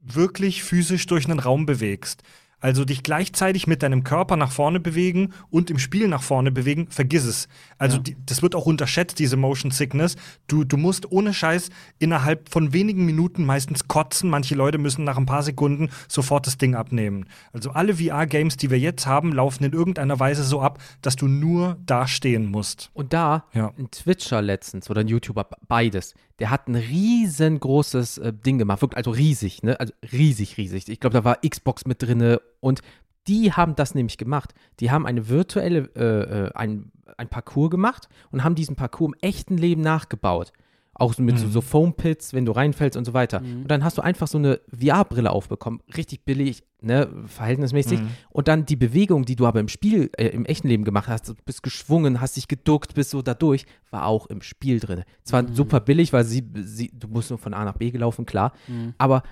wirklich 0.00 0.62
physisch 0.62 1.04
durch 1.06 1.28
einen 1.28 1.38
Raum 1.40 1.66
bewegst. 1.66 2.22
Also 2.58 2.84
dich 2.86 3.02
gleichzeitig 3.02 3.66
mit 3.66 3.82
deinem 3.82 4.02
Körper 4.02 4.36
nach 4.36 4.50
vorne 4.50 4.80
bewegen 4.80 5.34
und 5.50 5.70
im 5.70 5.78
Spiel 5.78 6.08
nach 6.08 6.22
vorne 6.22 6.50
bewegen, 6.50 6.88
vergiss 6.90 7.24
es. 7.26 7.48
Also 7.78 7.98
Ja. 7.98 8.02
die, 8.04 8.16
das 8.24 8.40
wird 8.40 8.54
auch 8.54 8.64
unterschätzt, 8.64 9.18
diese 9.18 9.36
Motion 9.36 9.70
Sickness. 9.70 10.16
Du, 10.48 10.64
du 10.64 10.78
musst 10.78 11.12
ohne 11.12 11.34
Scheiß 11.34 11.68
innerhalb 11.98 12.48
von 12.48 12.72
wenigen 12.72 13.04
Minuten 13.04 13.44
meistens 13.44 13.88
kotzen. 13.88 14.30
Manche 14.30 14.54
Leute 14.54 14.78
müssen 14.78 15.04
nach 15.04 15.18
ein 15.18 15.26
paar 15.26 15.42
Sekunden 15.42 15.90
sofort 16.08 16.46
das 16.46 16.56
Ding 16.56 16.74
abnehmen. 16.74 17.26
Also 17.52 17.70
alle 17.72 17.96
VR-Games, 17.96 18.56
die 18.56 18.70
wir 18.70 18.78
jetzt 18.78 19.06
haben, 19.06 19.32
laufen 19.32 19.64
in 19.64 19.72
irgendeiner 19.72 20.18
Weise 20.18 20.42
so 20.42 20.62
ab, 20.62 20.78
dass 21.02 21.14
du 21.16 21.28
nur 21.28 21.76
da 21.84 22.08
stehen 22.08 22.46
musst. 22.50 22.90
Und 22.94 23.12
da, 23.12 23.44
Ja. 23.52 23.72
ein 23.78 23.90
Twitcher 23.90 24.40
letztens 24.40 24.88
oder 24.88 25.02
ein 25.02 25.08
YouTuber, 25.08 25.46
beides, 25.68 26.14
der 26.38 26.50
hat 26.50 26.68
ein 26.68 26.74
riesengroßes 26.74 28.18
äh, 28.18 28.32
Ding 28.32 28.58
gemacht, 28.58 28.82
also 28.94 29.10
riesig, 29.10 29.62
ne? 29.62 29.78
Also 29.80 29.92
riesig, 30.12 30.56
riesig. 30.56 30.88
Ich 30.88 31.00
glaube, 31.00 31.14
da 31.14 31.24
war 31.24 31.38
Xbox 31.46 31.86
mit 31.86 32.02
drinne 32.02 32.40
und 32.60 32.82
die 33.26 33.52
haben 33.52 33.74
das 33.74 33.94
nämlich 33.94 34.18
gemacht. 34.18 34.54
Die 34.80 34.90
haben 34.90 35.06
eine 35.06 35.28
virtuelle, 35.28 35.90
äh, 35.96 36.46
äh, 36.46 36.52
ein, 36.54 36.92
ein 37.16 37.28
Parcours 37.28 37.70
gemacht 37.70 38.08
und 38.30 38.44
haben 38.44 38.54
diesen 38.54 38.76
Parcours 38.76 39.12
im 39.14 39.18
echten 39.20 39.56
Leben 39.56 39.82
nachgebaut. 39.82 40.52
Auch 40.98 41.18
mit 41.18 41.38
so, 41.38 41.46
so 41.48 41.60
Foam-Pits, 41.60 42.32
wenn 42.32 42.46
du 42.46 42.52
reinfällst 42.52 42.96
und 42.96 43.04
so 43.04 43.12
weiter. 43.12 43.40
Und 43.62 43.68
dann 43.68 43.84
hast 43.84 43.98
du 43.98 44.02
einfach 44.02 44.26
so 44.26 44.38
eine 44.38 44.60
VR-Brille 44.70 45.30
aufbekommen. 45.30 45.80
Richtig 45.94 46.24
billig, 46.24 46.62
ne, 46.80 47.08
verhältnismäßig. 47.26 47.98
Und 48.30 48.48
dann 48.48 48.64
die 48.64 48.76
Bewegung, 48.76 49.26
die 49.26 49.36
du 49.36 49.46
aber 49.46 49.60
im 49.60 49.68
Spiel, 49.68 50.10
äh, 50.16 50.28
im 50.28 50.46
echten 50.46 50.68
Leben 50.68 50.84
gemacht 50.84 51.08
hast, 51.08 51.28
du 51.28 51.34
bist 51.44 51.62
geschwungen, 51.62 52.22
hast 52.22 52.36
dich 52.36 52.48
geduckt, 52.48 52.94
bist 52.94 53.10
so 53.10 53.20
dadurch, 53.20 53.66
war 53.90 54.06
auch 54.06 54.26
im 54.28 54.40
Spiel 54.40 54.80
drin. 54.80 55.04
Zwar 55.22 55.46
super 55.52 55.80
billig, 55.80 56.14
weil 56.14 56.24
sie, 56.24 56.42
sie, 56.62 56.90
du 56.94 57.08
musst 57.08 57.28
nur 57.28 57.38
von 57.38 57.52
A 57.52 57.64
nach 57.66 57.76
B 57.76 57.90
gelaufen, 57.90 58.24
klar. 58.24 58.52
Aber 58.96 59.22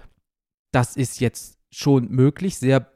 das 0.70 0.96
ist 0.96 1.18
jetzt 1.20 1.58
schon 1.70 2.10
möglich, 2.10 2.58
sehr, 2.58 2.88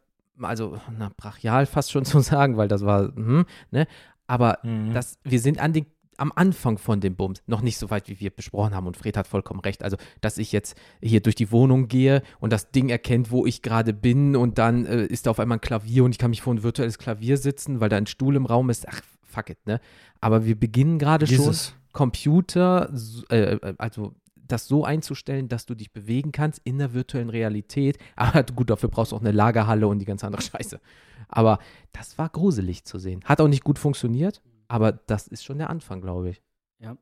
also 0.42 0.78
na, 0.96 1.10
brachial 1.16 1.64
fast 1.64 1.90
schon 1.90 2.04
zu 2.06 2.20
sagen, 2.20 2.58
weil 2.58 2.68
das 2.68 2.84
war, 2.84 3.14
hm, 3.14 3.46
ne? 3.70 3.86
Aber 4.26 4.58
das, 4.92 5.18
wir 5.24 5.40
sind 5.40 5.58
an 5.58 5.72
den, 5.72 5.86
am 6.18 6.32
Anfang 6.34 6.78
von 6.78 7.00
dem 7.00 7.16
Bums 7.16 7.42
noch 7.46 7.62
nicht 7.62 7.78
so 7.78 7.90
weit, 7.90 8.08
wie 8.08 8.20
wir 8.20 8.30
besprochen 8.30 8.74
haben. 8.74 8.86
Und 8.86 8.96
Fred 8.96 9.16
hat 9.16 9.26
vollkommen 9.26 9.60
recht. 9.60 9.82
Also, 9.82 9.96
dass 10.20 10.36
ich 10.36 10.52
jetzt 10.52 10.76
hier 11.00 11.20
durch 11.20 11.34
die 11.34 11.50
Wohnung 11.50 11.88
gehe 11.88 12.22
und 12.40 12.52
das 12.52 12.70
Ding 12.70 12.88
erkennt, 12.88 13.30
wo 13.30 13.46
ich 13.46 13.62
gerade 13.62 13.92
bin 13.92 14.36
und 14.36 14.58
dann 14.58 14.84
äh, 14.84 15.06
ist 15.06 15.26
da 15.26 15.30
auf 15.30 15.40
einmal 15.40 15.58
ein 15.58 15.62
Klavier 15.62 16.04
und 16.04 16.10
ich 16.10 16.18
kann 16.18 16.30
mich 16.30 16.42
vor 16.42 16.54
ein 16.54 16.62
virtuelles 16.62 16.98
Klavier 16.98 17.36
sitzen, 17.36 17.80
weil 17.80 17.88
da 17.88 17.96
ein 17.96 18.06
Stuhl 18.06 18.36
im 18.36 18.46
Raum 18.46 18.68
ist. 18.68 18.86
Ach, 18.88 19.00
fuck 19.22 19.50
it, 19.50 19.66
ne? 19.66 19.80
Aber 20.20 20.44
wir 20.44 20.58
beginnen 20.58 20.98
gerade 20.98 21.26
schon. 21.26 21.54
Computer, 21.92 22.92
äh, 23.30 23.54
äh, 23.54 23.74
also 23.78 24.14
das 24.46 24.66
so 24.66 24.84
einzustellen, 24.84 25.48
dass 25.48 25.66
du 25.66 25.74
dich 25.74 25.92
bewegen 25.92 26.32
kannst 26.32 26.60
in 26.64 26.78
der 26.78 26.94
virtuellen 26.94 27.30
Realität. 27.30 27.98
Aber 28.16 28.42
gut, 28.44 28.70
dafür 28.70 28.88
brauchst 28.88 29.12
du 29.12 29.16
auch 29.16 29.20
eine 29.20 29.32
Lagerhalle 29.32 29.86
und 29.86 29.98
die 29.98 30.04
ganze 30.04 30.26
andere 30.26 30.42
Scheiße. 30.42 30.80
Aber 31.28 31.58
das 31.92 32.16
war 32.18 32.28
gruselig 32.28 32.84
zu 32.84 32.98
sehen. 32.98 33.20
Hat 33.24 33.40
auch 33.40 33.48
nicht 33.48 33.64
gut 33.64 33.78
funktioniert, 33.78 34.40
aber 34.68 34.92
das 34.92 35.26
ist 35.28 35.44
schon 35.44 35.58
der 35.58 35.70
Anfang, 35.70 36.00
glaube 36.00 36.30
ich. 36.30 36.42
Also, 36.80 36.98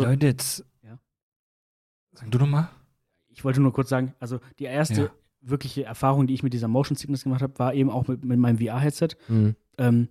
Also- 0.00 0.02
Leute, 0.04 0.26
jetzt. 0.26 0.64
Ja. 0.82 0.98
Sag 2.12 2.30
du 2.30 2.38
noch 2.38 2.46
mal? 2.48 2.68
Ich 3.28 3.44
wollte 3.44 3.60
nur 3.60 3.72
kurz 3.72 3.88
sagen, 3.88 4.14
also 4.18 4.40
die 4.58 4.64
erste 4.64 5.02
Ja. 5.02 5.10
wirkliche 5.40 5.84
Erfahrung, 5.84 6.26
die 6.26 6.34
ich 6.34 6.42
mit 6.42 6.52
dieser 6.52 6.68
Motion 6.68 6.96
Sickness 6.96 7.22
gemacht 7.22 7.40
habe, 7.42 7.58
war 7.58 7.72
eben 7.74 7.88
auch 7.90 8.08
mit, 8.08 8.24
mit 8.24 8.38
meinem 8.38 8.58
VR-Headset. 8.58 9.10
Mhm. 9.28 9.54
Ähm, 9.78 10.08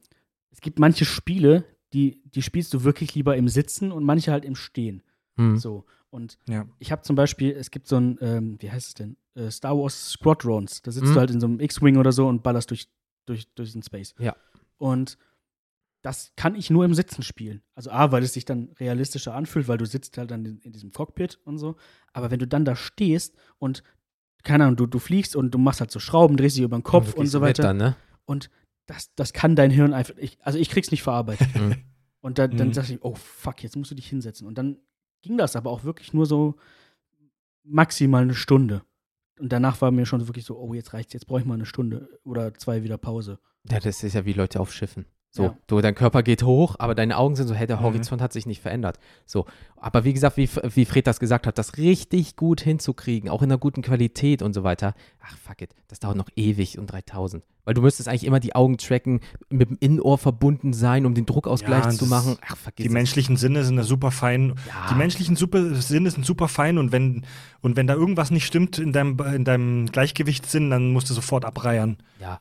es 0.50 0.62
gibt 0.62 0.80
manche 0.80 1.06
Spiele, 1.06 1.66
die, 1.94 2.22
die 2.26 2.42
spielst 2.42 2.74
du 2.74 2.84
wirklich 2.84 3.14
lieber 3.16 3.36
im 3.38 3.48
Sitzen 3.50 3.92
und 3.92 4.04
manche 4.06 4.32
halt 4.32 4.46
im 4.46 4.56
Stehen. 4.56 5.04
Mhm. 5.36 5.58
So. 5.58 5.86
Und 6.10 6.40
Ja. 6.48 6.66
ich 6.80 6.92
habe 6.92 7.02
zum 7.04 7.16
Beispiel, 7.16 7.52
es 7.52 7.70
gibt 7.70 7.88
so 7.88 7.98
ein, 7.98 8.18
ähm, 8.22 8.58
wie 8.60 8.72
heißt 8.72 8.88
es 8.88 8.94
denn? 8.96 9.18
Äh, 9.36 9.52
Star 9.52 9.78
Wars 9.78 10.12
Squadrons. 10.12 10.82
Da 10.82 10.92
sitzt 10.92 11.08
Mhm. 11.10 11.14
du 11.14 11.20
halt 11.20 11.32
in 11.32 11.40
so 11.40 11.46
einem 11.48 11.60
X-Wing 11.60 11.98
oder 11.98 12.12
so 12.12 12.28
und 12.28 12.42
ballerst 12.42 12.72
durch, 12.72 12.90
durch, 13.28 13.48
durch 13.54 13.74
den 13.74 13.84
Space. 13.84 14.16
Ja. 14.18 14.36
Und 14.78 15.18
das 16.02 16.32
kann 16.36 16.56
ich 16.56 16.70
nur 16.70 16.86
im 16.86 16.94
Sitzen 16.94 17.24
spielen. 17.24 17.62
Also 17.76 17.92
A, 17.92 18.12
weil 18.12 18.24
es 18.24 18.34
sich 18.34 18.46
dann 18.46 18.70
realistischer 18.80 19.36
anfühlt, 19.36 19.68
weil 19.68 19.78
du 19.78 19.86
sitzt 19.86 20.18
halt 20.18 20.32
dann 20.32 20.46
in, 20.46 20.60
in 20.60 20.72
diesem 20.72 20.92
Cockpit 20.92 21.40
und 21.44 21.58
so. 21.58 21.76
Aber 22.14 22.32
wenn 22.32 22.40
du 22.40 22.48
dann 22.48 22.64
da 22.66 22.76
stehst 22.76 23.36
und, 23.58 23.84
keine 24.44 24.64
Ahnung, 24.64 24.78
du, 24.78 24.86
du 24.86 25.00
fliegst 25.00 25.36
und 25.36 25.52
du 25.52 25.58
machst 25.58 25.82
halt 25.82 25.92
so 25.92 26.00
Schrauben, 26.00 26.38
drehst 26.38 26.56
dich 26.56 26.64
über 26.64 26.78
den 26.78 26.84
Kopf 26.84 27.08
Wirklich 27.08 27.20
und 27.20 27.28
so 27.28 27.42
weiter. 27.42 27.64
Dann, 27.64 27.78
ne? 27.78 27.96
Und 28.26 28.50
das, 28.86 29.14
das 29.16 29.34
kann 29.34 29.56
dein 29.56 29.72
Hirn 29.72 29.94
einfach, 29.94 30.16
ich, 30.18 30.38
also 30.42 30.58
ich 30.58 30.70
krieg's 30.70 30.92
nicht 30.92 31.04
verarbeitet. 31.04 31.48
Mhm. 31.56 31.76
Und 32.22 32.38
da, 32.38 32.48
dann 32.50 32.68
Mhm. 32.68 32.74
dachte 32.74 32.94
ich, 32.94 33.02
oh 33.02 33.16
fuck, 33.16 33.64
jetzt 33.64 33.78
musst 33.78 33.92
du 33.92 33.96
dich 33.96 34.08
hinsetzen. 34.10 34.46
Und 34.46 34.58
dann 34.58 34.78
ging 35.22 35.38
das 35.38 35.56
aber 35.56 35.70
auch 35.70 35.86
wirklich 35.86 36.14
nur 36.14 36.26
so 36.26 36.56
maximal 37.64 38.24
eine 38.24 38.34
Stunde. 38.34 38.84
Und 39.40 39.54
danach 39.54 39.80
war 39.82 39.92
mir 39.92 40.06
schon 40.06 40.28
wirklich 40.28 40.44
so, 40.46 40.58
oh, 40.58 40.74
jetzt 40.74 40.94
reicht's, 40.94 41.14
jetzt 41.14 41.28
brauche 41.28 41.40
ich 41.40 41.46
mal 41.46 41.54
eine 41.54 41.66
Stunde 41.66 42.20
oder 42.24 42.54
zwei 42.56 42.84
wieder 42.84 42.98
Pause. 42.98 43.40
Ja, 43.70 43.80
das 43.80 44.04
ist 44.04 44.14
ja 44.14 44.26
wie 44.26 44.34
Leute 44.34 44.60
auf 44.60 44.74
Schiffen. 44.74 45.06
So, 45.32 45.44
Ja. 45.44 45.58
du, 45.68 45.80
dein 45.80 45.94
Körper 45.94 46.24
geht 46.24 46.42
hoch, 46.42 46.76
aber 46.80 46.96
deine 46.96 47.16
Augen 47.18 47.36
sind 47.36 47.48
so, 47.48 47.54
hey, 47.54 47.68
der 47.68 47.78
Mhm. 47.78 47.82
Horizont 47.84 48.20
hat 48.22 48.34
sich 48.34 48.48
nicht 48.48 48.62
verändert. 48.64 48.98
So, 49.28 49.46
aber 49.78 50.04
wie 50.04 50.14
gesagt, 50.14 50.38
wie, 50.38 50.50
wie 50.74 50.86
Fred 50.86 51.06
das 51.06 51.20
gesagt 51.20 51.46
hat, 51.46 51.60
das 51.60 51.78
richtig 51.78 52.36
gut 52.36 52.62
hinzukriegen, 52.62 53.30
auch 53.30 53.44
in 53.44 53.52
einer 53.52 53.60
guten 53.60 53.84
Qualität 53.84 54.42
und 54.42 54.54
so 54.54 54.64
weiter. 54.64 54.96
Ach, 55.24 55.38
fuck 55.38 55.62
it, 55.62 55.76
das 55.88 56.00
dauert 56.00 56.18
noch 56.18 56.30
ewig 56.36 56.80
und 56.80 56.88
3000. 56.88 57.44
Weil 57.64 57.76
du 57.76 57.84
müsstest 57.84 58.10
eigentlich 58.10 58.24
immer 58.26 58.40
die 58.40 58.56
Augen 58.56 58.80
tracken, 58.80 59.20
mit 59.50 59.70
dem 59.70 59.78
Innenohr 59.80 60.18
verbunden 60.18 60.74
sein, 60.74 61.06
um 61.06 61.14
den 61.14 61.28
Druckausgleich 61.28 61.84
Ja, 61.84 61.90
zu 61.92 62.08
machen. 62.08 62.38
Ach, 62.48 62.58
vergiss 62.58 62.84
Die 62.86 62.88
es. 62.88 62.94
menschlichen 62.94 63.38
Sinne 63.38 63.64
sind 63.64 63.76
da 63.78 63.84
super 63.84 64.10
fein. 64.10 64.56
Ja. 64.68 64.88
Die 64.90 64.96
menschlichen 64.96 65.36
super, 65.36 65.76
Sinne 65.76 66.10
sind 66.10 66.26
super 66.26 66.48
fein 66.48 66.80
und 66.80 66.92
wenn, 66.92 67.24
und 67.62 67.76
wenn 67.76 67.86
da 67.86 67.94
irgendwas 67.94 68.32
nicht 68.32 68.48
stimmt 68.48 68.80
in 68.80 68.94
deinem, 68.94 69.20
in 69.36 69.46
deinem 69.46 69.86
Gleichgewichtssinn, 69.92 70.72
dann 70.72 70.92
musst 70.92 71.08
du 71.12 71.14
sofort 71.14 71.46
abreiern. 71.46 71.98
Ja. 72.20 72.40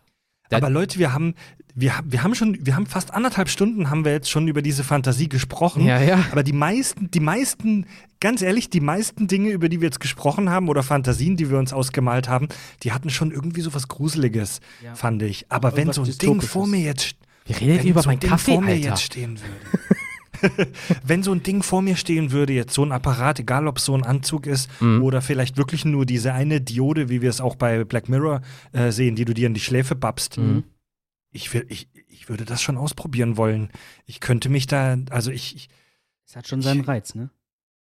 Aber 0.50 0.70
Leute, 0.70 0.98
wir 0.98 1.12
haben, 1.12 1.34
wir, 1.74 1.96
haben- 1.96 2.10
wir 2.12 2.22
haben 2.22 2.34
schon, 2.34 2.58
wir 2.64 2.74
haben 2.76 2.86
fast 2.86 3.12
anderthalb 3.14 3.48
Stunden 3.48 3.90
haben 3.90 4.04
wir 4.04 4.12
jetzt 4.12 4.30
schon 4.30 4.48
über 4.48 4.62
diese 4.62 4.82
Fantasie 4.84 5.28
gesprochen. 5.28 5.84
Ja, 5.84 6.00
ja. 6.00 6.24
Aber 6.32 6.42
die 6.42 6.52
meisten, 6.52 7.10
die 7.10 7.20
meisten, 7.20 7.86
ganz 8.20 8.40
ehrlich, 8.42 8.70
die 8.70 8.80
meisten 8.80 9.26
Dinge, 9.28 9.50
über 9.50 9.68
die 9.68 9.80
wir 9.80 9.86
jetzt 9.88 10.00
gesprochen 10.00 10.50
haben 10.50 10.68
oder 10.68 10.82
Fantasien, 10.82 11.36
die 11.36 11.50
wir 11.50 11.58
uns 11.58 11.72
ausgemalt 11.72 12.28
haben, 12.28 12.48
die 12.82 12.92
hatten 12.92 13.10
schon 13.10 13.30
irgendwie 13.30 13.60
so 13.60 13.74
was 13.74 13.88
Gruseliges, 13.88 14.60
Ja. 14.82 14.94
fand 14.94 15.22
ich. 15.22 15.46
Aber 15.50 15.76
wenn 15.76 15.92
so 15.92 16.02
ein 16.02 16.18
Ding 16.18 16.40
vor 16.40 16.66
mir 16.66 16.80
jetzt 16.80 17.14
Wir 17.46 17.60
reden 17.60 17.88
über 17.88 18.02
so 18.02 18.08
meinen 18.08 18.16
ein 18.16 18.20
Ding 18.20 18.30
Kaffee, 18.30 18.52
vor 18.52 18.60
mir 18.62 18.72
Alter. 18.72 18.88
jetzt 18.88 19.02
stehen 19.02 19.38
würde. 19.38 19.84
wenn 21.04 21.22
so 21.22 21.32
ein 21.32 21.42
Ding 21.42 21.62
vor 21.62 21.82
mir 21.82 21.96
stehen 21.96 22.30
würde, 22.32 22.52
jetzt 22.52 22.74
so 22.74 22.84
ein 22.84 22.92
Apparat, 22.92 23.38
egal 23.40 23.66
ob 23.66 23.78
es 23.78 23.84
so 23.84 23.94
ein 23.94 24.04
Anzug 24.04 24.46
ist 24.46 24.68
Mhm. 24.80 25.02
oder 25.02 25.22
vielleicht 25.22 25.56
wirklich 25.56 25.84
nur 25.84 26.06
diese 26.06 26.32
eine 26.32 26.60
Diode, 26.60 27.08
wie 27.08 27.22
wir 27.22 27.30
es 27.30 27.40
auch 27.40 27.56
bei 27.56 27.84
Black 27.84 28.08
Mirror 28.08 28.40
äh, 28.72 28.90
sehen, 28.90 29.16
die 29.16 29.24
du 29.24 29.34
dir 29.34 29.46
in 29.46 29.54
die 29.54 29.60
Schläfe 29.60 29.94
babst. 29.94 30.38
Mhm. 30.38 30.64
Ich, 31.30 31.52
will, 31.52 31.66
ich, 31.68 31.88
ich 32.08 32.28
würde 32.28 32.44
das 32.44 32.62
schon 32.62 32.76
ausprobieren 32.78 33.36
wollen. 33.36 33.70
Ich 34.06 34.20
könnte 34.20 34.48
mich 34.48 34.66
da, 34.66 34.96
also 35.10 35.30
ich, 35.30 35.54
ich, 35.56 35.68
Es 36.26 36.36
hat 36.36 36.48
schon 36.48 36.62
seinen 36.62 36.82
Reiz, 36.82 37.14
ne? 37.14 37.30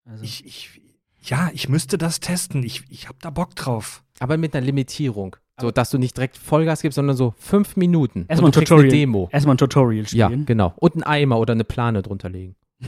Also, 0.06 0.24
ich, 0.24 0.46
ich 0.46 0.82
ja, 1.26 1.50
ich 1.54 1.70
müsste 1.70 1.98
das 1.98 2.20
testen. 2.20 2.64
Ich, 2.64 2.84
ich 2.90 3.08
habe 3.08 3.18
da 3.22 3.30
Bock 3.30 3.56
drauf. 3.56 4.04
Aber 4.20 4.38
mit 4.38 4.54
einer 4.56 4.66
Limitierung. 4.66 5.38
So, 5.62 5.70
dass 5.72 5.92
du 5.92 5.98
nicht 6.00 6.18
direkt 6.18 6.36
Vollgas 6.38 6.82
gibst, 6.82 6.96
sondern 6.96 7.16
so 7.16 7.36
fünf 7.38 7.76
Minuten. 7.76 8.26
Erstmal 8.28 8.50
ein 8.50 8.54
Tutorial. 8.54 8.90
Demo. 8.90 9.30
erstmal 9.32 9.54
ein 9.54 9.60
Tutorial 9.60 10.06
Ja, 10.10 10.28
spielen. 10.28 10.46
genau. 10.46 10.74
Und 10.78 10.96
einen 10.96 11.04
Eimer 11.04 11.38
oder 11.40 11.54
eine 11.54 11.64
Plane 11.64 12.02
drunter 12.02 12.30
legen. 12.30 12.56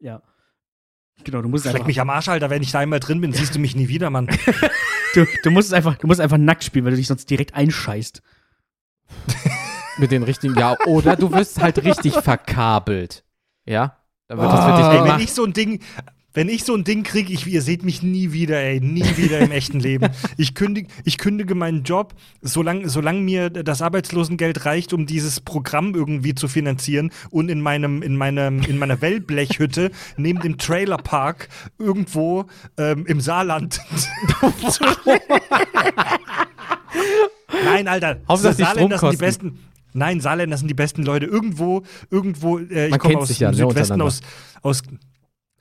Ja. 0.00 0.20
Genau, 1.22 1.42
du 1.42 1.48
musst 1.48 1.62
Schleck 1.62 1.76
einfach, 1.76 1.86
mich 1.86 2.00
am 2.00 2.10
Arsch, 2.10 2.28
Alter. 2.28 2.50
Wenn 2.50 2.60
ich 2.62 2.72
da 2.72 2.80
einmal 2.80 2.98
drin 2.98 3.20
bin, 3.20 3.32
siehst 3.32 3.54
du 3.54 3.60
mich 3.60 3.76
nie 3.76 3.86
wieder, 3.86 4.10
Mann. 4.10 4.26
du, 5.14 5.24
du 5.44 5.50
musst 5.52 5.68
es 5.68 5.72
einfach, 5.74 5.96
du 5.96 6.08
musst 6.08 6.20
einfach 6.20 6.38
nackt 6.38 6.64
spielen, 6.64 6.84
weil 6.84 6.90
du 6.90 6.96
dich 6.96 7.06
sonst 7.06 7.30
direkt 7.30 7.54
einscheißt. 7.54 8.20
Mit 9.98 10.10
den 10.10 10.24
richtigen, 10.24 10.58
ja, 10.58 10.76
oder 10.86 11.14
du 11.14 11.30
wirst 11.32 11.62
halt 11.62 11.84
richtig 11.84 12.14
verkabelt. 12.14 13.24
Ja? 13.64 13.98
Dann 14.26 14.38
wird 14.38 14.50
das 14.52 14.64
für 14.64 14.72
dich 14.72 14.84
Ah. 14.84 14.90
Ey, 14.90 14.96
wenn 14.98 15.04
gemacht. 15.04 15.20
ich 15.22 15.32
so 15.32 15.44
ein 15.44 15.52
Ding, 15.52 15.80
wenn 16.34 16.48
ich 16.48 16.64
so 16.64 16.74
ein 16.74 16.84
Ding 16.84 17.02
kriege, 17.02 17.32
ich, 17.32 17.46
ihr 17.46 17.62
seht 17.62 17.84
mich 17.84 18.02
nie 18.02 18.32
wieder, 18.32 18.58
ey, 18.58 18.80
nie 18.80 19.04
wieder 19.16 19.38
im 19.40 19.50
echten 19.50 19.80
Leben. 19.80 20.08
Ich 20.36 20.54
kündige, 20.54 20.88
ich 21.04 21.18
kündige 21.18 21.54
meinen 21.54 21.82
Job, 21.82 22.14
solange 22.40 22.88
solang 22.88 23.22
mir 23.22 23.50
das 23.50 23.82
Arbeitslosengeld 23.82 24.64
reicht, 24.64 24.92
um 24.92 25.06
dieses 25.06 25.40
Programm 25.40 25.94
irgendwie 25.94 26.34
zu 26.34 26.48
finanzieren 26.48 27.12
und 27.30 27.50
in 27.50 27.60
meinem, 27.60 28.02
in 28.02 28.16
meinem, 28.16 28.62
in 28.62 28.78
meiner 28.78 29.00
Wellblechhütte 29.00 29.90
neben 30.16 30.40
dem 30.40 30.58
Trailerpark 30.58 31.48
irgendwo 31.78 32.46
ähm, 32.78 33.04
im 33.06 33.20
Saarland. 33.20 33.80
Nein, 37.64 37.88
Alter, 37.88 38.20
Hauptsache 38.28 38.56
die 38.56 38.62
Saarländer 38.62 38.98
sind 38.98 39.12
die 39.12 39.16
besten. 39.16 39.58
Nein, 39.94 40.20
Saarländer 40.20 40.56
sind 40.56 40.68
die 40.68 40.74
besten 40.74 41.02
Leute. 41.02 41.26
Irgendwo, 41.26 41.82
irgendwo, 42.10 42.58
äh, 42.58 42.88
ich 42.88 42.98
komme 42.98 43.18
aus 43.18 43.38
ja, 43.38 43.50
dem 43.50 43.58
ne, 43.58 43.68
Südwesten, 43.68 44.00
aus, 44.00 44.22
aus 44.62 44.82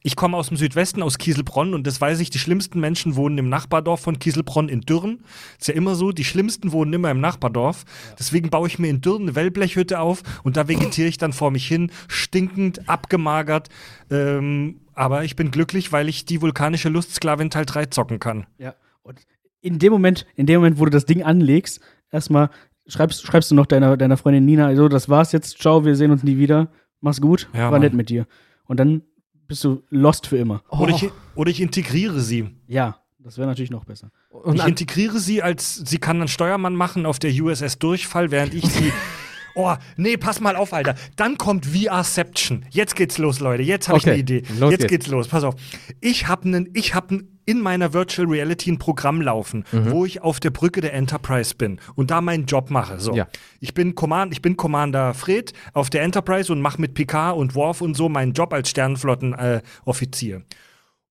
Ich 0.04 0.16
komme 0.16 0.36
aus 0.36 0.48
dem 0.48 0.58
Südwesten, 0.58 1.04
aus 1.04 1.20
Kieselbronn 1.20 1.74
und 1.76 1.86
das 1.86 2.02
weiß 2.02 2.20
ich, 2.22 2.32
die 2.32 2.40
schlimmsten 2.40 2.80
Menschen 2.80 3.16
wohnen 3.16 3.38
im 3.38 3.50
Nachbardorf 3.50 4.00
von 4.02 4.18
Kieselbronn 4.18 4.68
in 4.68 4.82
Dürren. 4.82 5.24
Ist 5.60 5.68
ja 5.68 5.76
immer 5.76 5.94
so, 5.94 6.12
die 6.12 6.24
schlimmsten 6.24 6.72
wohnen 6.72 6.92
immer 6.94 7.12
im 7.12 7.20
Nachbardorf. 7.20 7.86
Deswegen 8.18 8.50
baue 8.50 8.68
ich 8.68 8.80
mir 8.80 8.88
in 8.90 9.02
Dürren 9.02 9.24
eine 9.24 9.36
Wellblechhütte 9.36 10.00
auf 10.00 10.24
und 10.44 10.58
da 10.58 10.68
vegetiere 10.68 11.08
ich 11.08 11.18
dann 11.20 11.34
vor 11.34 11.52
mich 11.52 11.68
hin, 11.68 11.92
stinkend, 12.08 12.90
abgemagert. 12.90 13.70
Ähm, 14.10 14.82
aber 14.94 15.24
ich 15.24 15.36
bin 15.36 15.52
glücklich, 15.52 15.92
weil 15.92 16.10
ich 16.10 16.26
die 16.26 16.42
vulkanische 16.42 16.90
Lustsklavin 16.90 17.52
Teil 17.52 17.66
3 17.66 17.86
zocken 17.88 18.20
kann. 18.20 18.48
Ja. 18.58 18.74
Und 19.04 19.20
in 19.62 19.78
dem 19.78 19.94
Moment, 19.94 20.26
in 20.36 20.48
dem 20.48 20.62
Moment, 20.62 20.80
wo 20.80 20.86
du 20.86 20.92
das 20.92 21.06
Ding 21.06 21.22
anlegst, 21.22 21.80
erstmal 22.12 22.50
schreibst, 22.88 23.26
schreibst 23.26 23.52
du 23.52 23.56
noch 23.56 23.68
deiner, 23.68 23.98
deiner 23.98 24.18
Freundin 24.18 24.46
Nina, 24.46 24.76
so, 24.76 24.88
das 24.90 25.10
war's 25.10 25.32
jetzt, 25.32 25.60
ciao, 25.60 25.86
wir 25.86 25.96
sehen 25.96 26.10
uns 26.10 26.24
nie 26.24 26.38
wieder. 26.38 26.72
Mach's 27.02 27.22
gut, 27.22 27.48
Ja, 27.54 27.66
war 27.66 27.72
Mann. 27.72 27.82
nett 27.82 27.94
mit 27.94 28.10
dir. 28.10 28.26
Und 28.66 28.80
dann 28.80 29.04
bist 29.52 29.66
du 29.66 29.84
lost 29.90 30.28
für 30.28 30.38
immer. 30.38 30.64
Oder, 30.70 30.96
ich, 30.96 31.10
oder 31.36 31.52
ich 31.52 31.60
integriere 31.60 32.22
sie. 32.22 32.56
Ja, 32.68 33.02
das 33.20 33.38
wäre 33.38 33.50
natürlich 33.50 33.70
noch 33.70 33.84
besser. 33.84 34.10
Und 34.30 34.56
ich 34.56 34.66
integriere 34.66 35.20
sie 35.20 35.42
als, 35.42 35.76
sie 35.76 35.98
kann 35.98 36.20
einen 36.20 36.30
Steuermann 36.30 36.74
machen 36.74 37.06
auf 37.06 37.20
der 37.20 37.32
USS 37.34 37.78
Durchfall, 37.78 38.32
während 38.32 38.54
ich 38.54 38.66
sie. 38.66 38.94
Oh, 39.56 39.74
nee, 39.98 40.18
pass 40.18 40.40
mal 40.40 40.56
auf, 40.56 40.74
Alter. 40.74 40.96
Dann 41.16 41.38
kommt 41.38 41.66
VRception. 41.66 42.66
Jetzt 42.70 42.96
geht's 42.96 43.18
los, 43.18 43.40
Leute. 43.40 43.64
Jetzt 43.64 43.88
habe 43.90 43.98
ich 43.98 44.04
Okay, 44.04 44.12
eine 44.12 44.20
Idee. 44.20 44.44
los 44.60 44.72
Jetzt 44.72 44.82
geht's. 44.82 44.90
geht's 44.92 45.08
los. 45.08 45.28
Pass 45.28 45.44
auf. 45.44 45.56
Ich 46.00 46.28
habe 46.28 46.46
einen, 46.46 46.70
ich 46.74 46.94
habe 46.96 47.24
in 47.46 47.60
meiner 47.60 47.92
Virtual 47.94 48.28
Reality 48.28 48.72
ein 48.72 48.78
Programm 48.78 49.20
laufen, 49.22 49.66
Mhm. 49.72 49.92
wo 49.92 50.06
ich 50.06 50.22
auf 50.22 50.40
der 50.40 50.52
Brücke 50.52 50.80
der 50.80 50.94
Enterprise 50.94 51.56
bin 51.56 51.80
und 51.96 52.12
da 52.12 52.22
meinen 52.22 52.46
Job 52.46 52.70
mache. 52.70 53.00
So. 53.00 53.16
Ja. 53.16 53.28
Ich 53.60 53.74
bin 53.74 53.96
Command, 53.96 54.32
ich 54.32 54.42
bin 54.42 54.56
Commander 54.58 55.14
Fred 55.14 55.52
auf 55.74 55.90
der 55.90 56.04
Enterprise 56.04 56.52
und 56.54 56.62
mache 56.62 56.80
mit 56.80 56.94
Picard 56.94 57.36
und 57.36 57.56
Worf 57.56 57.82
und 57.82 57.96
so 57.96 58.10
meinen 58.10 58.34
Job 58.34 58.54
als 58.54 58.70
Sternenflottenoffizier. 58.70 60.38
Äh. 60.38 60.42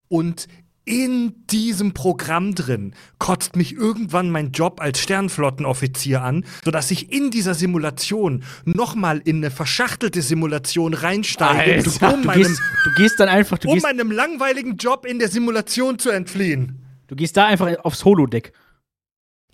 Und 0.08 0.46
in 0.90 1.46
diesem 1.46 1.94
Programm 1.94 2.56
drin 2.56 2.94
kotzt 3.20 3.54
mich 3.54 3.74
irgendwann 3.74 4.28
mein 4.28 4.50
Job 4.50 4.80
als 4.80 4.98
Sternflottenoffizier 4.98 6.20
an, 6.20 6.44
sodass 6.64 6.90
ich 6.90 7.12
in 7.12 7.30
dieser 7.30 7.54
Simulation 7.54 8.42
nochmal 8.64 9.18
in 9.24 9.36
eine 9.36 9.52
verschachtelte 9.52 10.20
Simulation 10.20 10.92
reinsteige, 10.92 11.74
Alter, 11.74 12.14
um, 12.14 12.22
Du 12.22 12.26
meinem, 12.26 12.42
gehst, 12.42 12.60
du 12.84 12.90
gehst 12.96 13.20
dann 13.20 13.28
einfach, 13.28 13.58
um 13.64 13.74
gehst, 13.74 13.86
meinem 13.86 14.10
langweiligen 14.10 14.76
Job 14.76 15.06
in 15.06 15.20
der 15.20 15.28
Simulation 15.28 16.00
zu 16.00 16.10
entfliehen. 16.10 16.84
du 17.06 17.14
gehst 17.14 17.36
da 17.36 17.46
einfach 17.46 17.72
aufs 17.84 18.04
Holodeck. 18.04 18.52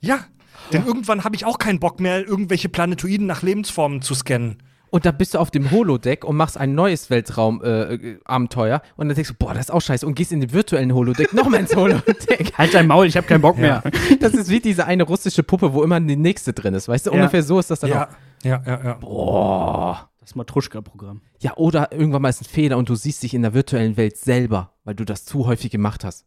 Ja, 0.00 0.24
denn 0.72 0.86
irgendwann 0.86 1.22
habe 1.22 1.36
ich 1.36 1.44
auch 1.44 1.58
keinen 1.58 1.80
Bock 1.80 2.00
mehr, 2.00 2.26
irgendwelche 2.26 2.70
Planetoiden 2.70 3.26
nach 3.26 3.42
Lebensformen 3.42 4.00
zu 4.00 4.14
scannen. 4.14 4.62
Und 4.90 5.04
da 5.04 5.10
bist 5.12 5.34
du 5.34 5.38
auf 5.38 5.50
dem 5.50 5.70
Holodeck 5.70 6.24
und 6.24 6.36
machst 6.36 6.56
ein 6.58 6.74
neues 6.74 7.10
Weltraum-Abenteuer 7.10 8.82
und 8.96 9.08
dann 9.08 9.14
denkst 9.14 9.30
du, 9.30 9.34
boah, 9.38 9.54
das 9.54 9.66
ist 9.66 9.70
auch 9.70 9.80
scheiße 9.80 10.06
und 10.06 10.14
gehst 10.14 10.32
in 10.32 10.40
den 10.40 10.52
virtuellen 10.52 10.94
Holodeck 10.94 11.32
nochmal 11.32 11.60
ins 11.60 11.74
Holodeck. 11.74 12.52
Halt 12.58 12.74
dein 12.74 12.86
Maul, 12.86 13.06
ich 13.06 13.16
hab 13.16 13.26
keinen 13.26 13.42
Bock 13.42 13.58
mehr. 13.58 13.82
Das 14.20 14.32
ist 14.34 14.50
wie 14.50 14.60
diese 14.60 14.86
eine 14.86 15.02
russische 15.02 15.42
Puppe, 15.42 15.72
wo 15.72 15.82
immer 15.82 16.00
die 16.00 16.16
nächste 16.16 16.52
drin 16.52 16.74
ist, 16.74 16.88
weißt 16.88 17.06
du? 17.06 17.10
Ja. 17.10 17.16
Ungefähr 17.16 17.42
so 17.42 17.58
ist 17.58 17.70
das 17.70 17.80
dann 17.80 17.90
Ja, 17.90 18.04
auch. 18.04 18.44
ja, 18.44 18.62
ja, 18.66 18.84
ja. 18.84 18.94
Boah. 18.94 20.10
Das 20.20 20.34
Matruschka-Programm. 20.34 21.20
Ja, 21.40 21.54
oder 21.56 21.92
irgendwann 21.92 22.22
mal 22.22 22.28
ist 22.30 22.42
ein 22.42 22.46
Fehler 22.46 22.78
und 22.78 22.88
du 22.88 22.94
siehst 22.94 23.22
dich 23.22 23.34
in 23.34 23.42
der 23.42 23.54
virtuellen 23.54 23.96
Welt 23.96 24.16
selber, 24.16 24.72
weil 24.84 24.94
du 24.94 25.04
das 25.04 25.24
zu 25.24 25.46
häufig 25.46 25.70
gemacht 25.70 26.04
hast. 26.04 26.24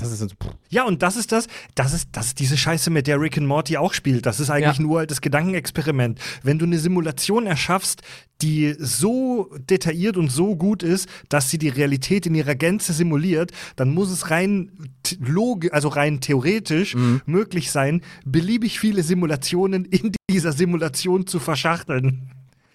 Das 0.00 0.12
ist 0.12 0.20
so, 0.20 0.28
Ja, 0.70 0.84
und 0.84 1.02
das 1.02 1.16
ist 1.16 1.32
das, 1.32 1.48
das 1.74 1.92
ist, 1.92 2.10
das 2.12 2.28
ist 2.28 2.38
diese 2.38 2.56
Scheiße, 2.56 2.88
mit 2.88 3.08
der 3.08 3.20
Rick 3.20 3.36
and 3.36 3.48
Morty 3.48 3.76
auch 3.76 3.92
spielt. 3.92 4.26
Das 4.26 4.38
ist 4.38 4.48
eigentlich 4.48 4.76
Ja. 4.78 4.82
nur 4.84 5.06
das 5.06 5.20
Gedankenexperiment. 5.20 6.20
Wenn 6.44 6.56
du 6.60 6.66
eine 6.66 6.78
Simulation 6.78 7.46
erschaffst, 7.46 8.02
die 8.40 8.76
so 8.78 9.50
detailliert 9.68 10.16
und 10.16 10.28
so 10.30 10.54
gut 10.54 10.84
ist, 10.84 11.08
dass 11.28 11.50
sie 11.50 11.58
die 11.58 11.68
Realität 11.68 12.26
in 12.26 12.36
ihrer 12.36 12.54
Gänze 12.54 12.92
simuliert, 12.92 13.50
dann 13.74 13.90
muss 13.92 14.12
es 14.12 14.30
rein 14.30 14.70
t- 15.02 15.16
log 15.20 15.66
also 15.72 15.88
rein 15.88 16.20
theoretisch 16.20 16.94
Mhm. 16.94 17.22
möglich 17.26 17.72
sein, 17.72 18.02
beliebig 18.24 18.78
viele 18.78 19.02
Simulationen 19.02 19.84
in 19.84 20.12
dieser 20.30 20.52
Simulation 20.52 21.26
zu 21.26 21.40
verschachteln. 21.40 22.30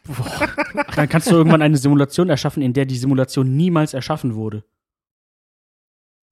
Dann 0.98 1.08
kannst 1.08 1.32
du 1.32 1.36
irgendwann 1.36 1.62
eine 1.62 1.78
Simulation 1.78 2.30
erschaffen, 2.30 2.62
in 2.62 2.74
der 2.74 2.86
die 2.86 2.98
Simulation 2.98 3.56
niemals 3.56 3.94
erschaffen 3.94 4.36
wurde. 4.36 4.66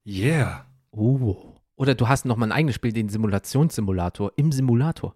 Yeah. 0.06 0.66
Oh. 0.92 1.56
Oder 1.76 1.96
du 1.96 2.08
hast 2.08 2.26
nochmal 2.26 2.50
ein 2.50 2.52
eigenes 2.52 2.76
Spiel, 2.76 2.94
den 2.94 3.10
Simulationssimulator 3.10 4.34
im 4.36 4.52
Simulator. 4.52 5.16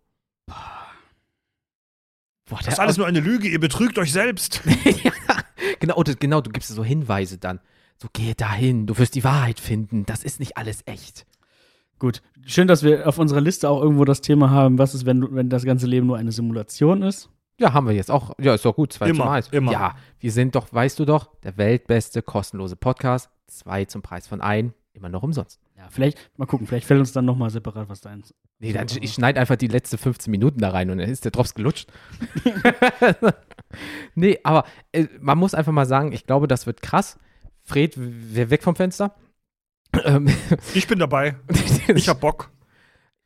Boah, 2.48 2.60
Das 2.60 2.74
ist 2.74 2.80
alles 2.80 2.98
nur 2.98 3.08
eine 3.08 3.20
Lüge, 3.20 3.48
ihr 3.48 3.60
betrügt 3.60 3.98
euch 3.98 4.12
selbst. 4.12 4.62
ja, 5.04 5.12
genau, 5.80 5.96
oder, 5.96 6.16
genau, 6.16 6.42
du 6.42 6.52
gibst 6.52 6.70
so 6.70 6.84
Hinweise 6.84 7.38
dann. 7.38 7.60
So, 7.98 8.08
geh 8.14 8.34
dahin, 8.34 8.88
du 8.88 8.98
wirst 8.98 9.16
die 9.16 9.24
Wahrheit 9.24 9.60
finden. 9.60 10.06
Das 10.06 10.24
ist 10.24 10.40
nicht 10.40 10.58
alles 10.58 10.82
echt. 10.86 11.26
Gut. 11.98 12.22
Schön, 12.46 12.68
dass 12.68 12.84
wir 12.84 13.08
auf 13.08 13.18
unserer 13.18 13.42
Liste 13.42 13.70
auch 13.70 13.82
irgendwo 13.82 14.06
das 14.06 14.22
Thema 14.22 14.50
haben, 14.50 14.78
was 14.78 14.94
ist, 14.94 15.06
wenn, 15.06 15.34
wenn 15.34 15.50
das 15.50 15.64
ganze 15.64 15.88
Leben 15.88 16.08
nur 16.08 16.18
eine 16.18 16.32
Simulation 16.32 17.02
ist. 17.02 17.30
Ja, 17.60 17.74
haben 17.74 17.88
wir 17.88 17.96
jetzt 17.96 18.12
auch. 18.12 18.34
Ja, 18.38 18.54
ist 18.54 18.66
doch 18.66 18.76
gut. 18.76 18.92
Zwei 18.92 19.10
Immer, 19.10 19.24
zum 19.24 19.34
Eis. 19.34 19.48
immer. 19.50 19.72
Ja, 19.72 19.96
wir 20.20 20.32
sind 20.32 20.56
doch, 20.56 20.74
weißt 20.74 21.00
du 21.00 21.06
doch, 21.06 21.34
der 21.44 21.58
weltbeste 21.58 22.22
kostenlose 22.22 22.76
Podcast. 22.76 23.30
Zwei 23.48 23.86
zum 23.86 24.02
Preis 24.02 24.28
von 24.28 24.42
ein. 24.42 24.74
Immer 24.94 25.08
noch 25.08 25.24
umsonst. 25.24 25.60
Ja, 25.78 25.88
vielleicht, 25.90 26.32
mal 26.38 26.46
gucken, 26.46 26.68
vielleicht 26.68 26.88
fällt 26.88 27.00
uns 27.02 27.12
dann 27.12 27.26
nochmal 27.26 27.50
separat 27.50 27.90
was 27.90 28.00
da 28.02 28.10
ein. 28.10 28.24
Nee, 28.60 28.72
dann, 28.72 28.88
ich 29.02 29.14
schneide 29.14 29.40
einfach 29.42 29.58
die 29.58 29.68
letzten 29.68 29.98
15 29.98 30.32
Minuten 30.32 30.60
da 30.60 30.70
rein 30.70 30.90
und 30.90 31.00
dann 31.00 31.10
ist 31.10 31.26
der 31.26 31.32
Drops 31.32 31.54
gelutscht. 31.54 31.92
nee, 34.16 34.40
aber 34.44 34.66
äh, 34.92 35.08
man 35.20 35.38
muss 35.38 35.54
einfach 35.54 35.72
mal 35.74 35.86
sagen, 35.86 36.12
ich 36.12 36.26
glaube, 36.26 36.48
das 36.48 36.66
wird 36.66 36.82
krass. 36.82 37.20
Fred, 37.64 37.94
wer 37.98 38.50
weg 38.50 38.64
vom 38.64 38.76
Fenster? 38.76 39.16
Ähm, 40.04 40.28
Ich 40.74 40.88
bin 40.88 41.00
dabei. 41.00 41.36
Ich 41.94 42.08
hab 42.08 42.22
Bock. 42.22 42.52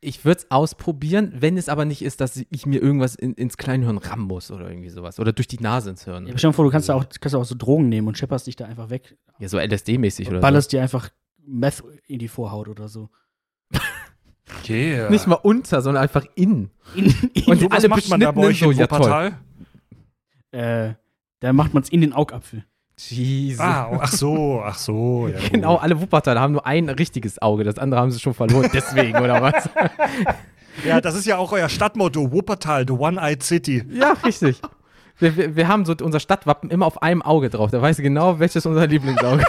ich 0.00 0.24
würde 0.24 0.40
es 0.40 0.50
ausprobieren, 0.50 1.32
wenn 1.36 1.56
es 1.56 1.68
aber 1.68 1.84
nicht 1.84 2.02
ist, 2.02 2.20
dass 2.20 2.42
ich 2.50 2.66
mir 2.66 2.80
irgendwas 2.80 3.14
in, 3.14 3.34
ins 3.34 3.56
Kleinhirn 3.58 3.98
rammen 3.98 4.26
muss 4.26 4.50
oder 4.50 4.68
irgendwie 4.68 4.88
sowas. 4.90 5.20
Oder 5.20 5.32
durch 5.32 5.46
die 5.48 5.58
Nase 5.60 5.90
ins 5.90 6.04
Hirn. 6.04 6.26
Ja, 6.26 6.36
stell 6.36 6.50
dir 6.50 6.54
vor, 6.54 6.64
du 6.64 6.70
kannst 6.70 6.88
ja 6.88 6.94
auch, 6.94 7.04
kannst 7.20 7.36
auch 7.36 7.44
so 7.44 7.54
Drogen 7.56 7.88
nehmen 7.88 8.08
und 8.08 8.18
schepperst 8.18 8.46
dich 8.46 8.56
da 8.56 8.64
einfach 8.64 8.90
weg. 8.90 9.16
Ja, 9.38 9.48
so 9.48 9.58
LSD-mäßig 9.58 10.26
oder 10.26 10.36
Und 10.36 10.40
so. 10.40 10.42
ballerst 10.42 10.72
dir 10.72 10.82
einfach 10.82 11.10
Meth 11.46 11.82
in 12.06 12.18
die 12.18 12.28
Vorhaut 12.28 12.68
oder 12.68 12.88
so. 12.88 13.10
Yeah. 14.68 15.10
Nicht 15.10 15.26
mal 15.26 15.36
unter, 15.36 15.80
sondern 15.80 16.02
einfach 16.02 16.24
in. 16.34 16.70
In, 16.94 17.06
Und 17.46 17.60
so, 17.60 17.70
was 17.70 17.78
alle 17.78 17.88
macht 17.88 18.08
man 18.08 18.20
da 18.20 18.30
bei 18.32 18.42
euch 18.42 18.62
in 18.62 18.72
so, 18.72 18.78
ja, 18.78 18.86
toll. 18.86 19.32
Äh, 20.52 20.94
da 21.40 21.52
macht 21.52 21.72
man 21.72 21.82
es 21.82 21.88
in 21.88 22.00
den 22.00 22.12
Augapfel. 22.12 22.64
Jesus. 22.98 23.60
Ah, 23.60 23.88
oh, 23.90 23.98
ach 24.00 24.12
so, 24.12 24.62
ach 24.64 24.76
so. 24.76 25.28
Ja. 25.28 25.38
Genau, 25.50 25.76
alle 25.76 26.00
Wuppertaler 26.00 26.40
haben 26.40 26.52
nur 26.52 26.66
ein 26.66 26.88
richtiges 26.88 27.40
Auge, 27.40 27.64
das 27.64 27.78
andere 27.78 28.00
haben 28.00 28.10
sie 28.10 28.20
schon 28.20 28.34
verloren. 28.34 28.70
Deswegen, 28.74 29.18
oder 29.18 29.40
was? 29.42 29.68
Ja, 30.86 31.00
das 31.00 31.14
ist 31.14 31.26
ja 31.26 31.36
auch 31.36 31.52
euer 31.52 31.68
Stadtmotto, 31.68 32.32
Wuppertal, 32.32 32.86
the 32.86 32.94
One-Eyed 32.94 33.42
City. 33.42 33.84
ja, 33.90 34.12
richtig. 34.24 34.62
Wir, 35.18 35.36
wir, 35.36 35.56
wir 35.56 35.68
haben 35.68 35.84
so 35.84 35.94
unser 36.00 36.20
Stadtwappen 36.20 36.70
immer 36.70 36.86
auf 36.86 37.02
einem 37.02 37.20
Auge 37.20 37.50
drauf. 37.50 37.70
Da 37.70 37.82
weiß 37.82 37.98
ich 37.98 38.02
genau, 38.02 38.38
welches 38.38 38.64
unser 38.64 38.86
Lieblingsauge 38.86 39.44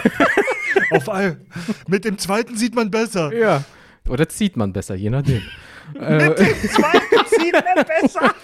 Auf 0.96 1.08
all. 1.08 1.40
Mit 1.88 2.04
dem 2.04 2.18
zweiten 2.18 2.56
sieht 2.56 2.74
man 2.74 2.90
besser. 2.90 3.32
Ja. 3.32 3.64
Oder 4.08 4.28
zieht 4.28 4.56
man 4.56 4.72
besser, 4.72 4.94
je 4.94 5.10
nachdem. 5.10 5.42
äh, 5.94 6.34
Zweiten 6.34 7.26
sieht 7.40 7.52
man 7.54 7.84
besser. 7.86 8.34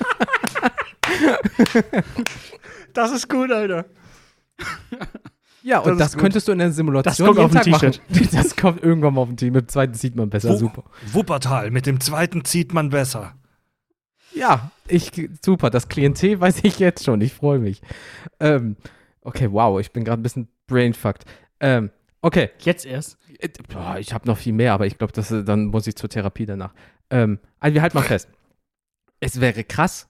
das 2.93 3.13
ist 3.13 3.29
gut, 3.29 3.51
Alter. 3.53 3.85
ja, 5.63 5.79
und 5.81 5.99
Das 5.99 6.13
das, 6.13 6.21
könntest 6.21 6.49
du 6.49 6.53
in 6.53 6.59
der 6.59 6.73
Simulation 6.73 7.05
Das 7.13 7.19
kommt 7.19 7.39
jeden 7.39 7.51
auf 7.51 7.67
ein 7.67 7.73
Tag 7.73 7.83
machen. 8.11 8.29
Das 8.33 8.57
kommt 8.57 8.83
irgendwann 8.83 9.15
mal 9.15 9.23
auf 9.23 9.29
ein 9.29 9.37
Team. 9.37 9.53
Mit 9.55 9.67
dem 9.67 9.69
zweiten 9.69 9.95
sieht 9.95 10.17
man 10.17 10.31
besser. 10.31 10.51
Wu- 10.51 10.59
Super. 10.59 10.85
Wuppertal, 11.13 11.71
mit 11.71 11.87
dem 11.87 12.01
zweiten 12.01 12.45
zieht 12.45 12.73
man 12.73 12.91
besser. 12.91 13.35
Ja, 14.35 14.71
ich, 14.87 15.11
super. 15.45 15.71
Das 15.71 15.89
Klientel 15.89 16.41
weiß 16.41 16.61
ich 16.63 16.79
jetzt 16.79 17.05
schon. 17.05 17.21
Ich 17.21 17.33
freue 17.35 17.59
mich. 17.59 17.81
Ähm, 18.41 18.77
okay, 19.23 19.49
wow. 19.51 19.81
Ich 19.81 19.93
bin 19.93 20.05
gerade 20.05 20.21
ein 20.21 20.23
bisschen 20.23 20.49
brainfucked. 20.67 21.25
Ähm, 21.61 21.91
okay. 22.23 22.51
Jetzt 22.61 22.85
erst. 22.87 23.19
Äh, 23.39 24.01
ich 24.01 24.13
habe 24.13 24.27
noch 24.27 24.39
viel 24.39 24.53
mehr, 24.53 24.73
aber 24.73 24.87
ich 24.87 24.99
glaube, 24.99 25.13
dann 25.45 25.67
muss 25.67 25.87
ich 25.87 25.97
zur 25.97 26.09
Therapie 26.09 26.47
danach. 26.47 26.75
Ähm, 27.11 27.39
also 27.61 27.75
wir 27.75 27.83
halten 27.83 27.97
mal 27.97 28.03
fest. 28.05 28.29
Es 29.21 29.41
wäre 29.41 29.65
krass, 29.65 30.09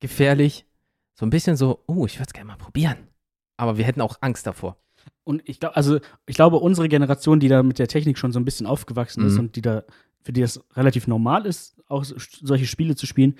gefährlich, 0.00 0.66
so 1.14 1.26
ein 1.26 1.30
bisschen 1.30 1.56
so, 1.56 1.82
oh, 1.86 2.06
ich 2.06 2.16
würde 2.18 2.28
es 2.28 2.32
gerne 2.32 2.48
mal 2.48 2.56
probieren. 2.56 3.08
Aber 3.56 3.78
wir 3.78 3.84
hätten 3.84 4.00
auch 4.00 4.18
Angst 4.20 4.46
davor. 4.46 4.76
Und 5.24 5.42
ich 5.48 5.58
glaube, 5.60 5.76
also 5.76 5.98
ich 6.26 6.36
glaube, 6.36 6.56
unsere 6.58 6.88
Generation, 6.88 7.40
die 7.40 7.48
da 7.48 7.62
mit 7.62 7.78
der 7.78 7.88
Technik 7.88 8.18
schon 8.18 8.32
so 8.32 8.38
ein 8.38 8.44
bisschen 8.44 8.66
aufgewachsen 8.66 9.24
ist 9.26 9.34
Mhm. 9.34 9.40
und 9.40 9.56
die 9.56 9.62
da, 9.62 9.82
für 10.22 10.32
die 10.32 10.40
das 10.42 10.62
relativ 10.74 11.06
normal 11.06 11.46
ist, 11.46 11.80
auch 11.88 12.04
so- 12.04 12.16
solche 12.18 12.66
Spiele 12.66 12.94
zu 12.96 13.06
spielen, 13.06 13.36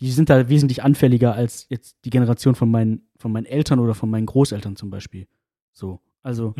die 0.00 0.10
sind 0.10 0.28
da 0.30 0.48
wesentlich 0.48 0.82
anfälliger 0.82 1.34
als 1.34 1.66
jetzt 1.70 1.96
die 2.04 2.10
Generation 2.10 2.54
von 2.54 2.70
meinen, 2.70 3.08
von 3.18 3.32
meinen 3.32 3.46
Eltern 3.46 3.78
oder 3.78 3.94
von 3.94 4.10
meinen 4.10 4.26
Großeltern 4.26 4.76
zum 4.76 4.90
Beispiel. 4.90 5.26
So. 5.72 6.00
Also, 6.26 6.54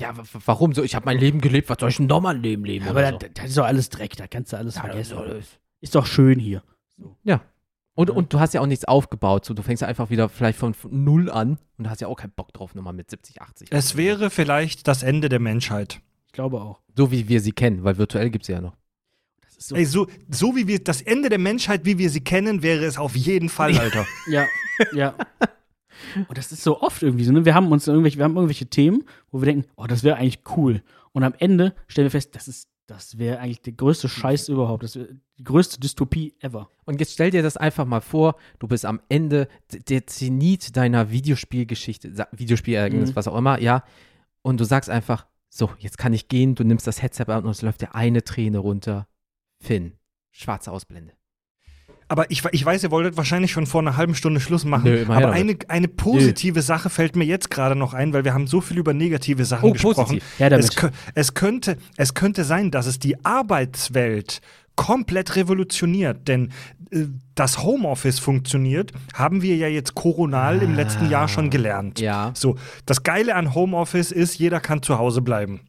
Ja, 0.00 0.16
wa- 0.16 0.24
wa- 0.32 0.40
warum 0.46 0.74
so? 0.74 0.82
Ich 0.82 0.96
habe 0.96 1.04
mein 1.06 1.18
Leben 1.18 1.40
gelebt, 1.40 1.68
was 1.70 1.76
soll 1.78 1.90
ich 1.90 1.96
denn 1.98 2.06
nochmal 2.06 2.34
ein 2.34 2.42
Leben 2.42 2.64
leben? 2.64 2.88
aber 2.88 2.98
oder 3.00 3.12
da, 3.12 3.18
so? 3.26 3.32
das 3.34 3.44
ist 3.50 3.56
doch 3.58 3.64
alles 3.66 3.88
Dreck, 3.88 4.16
da 4.16 4.26
kannst 4.26 4.52
du 4.52 4.56
alles 4.56 4.74
Ja, 4.74 4.80
vergessen. 4.82 5.12
ist 5.12 5.18
alles- 5.18 5.46
Ist 5.80 5.94
doch 5.94 6.06
schön 6.06 6.38
hier. 6.40 6.62
Ja. 7.22 7.40
Und, 7.94 8.08
Ja. 8.08 8.14
und 8.16 8.32
du 8.32 8.40
hast 8.40 8.52
ja 8.54 8.60
auch 8.60 8.66
nichts 8.66 8.84
aufgebaut. 8.84 9.44
So, 9.44 9.54
du 9.54 9.62
fängst 9.62 9.80
ja 9.82 9.86
einfach 9.88 10.10
wieder 10.10 10.28
vielleicht 10.28 10.58
von, 10.58 10.74
null 10.90 11.30
an 11.30 11.58
und 11.78 11.88
hast 11.88 12.00
ja 12.00 12.08
auch 12.08 12.16
keinen 12.16 12.32
Bock 12.32 12.52
drauf, 12.52 12.74
nochmal 12.74 12.94
mit 12.94 13.10
70, 13.10 13.40
80. 13.42 13.68
Es 13.70 13.96
wäre 13.96 14.28
vielleicht 14.30 14.88
das 14.88 15.02
Ende 15.04 15.28
der 15.28 15.38
Menschheit. 15.40 16.00
Ich 16.26 16.32
glaube 16.32 16.60
auch. 16.60 16.80
So 16.96 17.10
wie 17.12 17.28
wir 17.28 17.40
sie 17.40 17.52
kennen, 17.52 17.84
weil 17.84 17.98
virtuell 17.98 18.28
gibt 18.30 18.42
es 18.44 18.48
ja 18.48 18.60
noch. 18.60 18.74
Das 19.42 19.56
ist 19.56 19.68
so. 19.68 19.76
Ey, 19.76 19.84
so, 19.84 20.06
so 20.30 20.56
wie 20.56 20.66
wir 20.66 20.82
das 20.82 21.00
Ende 21.02 21.28
der 21.28 21.38
Menschheit, 21.38 21.84
wie 21.84 21.98
wir 21.98 22.10
sie 22.10 22.22
kennen, 22.24 22.62
wäre 22.62 22.84
es 22.84 22.98
auf 22.98 23.14
jeden 23.14 23.48
Fall, 23.48 23.76
Alter. 23.78 24.04
Ja, 24.28 24.46
ja. 24.94 25.14
Und 26.28 26.38
das 26.38 26.52
ist 26.52 26.62
so 26.62 26.80
oft 26.80 27.02
irgendwie 27.02 27.24
so, 27.24 27.32
ne? 27.32 27.44
Wir 27.44 27.54
haben 27.54 27.70
uns 27.72 27.86
irgendwelche, 27.86 28.18
wir 28.18 28.24
haben 28.24 28.36
irgendwelche 28.36 28.66
Themen, 28.66 29.04
wo 29.30 29.40
wir 29.40 29.46
denken, 29.46 29.68
oh, 29.76 29.86
das 29.86 30.02
wäre 30.02 30.16
eigentlich 30.16 30.40
cool. 30.56 30.82
Und 31.12 31.24
am 31.24 31.34
Ende 31.38 31.74
stellen 31.88 32.06
wir 32.06 32.10
fest, 32.10 32.34
das 32.34 32.48
ist, 32.48 32.68
das 32.86 33.18
wäre 33.18 33.38
eigentlich 33.38 33.62
der 33.62 33.74
größte 33.74 34.08
Scheiß 34.08 34.48
überhaupt. 34.48 34.82
Das 34.82 34.96
wäre 34.96 35.08
die 35.38 35.44
größte 35.44 35.78
Dystopie 35.80 36.34
ever. 36.40 36.68
Und 36.84 37.00
jetzt 37.00 37.12
stell 37.12 37.30
dir 37.30 37.42
das 37.42 37.56
einfach 37.56 37.84
mal 37.86 38.00
vor, 38.00 38.36
du 38.58 38.66
bist 38.68 38.84
am 38.84 39.00
Ende 39.08 39.48
der 39.88 40.06
Zenit 40.06 40.76
deiner 40.76 41.10
Videospielgeschichte, 41.10 42.26
Videospielereignis, 42.32 43.10
Mhm. 43.10 43.16
was 43.16 43.28
auch 43.28 43.36
immer, 43.36 43.60
ja. 43.60 43.84
Und 44.42 44.60
du 44.60 44.64
sagst 44.64 44.90
einfach, 44.90 45.26
so, 45.48 45.70
jetzt 45.78 45.98
kann 45.98 46.12
ich 46.12 46.28
gehen, 46.28 46.54
du 46.54 46.64
nimmst 46.64 46.86
das 46.86 47.02
Headset 47.02 47.24
ab 47.28 47.44
und 47.44 47.50
es 47.50 47.62
läuft 47.62 47.82
dir 47.82 47.94
eine 47.94 48.24
Träne 48.24 48.58
runter. 48.58 49.06
Finn, 49.60 49.92
schwarze 50.30 50.72
Ausblende. 50.72 51.12
Aber 52.12 52.30
ich, 52.30 52.42
ich 52.52 52.62
weiß, 52.62 52.82
ihr 52.82 52.90
wolltet 52.90 53.16
wahrscheinlich 53.16 53.52
schon 53.52 53.64
vor 53.64 53.80
einer 53.80 53.96
halben 53.96 54.14
Stunde 54.14 54.38
Schluss 54.38 54.66
machen. 54.66 54.84
Nö, 54.84 55.06
aber 55.08 55.32
eine, 55.32 55.56
eine 55.68 55.88
positive 55.88 56.60
Sache 56.60 56.90
fällt 56.90 57.16
mir 57.16 57.24
jetzt 57.24 57.50
gerade 57.50 57.74
noch 57.74 57.94
ein, 57.94 58.12
weil 58.12 58.22
wir 58.26 58.34
haben 58.34 58.46
so 58.46 58.60
viel 58.60 58.76
über 58.76 58.92
negative 58.92 59.46
Sachen 59.46 59.66
Oh, 59.70 59.72
gesprochen. 59.72 59.94
positiv. 59.94 60.22
Ja, 60.38 60.50
damit. 60.50 60.66
Es, 60.66 60.76
es, 61.14 61.32
könnte, 61.32 61.78
es 61.96 62.12
könnte 62.12 62.44
sein, 62.44 62.70
dass 62.70 62.84
es 62.84 62.98
die 62.98 63.24
Arbeitswelt 63.24 64.42
komplett 64.76 65.36
revolutioniert, 65.36 66.28
denn 66.28 66.50
äh, 66.90 67.06
das 67.34 67.62
Homeoffice 67.62 68.18
funktioniert, 68.18 68.92
haben 69.14 69.40
wir 69.40 69.56
ja 69.56 69.68
jetzt 69.68 69.94
koronal 69.94 70.60
im 70.60 70.74
letzten 70.74 71.08
Jahr 71.08 71.28
schon 71.28 71.48
gelernt. 71.48 71.98
Ja. 71.98 72.32
So, 72.34 72.56
das 72.84 73.04
Geile 73.04 73.36
an 73.36 73.54
Homeoffice 73.54 74.12
ist, 74.12 74.38
jeder 74.38 74.60
kann 74.60 74.82
zu 74.82 74.98
Hause 74.98 75.22
bleiben. 75.22 75.60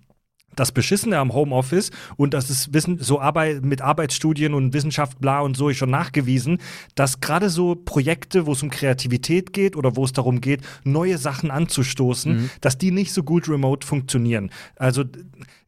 Das 0.56 0.72
Beschissene 0.72 1.18
am 1.18 1.34
Homeoffice, 1.34 1.92
und 2.18 2.34
das 2.34 2.50
ist 2.50 2.74
Wissen, 2.74 3.00
so 3.00 3.20
Arbeit, 3.20 3.64
mit 3.64 3.82
Arbeitsstudien 3.82 4.54
und 4.54 4.74
Wissenschaft, 4.74 5.20
bla 5.20 5.40
und 5.42 5.56
so 5.58 5.70
ist 5.70 5.78
schon 5.78 5.90
nachgewiesen, 5.90 6.60
dass 6.96 7.20
gerade 7.22 7.50
so 7.50 7.76
Projekte, 7.76 8.46
wo 8.46 8.54
es 8.54 8.64
um 8.64 8.70
Kreativität 8.70 9.54
geht 9.54 9.76
oder 9.76 9.96
wo 9.96 10.06
es 10.06 10.14
darum 10.14 10.42
geht, 10.42 10.62
neue 10.84 11.18
Sachen 11.18 11.52
anzustoßen, 11.52 12.36
Mhm. 12.36 12.50
dass 12.62 12.78
die 12.78 12.92
nicht 12.92 13.14
so 13.14 13.24
gut 13.24 13.48
remote 13.50 13.86
funktionieren. 13.86 14.52
Also 14.76 15.04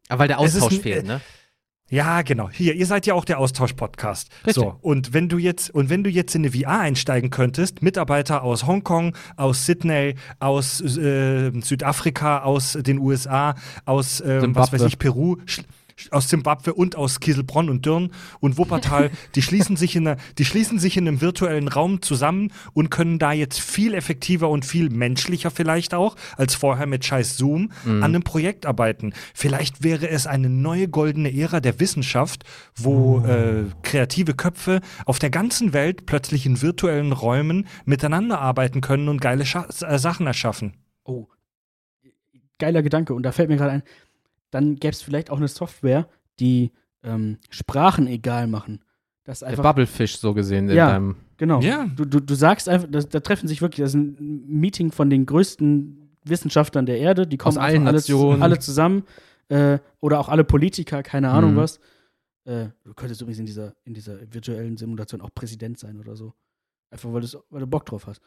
Aber 0.10 0.20
weil 0.20 0.28
der 0.28 0.40
ist 0.40 0.56
Austausch 0.56 0.74
ein- 0.74 0.82
fehlt, 0.82 1.06
ne? 1.08 1.22
Ja, 1.90 2.24
genau. 2.24 2.50
Hier, 2.50 2.74
ihr 2.74 2.88
seid 2.88 3.06
ja 3.06 3.14
auch 3.14 3.26
der 3.26 3.38
Austausch-Podcast. 3.38 4.30
So, 4.48 4.76
und 4.82 5.14
wenn 5.14 5.30
du 5.30 5.38
jetzt, 5.38 5.70
und 5.70 5.90
wenn 5.90 6.04
du 6.04 6.10
jetzt 6.10 6.34
in 6.34 6.44
eine 6.44 6.52
VR 6.52 6.80
einsteigen 6.80 7.30
könntest, 7.30 7.84
Mitarbeiter 7.84 8.42
aus 8.42 8.66
Hongkong, 8.66 9.16
aus 9.38 9.68
Sydney, 9.68 10.16
aus 10.40 10.82
äh, 10.82 11.52
Südafrika, 11.62 12.40
aus 12.40 12.74
den 12.74 12.98
USA, 12.98 13.54
aus 13.86 14.20
ähm, 14.26 14.56
was 14.56 14.74
weiß 14.74 14.82
ich, 14.84 14.98
Peru, 14.98 15.38
aus 16.12 16.28
Zimbabwe 16.28 16.74
und 16.74 16.96
aus 16.96 17.20
Kieselbronn 17.20 17.70
und 17.70 17.86
Dürn 17.86 18.12
und 18.40 18.58
Wuppertal, 18.58 19.12
die 19.36 19.42
schließen 19.42 19.78
sich 19.78 19.96
in 19.96 20.08
einer, 20.08 20.18
die 20.38 20.46
schließen 20.46 20.80
sich 20.80 20.98
in 20.98 21.08
einem 21.08 21.22
virtuellen 21.22 21.68
Raum 21.68 22.02
zusammen 22.02 22.52
und 22.74 22.90
können 22.92 23.20
da 23.20 23.32
jetzt 23.32 23.60
viel 23.60 23.94
effektiver 23.94 24.50
und 24.50 24.66
viel 24.66 24.90
menschlicher 24.90 25.52
vielleicht 25.52 25.94
auch 25.94 26.16
als 26.38 26.56
vorher 26.56 26.86
mit 26.86 27.06
scheiß 27.06 27.38
Zoom 27.38 27.72
an 27.86 28.04
einem 28.04 28.24
Projekt 28.24 28.66
arbeiten. 28.66 29.14
Vielleicht 29.34 29.84
wäre 29.84 30.10
es 30.10 30.28
eine 30.28 30.50
neue 30.50 30.88
goldene 30.88 31.34
Ära 31.34 31.60
der 31.60 31.80
Wissenschaft, 31.80 32.44
wo 32.76 33.20
äh, 33.22 33.66
kreative 33.84 34.34
Köpfe 34.34 34.82
auf 35.06 35.20
der 35.20 35.30
ganzen 35.30 35.74
Welt 35.74 36.06
plötzlich 36.06 36.46
in 36.46 36.62
virtuellen 36.62 37.12
Räumen 37.12 37.68
miteinander 37.86 38.40
arbeiten 38.40 38.82
können 38.82 39.10
und 39.10 39.22
geile 39.22 39.46
Scha 39.46 39.68
äh, 39.82 39.98
Sachen 39.98 40.28
erschaffen. 40.28 40.74
Oh, 41.04 41.28
geiler 42.58 42.82
Gedanke. 42.82 43.14
Und 43.14 43.24
da 43.24 43.32
fällt 43.32 43.50
mir 43.50 43.58
gerade 43.58 43.72
ein, 43.72 43.84
dann 44.56 44.76
gäbe 44.78 44.92
es 44.94 45.02
vielleicht 45.02 45.30
auch 45.30 45.38
eine 45.38 45.48
Software, 45.48 46.08
die 46.40 46.72
ähm, 47.04 47.38
Sprachen 47.50 48.08
egal 48.08 48.48
machen. 48.48 48.84
Das 49.26 49.40
Der 49.40 49.50
einfach, 49.50 49.64
Bubblefish 49.64 50.18
so 50.18 50.34
gesehen 50.34 50.70
in 50.70 50.76
Ja. 50.78 50.92
deinem. 50.92 51.16
genau. 51.38 51.60
Ja. 51.62 51.86
Du, 51.96 52.06
du, 52.06 52.20
du 52.20 52.34
sagst 52.36 52.68
einfach, 52.70 52.88
das, 52.90 53.10
da 53.10 53.20
treffen 53.20 53.48
sich 53.48 53.62
wirklich, 53.62 53.84
das 53.84 53.92
ist 53.92 53.96
ein 53.96 54.44
Meeting 54.48 54.92
von 54.92 55.10
den 55.10 55.26
größten 55.26 56.10
Wissenschaftlern 56.24 56.86
der 56.86 56.98
Erde, 57.00 57.28
die 57.28 57.38
kommen 57.38 57.58
Aus 57.58 57.64
allen 57.64 57.76
einfach 57.82 57.88
alle, 57.88 57.96
Nationen. 57.98 58.42
alle 58.44 58.60
zusammen. 58.60 59.04
Äh, 59.50 59.78
oder 60.00 60.20
auch 60.20 60.30
alle 60.30 60.44
Politiker, 60.44 61.04
keine 61.04 61.30
Ahnung 61.30 61.54
Mhm. 61.54 61.58
was. 61.58 61.80
Äh, 62.46 62.68
du 62.84 62.94
könntest 62.96 63.22
übrigens 63.22 63.40
in 63.40 63.46
dieser, 63.46 63.74
in 63.84 63.94
dieser 63.94 64.18
virtuellen 64.34 64.78
Simulation 64.78 65.22
auch 65.22 65.30
Präsident 65.36 65.78
sein 65.78 66.00
oder 66.00 66.16
so. 66.16 66.34
Einfach 66.92 67.12
weil, 67.14 67.24
weil 67.50 67.60
du 67.60 67.68
Bock 67.68 67.86
drauf 67.86 68.08
hast. 68.08 68.22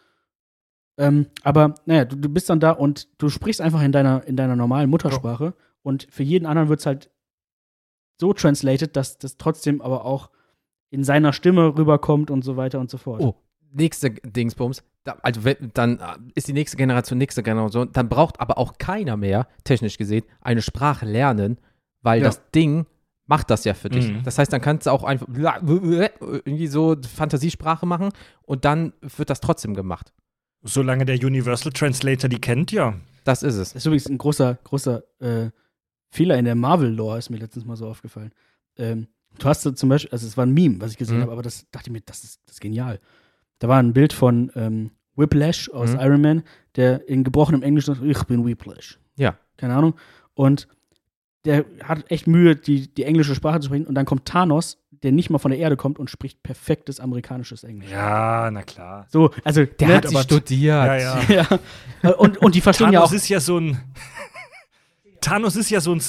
Ähm, 0.97 1.27
aber 1.45 1.75
naja, 1.87 2.05
du, 2.05 2.17
du 2.17 2.29
bist 2.29 2.51
dann 2.51 2.59
da 2.61 2.73
und 2.73 3.09
du 3.19 3.29
sprichst 3.29 3.61
einfach 3.61 3.83
in 3.83 3.93
deiner, 3.93 4.25
in 4.27 4.37
deiner 4.37 4.57
normalen 4.57 4.91
Muttersprache 4.91 5.55
und 5.89 6.07
für 6.11 6.23
jeden 6.23 6.45
anderen 6.47 6.69
wird 6.69 6.81
es 6.81 6.87
halt 6.87 7.11
so 8.21 8.33
translated, 8.33 8.95
dass 8.97 9.19
das 9.19 9.37
trotzdem 9.39 9.81
aber 9.81 10.05
auch 10.05 10.31
in 10.91 11.03
seiner 11.05 11.33
Stimme 11.33 11.77
rüberkommt 11.79 12.31
und 12.31 12.43
so 12.43 12.57
weiter 12.57 12.79
und 12.81 12.91
so 12.91 12.99
fort. 12.99 13.21
Oh, 13.23 13.35
nächste 13.73 14.11
Dingsbums. 14.11 14.83
Da, 15.05 15.17
also 15.23 15.45
wenn- 15.45 15.71
dann 15.75 15.99
äh, 15.99 16.17
ist 16.35 16.49
die 16.49 16.53
nächste 16.53 16.77
Generation, 16.77 17.19
nächste 17.19 17.43
Generation. 17.43 17.91
Dann 17.93 18.09
braucht 18.09 18.41
aber 18.41 18.59
auch 18.59 18.79
keiner 18.79 19.17
mehr, 19.17 19.47
technisch 19.65 19.97
gesehen, 19.99 20.25
eine 20.41 20.63
Sprache 20.63 21.07
lernen, 21.07 21.59
weil 22.03 22.21
Ja. 22.21 22.27
das 22.27 22.43
Ding 22.51 22.87
macht 23.27 23.51
das 23.51 23.65
ja 23.65 23.75
für 23.75 23.89
dich. 23.91 24.11
Mhm. 24.13 24.23
Das 24.25 24.39
heißt, 24.39 24.53
dann 24.53 24.61
kannst 24.61 24.87
du 24.87 24.91
auch 24.91 25.05
einfach 25.05 25.27
irgendwie 25.29 26.67
so 26.67 26.97
Fantasiesprache 27.01 27.87
machen 27.87 28.11
und 28.43 28.65
dann 28.65 28.93
wird 29.01 29.31
das 29.31 29.41
trotzdem 29.41 29.75
gemacht. 29.75 30.13
Solange 30.63 31.05
der 31.05 31.17
Universal 31.17 31.73
Translator 31.73 32.29
die 32.29 32.41
kennt, 32.41 32.73
ja. 32.73 32.95
Das 33.25 33.43
ist 33.43 33.57
es. 33.57 33.73
Das 33.75 33.83
ist 33.83 33.87
übrigens 33.87 34.09
ein 34.09 34.19
großer, 34.19 34.59
großer 34.65 35.03
äh, 35.21 35.51
Fehler 36.11 36.39
in 36.39 36.45
der 36.45 36.55
Marvel-Lore, 36.55 37.19
ist 37.19 37.31
mir 37.31 37.37
letztens 37.39 37.65
mal 37.65 37.77
so 37.77 37.87
aufgefallen. 37.89 38.33
Ähm, 38.77 39.09
du 39.39 39.47
hast 39.49 39.63
so 39.63 39.71
zum 39.73 39.89
Beispiel, 39.89 40.11
also 40.11 40.27
es 40.27 40.37
war 40.37 40.47
ein 40.47 40.53
Meme, 40.55 40.81
was 40.81 40.93
ich 40.93 40.97
gesehen 40.99 41.19
Mhm. 41.19 41.23
habe, 41.23 41.33
aber 41.33 41.43
das 41.43 41.67
dachte 41.71 41.89
ich 41.91 41.93
mir, 41.93 42.01
das 42.01 42.25
ist, 42.25 42.41
das 42.47 42.55
ist 42.57 42.61
genial. 42.61 43.01
Da 43.59 43.69
war 43.69 43.79
ein 43.79 43.93
Bild 43.93 44.13
von 44.13 44.51
ähm, 44.55 44.91
Whiplash 45.17 45.69
aus 45.71 45.93
Mhm. 45.95 46.01
Iron 46.01 46.21
Man, 46.21 46.43
der 46.77 47.09
in 47.09 47.25
gebrochenem 47.25 47.63
Englisch 47.63 47.87
sagt, 47.87 48.03
ich 48.03 48.23
bin 48.25 48.45
Whiplash. 48.47 48.99
Ja. 49.17 49.37
Keine 49.57 49.75
Ahnung. 49.75 49.95
Und 50.35 50.69
der 51.45 51.65
hat 51.83 52.11
echt 52.11 52.27
Mühe, 52.27 52.57
die, 52.57 52.93
die 52.93 53.05
englische 53.05 53.35
Sprache 53.35 53.61
zu 53.61 53.67
sprechen. 53.67 53.87
Und 53.87 53.95
dann 53.95 54.07
kommt 54.07 54.25
Thanos, 54.27 54.79
der 55.03 55.13
nicht 55.13 55.31
mal 55.31 55.39
von 55.39 55.51
der 55.51 55.59
Erde 55.61 55.77
kommt 55.77 55.99
und 55.99 56.11
spricht 56.11 56.43
perfektes 56.43 57.01
amerikanisches 57.01 57.65
Englisch. 57.65 57.91
Ja, 57.91 58.51
na 58.53 58.63
klar. 58.63 59.07
So, 59.11 59.31
also 59.45 59.65
Der 59.65 59.89
ne, 59.89 59.97
hat 59.97 60.09
sie 60.09 60.15
aber- 60.15 60.23
studiert. 60.25 60.61
Ja, 60.87 60.97
ja. 61.29 61.49
ja. 62.03 62.11
Und, 62.13 62.39
und 62.39 62.55
die 62.55 62.61
verstehen 62.61 62.93
ja 62.93 62.99
Thanos 63.01 63.11
auch. 63.11 63.15
ist 63.15 63.29
ja 63.29 63.41
so 63.41 63.59
ein. 63.59 63.79
Thanos 65.21 65.57
ist 65.57 65.71
ja 65.71 65.81
so 65.81 65.95
ein. 65.95 66.01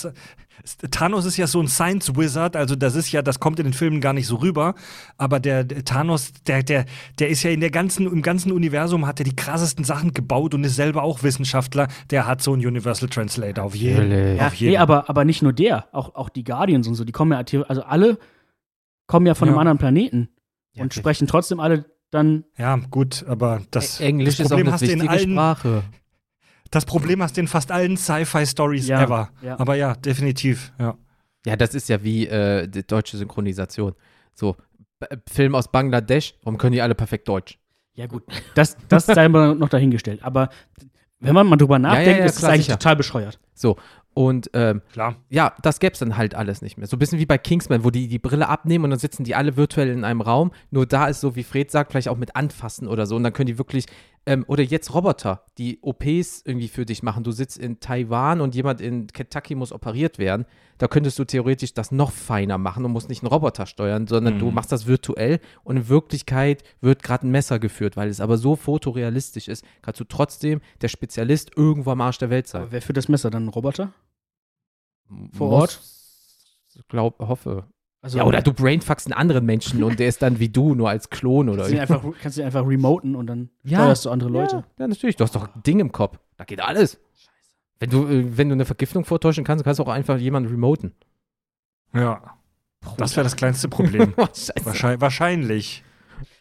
Thanos 0.91 1.23
ist 1.25 1.37
ja 1.37 1.47
so 1.47 1.61
ein 1.61 1.67
Science 1.69 2.15
Wizard, 2.17 2.57
also 2.57 2.75
das 2.75 2.95
ist 2.95 3.11
ja, 3.13 3.21
das 3.21 3.39
kommt 3.39 3.59
in 3.59 3.65
den 3.67 3.73
Filmen 3.73 4.01
gar 4.01 4.11
nicht 4.11 4.27
so 4.27 4.35
rüber, 4.35 4.75
aber 5.17 5.39
der, 5.39 5.63
der 5.63 5.85
Thanos, 5.85 6.33
der, 6.47 6.63
der, 6.63 6.85
der 7.17 7.29
ist 7.29 7.43
ja 7.43 7.49
in 7.51 7.61
der 7.61 7.71
ganzen, 7.71 8.05
im 8.07 8.21
ganzen 8.21 8.51
Universum 8.51 9.07
hat 9.07 9.19
er 9.21 9.23
die 9.23 9.35
krassesten 9.35 9.85
Sachen 9.85 10.13
gebaut 10.13 10.53
und 10.53 10.65
ist 10.65 10.75
selber 10.75 11.01
auch 11.03 11.23
Wissenschaftler, 11.23 11.87
der 12.11 12.27
hat 12.27 12.41
so 12.41 12.51
einen 12.51 12.65
Universal 12.65 13.07
Translator 13.07 13.63
auf 13.63 13.73
jeden, 13.73 14.37
auf 14.39 14.53
jeden. 14.55 14.71
Nee, 14.73 14.77
aber, 14.77 15.09
aber 15.09 15.23
nicht 15.23 15.41
nur 15.41 15.53
der, 15.53 15.87
auch, 15.93 16.13
auch 16.15 16.27
die 16.27 16.43
Guardians 16.43 16.87
und 16.89 16.95
so, 16.95 17.05
die 17.05 17.13
kommen 17.13 17.31
ja, 17.31 17.61
also 17.69 17.83
alle 17.83 18.17
kommen 19.07 19.25
ja 19.25 19.35
von 19.35 19.47
einem 19.47 19.55
Ja. 19.55 19.61
anderen 19.61 19.77
Planeten 19.77 20.29
Ja, 20.73 20.83
und 20.83 20.91
okay. 20.91 20.99
sprechen 20.99 21.25
trotzdem 21.27 21.61
alle 21.61 21.85
dann. 22.11 22.43
ja, 22.57 22.75
gut, 22.91 23.23
aber 23.29 23.61
das, 23.71 24.01
Englisch 24.01 24.35
das 24.37 24.39
ist 24.39 24.45
auch 24.47 24.49
Problem 24.49 24.67
eine 24.67 24.73
hast 24.73 24.81
du 24.81 24.85
in 24.87 24.91
wichtige 25.01 25.09
allen, 25.09 25.31
Sprache. 25.31 25.83
Das 26.71 26.85
Problem 26.85 27.21
hast 27.23 27.37
du 27.37 27.41
in 27.41 27.47
fast 27.47 27.71
allen 27.71 27.97
Sci-Fi-Stories 27.97 28.87
Ja, 28.87 29.01
ever. 29.03 29.29
ja. 29.41 29.59
Aber 29.59 29.75
ja, 29.75 29.95
definitiv, 29.95 30.71
ja. 30.79 30.95
Ja, 31.45 31.55
das 31.55 31.73
ist 31.73 31.87
ja 31.89 32.03
wie 32.03 32.27
äh, 32.27 32.67
die 32.67 32.85
deutsche 32.85 33.17
Synchronisation. 33.17 33.93
So, 34.33 34.55
B 34.99 35.05
Film 35.31 35.55
aus 35.55 35.71
Bangladesch, 35.71 36.35
warum 36.43 36.57
können 36.57 36.73
die 36.73 36.81
alle 36.81 36.95
perfekt 36.95 37.27
Deutsch? 37.29 37.57
Ja, 37.93 38.07
gut, 38.07 38.23
das, 38.55 38.77
das 38.87 39.05
sei 39.05 39.27
mal 39.29 39.55
noch 39.55 39.69
dahingestellt. 39.69 40.23
Aber 40.23 40.49
wenn 41.19 41.33
man 41.33 41.47
mal 41.47 41.55
drüber 41.57 41.79
nachdenkt, 41.79 42.07
ja, 42.11 42.17
ja, 42.19 42.25
ist 42.25 42.33
es 42.33 42.39
klar, 42.39 42.51
eigentlich 42.51 42.65
sicher. 42.65 42.77
total 42.79 42.95
bescheuert. 42.95 43.39
Und 44.13 44.49
ähm, 44.53 44.81
Klar. 44.91 45.15
ja, 45.29 45.53
das 45.61 45.79
gäbe 45.79 45.93
es 45.93 45.99
dann 45.99 46.17
halt 46.17 46.35
alles 46.35 46.61
nicht 46.61 46.77
mehr. 46.77 46.87
So 46.87 46.97
ein 46.97 46.99
bisschen 46.99 47.19
wie 47.19 47.25
bei 47.25 47.37
Kingsman, 47.37 47.83
wo 47.83 47.89
die 47.89 48.07
die 48.07 48.19
Brille 48.19 48.49
abnehmen 48.49 48.83
und 48.85 48.89
dann 48.89 48.99
sitzen 48.99 49.23
die 49.23 49.35
alle 49.35 49.55
virtuell 49.55 49.89
in 49.89 50.03
einem 50.03 50.19
Raum. 50.21 50.51
Nur 50.71 50.85
da 50.85 51.07
ist 51.07 51.21
so, 51.21 51.35
wie 51.37 51.43
Fred 51.43 51.71
sagt, 51.71 51.91
vielleicht 51.91 52.09
auch 52.09 52.17
mit 52.17 52.35
Anfassen 52.35 52.87
oder 52.87 53.05
so. 53.05 53.15
Und 53.15 53.23
dann 53.23 53.31
können 53.33 53.47
die 53.47 53.57
wirklich, 53.57 53.85
ähm, 54.29 54.45
oder 54.47 54.61
jetzt 54.63 54.93
Roboter, 54.93 55.43
die 55.57 55.79
OPs 55.81 56.43
irgendwie 56.45 56.67
für 56.67 56.85
dich 56.85 57.01
machen. 57.01 57.23
Du 57.23 57.31
sitzt 57.31 57.57
in 57.57 57.79
Taiwan 57.79 58.41
und 58.41 58.53
jemand 58.53 58.79
in 58.79 59.07
Kentucky 59.07 59.55
muss 59.55 59.71
operiert 59.71 60.19
werden. 60.19 60.45
Da 60.77 60.87
könntest 60.87 61.17
du 61.17 61.25
theoretisch 61.25 61.73
das 61.73 61.91
noch 61.91 62.11
feiner 62.11 62.57
machen 62.57 62.85
und 62.85 62.91
musst 62.91 63.09
nicht 63.09 63.23
einen 63.23 63.31
Roboter 63.31 63.65
steuern, 63.65 64.05
sondern 64.07 64.37
du 64.37 64.47
Mhm. 64.47 64.53
machst 64.53 64.71
das 64.71 64.85
virtuell 64.85 65.39
und 65.63 65.77
in 65.77 65.89
Wirklichkeit 65.89 66.63
wird 66.81 67.01
gerade 67.01 67.27
ein 67.27 67.31
Messer 67.31 67.57
geführt, 67.59 67.97
weil 67.97 68.07
es 68.09 68.21
aber 68.21 68.37
so 68.37 68.55
fotorealistisch 68.55 69.47
ist, 69.47 69.65
kannst 69.81 69.99
du 69.99 70.03
trotzdem 70.03 70.61
der 70.81 70.87
Spezialist 70.89 71.51
irgendwo 71.57 71.89
am 71.91 72.01
Arsch 72.01 72.19
der 72.19 72.29
Welt 72.29 72.47
sein. 72.47 72.61
Aber 72.61 72.71
wer 72.71 72.81
für 72.83 72.93
das 72.93 73.07
Messer 73.09 73.29
dann 73.31 73.45
ein 73.45 73.49
Roboter? 73.49 73.93
Vor 75.33 75.49
Muss- 75.49 75.61
Ort? 75.61 75.81
Glaub, 76.87 77.19
hoffe. 77.19 77.65
Also, 78.01 78.17
Ja, 78.17 78.23
oder 78.25 78.41
du 78.41 78.53
brainfuckst 78.53 79.07
einen 79.07 79.13
anderen 79.13 79.45
Menschen 79.45 79.83
und 79.83 79.99
der 79.99 80.07
ist 80.07 80.21
dann 80.21 80.39
wie 80.39 80.47
du, 80.49 80.73
nur 80.73 80.89
als 80.89 81.09
Klon 81.09 81.49
oder 81.49 81.63
kannst 81.63 81.71
du 81.71 81.75
ihn 81.75 81.81
einfach, 81.81 82.03
kannst 82.21 82.37
du 82.37 82.41
ihn 82.41 82.45
einfach 82.45 82.65
remoten 82.65 83.15
und 83.15 83.27
dann 83.27 83.49
Ja. 83.63 83.79
steuerst 83.79 84.05
du 84.05 84.09
andere 84.09 84.29
Leute. 84.29 84.55
Ja, 84.55 84.63
ja, 84.79 84.87
natürlich. 84.87 85.17
Du 85.17 85.23
hast 85.25 85.35
doch 85.35 85.53
ein 85.53 85.63
Ding 85.63 85.79
im 85.81 85.91
Kopf. 85.91 86.17
Da 86.37 86.45
geht 86.45 86.61
alles. 86.61 86.99
Wenn 87.79 87.89
du, 87.89 88.07
äh, 88.07 88.37
wenn 88.37 88.47
du 88.49 88.53
eine 88.53 88.65
Vergiftung 88.65 89.03
vortäuschen 89.03 89.43
kannst, 89.43 89.65
kannst 89.65 89.79
du 89.79 89.83
auch 89.83 89.89
einfach 89.89 90.17
jemanden 90.17 90.49
remoten. 90.49 90.93
Ja. 91.93 92.35
Das 92.97 93.15
wäre 93.17 93.25
das 93.25 93.35
kleinste 93.35 93.67
Problem. 93.67 94.13
Scheiße. 94.17 94.53
Wahrscheinlich. 94.63 95.01
wahrscheinlich. 95.01 95.83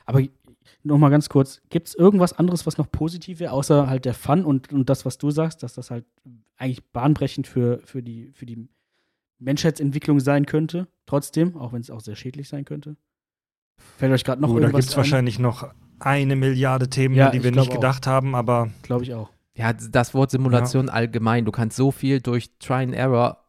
Aber 0.06 0.22
noch 0.84 0.98
mal 0.98 1.08
ganz 1.10 1.28
kurz, 1.28 1.60
gibt 1.70 1.88
es 1.88 1.94
irgendwas 1.96 2.32
anderes, 2.32 2.66
was 2.66 2.78
noch 2.78 2.90
positiv 2.90 3.40
wäre, 3.40 3.52
außer 3.52 3.88
halt 3.88 4.04
der 4.04 4.14
Fun 4.14 4.44
und, 4.44 4.72
und 4.72 4.88
das, 4.88 5.04
was 5.04 5.18
du 5.18 5.30
sagst, 5.30 5.62
dass 5.64 5.74
das 5.74 5.90
halt 5.90 6.04
eigentlich 6.56 6.84
bahnbrechend 6.92 7.46
für, 7.48 7.80
für, 7.84 8.02
die, 8.02 8.30
für 8.32 8.46
die 8.46 8.68
Menschheitsentwicklung 9.38 10.20
sein 10.20 10.46
könnte, 10.46 10.88
trotzdem, 11.06 11.56
auch 11.56 11.72
wenn 11.72 11.80
es 11.80 11.90
auch 11.90 12.00
sehr 12.00 12.16
schädlich 12.16 12.48
sein 12.48 12.64
könnte? 12.64 12.96
Fällt 13.96 14.12
euch 14.12 14.24
gerade 14.24 14.42
noch 14.42 14.48
da 14.48 14.54
irgendwas 14.54 14.80
gibt 14.80 14.90
es 14.90 14.96
wahrscheinlich 14.96 15.38
noch 15.38 15.68
eine 16.00 16.36
Milliarde 16.36 16.88
Themen, 16.90 17.14
Ja, 17.14 17.30
die 17.30 17.42
wir 17.42 17.50
nicht 17.52 17.70
auch. 17.70 17.74
gedacht 17.74 18.06
haben, 18.06 18.34
aber 18.34 18.70
Glaube 18.82 19.04
ich 19.04 19.14
auch. 19.14 19.30
Ja, 19.56 19.72
das 19.72 20.14
Wort 20.14 20.30
Simulation 20.30 20.88
allgemein. 20.88 21.44
Du 21.44 21.50
kannst 21.50 21.76
so 21.76 21.90
viel 21.90 22.20
durch 22.20 22.50
Try 22.60 22.74
and 22.84 22.94
Error 22.94 23.44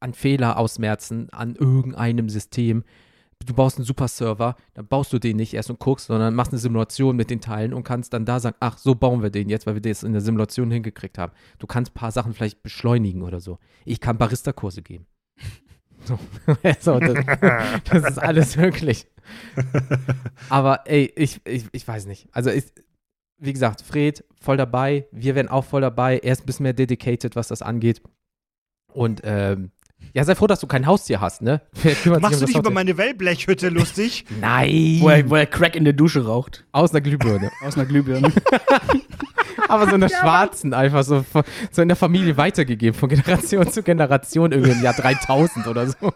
an 0.00 0.12
Fehler 0.12 0.58
ausmerzen, 0.58 1.30
an 1.30 1.54
irgendeinem 1.54 2.28
System. 2.28 2.82
Du 3.46 3.54
baust 3.54 3.76
einen 3.78 3.84
super 3.84 4.08
Server, 4.08 4.56
dann 4.74 4.86
baust 4.86 5.12
du 5.12 5.18
den 5.18 5.36
nicht 5.36 5.54
erst 5.54 5.70
und 5.70 5.78
guckst, 5.78 6.06
sondern 6.06 6.34
machst 6.34 6.52
eine 6.52 6.58
Simulation 6.60 7.16
mit 7.16 7.30
den 7.30 7.40
Teilen 7.40 7.74
und 7.74 7.82
kannst 7.84 8.12
dann 8.12 8.24
da 8.24 8.38
sagen, 8.40 8.56
ach, 8.60 8.78
so 8.78 8.94
bauen 8.94 9.22
wir 9.22 9.30
den 9.30 9.48
jetzt, 9.48 9.66
weil 9.66 9.74
wir 9.74 9.82
das 9.82 10.02
in 10.02 10.12
der 10.12 10.20
Simulation 10.20 10.70
hingekriegt 10.70 11.18
haben. 11.18 11.32
Du 11.58 11.66
kannst 11.66 11.92
ein 11.92 11.94
paar 11.94 12.12
Sachen 12.12 12.34
vielleicht 12.34 12.62
beschleunigen 12.62 13.22
oder 13.22 13.40
so. 13.40 13.58
Ich 13.84 14.00
kann 14.00 14.18
Barista-Kurse 14.18 14.82
geben. 14.82 15.06
So, 16.04 16.18
so 16.80 16.98
das, 17.00 17.14
das 17.84 18.10
ist 18.10 18.18
alles 18.18 18.56
möglich. 18.56 19.06
Aber 20.48 20.80
ey, 20.86 21.12
ich, 21.16 21.40
ich, 21.46 21.64
ich 21.72 21.86
weiß 21.86 22.06
nicht. 22.06 22.28
Also 22.32 22.50
ich, 22.50 22.64
wie 23.38 23.52
gesagt, 23.52 23.82
Fred 23.82 24.24
voll 24.40 24.56
dabei, 24.56 25.06
wir 25.12 25.34
werden 25.34 25.48
auch 25.48 25.64
voll 25.64 25.80
dabei. 25.80 26.18
Er 26.18 26.32
ist 26.32 26.42
ein 26.42 26.46
bisschen 26.46 26.64
mehr 26.64 26.72
dedicated, 26.72 27.36
was 27.36 27.48
das 27.48 27.62
angeht. 27.62 28.02
Und 28.92 29.22
ähm, 29.24 29.70
ja, 30.14 30.24
sei 30.24 30.34
froh, 30.34 30.46
dass 30.48 30.60
du 30.60 30.66
kein 30.66 30.86
Haustier 30.86 31.20
hast, 31.20 31.42
ne? 31.42 31.60
Machst 31.84 32.06
um 32.06 32.10
du 32.10 32.20
dich 32.20 32.30
über 32.30 32.56
Haustier? 32.56 32.70
meine 32.72 32.98
Wellblechhütte 32.98 33.68
lustig? 33.68 34.24
Nein! 34.40 34.98
Wo 35.00 35.08
er, 35.08 35.30
wo 35.30 35.36
er 35.36 35.46
Crack 35.46 35.76
in 35.76 35.84
der 35.84 35.92
Dusche 35.92 36.24
raucht, 36.26 36.64
Aus 36.72 36.90
einer 36.90 37.00
Glühbirne. 37.00 37.50
aus 37.64 37.76
einer 37.76 37.86
Glühbirne. 37.86 38.32
Aber 39.68 39.88
so 39.88 39.94
einer 39.94 40.08
schwarzen, 40.10 40.74
einfach 40.74 41.04
so, 41.04 41.24
so 41.70 41.82
in 41.82 41.88
der 41.88 41.96
Familie 41.96 42.36
weitergegeben, 42.36 42.98
von 42.98 43.08
Generation 43.08 43.70
zu 43.70 43.82
Generation, 43.82 44.52
irgendwie 44.52 44.72
im 44.72 44.82
Jahr 44.82 44.94
3000 44.94 45.66
oder 45.66 45.88
so. 45.88 46.12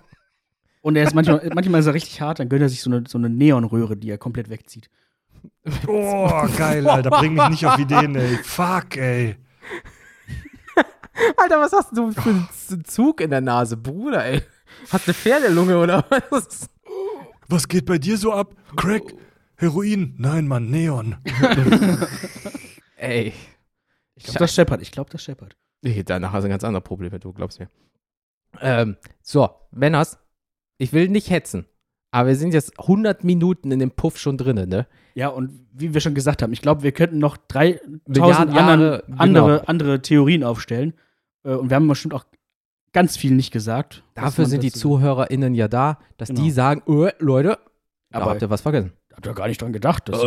und 0.82 0.96
er 0.96 1.04
ist 1.04 1.14
manchmal, 1.14 1.50
manchmal 1.54 1.80
ist 1.80 1.86
er 1.86 1.94
richtig 1.94 2.20
hart, 2.20 2.38
dann 2.38 2.48
gönnt 2.48 2.62
er 2.62 2.68
sich 2.68 2.80
so 2.80 2.90
eine, 2.90 3.04
so 3.06 3.18
eine 3.18 3.28
Neonröhre, 3.28 3.96
die 3.96 4.10
er 4.10 4.18
komplett 4.18 4.50
wegzieht. 4.50 4.88
Oh, 5.86 6.46
geil, 6.56 6.88
Alter. 6.88 7.10
Bring 7.10 7.34
mich 7.34 7.48
nicht 7.48 7.66
auf 7.66 7.78
Ideen, 7.78 8.16
ey. 8.16 8.38
Fuck, 8.42 8.96
ey. 8.96 9.36
Alter, 11.36 11.60
was 11.60 11.72
hast 11.72 11.96
du 11.96 12.12
für 12.12 12.30
einen 12.30 12.84
Zug 12.84 13.20
in 13.20 13.30
der 13.30 13.40
Nase, 13.40 13.76
Bruder, 13.76 14.24
ey? 14.24 14.42
Hast 14.90 15.06
du 15.06 15.10
eine 15.10 15.14
Pferdelunge 15.14 15.78
oder 15.78 16.04
was? 16.30 16.68
Was 17.48 17.68
geht 17.68 17.86
bei 17.86 17.98
dir 17.98 18.16
so 18.16 18.32
ab? 18.32 18.54
Crack? 18.76 19.14
Heroin? 19.56 20.14
Nein, 20.18 20.46
Mann, 20.46 20.70
Neon. 20.70 21.16
Ey. 22.96 23.32
Ich 24.14 24.24
glaube, 24.24 24.38
das 24.40 24.54
scheppert. 24.54 24.82
Ich 24.82 24.90
glaube, 24.90 25.10
das 25.10 25.22
scheppert. 25.22 25.56
Nee, 25.82 26.02
danach 26.02 26.32
hast 26.32 26.42
du 26.42 26.48
ein 26.48 26.50
ganz 26.50 26.64
anderes 26.64 26.84
Problem, 26.84 27.18
du 27.20 27.32
glaubst 27.32 27.60
mir. 27.60 27.68
Ähm, 28.60 28.96
so, 29.22 29.50
Männers, 29.70 30.18
ich 30.78 30.92
will 30.92 31.08
nicht 31.08 31.30
hetzen, 31.30 31.66
aber 32.10 32.28
wir 32.30 32.36
sind 32.36 32.54
jetzt 32.54 32.78
100 32.80 33.22
Minuten 33.24 33.70
in 33.70 33.78
dem 33.78 33.90
Puff 33.90 34.16
schon 34.18 34.38
drinne, 34.38 34.66
ne? 34.66 34.86
Ja, 35.14 35.28
und 35.28 35.66
wie 35.72 35.92
wir 35.92 36.00
schon 36.00 36.14
gesagt 36.14 36.42
haben, 36.42 36.52
ich 36.52 36.62
glaube, 36.62 36.82
wir 36.82 36.92
könnten 36.92 37.18
noch 37.18 37.36
3000 37.36 38.08
Milliarden 38.08 38.54
Jahre, 38.54 38.72
andere, 38.72 39.04
genau. 39.06 39.16
andere, 39.22 39.68
andere 39.68 40.02
Theorien 40.02 40.42
aufstellen. 40.44 40.94
Äh, 41.44 41.50
Und 41.54 41.68
wir 41.70 41.74
haben 41.76 41.86
bestimmt 41.88 42.14
auch 42.14 42.24
ganz 42.92 43.16
viel 43.18 43.32
nicht 43.32 43.52
gesagt. 43.52 44.02
Dafür 44.14 44.46
sind 44.46 44.62
die 44.62 44.72
ZuhörerInnen 44.72 45.54
ja 45.54 45.68
da, 45.68 45.98
dass 46.16 46.28
Genau. 46.30 46.40
die 46.42 46.50
sagen, 46.50 46.82
äh, 46.90 47.12
Leute, 47.18 47.58
da 48.10 48.20
Aber 48.20 48.30
habt 48.30 48.42
ihr 48.42 48.48
was 48.50 48.62
vergessen. 48.62 48.92
Habt 49.16 49.26
ihr 49.26 49.32
gar 49.34 49.48
nicht 49.48 49.60
dran 49.62 49.72
gedacht. 49.72 50.08
Das, 50.08 50.20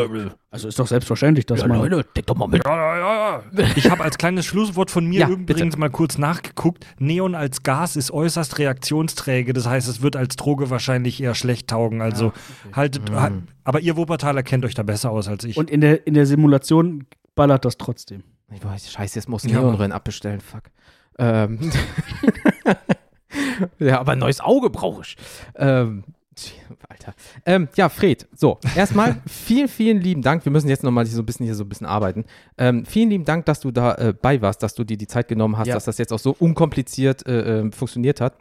also 0.52 0.68
ist 0.68 0.80
doch 0.80 0.88
selbstverständlich, 0.88 1.46
dass 1.46 1.66
man. 1.66 1.88
denk 1.90 2.26
doch 2.26 2.36
mal 2.36 2.48
mit. 2.48 2.66
Ja, 2.66 2.98
ja, 2.98 3.44
ja. 3.56 3.66
Ich 3.76 3.90
habe 3.90 4.04
als 4.04 4.18
kleines 4.18 4.46
Schlusswort 4.46 4.90
von 4.90 5.06
mir 5.06 5.22
Ja, 5.22 5.30
übrigens 5.30 5.46
bitte. 5.76 5.78
mal 5.80 5.90
kurz 5.90 6.18
nachgeguckt. 6.18 6.86
Neon 6.98 7.36
als 7.36 7.62
Gas 7.64 7.96
ist 7.96 8.10
äußerst 8.12 8.58
reaktionsträge. 8.58 9.54
Das 9.54 9.68
heißt, 9.68 9.88
es 9.88 10.02
wird 10.02 10.16
als 10.16 10.36
Droge 10.36 10.70
wahrscheinlich 10.70 11.22
eher 11.22 11.36
schlecht 11.36 11.68
taugen. 11.70 12.02
Also 12.02 12.34
haltet. 12.74 13.10
Mhm. 13.12 13.16
halt- 13.22 13.34
aber 13.64 13.80
ihr 13.82 13.96
Wuppertaler 13.96 14.42
kennt 14.42 14.66
euch 14.66 14.74
da 14.74 14.82
besser 14.84 15.12
aus 15.12 15.28
als 15.28 15.44
ich. 15.44 15.56
Und 15.58 15.70
in 15.70 15.82
der, 15.82 16.08
in 16.08 16.16
der 16.16 16.26
Simulation 16.26 17.06
ballert 17.36 17.66
das 17.66 17.78
trotzdem. 17.78 18.24
Ich 18.52 18.64
weiß, 18.66 18.92
scheiße, 18.92 19.20
jetzt 19.20 19.30
muss 19.30 19.44
Ja, 19.44 19.62
Neonröhren 19.62 19.92
abbestellen, 19.92 20.40
fuck. 20.42 20.64
Ähm. 21.20 21.60
ja, 23.80 24.00
aber 24.00 24.14
ein 24.14 24.20
neues 24.20 24.42
Auge 24.42 24.70
brauche 24.72 25.04
ich. 25.04 25.16
Ähm. 25.56 26.04
Alter. 26.90 27.14
Ähm, 27.46 27.68
ja, 27.76 27.90
Fred, 27.90 28.28
so, 28.36 28.60
erstmal 28.76 29.22
vielen, 29.28 29.68
vielen 29.68 30.02
lieben 30.02 30.22
Dank. 30.22 30.46
Wir 30.46 30.52
müssen 30.52 30.70
jetzt 30.70 30.84
nochmal 30.84 31.06
so 31.06 31.22
ein 31.22 31.26
bisschen 31.26 31.46
hier 31.46 31.56
so 31.56 31.64
ein 31.64 31.70
bisschen 31.70 31.88
arbeiten. 31.88 32.26
Ähm, 32.58 32.86
vielen 32.86 33.10
lieben 33.10 33.26
Dank, 33.26 33.46
dass 33.46 33.60
du 33.60 33.72
da 33.72 33.96
äh, 33.96 34.14
bei 34.20 34.42
warst, 34.42 34.64
dass 34.64 34.76
du 34.76 34.84
dir 34.84 34.98
die 34.98 35.08
Zeit 35.08 35.28
genommen 35.28 35.58
hast, 35.58 35.68
Ja. 35.68 35.74
dass 35.76 35.86
das 35.86 35.98
jetzt 35.98 36.12
auch 36.14 36.20
so 36.20 36.36
unkompliziert 36.38 37.26
äh, 37.28 37.60
äh, 37.62 37.72
funktioniert 37.72 38.22
hat. 38.22 38.38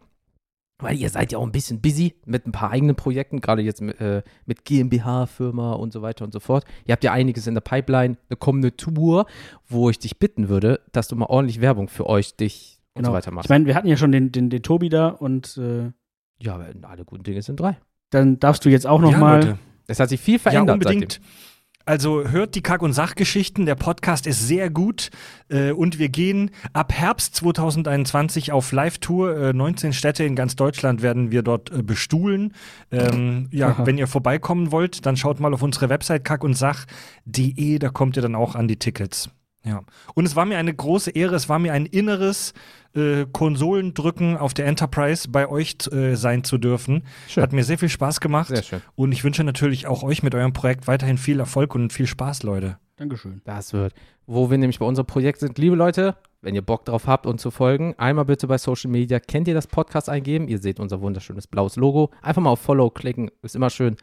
Weil 0.81 0.97
ihr 0.97 1.11
seid 1.11 1.33
ja 1.33 1.39
auch 1.39 1.45
ein 1.45 1.51
bisschen 1.51 1.81
busy 1.81 2.15
mit 2.25 2.47
ein 2.47 2.53
paar 2.53 2.71
eigenen 2.71 2.95
Projekten, 2.95 3.41
gerade 3.41 3.63
jetzt 3.63 3.81
mit, 3.83 4.01
äh, 4.01 4.23
mit 4.47 4.65
GmbH-Firma 4.65 5.73
und 5.73 5.93
so 5.93 6.03
weiter 6.03 6.25
und 6.25 6.33
so 6.33 6.39
fort. 6.39 6.65
Ihr 6.87 6.93
habt 6.93 7.03
ja 7.03 7.11
einiges 7.13 7.49
in 7.49 7.55
der 7.55 7.63
Pipeline, 7.63 8.17
eine 8.29 8.37
kommende 8.37 8.77
Tour, 8.77 9.27
wo 9.67 9.91
ich 9.91 9.99
dich 9.99 10.21
bitten 10.21 10.49
würde, 10.49 10.81
dass 10.93 11.09
du 11.09 11.17
mal 11.17 11.27
ordentlich 11.27 11.61
Werbung 11.61 11.89
für 11.89 12.07
euch, 12.07 12.37
dich 12.37 12.81
und 12.95 13.05
so 13.05 13.13
weiter 13.13 13.31
Ich 13.31 13.35
machst. 13.35 13.49
meine, 13.51 13.67
wir 13.67 13.75
hatten 13.75 13.89
ja 13.89 13.97
schon 13.97 14.13
den, 14.13 14.31
den, 14.31 14.51
den 14.51 14.63
Tobi 14.63 14.89
da 14.89 15.09
und 15.09 15.57
äh, 15.57 15.91
ja, 16.41 16.61
alle 16.83 17.05
guten 17.05 17.25
Dinge 17.25 17.43
sind 17.43 17.59
drei. 17.59 17.77
Dann 18.11 18.39
darfst 18.41 18.65
du 18.65 18.69
jetzt 18.69 18.87
auch 18.87 19.01
noch 19.01 19.13
ja, 19.13 19.19
mal. 19.19 19.37
Leute. 19.37 19.59
Es 19.87 20.01
hat 20.01 20.11
sich 20.11 20.21
viel 20.21 20.35
Ja, 20.35 20.41
verändert 20.41 20.75
unbedingt. 20.75 21.21
Also 21.89 22.29
hört 22.29 22.55
die 22.55 22.61
Kack- 22.61 22.83
und 22.83 22.93
Sachgeschichten. 22.93 23.65
Der 23.65 23.75
Podcast 23.75 24.27
ist 24.27 24.47
sehr 24.47 24.69
gut. 24.69 25.09
Äh, 25.49 25.73
und 25.73 25.99
wir 25.99 26.11
gehen 26.11 26.51
ab 26.75 26.93
Herbst 26.93 27.35
2021 27.37 28.53
auf 28.53 28.73
Live-Tour. 28.73 29.39
Äh, 29.39 29.53
19 29.55 29.95
Städte 29.95 30.25
in 30.25 30.37
ganz 30.37 30.55
Deutschland 30.55 31.01
werden 31.01 31.31
wir 31.31 31.43
dort 31.43 31.73
äh, 31.73 31.83
bestuhlen. 31.83 32.53
Ähm, 32.93 33.49
ja, 33.53 33.69
Aha. 33.69 33.87
wenn 33.87 33.97
ihr 33.97 34.07
vorbeikommen 34.07 34.71
wollt, 34.71 35.07
dann 35.07 35.17
schaut 35.17 35.41
mal 35.41 35.55
auf 35.55 35.63
unsere 35.63 35.89
Website 35.89 36.25
kackundsach.de. 36.25 37.79
Da 37.79 37.89
kommt 37.89 38.17
ihr 38.17 38.23
dann 38.23 38.35
auch 38.35 38.55
an 38.55 38.69
die 38.69 38.77
Tickets. 38.77 39.31
Ja. 39.69 39.83
Und 40.15 40.25
es 40.25 40.35
war 40.35 40.47
mir 40.47 40.59
eine 40.59 40.75
große 40.75 41.11
Ehre, 41.11 41.35
es 41.37 41.49
war 41.49 41.59
mir 41.59 41.73
ein 41.73 41.87
inneres 41.87 42.55
äh, 42.95 43.27
Konsolendrücken 43.31 44.37
auf 44.37 44.55
der 44.55 44.67
Enterprise 44.67 45.29
bei 45.29 45.49
euch 45.49 45.77
äh, 45.93 46.15
sein 46.15 46.43
zu 46.43 46.57
dürfen. 46.59 47.05
Schön. 47.29 47.43
Hat 47.43 47.53
mir 47.53 47.65
sehr 47.65 47.79
viel 47.79 47.91
Spaß 47.91 48.21
gemacht. 48.21 48.49
Sehr 48.49 48.63
schön. 48.63 48.81
Und 48.97 49.13
ich 49.13 49.25
wünsche 49.25 49.45
natürlich 49.45 49.87
auch 49.87 50.03
euch 50.03 50.23
mit 50.23 50.35
eurem 50.35 50.55
Projekt 50.55 50.87
weiterhin 50.87 51.19
viel 51.19 51.39
Erfolg 51.39 51.75
und 51.75 51.93
viel 51.93 52.07
Spaß, 52.07 52.43
Leute. 52.45 52.79
Dankeschön. 52.97 53.43
Das 53.45 53.73
wird. 53.73 53.95
Wo 54.27 54.51
wir 54.51 54.59
nämlich 54.59 54.79
bei 54.79 54.87
unserem 54.87 55.07
Projekt 55.07 55.41
sind, 55.41 55.59
liebe 55.59 55.77
Leute, 55.77 56.17
wenn 56.41 56.55
ihr 56.55 56.63
Bock 56.63 56.85
drauf 56.85 57.07
habt, 57.07 57.27
uns 57.27 57.43
zu 57.43 57.51
folgen, 57.51 57.95
einmal 57.99 58.25
bitte 58.25 58.47
bei 58.47 58.59
Social 58.59 58.91
Media, 58.91 59.21
kennt 59.21 59.49
ihr 59.49 59.55
das 59.55 59.67
Podcast 59.67 60.09
eingeben? 60.09 60.49
Ihr 60.49 60.59
seht 60.59 60.81
unser 60.81 61.01
wunderschönes 61.01 61.47
blaues 61.47 61.77
Logo. 61.77 62.11
Einfach 62.23 62.43
mal 62.43 62.51
auf 62.51 62.61
Follow 62.61 62.91
klicken, 62.91 63.31
ist 63.43 63.55
immer 63.55 63.71
schön. 63.71 63.97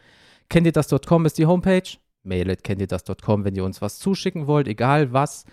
Kennt 0.49 0.65
ihr 0.67 0.71
das.com 0.71 1.25
ist 1.25 1.37
die 1.37 1.45
Homepage. 1.45 1.97
Mailet 2.25 2.63
kennt 2.63 2.81
ihr 2.81 2.87
das.com, 2.87 3.43
wenn 3.45 3.55
ihr 3.55 3.63
uns 3.63 3.81
was 3.81 3.99
zuschicken 3.99 4.47
wollt, 4.47 4.67
egal 4.67 5.13
was. 5.13 5.45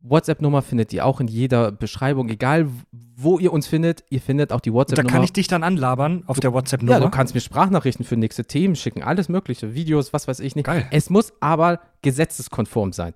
WhatsApp-Nummer 0.00 0.62
findet 0.62 0.92
ihr 0.92 1.04
auch 1.04 1.20
in 1.20 1.26
jeder 1.26 1.72
Beschreibung, 1.72 2.28
egal 2.28 2.68
wo 3.16 3.38
ihr 3.38 3.52
uns 3.52 3.66
findet. 3.66 4.04
Ihr 4.10 4.20
findet 4.20 4.52
auch 4.52 4.60
die 4.60 4.70
Und 4.70 4.76
da 4.76 4.78
WhatsApp-Nummer. 4.80 5.10
kann 5.10 5.22
ich 5.24 5.32
dich 5.32 5.48
dann 5.48 5.62
anlabern 5.62 6.22
auf 6.26 6.38
der 6.38 6.50
Ja, 6.50 6.54
WhatsApp-Nummer. 6.54 7.00
du 7.00 7.10
kannst 7.10 7.34
mir 7.34 7.40
Sprachnachrichten 7.40 8.04
für 8.04 8.16
nächste 8.16 8.44
Themen 8.44 8.76
schicken, 8.76 9.02
alles 9.02 9.28
mögliche, 9.28 9.74
Videos, 9.74 10.12
was 10.12 10.28
weiß 10.28 10.40
ich 10.40 10.54
nicht. 10.54 10.66
Geil. 10.66 10.86
Es 10.90 11.10
muss 11.10 11.32
aber 11.40 11.80
gesetzeskonform 12.02 12.92
sein. 12.92 13.14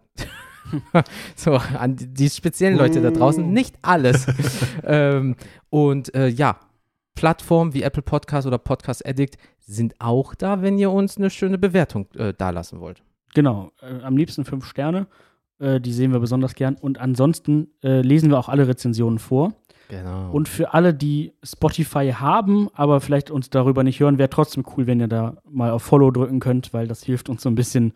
so, 1.37 1.57
an 1.57 1.97
die, 1.97 2.07
die 2.07 2.31
speziellen 2.31 2.77
Leute 2.77 3.01
da 3.01 3.11
draußen, 3.11 3.53
nicht 3.53 3.77
alles. 3.83 4.27
ähm, 4.85 5.37
und 5.69 6.15
äh, 6.15 6.29
ja, 6.29 6.59
Plattformen 7.21 7.75
wie 7.75 7.83
Apple 7.83 8.01
Podcast 8.01 8.47
oder 8.47 8.57
Podcast 8.57 9.05
Addict 9.05 9.37
sind 9.59 9.95
auch 9.99 10.35
da, 10.35 10.63
wenn 10.63 10.79
ihr 10.79 10.91
uns 10.91 11.19
eine 11.19 11.29
schöne 11.29 11.59
Bewertung 11.59 12.07
äh, 12.15 12.33
dalassen 12.33 12.81
wollt. 12.81 13.03
Genau, 13.35 13.73
äh, 13.83 14.03
am 14.03 14.17
liebsten 14.17 14.47
fünf 14.47 14.65
Sterne. 14.65 15.07
Äh, 15.59 15.83
die 15.83 15.93
sehen 15.93 16.13
wir 16.13 16.21
besonders 16.21 16.55
gern. 16.55 16.77
Und 16.77 16.97
ansonsten 16.99 17.73
äh, 17.83 18.01
lesen 18.01 18.31
wir 18.31 18.39
auch 18.39 18.49
alle 18.49 18.67
Rezensionen 18.67 19.19
vor. 19.19 19.53
Genau. 19.91 20.31
Und 20.31 20.49
für 20.49 20.73
alle, 20.73 20.95
die 20.95 21.35
Spotify 21.45 22.13
haben, 22.13 22.71
aber 22.73 23.03
vielleicht 23.03 23.31
uns 23.31 23.51
darüber 23.51 23.85
nicht 23.85 24.01
hören, 24.01 24.17
wäre 24.17 24.31
trotzdem 24.31 24.65
cool, 24.75 24.87
wenn 24.87 24.99
ihr 24.99 25.09
da 25.09 25.37
mal 25.47 25.73
auf 25.73 25.83
Follow 25.83 26.11
drücken 26.11 26.41
könnt, 26.41 26.73
weil 26.73 26.89
das 26.89 27.03
hilft 27.03 27.29
uns 27.29 27.43
so 27.43 27.51
ein 27.51 27.55
bisschen 27.55 27.93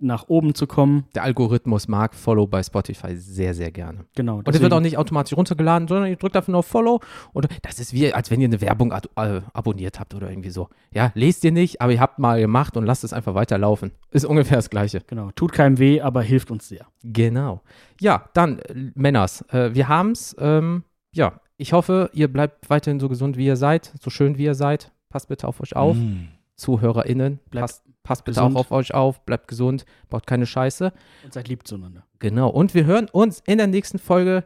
nach 0.00 0.28
oben 0.28 0.54
zu 0.54 0.66
kommen. 0.66 1.04
Der 1.14 1.22
Algorithmus 1.22 1.88
mag 1.88 2.14
Follow 2.14 2.46
bei 2.46 2.62
Spotify 2.62 3.16
sehr, 3.16 3.54
sehr 3.54 3.70
gerne. 3.70 4.04
Genau. 4.14 4.38
Und 4.38 4.48
es 4.48 4.60
wird 4.60 4.72
auch 4.72 4.80
nicht 4.80 4.98
automatisch 4.98 5.36
runtergeladen, 5.36 5.88
sondern 5.88 6.08
ihr 6.08 6.16
drückt 6.16 6.36
einfach 6.36 6.48
nur 6.48 6.60
auf 6.60 6.66
Follow. 6.66 7.00
Und 7.32 7.48
das 7.62 7.78
ist 7.78 7.92
wie, 7.92 8.12
als 8.12 8.30
wenn 8.30 8.40
ihr 8.40 8.48
eine 8.48 8.60
Werbung 8.60 8.92
äh, 8.92 9.40
abonniert 9.52 10.00
habt 10.00 10.14
oder 10.14 10.30
irgendwie 10.30 10.50
so. 10.50 10.68
Ja, 10.92 11.12
lest 11.14 11.44
ihr 11.44 11.52
nicht, 11.52 11.80
aber 11.80 11.92
ihr 11.92 12.00
habt 12.00 12.18
mal 12.18 12.40
gemacht 12.40 12.76
und 12.76 12.84
lasst 12.84 13.04
es 13.04 13.12
einfach 13.12 13.34
weiterlaufen. 13.34 13.92
Ist 14.10 14.24
ungefähr 14.24 14.56
das 14.56 14.70
Gleiche. 14.70 15.02
Genau. 15.06 15.30
Tut 15.32 15.52
keinem 15.52 15.78
weh, 15.78 16.00
aber 16.00 16.22
hilft 16.22 16.50
uns 16.50 16.68
sehr. 16.68 16.86
Genau. 17.02 17.62
Ja, 18.00 18.28
dann, 18.34 18.58
äh, 18.60 18.90
Männers, 18.94 19.42
äh, 19.50 19.74
wir 19.74 19.88
haben's. 19.88 20.34
Ähm, 20.38 20.84
ja, 21.12 21.40
ich 21.56 21.72
hoffe, 21.72 22.10
ihr 22.12 22.32
bleibt 22.32 22.68
weiterhin 22.68 23.00
so 23.00 23.08
gesund, 23.08 23.36
wie 23.36 23.46
ihr 23.46 23.56
seid, 23.56 23.92
so 24.00 24.10
schön, 24.10 24.36
wie 24.38 24.44
ihr 24.44 24.54
seid. 24.54 24.92
Passt 25.08 25.28
bitte 25.28 25.48
auf 25.48 25.60
euch 25.60 25.74
auf. 25.74 25.96
Mm. 25.96 26.28
ZuhörerInnen, 26.56 27.38
Bleibt 27.50 27.62
passt, 27.62 27.82
passt 28.06 28.24
bitte 28.24 28.40
gesund. 28.40 28.56
auch 28.56 28.60
auf 28.60 28.70
euch 28.70 28.94
auf, 28.94 29.20
bleibt 29.26 29.48
gesund, 29.48 29.84
baut 30.08 30.26
keine 30.26 30.46
Scheiße. 30.46 30.92
Und 31.24 31.32
seid 31.32 31.48
lieb 31.48 31.66
zueinander. 31.66 32.06
Genau. 32.20 32.48
Und 32.48 32.72
wir 32.72 32.86
hören 32.86 33.08
uns 33.10 33.42
in 33.46 33.58
der 33.58 33.66
nächsten 33.66 33.98
Folge. 33.98 34.44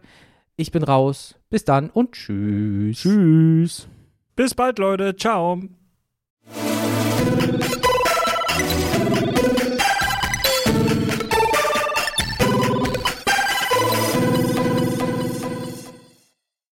Ich 0.57 0.73
bin 0.73 0.82
raus. 0.82 1.37
Bis 1.51 1.65
dann 1.65 1.91
und 1.91 2.12
tschüss. 2.12 2.99
Tschüss. 2.99 3.89
Bis 4.35 4.55
bald, 4.55 4.78
Leute. 4.78 5.15
Ciao. 5.15 5.61